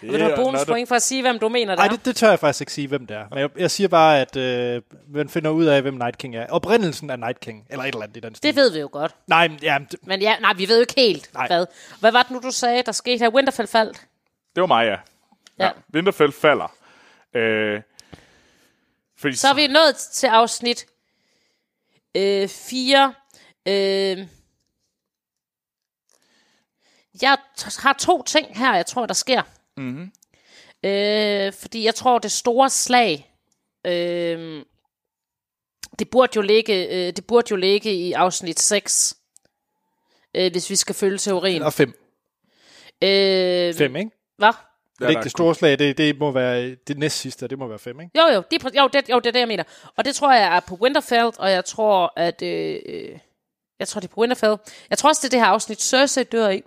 Det 0.00 0.12
Vil 0.12 0.20
du 0.20 0.24
have 0.24 0.36
bonuspoint 0.36 0.88
for 0.88 0.94
at 0.94 1.02
sige, 1.02 1.22
hvem 1.22 1.38
du 1.38 1.48
mener 1.48 1.74
der 1.74 1.82
Nej, 1.82 1.88
det, 1.88 2.04
det 2.04 2.16
tør 2.16 2.28
jeg 2.30 2.38
faktisk 2.38 2.60
ikke 2.60 2.72
sige, 2.72 2.88
hvem 2.88 3.06
det 3.06 3.16
er. 3.16 3.26
Men 3.30 3.38
jeg, 3.38 3.50
jeg 3.58 3.70
siger 3.70 3.88
bare, 3.88 4.20
at 4.20 4.36
øh, 4.36 4.82
man 5.08 5.28
finder 5.28 5.50
ud 5.50 5.64
af, 5.64 5.82
hvem 5.82 5.94
Night 5.94 6.18
King 6.18 6.36
er. 6.36 6.46
Oprindelsen 6.46 7.10
af 7.10 7.18
Night 7.18 7.40
King, 7.40 7.66
eller 7.70 7.84
et 7.84 7.88
eller 7.88 8.02
andet 8.02 8.16
i 8.16 8.20
den 8.20 8.34
stil. 8.34 8.48
det 8.48 8.56
ved 8.56 8.70
vi 8.72 8.78
jo 8.78 8.88
godt. 8.92 9.14
Nej, 9.26 9.48
men, 9.48 9.58
ja, 9.62 9.78
det, 9.90 9.98
Men 10.06 10.20
ja, 10.22 10.36
nej, 10.38 10.52
vi 10.54 10.68
ved 10.68 10.76
jo 10.76 10.80
ikke 10.80 10.94
helt, 10.96 11.34
Nej. 11.34 11.46
hvad. 11.46 11.66
Hvad 12.00 12.12
var 12.12 12.22
det 12.22 12.30
nu, 12.30 12.40
du 12.42 12.50
sagde, 12.50 12.82
der 12.82 12.92
skete 12.92 13.18
her? 13.18 13.28
Winterfell 13.30 13.68
faldt. 13.68 14.06
Det 14.54 14.60
var 14.60 14.66
mig, 14.66 14.84
ja. 14.84 14.90
ja. 14.90 15.64
Ja. 15.64 15.70
Winterfell 15.94 16.32
falder. 16.32 16.74
Øh, 17.34 17.80
fordi 19.18 19.36
Så 19.36 19.48
er 19.48 19.54
vi 19.54 19.66
nået 19.66 19.96
til 19.96 20.26
afsnit 20.26 20.86
4. 22.16 23.14
Øh, 23.68 24.26
jeg 27.22 27.38
t- 27.60 27.82
har 27.82 27.92
to 27.92 28.22
ting 28.22 28.58
her, 28.58 28.74
jeg 28.74 28.86
tror, 28.86 29.06
der 29.06 29.14
sker. 29.14 29.42
Mm-hmm. 29.78 30.12
Øh, 30.84 31.52
fordi 31.52 31.84
jeg 31.84 31.94
tror, 31.94 32.18
det 32.18 32.32
store 32.32 32.70
slag, 32.70 33.34
øh, 33.86 34.64
det 35.98 36.10
burde 36.10 36.32
jo 36.36 36.40
ligge, 36.42 36.88
øh, 37.08 37.12
det 37.16 37.26
burde 37.26 37.46
jo 37.50 37.56
ligge 37.56 37.92
i 37.94 38.12
afsnit 38.12 38.60
6, 38.60 39.16
øh, 40.34 40.52
hvis 40.52 40.70
vi 40.70 40.76
skal 40.76 40.94
følge 40.94 41.18
teorien. 41.18 41.62
og 41.62 41.72
fem. 41.72 41.88
Øh, 43.02 43.74
Fem, 43.74 43.96
ikke? 43.96 44.10
Hvad? 44.38 44.52
Det 44.98 45.04
er 45.04 45.08
ikke 45.08 45.22
det 45.22 45.30
store 45.30 45.54
slag, 45.54 45.78
det, 45.78 45.98
det 45.98 46.18
må 46.18 46.30
være 46.30 46.74
det 46.74 46.98
næst 46.98 47.16
sidste, 47.18 47.48
det 47.48 47.58
må 47.58 47.66
være 47.66 47.78
fem, 47.78 48.00
ikke? 48.00 48.18
Jo, 48.18 48.26
jo, 48.34 48.42
de, 48.50 48.56
er 48.56 48.60
præ- 48.64 48.78
jo, 48.82 48.88
det, 48.92 49.08
jo, 49.10 49.18
det 49.18 49.26
er 49.26 49.32
det, 49.32 49.40
jeg 49.40 49.48
mener. 49.48 49.64
Og 49.96 50.04
det 50.04 50.14
tror 50.14 50.32
jeg 50.32 50.56
er 50.56 50.60
på 50.60 50.74
Winterfell, 50.74 51.30
og 51.38 51.50
jeg 51.50 51.64
tror, 51.64 52.12
at... 52.16 52.42
Øh, 52.42 52.78
øh, 52.86 53.18
jeg 53.78 53.88
tror, 53.88 54.00
det 54.00 54.08
er 54.08 54.14
på 54.14 54.20
Winterfell. 54.20 54.56
Jeg 54.90 54.98
tror 54.98 55.08
også, 55.08 55.20
det 55.22 55.28
er 55.28 55.30
det 55.30 55.40
her 55.40 55.46
afsnit, 55.46 55.82
Cersei 55.82 56.24
dør 56.24 56.48
i. 56.48 56.62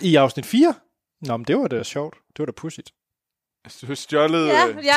I 0.00 0.16
afsnit 0.16 0.46
4? 0.46 0.74
Nå, 1.22 1.36
men 1.36 1.44
det 1.44 1.58
var 1.58 1.68
da 1.68 1.82
sjovt. 1.82 2.14
Det 2.28 2.38
var 2.38 2.46
da 2.46 2.52
pudsigt. 2.52 2.92
Du 3.80 3.86
har 3.86 3.94
stjålet... 3.94 4.48
Ja, 4.48 4.68
øh, 4.68 4.84
ja. 4.84 4.96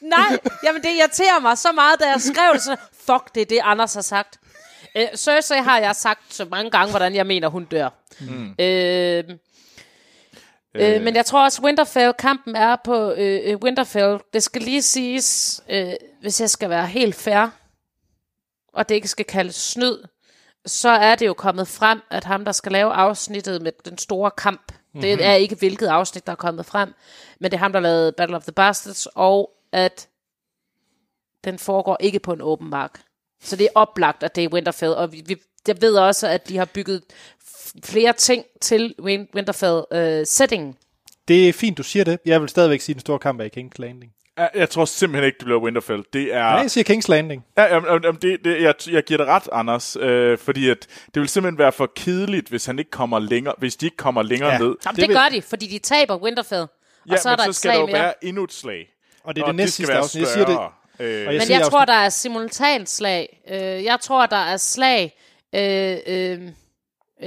Nej, 0.00 0.38
jamen 0.64 0.82
det 0.82 0.90
irriterer 0.90 1.40
mig 1.40 1.58
så 1.58 1.72
meget, 1.72 2.00
da 2.00 2.08
jeg 2.08 2.20
skrev 2.20 2.52
det. 2.52 2.62
Så, 2.62 2.76
fuck, 2.92 3.34
det 3.34 3.40
er 3.40 3.46
det, 3.46 3.60
Anders 3.62 3.94
har 3.94 4.00
sagt. 4.00 4.40
Øh, 4.96 5.06
Cersei 5.16 5.58
har 5.58 5.78
jeg 5.78 5.96
sagt 5.96 6.34
så 6.34 6.44
mange 6.44 6.70
gange, 6.70 6.90
hvordan 6.90 7.14
jeg 7.14 7.26
mener, 7.26 7.48
hun 7.48 7.64
dør. 7.64 7.88
Mm. 8.20 8.54
Øh, 8.58 9.24
øh, 10.74 11.02
men 11.02 11.16
jeg 11.16 11.26
tror 11.26 11.44
også, 11.44 11.62
Winterfell, 11.62 12.12
kampen 12.12 12.56
er 12.56 12.76
på 12.84 13.12
øh, 13.12 13.40
øh, 13.44 13.56
Winterfell. 13.56 14.18
Det 14.32 14.42
skal 14.42 14.62
lige 14.62 14.82
siges, 14.82 15.60
øh, 15.68 15.92
hvis 16.20 16.40
jeg 16.40 16.50
skal 16.50 16.70
være 16.70 16.86
helt 16.86 17.14
fair, 17.14 17.46
og 18.72 18.88
det 18.88 18.94
ikke 18.94 19.08
skal 19.08 19.24
kaldes 19.24 19.54
snyd, 19.54 19.98
så 20.66 20.88
er 20.88 21.14
det 21.14 21.26
jo 21.26 21.34
kommet 21.34 21.68
frem, 21.68 22.00
at 22.10 22.24
ham, 22.24 22.44
der 22.44 22.52
skal 22.52 22.72
lave 22.72 22.92
afsnittet 22.92 23.62
med 23.62 23.72
den 23.84 23.98
store 23.98 24.30
kamp, 24.30 24.72
mm-hmm. 24.92 25.00
det 25.00 25.24
er 25.24 25.34
ikke 25.34 25.54
hvilket 25.54 25.86
afsnit, 25.86 26.26
der 26.26 26.32
er 26.32 26.36
kommet 26.36 26.66
frem, 26.66 26.94
men 27.38 27.50
det 27.50 27.56
er 27.56 27.60
ham, 27.60 27.72
der 27.72 27.80
lavede 27.80 28.12
Battle 28.12 28.36
of 28.36 28.42
the 28.42 28.52
Bastards, 28.52 29.06
og 29.14 29.50
at 29.72 30.08
den 31.44 31.58
foregår 31.58 31.96
ikke 32.00 32.18
på 32.18 32.32
en 32.32 32.40
åben 32.40 32.70
mark. 32.70 33.00
Så 33.40 33.56
det 33.56 33.64
er 33.64 33.70
oplagt, 33.74 34.22
at 34.22 34.36
det 34.36 34.44
er 34.44 34.48
Winterfell, 34.48 34.94
og 34.94 35.12
vi, 35.12 35.22
vi, 35.26 35.36
jeg 35.68 35.80
ved 35.80 35.94
også, 35.94 36.28
at 36.28 36.48
de 36.48 36.56
har 36.56 36.64
bygget 36.64 37.02
flere 37.84 38.12
ting 38.12 38.44
til 38.60 38.94
Winterfell-settingen. 39.00 40.68
Øh, 40.68 40.74
det 41.28 41.48
er 41.48 41.52
fint, 41.52 41.78
du 41.78 41.82
siger 41.82 42.04
det. 42.04 42.18
Jeg 42.24 42.40
vil 42.40 42.48
stadigvæk 42.48 42.80
sige, 42.80 42.92
at 42.92 42.96
den 42.96 43.00
store 43.00 43.18
kamp 43.18 43.40
er 43.40 43.44
i 43.44 43.50
King's 43.60 43.78
Landing. 43.78 44.12
Jeg, 44.54 44.70
tror 44.70 44.84
simpelthen 44.84 45.26
ikke, 45.26 45.38
det 45.38 45.44
bliver 45.44 45.60
Winterfell. 45.60 46.04
Det 46.12 46.34
er... 46.34 46.38
Ja, 46.38 46.54
jeg 46.56 46.70
siger 46.70 46.94
King's 46.94 47.08
Landing. 47.08 47.44
Ja, 47.56 47.74
jamen, 47.74 48.02
jamen, 48.04 48.18
det, 48.22 48.38
det, 48.44 48.62
jeg, 48.62 48.74
jeg 48.90 49.02
giver 49.04 49.18
dig 49.18 49.26
ret, 49.26 49.48
Anders, 49.52 49.96
øh, 50.00 50.38
fordi 50.38 50.70
at 50.70 50.86
det 51.14 51.20
vil 51.20 51.28
simpelthen 51.28 51.58
være 51.58 51.72
for 51.72 51.90
kedeligt, 51.96 52.48
hvis 52.48 52.66
han 52.66 52.78
ikke 52.78 52.90
kommer 52.90 53.18
længere, 53.18 53.54
hvis 53.58 53.76
de 53.76 53.86
ikke 53.86 53.96
kommer 53.96 54.22
længere 54.22 54.52
Ja. 54.52 54.58
ned. 54.58 54.64
Jamen, 54.66 54.76
Det 54.76 54.84
det, 54.90 54.96
det 54.96 55.08
vil- 55.08 55.16
gør 55.16 55.28
de, 55.28 55.42
fordi 55.42 55.66
de 55.66 55.78
taber 55.78 56.16
Winterfell. 56.16 56.60
Og 56.62 56.68
Ja, 57.10 57.16
så 57.16 57.28
er 57.28 57.32
men 57.32 57.38
der 57.38 57.44
så 57.44 57.50
et 57.50 57.56
skal 57.56 57.68
der 57.68 57.74
slag 57.74 57.80
jo 57.80 57.86
mere. 57.86 57.94
være 58.02 58.24
endnu 58.24 58.44
et 58.44 58.52
slag. 58.52 58.88
Og 59.24 59.34
det 59.36 59.40
er 59.42 59.44
Og 59.46 59.48
det 59.48 59.56
næste 59.56 59.72
skal 59.74 59.86
sidste 59.86 59.98
afsnit. 59.98 60.20
Jeg 60.20 60.28
siger 60.28 60.46
det. 60.46 60.58
Øh, 61.06 61.26
Og 61.26 61.32
jeg 61.34 61.38
Men 61.38 61.40
siger 61.40 61.58
jeg 61.58 61.66
tror, 61.66 61.84
der 61.84 61.92
er 61.92 62.08
simultant 62.08 62.88
slag. 62.90 63.42
Øh, 63.50 63.60
jeg 63.84 63.98
tror, 64.02 64.26
der 64.26 64.36
er 64.36 64.56
slag... 64.56 65.18
Øh, 65.54 65.96
øh, 66.06 66.38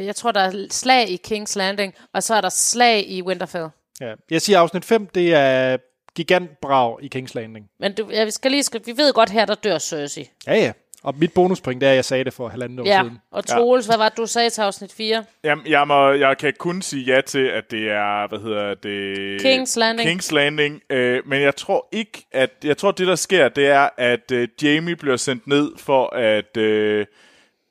jeg 0.05 0.15
tror, 0.15 0.31
der 0.31 0.39
er 0.41 0.67
slag 0.69 1.09
i 1.09 1.19
King's 1.27 1.53
Landing, 1.55 1.93
og 2.13 2.23
så 2.23 2.35
er 2.35 2.41
der 2.41 2.49
slag 2.49 3.05
i 3.07 3.21
Winterfell. 3.21 3.67
Ja. 4.01 4.13
Jeg 4.31 4.41
siger 4.41 4.59
afsnit 4.59 4.85
5, 4.85 5.07
det 5.07 5.33
er 5.33 5.77
gigantbrag 6.15 6.97
i 7.03 7.09
King's 7.15 7.31
Landing. 7.35 7.65
Men 7.79 7.93
du, 7.93 8.07
ja, 8.11 8.25
vi, 8.25 8.31
skal 8.31 8.51
lige, 8.51 8.63
skal, 8.63 8.81
vi 8.85 8.91
ved 8.97 9.13
godt 9.13 9.29
her, 9.29 9.45
der 9.45 9.55
dør 9.55 9.77
Cersei. 9.79 10.29
Ja, 10.47 10.53
ja. 10.55 10.71
Og 11.03 11.15
mit 11.17 11.33
bonuspoint, 11.33 11.81
det 11.81 11.87
er, 11.87 11.91
at 11.91 11.95
jeg 11.95 12.05
sagde 12.05 12.23
det 12.23 12.33
for 12.33 12.47
halvanden 12.47 12.79
år 12.79 12.85
Ja, 12.85 13.01
siden. 13.03 13.17
og 13.31 13.45
Troels, 13.45 13.85
hvad 13.85 13.97
var 13.97 14.09
det, 14.09 14.17
du 14.17 14.25
sagde 14.25 14.49
til 14.49 14.61
afsnit 14.61 14.93
4? 14.93 15.23
Jamen, 15.43 15.67
jeg, 15.67 15.87
må, 15.87 16.11
jeg 16.11 16.37
kan 16.37 16.53
kun 16.59 16.81
sige 16.81 17.15
ja 17.15 17.21
til, 17.21 17.45
at 17.45 17.71
det 17.71 17.89
er, 17.89 18.27
hvad 18.27 18.39
hedder 18.39 18.73
det? 18.73 19.41
King's 19.41 19.79
Landing. 19.79 20.09
King's 20.09 20.33
Landing. 20.35 20.81
Øh, 20.89 21.21
men 21.25 21.41
jeg 21.41 21.55
tror 21.55 21.87
ikke, 21.91 22.25
at... 22.31 22.49
Jeg 22.63 22.77
tror, 22.77 22.91
det 22.91 23.07
der 23.07 23.15
sker, 23.15 23.49
det 23.49 23.67
er, 23.67 23.89
at 23.97 24.31
øh, 24.31 24.47
Jamie 24.63 24.95
bliver 24.95 25.17
sendt 25.17 25.47
ned 25.47 25.71
for 25.77 26.15
at... 26.15 26.57
Øh, 26.57 27.05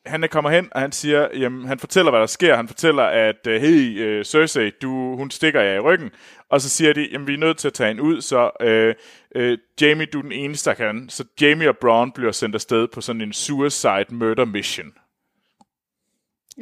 han 0.06 0.28
kommer 0.30 0.50
hen, 0.50 0.68
og 0.72 0.80
han 0.80 0.92
siger, 0.92 1.28
jamen, 1.38 1.68
han 1.68 1.78
fortæller, 1.78 2.10
hvad 2.10 2.20
der 2.20 2.26
sker. 2.26 2.56
Han 2.56 2.68
fortæller, 2.68 3.02
at 3.02 3.46
øh, 3.46 3.60
hey, 3.60 4.00
øh, 4.00 4.24
Cersei, 4.24 4.70
du, 4.82 5.16
hun 5.16 5.30
stikker 5.30 5.60
jer 5.60 5.74
i 5.74 5.80
ryggen. 5.80 6.10
Og 6.50 6.60
så 6.60 6.68
siger 6.68 6.92
de, 6.92 7.08
jamen, 7.12 7.26
vi 7.26 7.34
er 7.34 7.38
nødt 7.38 7.58
til 7.58 7.68
at 7.68 7.74
tage 7.74 7.88
hende 7.88 8.02
ud, 8.02 8.20
så 8.20 8.50
øh, 8.60 8.94
øh, 9.34 9.58
Jamie, 9.80 10.06
du 10.06 10.18
er 10.18 10.22
den 10.22 10.32
eneste, 10.32 10.70
der 10.70 10.76
kan. 10.76 11.08
Så 11.08 11.24
Jamie 11.40 11.68
og 11.68 11.76
Braun 11.80 12.12
bliver 12.12 12.32
sendt 12.32 12.54
afsted 12.54 12.88
på 12.88 13.00
sådan 13.00 13.22
en 13.22 13.32
suicide 13.32 14.04
murder 14.10 14.44
mission. 14.44 14.86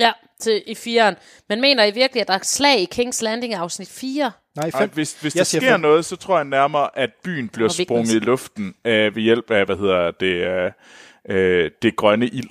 Ja, 0.00 0.12
til, 0.40 0.62
i 0.66 0.72
4'eren. 0.72 1.14
Men 1.48 1.60
mener 1.60 1.84
I 1.84 1.90
virkelig, 1.90 2.20
at 2.20 2.28
der 2.28 2.34
er 2.34 2.38
slag 2.42 2.80
i 2.80 2.88
King's 2.94 3.24
Landing 3.24 3.54
afsnit 3.54 3.88
4? 3.88 4.32
Nej, 4.56 4.70
Og 4.74 4.80
5. 4.80 4.90
hvis, 4.94 5.20
hvis 5.20 5.34
Jeg 5.34 5.38
der 5.38 5.44
sker 5.44 5.60
fem. 5.60 5.80
noget, 5.80 6.04
så 6.04 6.16
tror 6.16 6.36
jeg 6.36 6.44
nærmere, 6.44 6.98
at 6.98 7.10
byen 7.24 7.48
bliver 7.48 7.68
sprunget 7.68 8.14
i 8.14 8.18
luften 8.18 8.74
øh, 8.84 9.14
ved 9.16 9.22
hjælp 9.22 9.50
af, 9.50 9.66
hvad 9.66 9.76
hedder 9.76 10.10
det, 10.10 10.34
øh, 10.34 10.72
øh, 11.28 11.70
det 11.82 11.96
grønne 11.96 12.26
ild. 12.26 12.50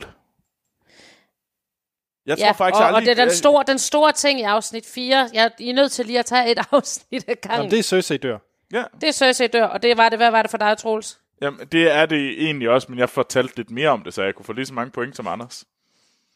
Jeg 2.27 2.37
tror 2.37 2.45
Ja, 2.45 2.51
faktisk 2.51 2.79
og, 2.81 2.85
aldrig... 2.87 3.01
og 3.01 3.05
det 3.05 3.19
er 3.19 3.25
den 3.25 3.33
store, 3.33 3.63
den 3.67 3.79
store 3.79 4.11
ting 4.11 4.39
i 4.39 4.43
afsnit 4.43 4.85
4. 4.85 5.29
Jeg, 5.33 5.51
I 5.59 5.69
er 5.69 5.73
nødt 5.73 5.91
til 5.91 6.05
lige 6.05 6.19
at 6.19 6.25
tage 6.25 6.51
et 6.51 6.59
afsnit 6.71 7.23
ad 7.27 7.35
gangen. 7.35 7.57
Jamen, 7.57 7.71
det 7.71 7.79
er 7.79 7.83
Cersei 7.83 8.17
dør. 8.17 8.37
Ja, 8.73 8.83
Det 9.01 9.07
er 9.09 9.11
Cersei 9.11 9.47
dør, 9.47 9.65
og 9.65 9.83
det 9.83 9.97
var 9.97 10.09
det. 10.09 10.19
Hvad 10.19 10.31
var 10.31 10.41
det 10.41 10.51
for 10.51 10.57
dig, 10.57 10.77
Troels? 10.77 11.19
jamen, 11.41 11.67
det 11.67 11.91
er 11.91 12.05
det 12.05 12.43
egentlig 12.43 12.69
også, 12.69 12.87
men 12.91 12.99
jeg 12.99 13.09
fortalte 13.09 13.57
lidt 13.57 13.71
mere 13.71 13.89
om 13.89 14.03
det, 14.03 14.13
så 14.13 14.23
jeg 14.23 14.35
kunne 14.35 14.45
få 14.45 14.53
lige 14.53 14.65
så 14.65 14.73
mange 14.73 14.91
point 14.91 15.15
som 15.15 15.27
Anders. 15.27 15.63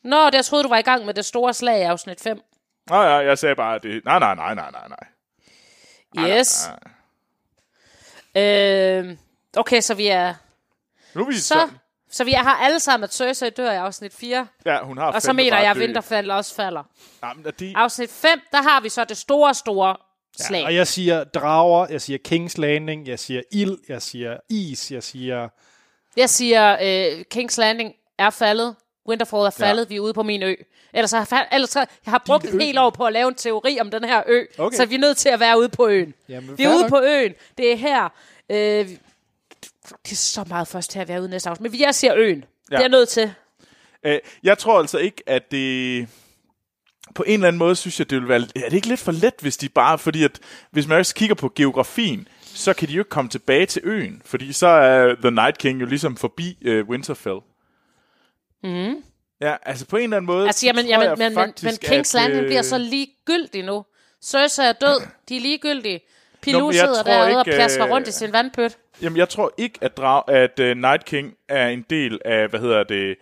Nå, 0.04 0.26
det, 0.26 0.34
jeg 0.34 0.46
troede, 0.46 0.64
du 0.64 0.70
var 0.70 0.78
i 0.78 0.82
gang 0.82 1.06
med 1.06 1.14
det 1.14 1.26
store 1.26 1.54
slag 1.54 1.80
i 1.80 1.84
afsnit 1.84 2.22
5. 2.22 2.42
Nå 2.90 2.96
ja, 3.02 3.10
jeg 3.16 3.38
sagde 3.38 3.56
bare, 3.56 3.76
at 3.76 3.84
det... 3.84 4.06
Nej, 4.06 4.20
nej, 4.20 4.36
nej, 4.36 4.54
nej, 4.56 4.72
nej, 4.72 4.88
nej. 6.16 6.30
Yes. 6.40 6.70
nej. 8.36 8.44
Øh, 8.44 9.18
okay, 9.58 9.82
så 9.82 9.94
vi 9.94 10.08
er... 10.08 10.34
Nu 11.16 11.22
er 11.22 11.26
vi 11.28 11.34
Så, 11.38 11.70
så 12.12 12.24
vi 12.24 12.32
har 12.32 12.56
alle 12.56 12.80
sammen, 12.80 13.04
at 13.04 13.14
Cersei 13.14 13.50
dør 13.50 13.72
i 13.72 13.76
afsnit 13.76 14.14
4. 14.14 14.48
Ja, 14.66 14.84
hun 14.84 14.98
har 14.98 15.12
Og 15.12 15.22
så 15.22 15.34
mener 15.34 15.60
jeg, 15.60 15.72
at. 15.72 15.78
Winterfell 15.78 16.32
også 16.32 16.56
falder. 16.56 16.84
Jamen, 17.24 17.46
det... 17.60 17.74
Afsnit 17.76 18.10
5, 18.10 18.40
der 18.52 18.62
har 18.62 18.82
vi 18.82 18.90
så 18.90 19.04
det 19.04 19.18
store, 19.18 19.54
store 19.54 19.96
slag. 20.40 20.66
Og 20.66 20.76
jeg 20.76 20.88
siger 20.88 21.24
drager, 21.24 21.88
jeg 21.90 22.02
siger 22.02 22.18
King's 22.28 22.62
Landing, 22.62 23.08
jeg 23.08 23.20
siger 23.20 23.42
ild, 23.52 23.78
jeg 23.90 24.02
siger 24.02 24.38
is, 24.50 24.92
jeg 24.92 25.04
siger... 25.04 25.50
Jeg 26.18 26.30
siger, 26.30 26.78
øh, 26.82 27.24
King's 27.36 27.56
Landing 27.58 27.94
er 28.18 28.30
faldet. 28.30 28.76
Winterfell 29.08 29.42
er 29.42 29.50
faldet. 29.50 29.84
Ja. 29.84 29.88
Vi 29.88 29.96
er 29.96 30.00
ude 30.00 30.14
på 30.14 30.24
min 30.24 30.44
ø. 30.44 30.56
Ellers 30.94 31.12
har 31.12 31.48
ellers 31.52 31.74
har, 31.74 31.90
jeg 32.06 32.12
har 32.12 32.24
brugt 32.26 32.46
et 32.46 32.62
helt 32.62 32.80
år 32.80 32.90
på 32.90 33.06
at 33.06 33.14
lave 33.14 33.28
en 33.28 33.36
teori 33.36 33.80
om 33.80 33.92
den 33.92 34.04
her 34.04 34.24
ø. 34.28 34.44
Okay. 34.58 34.78
Så 34.78 34.86
vi 34.86 34.96
er 34.96 35.00
nødt 35.00 35.18
til 35.18 35.30
at 35.30 35.40
være 35.40 35.60
ude 35.60 35.70
på 35.70 35.88
øen. 35.88 36.14
Jamen, 36.30 36.58
vi 36.58 36.64
er 36.64 36.70
ude 36.70 36.82
nok. 36.82 36.90
på 36.90 37.02
øen. 37.02 37.34
Det 37.58 37.72
er 37.72 37.76
her. 37.76 38.10
Øh, 38.50 38.90
det 40.06 40.12
er 40.12 40.16
så 40.16 40.44
meget 40.48 40.68
først 40.68 40.94
her, 40.94 41.06
vi 41.06 41.14
er 41.14 41.20
ude 41.20 41.30
næste 41.30 41.50
afsnit. 41.50 41.72
Men 41.72 41.82
jeg 41.82 41.96
siger 41.96 42.14
øen. 42.16 42.38
Ja. 42.38 42.76
Det 42.76 42.76
er 42.76 42.80
jeg 42.80 42.90
nødt 42.90 43.10
til. 43.10 43.34
Øh, 44.06 44.20
jeg 44.44 44.58
tror 44.58 44.80
altså 44.80 44.98
ikke, 44.98 45.24
at 45.26 45.52
det... 45.52 46.08
På 47.16 47.24
en 47.24 47.34
eller 47.34 47.48
anden 47.48 47.60
måde 47.60 47.76
synes 47.76 48.00
jeg, 48.00 48.10
det 48.10 48.20
vil 48.22 48.28
være... 48.30 48.42
Er 48.56 48.70
det 48.70 48.74
ikke 48.74 48.88
lidt 48.88 49.00
for 49.00 49.12
let, 49.12 49.34
hvis 49.42 49.58
de 49.58 49.70
bare... 49.70 49.98
Fordi 49.98 50.24
at, 50.24 50.40
hvis 50.72 50.88
man 50.88 50.98
også 50.98 51.16
kigger 51.16 51.36
på 51.36 51.52
geografien, 51.56 52.28
så 52.42 52.74
kan 52.74 52.88
de 52.88 52.94
jo 52.94 53.02
ikke 53.02 53.10
komme 53.10 53.30
tilbage 53.30 53.66
til 53.66 53.82
øen. 53.86 54.22
Fordi 54.26 54.54
så 54.54 54.68
er 54.68 55.16
The 55.16 55.32
Night 55.32 55.58
King 55.58 55.82
jo 55.82 55.86
ligesom 55.86 56.18
forbi 56.18 56.58
øh, 56.62 56.90
Winterfell. 56.90 57.40
Mm. 58.64 59.04
Ja, 59.42 59.56
altså 59.66 59.86
på 59.86 59.98
en 59.98 60.04
eller 60.04 60.18
anden 60.18 60.28
måde, 60.28 60.46
Altså, 60.46 60.60
så 60.60 60.66
jamen, 60.66 60.86
jamen, 60.86 61.08
jeg 61.08 61.18
men, 61.18 61.26
men, 61.26 61.34
faktisk, 61.34 61.64
men 61.64 61.78
Kings 61.92 62.16
at, 62.16 62.22
Landing 62.22 62.44
øh, 62.44 62.48
bliver 62.48 62.62
så 62.62 62.78
ligegyldig 62.78 63.64
nu. 63.64 63.86
Cersei 64.24 64.66
er 64.66 64.72
død, 64.72 65.02
de 65.30 65.38
er 65.38 65.42
ligegyldige. 65.42 66.02
Pilou 66.42 66.60
Nå, 66.60 66.66
men 66.66 66.74
sidder 66.74 67.04
derude 67.04 67.38
og 67.38 67.46
plasker 67.46 67.86
øh, 67.86 67.92
rundt 67.92 68.08
i 68.08 68.12
sin 68.12 68.34
vandpøt. 68.34 68.78
Jamen, 69.02 69.18
jeg 69.18 69.30
tror 69.30 69.54
ikke, 69.58 69.80
at, 69.82 69.98
drag, 69.98 70.24
at 70.28 70.60
uh, 70.60 70.66
Night 70.78 71.06
King 71.06 71.34
er 71.50 71.68
en 71.68 71.86
del 71.90 72.20
af, 72.26 72.48
hvad 72.48 72.60
hedder 72.60 72.84
det, 72.84 73.16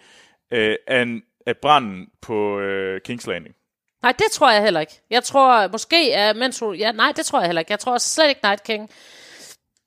uh, 0.52 0.76
af, 0.88 1.02
en- 1.02 1.24
af 1.46 1.58
branden 1.58 2.08
på 2.22 2.58
uh, 2.58 2.96
King's 3.10 3.28
Landing. 3.30 3.56
Nej, 4.02 4.12
det 4.12 4.26
tror 4.32 4.52
jeg 4.52 4.64
heller 4.64 4.80
ikke. 4.80 5.02
Jeg 5.10 5.24
tror 5.24 5.68
måske, 5.68 5.98
at 6.16 6.36
mens 6.36 6.60
hun... 6.60 6.76
Ja, 6.76 6.92
nej, 6.92 7.14
det 7.16 7.26
tror 7.26 7.40
jeg 7.40 7.48
heller 7.48 7.60
ikke. 7.60 7.72
Jeg 7.72 7.80
tror 7.80 7.98
slet 7.98 8.30
ikke 8.30 8.42
Night 8.44 8.64
King. 8.64 8.90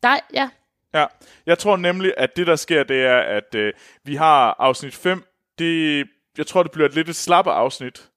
Nej, 0.02 0.20
ja. 0.34 0.48
Ja, 0.94 1.06
jeg 1.46 1.58
tror 1.58 1.76
nemlig, 1.76 2.14
at 2.16 2.36
det, 2.36 2.46
der 2.46 2.56
sker, 2.56 2.82
det 2.82 3.02
er, 3.04 3.18
at 3.18 3.54
uh, 3.54 3.68
vi 4.04 4.14
har 4.14 4.56
afsnit 4.58 4.94
5. 4.94 5.24
Det, 5.58 6.06
jeg 6.38 6.46
tror, 6.46 6.62
det 6.62 6.72
bliver 6.72 6.88
et 6.88 6.94
lidt 6.94 7.08
et 7.08 7.16
slappe 7.16 7.50
afsnit, 7.50 8.08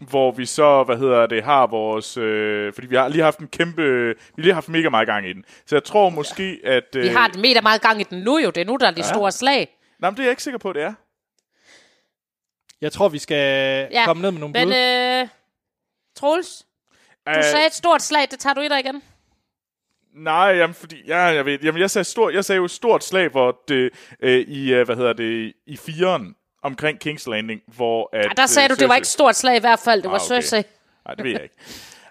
hvor 0.00 0.30
vi 0.32 0.46
så, 0.46 0.82
hvad 0.82 0.96
hedder 0.96 1.26
det, 1.26 1.44
har 1.44 1.66
vores... 1.66 2.16
Øh, 2.16 2.72
fordi 2.72 2.86
vi 2.86 2.96
har 2.96 3.08
lige 3.08 3.22
haft 3.22 3.38
en 3.38 3.48
kæmpe... 3.48 3.82
Vi 4.08 4.14
har 4.36 4.42
lige 4.42 4.54
haft 4.54 4.68
mega 4.68 4.88
meget 4.88 5.06
gang 5.08 5.28
i 5.28 5.32
den. 5.32 5.44
Så 5.66 5.76
jeg 5.76 5.84
tror 5.84 6.08
måske, 6.10 6.60
ja. 6.64 6.76
at... 6.76 6.96
Øh, 6.96 7.02
Vi 7.02 7.08
har 7.08 7.28
den 7.28 7.40
meter 7.42 7.60
meget 7.60 7.82
gang 7.82 8.00
i 8.00 8.04
den 8.04 8.22
nu 8.22 8.38
jo. 8.38 8.50
Det 8.50 8.60
er 8.60 8.64
nu, 8.64 8.76
der 8.80 8.86
er 8.86 8.90
de 8.90 9.00
ja. 9.00 9.08
store 9.14 9.32
slag. 9.32 9.76
Nej, 9.98 10.10
men 10.10 10.16
det 10.16 10.20
er 10.22 10.24
jeg 10.26 10.32
ikke 10.32 10.42
sikker 10.42 10.58
på, 10.58 10.72
det 10.72 10.82
er. 10.82 10.92
Jeg 12.80 12.92
tror, 12.92 13.08
vi 13.08 13.18
skal 13.18 13.88
Ja, 13.90 14.04
komme 14.06 14.22
ned 14.22 14.30
med 14.30 14.40
nogle 14.40 14.52
Men 14.52 14.68
bud. 14.68 14.74
øh, 15.22 15.28
Troels, 16.16 16.66
du 17.26 17.30
Øh, 17.36 17.44
sagde 17.44 17.66
et 17.66 17.74
stort 17.74 18.02
slag. 18.02 18.26
Det 18.30 18.38
tager 18.38 18.54
du 18.54 18.60
i 18.60 18.68
dig 18.68 18.80
igen. 18.80 19.02
Nej, 20.14 20.36
jamen, 20.56 20.74
fordi, 20.74 20.96
ja, 21.06 21.18
jeg 21.18 21.44
ved, 21.44 21.58
jamen, 21.62 21.80
jeg 21.80 21.90
sagde, 21.90 22.04
stort, 22.04 22.34
jeg 22.34 22.44
sagde 22.44 22.56
jo 22.56 22.64
et 22.64 22.70
stort 22.70 23.04
slag, 23.04 23.28
hvor 23.28 23.62
det, 23.68 23.90
øh, 24.20 24.40
i, 24.40 24.72
øh, 24.74 24.84
hvad 24.86 24.96
hedder 24.96 25.12
det, 25.12 25.52
i 25.66 25.76
firen 25.76 26.34
omkring 26.64 26.98
King's 27.06 27.30
Landing, 27.30 27.60
hvor 27.66 28.08
at... 28.12 28.24
Ja, 28.24 28.28
der 28.36 28.46
sagde 28.46 28.66
øh, 28.66 28.70
du, 28.70 28.74
det 28.80 28.88
var 28.88 28.94
Cersei- 28.94 28.96
ikke 28.96 29.04
et 29.04 29.06
stort 29.06 29.36
slag 29.36 29.56
i 29.56 29.60
hvert 29.60 29.78
fald. 29.78 30.02
Det 30.02 30.10
var 30.10 30.16
Ah, 30.18 30.24
okay. 30.26 30.42
Cersei. 30.42 30.62
Nej, 31.04 31.14
det 31.14 31.24
ved 31.24 31.30
jeg 31.32 31.42
ikke. 31.42 31.54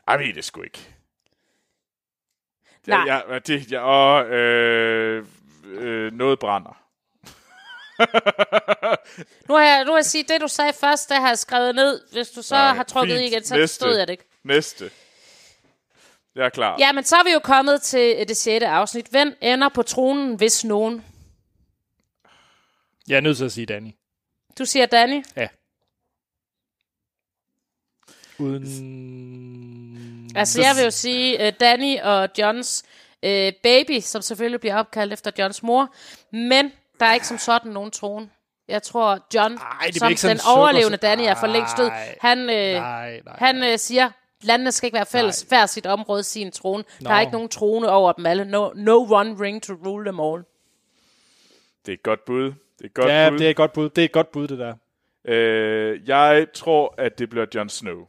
Ej, 0.07 0.17
ved 0.17 0.33
det 0.33 0.45
sgu 0.45 0.61
ikke. 0.61 0.87
Nej. 2.87 3.03
Ja, 3.07 3.33
ja, 3.33 3.39
det, 3.39 3.71
ja, 3.71 3.79
og 3.79 4.25
øh, 4.25 5.25
øh, 5.65 6.13
noget 6.13 6.39
brænder. 6.39 6.79
Nu 9.47 9.53
har 9.55 9.61
jeg, 9.63 9.83
nu 9.85 9.91
har 9.91 9.97
jeg 9.97 10.05
sige, 10.05 10.23
det 10.23 10.41
du 10.41 10.47
sagde 10.47 10.73
først, 10.73 11.09
det 11.09 11.17
har 11.17 11.27
jeg 11.27 11.37
skrevet 11.37 11.75
ned. 11.75 12.01
Hvis 12.11 12.29
du 12.29 12.41
så 12.41 12.55
Nej, 12.55 12.73
har 12.75 12.83
trukket 12.83 13.17
fint. 13.17 13.31
igen, 13.31 13.43
så 13.43 13.55
Næste. 13.55 13.73
forstod 13.83 13.97
jeg 13.97 14.07
det 14.07 14.13
ikke. 14.13 14.25
Næste. 14.43 14.91
Jeg 16.35 16.45
er 16.45 16.49
klar. 16.49 16.75
Ja, 16.79 16.91
men 16.91 17.03
så 17.03 17.15
er 17.15 17.23
vi 17.23 17.31
jo 17.33 17.39
kommet 17.39 17.81
til 17.81 18.15
øh, 18.19 18.27
det 18.27 18.37
sjette 18.37 18.67
afsnit. 18.67 19.05
Hvem 19.07 19.37
ender 19.41 19.69
på 19.69 19.81
tronen, 19.83 20.35
hvis 20.35 20.63
nogen? 20.65 21.05
Jeg 23.07 23.15
er 23.17 23.21
nødt 23.21 23.37
til 23.37 23.45
at 23.45 23.51
sige 23.51 23.65
Danny. 23.65 23.91
Du 24.59 24.65
siger 24.65 24.85
Danny. 24.85 25.23
Ja. 25.35 25.47
Uden... 28.39 30.31
Altså, 30.35 30.61
jeg 30.61 30.75
vil 30.75 30.83
jo 30.83 30.91
sige 30.91 31.47
uh, 31.47 31.53
Danny 31.59 31.99
og 31.99 32.29
Johns 32.37 32.83
uh, 33.23 33.29
baby, 33.63 33.99
som 33.99 34.21
selvfølgelig 34.21 34.59
bliver 34.59 34.75
opkaldt 34.75 35.13
efter 35.13 35.31
Johns 35.39 35.63
mor. 35.63 35.93
Men 36.31 36.71
der 36.99 37.05
er 37.05 37.13
ikke 37.13 37.27
som 37.27 37.37
sådan 37.37 37.71
nogen 37.71 37.91
trone. 37.91 38.29
Jeg 38.67 38.83
tror, 38.83 39.27
John, 39.35 39.53
Ej, 39.57 39.91
som 39.91 40.17
sådan 40.17 40.35
den 40.35 40.39
sukker- 40.39 40.57
overlevende 40.57 40.97
Danny 40.97 41.23
er 41.23 41.35
for 41.35 41.47
længst 41.47 41.77
død, 41.77 41.89
han, 42.21 42.39
øh, 42.39 42.45
nej, 42.45 43.21
nej, 43.25 43.35
han 43.37 43.63
øh, 43.63 43.79
siger, 43.79 44.11
landene 44.41 44.71
skal 44.71 44.87
ikke 44.87 44.95
være 44.95 45.05
fælles, 45.05 45.41
hver 45.41 45.65
sit 45.65 45.85
område, 45.85 46.23
sin 46.23 46.51
trone. 46.51 46.83
Der 46.99 47.09
er 47.13 47.19
ikke 47.19 47.31
nogen 47.33 47.49
trone 47.49 47.89
over 47.89 48.11
dem 48.11 48.25
alle. 48.25 48.45
No, 48.45 48.71
no 48.75 49.13
one 49.13 49.39
ring 49.39 49.63
to 49.63 49.73
rule 49.73 50.05
them 50.05 50.19
all. 50.19 50.43
Det 51.85 51.91
er 51.91 51.93
et 51.93 52.03
godt 52.03 52.25
bud. 52.25 52.53
Det 52.83 52.87
er 52.87 52.89
et 52.89 52.93
godt 52.93 53.11
Ja, 53.11 53.29
bud. 53.29 53.37
det 53.39 53.45
er 53.45 53.49
et 53.49 53.55
godt 53.55 53.73
bud. 53.73 53.89
Det 53.89 54.01
er 54.01 54.05
et 54.05 54.11
godt 54.11 54.31
bud, 54.31 54.47
det 54.47 54.59
der. 54.59 54.73
Øh, 55.27 56.07
jeg 56.07 56.47
tror, 56.53 56.95
at 56.97 57.19
det 57.19 57.29
bliver 57.29 57.45
Jon 57.55 57.69
Snow. 57.69 58.07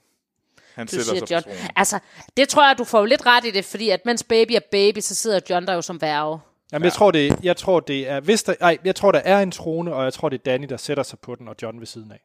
Han 0.75 0.87
Du 0.87 0.91
sætter 0.91 1.05
siger 1.05 1.19
sig 1.27 1.31
John. 1.31 1.43
på 1.43 1.49
tronen. 1.49 1.71
Altså, 1.77 1.99
det 2.37 2.49
tror 2.49 2.67
jeg, 2.69 2.79
du 2.79 2.85
får 2.85 2.99
jo 2.99 3.05
lidt 3.05 3.27
ret 3.27 3.45
i 3.45 3.51
det, 3.51 3.65
fordi 3.65 3.91
at 3.91 4.01
mens 4.07 4.23
baby 4.23 4.53
er 4.53 4.61
baby, 4.71 4.99
så 4.99 5.15
sidder 5.15 5.41
John 5.51 5.67
der 5.67 5.75
jo 5.75 5.83
som 5.83 6.01
værge. 6.01 6.39
Jamen, 6.73 6.85
jeg 6.85 6.93
tror, 6.93 7.11
det, 7.11 7.37
jeg 7.43 7.57
tror, 7.57 7.81
det 7.81 8.09
er... 8.09 8.21
Hvis 8.21 8.43
der, 8.43 8.55
ej, 8.61 8.79
jeg 8.85 8.95
tror, 8.97 9.13
der 9.13 9.19
er 9.25 9.41
en 9.41 9.51
trone, 9.51 9.95
og 9.95 10.05
jeg 10.05 10.13
tror, 10.13 10.29
det 10.29 10.39
er 10.39 10.43
Danny, 10.43 10.67
der 10.69 10.77
sætter 10.77 11.03
sig 11.03 11.19
på 11.19 11.35
den, 11.35 11.49
og 11.49 11.57
John 11.63 11.81
ved 11.81 11.87
siden 11.87 12.13
af. 12.13 12.21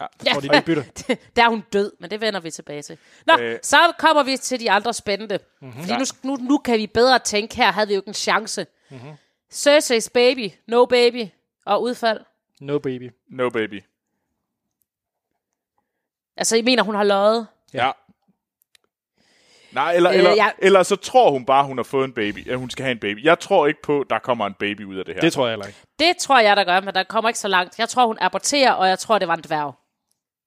Ja. 0.00 0.06
Jeg 0.24 0.32
tror, 0.32 0.40
de, 0.40 0.48
de 0.48 0.62
bytter. 0.66 0.82
der 1.36 1.44
er 1.44 1.48
hun 1.48 1.64
død, 1.72 1.92
men 2.00 2.10
det 2.10 2.20
vender 2.20 2.40
vi 2.40 2.50
tilbage 2.50 2.82
til. 2.82 2.98
Nå, 3.26 3.32
øh. 3.40 3.58
Så 3.62 3.76
kommer 3.98 4.22
vi 4.22 4.36
til 4.36 4.60
de 4.60 4.70
andre 4.70 4.94
spændende. 4.94 5.38
Mhm. 5.60 5.68
Mm-hmm. 5.68 5.82
Fordi 5.84 5.98
nu, 5.98 6.36
nu, 6.36 6.44
nu 6.44 6.58
kan 6.58 6.78
vi 6.78 6.86
bedre 6.86 7.18
tænke, 7.18 7.56
her 7.56 7.72
havde 7.72 7.88
vi 7.88 7.94
jo 7.94 8.00
ikke 8.00 8.08
en 8.08 8.14
chance. 8.14 8.66
Mm-hmm. 8.90 9.10
Cersei's 9.54 10.08
baby, 10.14 10.50
no 10.66 10.84
baby, 10.84 11.26
og 11.66 11.82
udfald. 11.82 12.20
No 12.60 12.78
baby. 12.78 13.10
No 13.30 13.50
baby. 13.50 13.82
Altså, 16.36 16.56
I 16.56 16.62
mener, 16.62 16.82
hun 16.82 16.94
har 16.94 17.04
løjet? 17.04 17.46
Ja. 17.74 17.90
Nej, 19.72 19.94
eller, 19.94 20.10
Øh, 20.10 20.16
eller, 20.16 20.34
jeg- 20.34 20.54
eller 20.58 20.82
så 20.82 20.96
tror 20.96 21.30
hun 21.30 21.46
bare, 21.46 21.64
hun 21.64 21.78
har 21.78 21.82
fået 21.82 22.04
en 22.04 22.12
baby. 22.12 22.48
At 22.50 22.58
hun 22.58 22.70
skal 22.70 22.82
have 22.82 22.92
en 22.92 22.98
baby. 22.98 23.24
Jeg 23.24 23.38
tror 23.38 23.66
ikke 23.66 23.82
på, 23.82 24.04
der 24.10 24.18
kommer 24.18 24.46
en 24.46 24.54
baby 24.54 24.84
ud 24.84 24.96
af 24.96 25.04
det 25.04 25.14
her. 25.14 25.20
Det 25.20 25.32
tror 25.32 25.46
jeg 25.46 25.52
heller 25.52 25.66
ikke. 25.66 25.78
Det 25.98 26.16
tror 26.16 26.40
jeg, 26.40 26.56
der 26.56 26.64
gør, 26.64 26.80
men 26.80 26.94
der 26.94 27.02
kommer 27.02 27.28
ikke 27.28 27.38
så 27.38 27.48
langt. 27.48 27.78
Jeg 27.78 27.88
tror, 27.88 28.06
hun 28.06 28.18
aborterer, 28.20 28.72
og 28.72 28.88
jeg 28.88 28.98
tror, 28.98 29.18
det 29.18 29.28
var 29.28 29.34
en 29.36 29.42
dværg. 29.42 29.74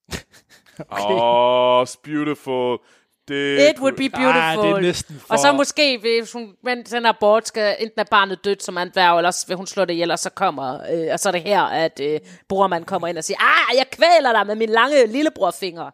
Åh, 0.91 1.79
oh, 1.79 1.87
beautiful. 2.03 2.79
Det 3.27 3.69
It 3.69 3.80
would 3.80 3.95
be 3.97 4.10
beautiful. 4.10 4.64
det 4.65 4.72
er 4.72 4.80
næsten 4.81 5.19
for... 5.19 5.34
Og 5.34 5.39
så 5.39 5.52
måske, 5.52 5.97
hvis 5.97 6.31
hun, 6.31 6.56
mens 6.64 6.89
den 6.89 7.06
abort 7.06 7.47
skal, 7.47 7.76
enten 7.80 7.99
er 7.99 8.03
barnet 8.11 8.45
dødt 8.45 8.64
som 8.64 8.77
en 8.77 8.89
dværg, 8.89 9.18
eller 9.18 9.45
vil 9.47 9.57
hun 9.57 9.68
slå 9.68 9.85
det 9.85 9.93
ihjel, 9.93 10.11
og 10.11 10.19
så 10.19 10.30
kommer, 10.30 10.80
øh, 10.91 11.07
og 11.14 11.19
så 11.19 11.30
er 11.30 11.31
det 11.31 11.41
her, 11.41 11.61
at 11.61 11.99
øh, 12.03 12.19
brormand 12.49 12.85
kommer 12.85 13.07
ind 13.07 13.18
og 13.18 13.23
siger, 13.23 13.38
ah, 13.39 13.77
jeg 13.77 13.85
kvæler 13.91 14.34
dig 14.34 14.47
med 14.47 14.56
min 14.56 14.69
lange 14.69 15.06
lillebrorfinger. 15.07 15.91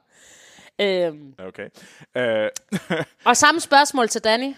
Øhm, 0.82 1.34
Okay. 1.40 1.70
Uh, 2.16 2.50
og 3.30 3.38
samme 3.38 3.62
spørgsmål 3.62 4.10
til 4.10 4.24
Danny. 4.24 4.54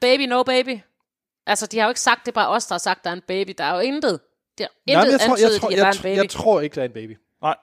Baby, 0.00 0.22
no 0.22 0.42
baby. 0.42 0.78
Altså, 1.46 1.66
de 1.66 1.78
har 1.78 1.86
jo 1.86 1.90
ikke 1.90 2.00
sagt, 2.00 2.20
det 2.26 2.32
er 2.32 2.34
bare 2.34 2.48
os, 2.48 2.66
der 2.66 2.74
har 2.74 2.78
sagt, 2.78 3.04
der 3.04 3.10
er 3.10 3.14
en 3.14 3.22
baby. 3.28 3.54
Der 3.58 3.64
er 3.64 3.74
jo 3.74 3.80
intet. 3.80 4.20
Det 4.58 4.64
er 4.64 4.68
Nej, 4.94 5.04
intet 5.04 5.12
men 5.12 5.12
jeg, 5.12 5.20
tror, 5.20 5.36
jeg, 5.36 5.60
tror, 5.60 5.70
er 5.70 5.76
jeg, 5.76 5.94
baby. 6.02 6.16
jeg 6.16 6.30
tror 6.30 6.60
ikke, 6.60 6.74
der 6.74 6.80
er 6.80 6.84
en 6.86 6.92
baby. 6.92 7.16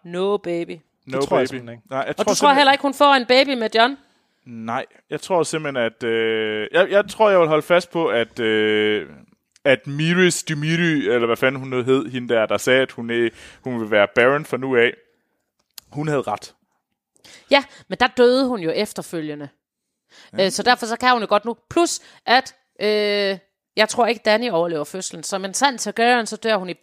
No 0.06 0.38
baby. 0.38 0.78
No 1.06 1.22
tror 1.22 1.38
jeg 1.38 1.42
baby. 1.42 1.48
simpelthen 1.48 1.78
ikke. 1.78 1.90
Nej, 1.90 2.00
jeg 2.00 2.16
Og 2.18 2.26
du 2.28 2.36
tror 2.36 2.54
heller 2.54 2.72
ikke, 2.72 2.82
hun 2.82 2.94
får 2.94 3.14
en 3.14 3.26
baby 3.26 3.50
med 3.50 3.70
John? 3.76 3.98
Nej, 4.46 4.86
jeg 5.10 5.22
tror 5.22 5.44
simpelthen, 5.44 5.86
at... 5.86 6.04
Øh, 6.04 6.68
jeg, 6.72 6.90
jeg 6.90 7.10
tror, 7.10 7.30
jeg 7.30 7.40
vil 7.40 7.48
holde 7.48 7.64
fast 7.64 7.92
på, 7.92 8.08
at... 8.08 8.40
Øh, 8.40 9.10
at 9.66 9.88
Miris 9.88 10.44
Dimitri, 10.44 11.08
eller 11.08 11.26
hvad 11.26 11.38
fanden 11.38 11.60
hun 11.60 11.70
nu 11.70 11.84
hed, 11.84 12.06
hende 12.06 12.34
der, 12.34 12.46
der 12.46 12.58
sagde, 12.58 12.82
at 12.82 12.92
hun, 12.92 13.10
er, 13.10 13.30
hun 13.64 13.80
vil 13.80 13.92
være 13.92 14.08
Baron 14.16 14.46
fra 14.46 14.58
nu 14.58 14.76
af, 14.76 14.94
hun 15.92 16.08
havde 16.08 16.22
ret. 16.22 16.56
Ja, 17.52 17.64
men 17.88 17.98
der 18.00 18.08
døde 18.08 18.48
hun 18.48 18.60
jo 18.60 18.72
efterfølgende. 18.72 19.50
Ja. 20.38 20.46
Øh, 20.46 20.52
så 20.52 20.64
derfor 20.64 20.86
så 20.86 20.98
kan 20.98 21.12
hun 21.12 21.22
jo 21.22 21.28
godt 21.30 21.46
nu. 21.46 21.56
Plus, 21.70 22.00
at 22.26 22.56
øh, 22.82 23.38
jeg 23.76 23.90
tror 23.90 24.06
ikke, 24.06 24.22
Danny 24.26 24.50
overlever 24.50 24.84
fødslen. 24.84 25.24
Som 25.24 25.46
en 25.46 25.54
sand 25.54 25.80
Targaryen, 25.80 26.26
så 26.26 26.36
dør 26.36 26.56
hun 26.56 26.70
i 26.70 26.76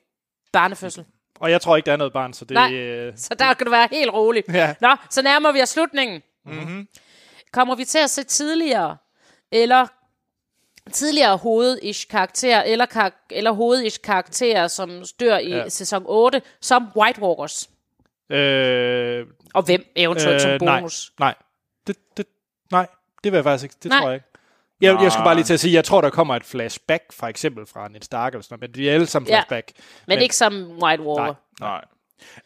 barnefødsel. 0.53 1.05
Og 1.41 1.51
jeg 1.51 1.61
tror 1.61 1.77
ikke, 1.77 1.87
der 1.87 1.93
er 1.93 1.97
noget 1.97 2.13
barn, 2.13 2.33
så 2.33 2.45
det... 2.45 2.55
Nej. 2.55 2.73
Øh, 2.75 3.13
Så 3.17 3.35
der 3.39 3.55
kan 3.55 3.65
du 3.67 3.71
være 3.71 3.89
helt 3.93 4.13
rolig. 4.13 4.45
Ja. 4.53 4.75
Nå, 4.81 4.97
så 5.11 5.23
nærmer 5.23 5.53
vi 5.53 5.63
os 5.63 5.69
slutningen. 5.69 6.23
Mm-hmm. 6.47 6.89
Kommer 7.53 7.75
vi 7.75 7.85
til 7.85 7.99
at 7.99 8.11
se 8.11 8.23
tidligere, 8.25 8.97
eller 9.53 9.87
tidligere 10.93 11.37
hovedish 11.37 12.09
karakterer, 12.09 12.63
eller, 12.63 12.87
kar- 12.87 13.27
eller 13.31 13.51
hovedish 13.51 14.01
karakterer, 14.05 14.69
som 14.69 15.03
dør 15.21 15.39
i 15.39 15.49
ja. 15.51 15.69
Sæson 15.69 16.03
8, 16.07 16.43
som 16.61 16.89
White 16.97 17.23
Walkers. 17.23 17.71
øh, 18.31 19.27
Og 19.55 19.63
hvem 19.63 19.85
eventuelt 19.97 20.35
øh, 20.35 20.41
som 20.41 20.59
bonus. 20.59 21.13
Nej, 21.19 21.27
nej. 21.29 21.35
Det, 21.87 21.97
det, 22.17 22.27
nej, 22.73 22.87
det 23.25 23.33
vil 23.33 23.37
jeg 23.37 23.45
faktisk 23.45 23.65
ikke. 23.65 23.77
Det 23.83 23.89
Nej. 23.89 24.01
tror 24.01 24.09
jeg 24.09 24.15
ikke. 24.15 24.27
Jeg, 24.81 25.03
jeg 25.03 25.13
skulle 25.13 25.25
bare 25.25 25.35
lige 25.35 25.45
til 25.45 25.55
at 25.55 25.61
sige, 25.61 25.75
jeg 25.75 25.85
tror, 25.85 26.01
der 26.01 26.11
kommer 26.11 26.37
et 26.37 26.45
flashback, 26.45 27.03
for 27.13 27.27
eksempel 27.27 27.67
fra 27.67 27.89
Ned 27.89 28.01
Stark, 28.03 28.33
eller 28.33 28.43
sådan 28.43 28.59
noget, 28.61 28.71
men 28.71 28.75
de 28.85 28.91
er 28.91 28.95
alle 28.95 29.07
sammen 29.07 29.29
Ja. 29.29 29.35
flashback. 29.37 29.73
Men, 29.77 29.83
men 30.07 30.23
ikke 30.23 30.37
som 30.37 30.71
White 30.83 31.03
Walker. 31.03 31.35
Nej. 31.61 31.69
Nej. 31.71 31.81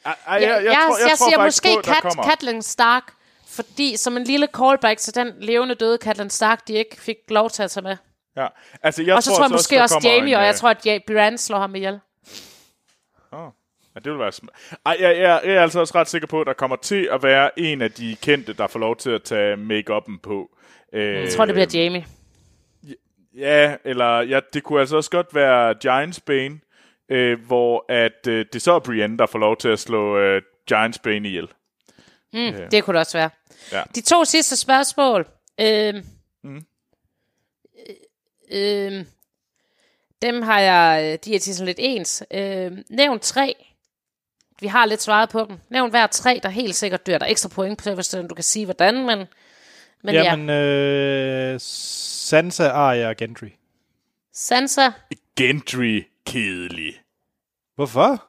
Ej, 0.04 0.16
ej, 0.26 0.34
Jeg, 0.34 0.42
jeg, 0.42 0.48
jeg, 0.50 0.64
jeg, 0.64 0.76
tror, 0.86 0.98
jeg, 0.98 1.08
jeg 1.10 1.18
tror 1.18 1.28
siger 1.30 1.44
måske 1.44 1.68
på, 1.76 1.82
Kat. 1.82 2.24
Catelyn 2.24 2.62
Stark, 2.62 3.12
fordi 3.48 3.96
som 3.96 4.16
en 4.16 4.24
lille 4.24 4.48
callback 4.56 4.98
til 4.98 5.14
den 5.14 5.32
levende 5.40 5.74
døde 5.74 5.98
Catelyn 6.02 6.30
Stark, 6.30 6.68
de 6.68 6.72
ikke 6.72 6.96
fik 7.00 7.16
lov 7.28 7.50
til 7.50 7.62
at 7.62 7.70
tage 7.70 7.84
med. 7.84 7.96
Ja. 8.36 8.46
Altså, 8.82 9.02
jeg 9.02 9.14
Og 9.14 9.22
så 9.22 9.30
tror 9.30 9.44
jeg 9.44 9.50
måske 9.50 9.76
der 9.76 9.82
også 9.82 9.94
kommer 9.94 10.10
Jamie, 10.10 10.30
en, 10.32 10.36
og 10.38 10.42
jeg 10.44 10.50
øh, 10.52 10.56
tror, 10.58 10.70
at 10.70 10.86
Ja- 10.86 10.98
Bran 11.06 11.38
slår 11.38 11.58
ham 11.58 11.74
ihjel. 11.74 12.00
Åh, 13.32 13.38
ja, 13.94 14.00
det 14.04 14.12
vil 14.12 14.18
være 14.18 14.32
sm- 14.34 14.76
Ej, 14.86 14.96
jeg, 15.00 15.16
jeg, 15.18 15.40
jeg 15.44 15.54
er 15.54 15.62
altså 15.62 15.80
også 15.80 15.94
ret 15.98 16.08
sikker 16.08 16.28
på, 16.28 16.40
at 16.40 16.46
der 16.46 16.52
kommer 16.52 16.76
til 16.76 17.08
at 17.12 17.22
være 17.22 17.58
en 17.58 17.82
af 17.82 17.92
de 17.92 18.16
kendte, 18.22 18.52
der 18.52 18.66
får 18.66 18.78
lov 18.78 18.96
til 18.96 19.10
at 19.10 19.22
tage 19.22 19.56
make-up'en 19.56 20.18
på. 20.22 20.50
Øh, 20.92 21.22
Jeg 21.22 21.32
tror, 21.32 21.44
det 21.44 21.54
bliver 21.54 21.82
Jamie. 21.84 22.06
Ja, 23.36 23.76
eller 23.84 24.20
ja, 24.20 24.40
det 24.52 24.62
kunne 24.62 24.80
altså 24.80 24.96
også 24.96 25.10
godt 25.10 25.34
være 25.34 25.74
Giants 25.74 26.20
Bane, 26.20 26.60
øh, 27.08 27.46
hvor 27.46 27.84
at 27.88 28.26
øh, 28.28 28.46
det 28.52 28.62
så 28.62 28.72
er 28.72 28.78
Brienne, 28.78 29.18
der 29.18 29.26
får 29.26 29.38
lov 29.38 29.56
til 29.56 29.68
at 29.68 29.78
slå 29.78 30.18
øh, 30.18 30.42
Giants 30.66 30.98
Bane 30.98 31.28
ihjel. 31.28 31.48
Mm, 32.32 32.52
det 32.70 32.84
kunne 32.84 32.94
det 32.94 33.00
også 33.00 33.18
være. 33.18 33.30
Ja. 33.72 33.82
De 33.94 34.00
to 34.00 34.24
sidste 34.24 34.56
spørgsmål. 34.56 35.26
Øhm, 35.60 36.04
mm. 36.42 36.64
øhm, 38.52 39.06
dem 40.22 40.42
har 40.42 40.60
jeg, 40.60 41.18
de 41.24 41.34
er 41.34 41.38
til 41.38 41.54
sådan 41.54 41.66
lidt 41.66 41.78
ens. 41.80 42.24
Øhm, 42.30 42.84
nævn 42.90 43.20
tre 43.20 43.54
Vi 44.60 44.66
har 44.66 44.86
lidt 44.86 45.02
svaret 45.02 45.28
på 45.28 45.46
dem. 45.48 45.58
Nævn 45.68 45.90
hver 45.90 46.06
tre, 46.06 46.40
der 46.42 46.48
helt 46.48 46.74
sikkert 46.74 47.06
dør. 47.06 47.18
Der 47.18 47.26
er 47.26 47.30
ekstra 47.30 47.48
point 47.48 47.82
på, 47.82 47.94
hvis 47.94 48.08
du 48.08 48.34
kan 48.34 48.44
sige, 48.44 48.64
hvordan, 48.64 49.06
men, 49.06 49.26
men 50.04 50.14
ja. 50.14 50.22
Jamen, 50.22 50.50
øh, 50.50 51.60
Sansa, 51.60 52.68
Arya 52.68 53.08
og 53.08 53.16
Gendry. 53.16 53.48
Sansa, 54.32 54.90
Gendry, 55.36 56.02
kedelig. 56.26 57.00
Hvorfor? 57.74 58.24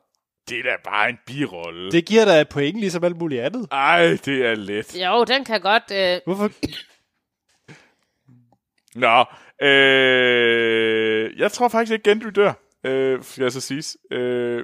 Det 0.49 0.59
er 0.59 0.63
da 0.63 0.75
bare 0.83 1.09
en 1.09 1.17
birolle. 1.25 1.91
Det... 1.91 2.05
Giver 2.05 2.25
dig 2.25 2.41
et 2.41 2.49
point, 2.49 2.79
ligesom 2.79 3.03
alt 3.03 3.17
muligt 3.17 3.41
andet. 3.41 3.67
Ej, 3.71 4.17
det 4.25 4.45
er 4.45 4.55
let. 4.55 4.95
jo, 4.95 5.23
den 5.23 5.45
kan 5.45 5.61
godt... 5.61 5.83
Øh, 5.91 6.21
Hvorfor? 6.25 6.51
Nå, 8.95 9.25
øh, 9.67 11.39
jeg 11.39 11.51
tror 11.51 11.67
faktisk 11.67 11.91
ikke, 11.93 12.09
Gendry 12.09 12.29
dør, 12.29 12.53
øh, 12.83 13.23
skal 13.23 13.41
jeg 13.41 13.51
så 13.51 13.61
sige. 13.61 13.99
Øh, 14.11 14.63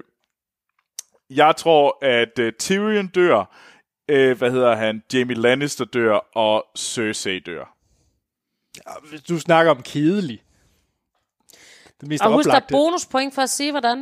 jeg 1.30 1.56
tror, 1.56 2.06
at 2.06 2.40
øh, 2.40 2.54
Tyrion 2.54 3.08
dør, 3.08 3.56
øh, 4.12 4.38
hvad 4.38 4.52
hedder 4.52 4.76
han, 4.76 5.04
Jamie 5.14 5.36
Lannister 5.36 5.86
dør, 5.86 6.16
og 6.36 6.66
Cersei 6.78 7.40
dør. 7.40 7.78
Hvis 9.10 9.22
du 9.22 9.40
snakker 9.40 9.72
om 9.72 9.82
kedelig. 9.82 10.44
Det 12.02 12.10
mest 12.10 12.24
og 12.24 12.34
husk, 12.34 12.50
der 12.50 12.56
er 12.56 12.68
bonuspoint 12.70 13.36
for 13.36 13.42
at 13.42 13.50
sige, 13.50 13.72
hvordan. 13.72 14.00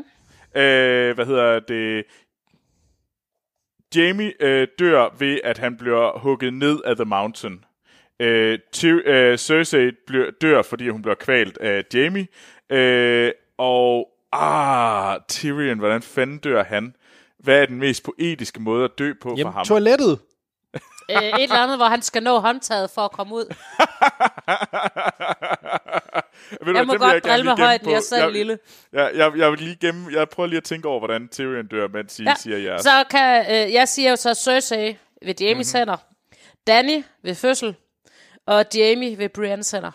Øh, 0.56 1.16
hvad 1.16 1.26
hedder 1.26 1.60
det? 1.60 2.06
Jamie 3.96 4.34
øh, 4.40 4.68
dør 4.80 5.16
ved, 5.20 5.40
at 5.44 5.58
han 5.58 5.78
bliver 5.78 6.20
hugget 6.20 6.54
ned 6.54 6.80
af 6.86 6.96
The 6.96 7.06
Mountain. 7.06 7.66
Øh, 8.20 8.60
Tyr- 8.76 9.10
øh, 9.10 9.38
Cersei 9.38 9.92
bliver, 10.08 10.32
dør, 10.42 10.62
fordi 10.62 10.90
hun 10.90 11.02
bliver 11.02 11.16
kvalt 11.16 11.58
af 11.58 11.84
Jamie. 11.94 12.28
Øh, 12.70 13.32
og 13.58 14.10
ah, 14.32 15.20
Tyrion, 15.28 15.80
hvordan 15.80 16.02
fanden 16.02 16.38
dør 16.38 16.64
han? 16.64 16.96
Hvad 17.40 17.62
er 17.62 17.66
den 17.66 17.80
mest 17.80 18.04
poetiske 18.04 18.60
måde 18.60 18.86
at 18.86 18.92
dø 19.00 19.14
på 19.22 19.30
for 19.30 19.38
Jamen, 19.38 19.54
ham? 19.54 19.66
toilettet. 19.66 20.20
Øh, 21.12 21.24
et 21.24 21.44
eller 21.44 21.64
andet, 21.64 21.78
hvor 21.78 21.86
han 21.86 22.02
skal 22.02 22.24
nå 22.24 22.40
håndtaget 22.40 22.90
for 22.90 23.02
at 23.02 23.12
komme 23.12 23.36
ud. 23.36 23.46
Ved 26.66 26.74
du 26.74 26.78
Jeg 26.78 26.88
må 26.88 26.94
godt 26.94 27.02
gerne 27.02 27.20
drille 27.20 27.46
med 27.46 27.58
højden, 27.58 27.86
på. 27.86 27.90
jeg 27.90 27.98
er 27.98 28.02
selv 28.02 28.24
jeg, 28.24 28.32
lille. 28.32 28.60
Jeg, 28.94 29.12
jeg, 29.16 29.38
jeg, 29.38 29.52
vil 29.52 29.60
lige 29.60 29.76
gemme, 29.76 30.12
jeg 30.12 30.30
prøver 30.30 30.48
lige 30.48 30.58
at 30.58 30.64
tænke 30.64 30.88
over, 30.88 31.00
hvordan 31.00 31.28
Tyrion 31.28 31.68
dør, 31.68 31.88
mens 31.88 32.20
I 32.20 32.24
ja. 32.24 32.36
siger 32.36 32.58
jeres. 32.58 32.82
Så 32.82 33.04
kan, 33.10 33.46
øh, 33.46 33.74
jeg 33.74 33.88
siger 33.88 34.10
jo 34.10 34.16
så 34.16 34.34
Cersei 34.34 34.98
ved 35.26 35.36
Jamies 35.40 35.74
mm-hmm. 35.74 35.80
hænder, 35.80 35.98
Danny 36.68 37.04
ved 37.24 37.36
fødsel, 37.36 37.76
og 38.48 38.66
Jamie 38.76 39.18
ved 39.18 39.30
Briennes 39.30 39.72
hænder. 39.72 39.92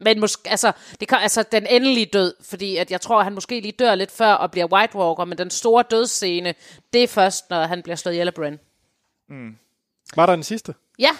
Men 0.00 0.20
måske, 0.20 0.50
altså, 0.50 0.72
det 1.00 1.08
kan, 1.08 1.18
altså 1.18 1.42
den 1.52 1.66
endelige 1.66 2.06
død, 2.06 2.34
fordi 2.40 2.76
at 2.76 2.90
jeg 2.90 3.00
tror, 3.00 3.18
at 3.18 3.24
han 3.24 3.34
måske 3.34 3.60
lige 3.60 3.72
dør 3.72 3.94
lidt 3.94 4.10
før 4.10 4.32
og 4.32 4.50
bliver 4.50 4.66
White 4.72 4.96
Walker, 4.96 5.24
men 5.24 5.38
den 5.38 5.50
store 5.50 5.84
dødsscene, 5.90 6.54
det 6.92 7.02
er 7.02 7.08
først, 7.08 7.50
når 7.50 7.62
han 7.62 7.82
bliver 7.82 7.96
slået 7.96 8.14
ihjel 8.14 8.26
af 8.28 8.34
Bran. 8.34 8.58
Var 10.16 10.26
der 10.26 10.32
en 10.32 10.42
sidste? 10.42 10.74
Ja, 10.98 11.10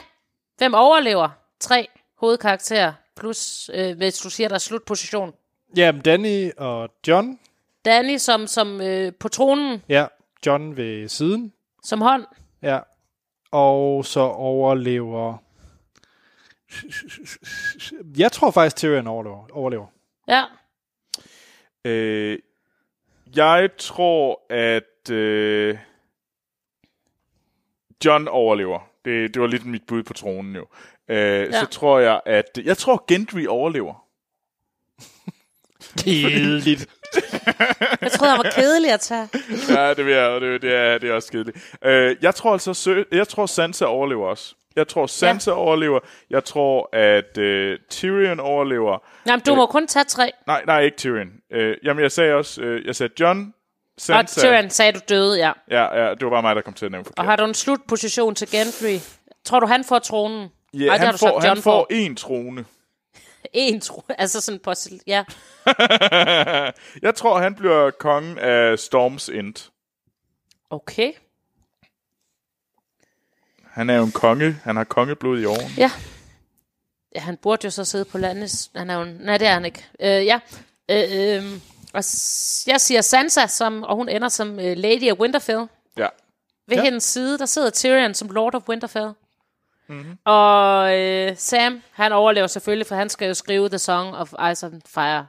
hvem 0.59 0.75
overlever? 0.75 1.29
Tre 1.61 1.89
hovedkarakterer, 2.21 2.93
plus, 3.17 3.71
øh, 3.75 3.97
hvis 3.97 4.19
du 4.19 4.31
siger, 4.31 4.49
der 4.49 4.55
er 4.55 4.59
slutposition. 4.59 5.33
Jamen, 5.77 6.03
Danny 6.03 6.51
og 6.57 6.89
John. 7.09 7.39
Danny 7.85 8.17
som, 8.17 8.47
som 8.47 8.81
øh, 8.81 9.13
på 9.21 9.29
tronen, 9.29 9.83
Ja, 9.89 10.07
John 10.47 10.77
ved 10.77 11.09
siden. 11.09 11.53
som 11.85 12.01
hånd. 12.01 12.25
Ja. 12.63 12.79
Og 13.53 14.05
så 14.05 14.21
overlever... 14.21 15.37
Jeg 18.19 18.33
tror 18.33 18.51
faktisk, 18.51 18.77
Tyrion 18.77 19.07
overlever. 19.07 19.47
overlever. 19.53 19.87
Ja, 20.29 20.45
Øh, 21.85 22.39
jeg 23.37 23.71
tror, 23.79 24.41
at 24.53 25.11
øh, 25.11 25.79
John 28.05 28.29
overlever. 28.29 28.89
Det, 29.05 29.35
det 29.35 29.43
var 29.43 29.49
lidt 29.49 29.67
mit 29.67 29.83
bud 29.87 30.03
på 30.03 30.13
tronen 30.13 30.57
jo. 30.57 30.67
Øh, 31.09 31.17
ja. 31.19 31.61
Så 31.61 31.67
tror 31.67 31.99
jeg, 31.99 32.21
at... 32.27 32.45
Jeg 32.65 32.77
tror, 32.77 33.05
Gendry 33.09 33.47
overlever. 33.47 34.07
Kedeligt. 36.05 36.89
jeg 38.01 38.13
troede, 38.13 38.31
han 38.37 38.45
var 38.45 38.51
kedelig 38.55 38.91
at 38.93 39.01
tage. 39.01 39.29
ja, 39.69 39.95
det 39.95 40.07
vil 40.07 40.15
jeg, 40.15 40.27
og 40.29 40.41
det, 40.41 40.63
det, 40.63 40.75
er, 40.75 40.99
det 40.99 41.11
er 41.11 41.15
også 41.15 41.33
kedeligt. 41.33 41.77
Øh, 41.85 42.17
jeg 42.23 42.35
tror 42.35 42.53
altså, 42.53 42.75
Sø- 42.75 43.05
jeg 43.13 43.29
tror 43.29 43.47
Sansa 43.47 43.85
overlever 43.85 44.27
også. 44.29 44.55
Jeg 44.77 44.89
tror 44.89 45.07
Sansa 45.07 45.51
ja. 45.51 45.57
overlever. 45.57 46.01
Jeg 46.31 46.45
tror, 46.45 46.89
at 46.97 47.39
øh, 47.39 47.79
Tyrion 47.91 48.41
overlever. 48.41 48.99
Jamen, 49.27 49.41
du 49.41 49.55
må 49.55 49.67
kun 49.67 49.87
tage 49.87 50.05
tre. 50.05 50.31
Nej, 50.47 50.63
nej, 50.67 50.81
ikke 50.81 50.97
Tyrion. 50.97 51.29
Øh, 51.53 51.77
jamen, 51.85 52.03
jeg 52.03 52.13
sagde 52.13 52.35
også, 52.35 52.63
øh, 52.63 52.87
jeg 52.87 52.97
sagde 52.97 53.13
John, 53.21 53.55
Og 53.97 54.01
Sansa. 54.03 54.41
Tyrion 54.41 54.71
sagde, 54.71 54.93
du 54.93 55.01
døde, 55.09 55.39
ja. 55.39 55.53
Ja, 55.71 56.05
ja, 56.05 56.11
det 56.15 56.25
var 56.25 56.31
bare 56.31 56.43
mig, 56.43 56.57
der 56.57 56.63
kom 56.63 56.75
til 56.75 56.85
at 56.85 56.93
nævne 56.93 57.05
forkert. 57.05 57.19
Og 57.19 57.25
har 57.25 57.37
du 57.37 57.45
en 57.45 57.55
slutposition 57.55 58.35
til 58.35 58.51
Gendry? 58.51 59.01
Tror 59.45 59.61
du, 59.61 59.67
han 59.67 59.85
får 59.85 59.99
tronen? 59.99 60.49
Ja, 60.75 60.87
Ej, 60.87 60.99
han, 60.99 61.19
får, 61.19 61.41
sagt, 61.41 61.45
han 61.45 61.57
får 61.63 61.87
en 61.91 62.17
trone. 62.17 62.65
En 63.53 63.81
tro, 63.81 64.03
altså 64.19 64.41
sådan 64.41 64.61
på, 64.61 64.73
ja. 65.07 65.25
jeg 67.07 67.15
tror, 67.15 67.39
han 67.39 67.55
bliver 67.55 67.91
kongen 67.91 68.39
af 68.39 68.79
Storms 68.79 69.29
End. 69.29 69.71
Okay. 70.71 71.13
Han 73.77 73.91
er 73.91 73.97
jo 73.97 74.03
en 74.03 74.13
konge. 74.13 74.57
Han 74.65 74.77
har 74.77 74.85
kongeblod 74.85 75.41
i 75.41 75.45
åren. 75.45 75.71
Ja. 75.77 75.91
Ja, 77.15 77.21
han 77.21 77.37
burde 77.37 77.65
jo 77.65 77.71
så 77.71 77.85
sidde 77.85 78.05
på 78.05 78.19
landes... 78.19 78.71
Han 78.77 78.91
er 78.91 78.95
jo 78.95 79.03
en, 79.03 79.17
nej, 79.21 79.39
det 79.39 79.47
er 79.47 79.53
han 79.53 79.65
ikke. 79.65 79.87
Øh, 80.01 80.09
ja. 80.09 80.41
Øh, 80.91 81.05
øh, 81.13 81.53
og 81.93 82.03
jeg 82.67 82.81
siger 82.81 83.01
Sansa, 83.01 83.47
som, 83.47 83.83
og 83.83 83.97
hun 83.97 84.09
ender 84.09 84.29
som 84.29 84.61
øh, 84.61 84.77
Lady 84.77 85.13
of 85.13 85.19
Winterfell. 85.19 85.67
Ja. 85.97 86.09
Ved 86.69 86.77
ja. 86.77 86.83
Hendes 86.83 87.05
side, 87.05 87.39
der 87.39 87.47
sidder 87.47 87.71
Tyrion 87.71 88.15
som 88.15 88.29
Lord 88.29 88.55
of 88.55 88.63
Winterfell. 88.69 89.11
Mm-hmm. 89.89 90.19
Og 90.25 90.99
øh, 90.99 91.37
Sam, 91.37 91.83
han 91.93 92.13
overlever 92.13 92.47
selvfølgelig, 92.47 92.87
for 92.87 92.95
han 92.95 93.09
skal 93.09 93.29
jo 93.29 93.35
skrive 93.35 93.69
The 93.69 93.79
Song 93.79 94.17
of 94.17 94.33
Ice 94.53 94.67
and 94.67 94.83
Fire. 94.87 95.27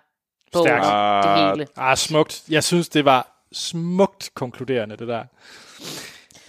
Bogen 0.54 0.68
Stærkt. 0.68 1.26
det 1.26 1.50
hele. 1.50 1.68
Ah, 1.78 1.98
smukt. 1.98 2.44
Jeg 2.50 2.64
synes, 2.64 2.90
det 2.90 3.06
var 3.06 3.28
smukt 3.54 4.32
konkluderende, 4.34 4.98
det 4.98 5.08
der. 5.08 5.24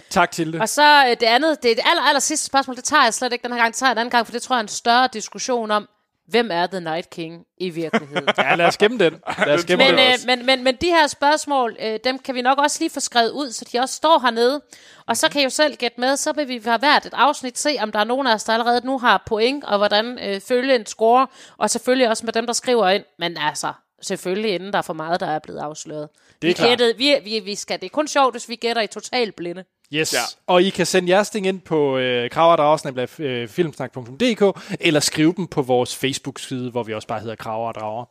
Tak 0.09 0.31
til 0.31 0.53
det. 0.53 0.61
Og 0.61 0.69
så 0.69 1.05
øh, 1.05 1.09
det 1.09 1.23
andet, 1.23 1.63
det 1.63 1.71
er 1.71 1.75
det 1.75 1.83
aller, 1.85 2.03
aller 2.03 2.19
sidste 2.19 2.45
spørgsmål, 2.45 2.75
det 2.75 2.83
tager 2.83 3.03
jeg 3.03 3.13
slet 3.13 3.33
ikke 3.33 3.43
den 3.43 3.51
her 3.51 3.59
gang, 3.59 3.73
det 3.73 3.79
tager 3.79 3.89
jeg 3.89 3.91
en 3.91 3.97
anden 3.97 4.11
gang, 4.11 4.27
for 4.27 4.31
det 4.31 4.41
tror 4.41 4.55
jeg 4.55 4.59
er 4.59 4.63
en 4.63 4.67
større 4.67 5.09
diskussion 5.13 5.71
om, 5.71 5.87
hvem 6.27 6.49
er 6.51 6.67
The 6.67 6.79
Night 6.79 7.09
King 7.09 7.43
i 7.57 7.69
virkeligheden. 7.69 8.27
Ja, 8.37 8.55
lad 8.55 8.65
os 8.65 8.77
gemme 8.77 8.97
den. 8.97 9.13
Lad 9.45 9.53
os 9.55 9.65
gemme 9.65 9.85
men, 9.85 9.93
den. 9.93 10.05
øh, 10.07 10.13
også. 10.13 10.27
men, 10.27 10.45
men, 10.45 10.63
men 10.63 10.75
de 10.75 10.85
her 10.85 11.07
spørgsmål, 11.07 11.77
øh, 11.79 11.99
dem 12.03 12.19
kan 12.19 12.35
vi 12.35 12.41
nok 12.41 12.57
også 12.57 12.77
lige 12.79 12.89
få 12.89 12.99
skrevet 12.99 13.31
ud, 13.31 13.51
så 13.51 13.65
de 13.73 13.79
også 13.79 13.95
står 13.95 14.19
hernede. 14.19 14.61
Og 15.07 15.17
så 15.17 15.29
kan 15.29 15.41
I 15.41 15.43
jo 15.43 15.49
selv 15.49 15.75
gætte 15.75 16.01
med, 16.01 16.17
så 16.17 16.33
vil 16.33 16.47
vi 16.47 16.61
have 16.65 16.77
hvert 16.77 17.05
et 17.05 17.13
afsnit 17.13 17.57
se, 17.57 17.77
om 17.79 17.91
der 17.91 17.99
er 17.99 18.03
nogen 18.03 18.27
af 18.27 18.33
os, 18.33 18.43
der 18.43 18.53
allerede 18.53 18.85
nu 18.85 18.99
har 18.99 19.23
point, 19.25 19.63
og 19.63 19.77
hvordan 19.77 20.19
øh, 20.19 20.41
følge 20.41 20.75
en 20.75 20.85
score, 20.85 21.27
og 21.57 21.69
selvfølgelig 21.69 22.09
også 22.09 22.25
med 22.25 22.33
dem, 22.33 22.45
der 22.45 22.53
skriver 22.53 22.89
ind. 22.89 23.03
Men 23.19 23.37
altså, 23.37 23.73
selvfølgelig 24.01 24.53
inden 24.53 24.71
der 24.71 24.77
er 24.77 24.81
for 24.83 24.93
meget, 24.93 25.19
der 25.19 25.27
er 25.27 25.39
blevet 25.39 25.59
afsløret. 25.59 26.09
Det 26.41 26.47
er 26.47 26.49
vi, 26.49 26.53
klart. 26.53 26.69
gættede, 26.69 26.97
vi, 26.97 27.15
vi, 27.23 27.39
vi 27.39 27.55
skal, 27.55 27.79
det 27.79 27.85
er 27.85 27.89
kun 27.89 28.07
sjovt, 28.07 28.33
hvis 28.33 28.49
vi 28.49 28.55
gætter 28.55 28.81
i 28.81 28.87
total 28.87 29.31
blinde. 29.31 29.63
Yes. 29.93 30.13
Ja. 30.13 30.19
Og 30.47 30.63
I 30.63 30.69
kan 30.69 30.85
sende 30.85 31.09
jeres 31.09 31.29
ting 31.29 31.47
ind 31.47 31.61
på 31.61 31.97
øh, 31.97 32.29
kraverdrager, 32.29 33.07
øh, 33.19 33.47
filmsnak.dk, 33.47 34.61
eller 34.79 34.99
skrive 34.99 35.33
dem 35.37 35.47
på 35.47 35.61
vores 35.61 35.95
Facebook-side, 35.95 36.71
hvor 36.71 36.83
vi 36.83 36.93
også 36.93 37.07
bare 37.07 37.19
hedder 37.19 37.35
Kraver 37.35 37.67
og 37.67 37.75
Drager. 37.75 38.05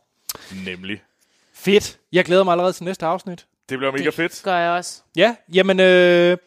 Nemlig. 0.65 1.01
Fedt. 1.53 1.97
Jeg 2.11 2.25
glæder 2.25 2.43
mig 2.43 2.51
allerede 2.51 2.73
til 2.73 2.83
næste 2.83 3.05
afsnit. 3.05 3.45
Det 3.69 3.77
bliver 3.77 3.91
mega 3.91 4.09
fedt. 4.09 4.41
Gør 4.43 4.57
jeg 4.57 4.71
også. 4.71 5.01
Ja, 5.15 5.35
jamen, 5.53 5.79
øh, 5.79 6.37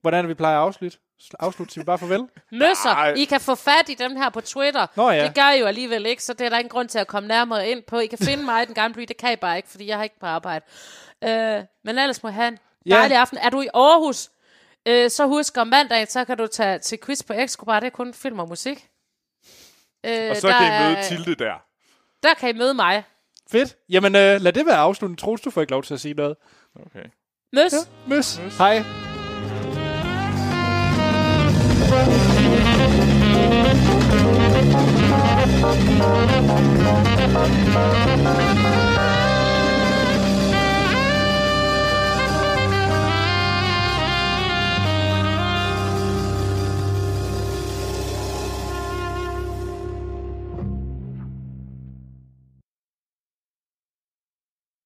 hvordan 0.00 0.18
er 0.18 0.22
det, 0.22 0.28
vi 0.28 0.34
plejer 0.34 0.56
at 0.58 0.62
afslutte? 0.62 0.98
Afslutte, 1.40 1.74
siger 1.74 1.82
vi 1.82 1.86
bare 1.86 1.98
farvel? 1.98 2.20
Møsser, 2.52 2.94
Nej. 2.94 3.12
I 3.12 3.24
kan 3.24 3.40
få 3.40 3.54
fat 3.54 3.88
i 3.88 3.94
dem 3.94 4.16
her 4.16 4.30
på 4.30 4.40
Twitter. 4.40 4.86
Nå 4.96 5.10
ja. 5.10 5.26
Det 5.26 5.34
gør 5.34 5.50
I 5.50 5.60
jo 5.60 5.66
alligevel 5.66 6.06
ikke, 6.06 6.22
så 6.22 6.32
det 6.32 6.40
er 6.46 6.48
der 6.48 6.58
ingen 6.58 6.70
grund 6.70 6.88
til 6.88 6.98
at 6.98 7.06
komme 7.06 7.28
nærmere 7.28 7.68
ind 7.68 7.82
på. 7.82 7.98
I 7.98 8.06
kan 8.06 8.18
finde 8.18 8.44
mig 8.44 8.62
i 8.62 8.66
den 8.66 8.74
gamle 8.74 8.94
by, 8.94 9.02
det 9.02 9.16
kan 9.16 9.32
I 9.32 9.36
bare 9.36 9.56
ikke, 9.56 9.68
fordi 9.68 9.86
jeg 9.86 9.96
har 9.96 10.04
ikke 10.04 10.20
på 10.20 10.26
arbejde. 10.26 10.64
Øh, 11.24 11.62
men 11.84 11.98
ellers 11.98 12.22
må 12.22 12.28
en 12.28 12.58
Ja. 12.86 12.94
Dejlig 12.94 13.16
aften. 13.16 13.38
Er 13.38 13.50
du 13.50 13.60
i 13.60 13.68
Aarhus? 13.74 14.30
Øh, 14.88 15.10
så 15.10 15.26
husk 15.26 15.56
om 15.56 15.66
mandag, 15.66 16.08
så 16.08 16.24
kan 16.24 16.38
du 16.38 16.46
tage 16.46 16.78
til 16.78 16.98
quiz 17.04 17.22
på 17.22 17.32
Excobar. 17.32 17.80
Det 17.80 17.86
er 17.86 17.90
kun 17.90 18.14
film 18.14 18.38
og 18.38 18.48
musik. 18.48 18.88
Øh, 20.06 20.30
og 20.30 20.36
så 20.36 20.48
der 20.48 20.58
kan 20.58 20.66
I 20.66 20.84
møde 20.84 20.96
er, 20.96 21.02
Tilde 21.02 21.34
der. 21.34 21.54
Der 22.22 22.34
kan 22.34 22.48
I 22.48 22.52
møde 22.58 22.74
mig. 22.74 23.04
Fedt. 23.50 23.76
Jamen, 23.88 24.14
øh, 24.14 24.40
lad 24.40 24.52
det 24.52 24.66
være 24.66 24.76
afslutningen. 24.76 25.16
Troels, 25.16 25.40
du 25.40 25.50
får 25.50 25.60
ikke 25.60 25.70
lov 25.70 25.82
til 25.82 25.94
at 25.94 26.00
sige 26.00 26.14
noget. 26.14 26.36
Okay. 26.86 27.04
Møs. 27.52 27.72
Ja, 27.72 27.78
møs. 28.06 28.38
møs. 28.38 28.56
Hej. 28.56 28.84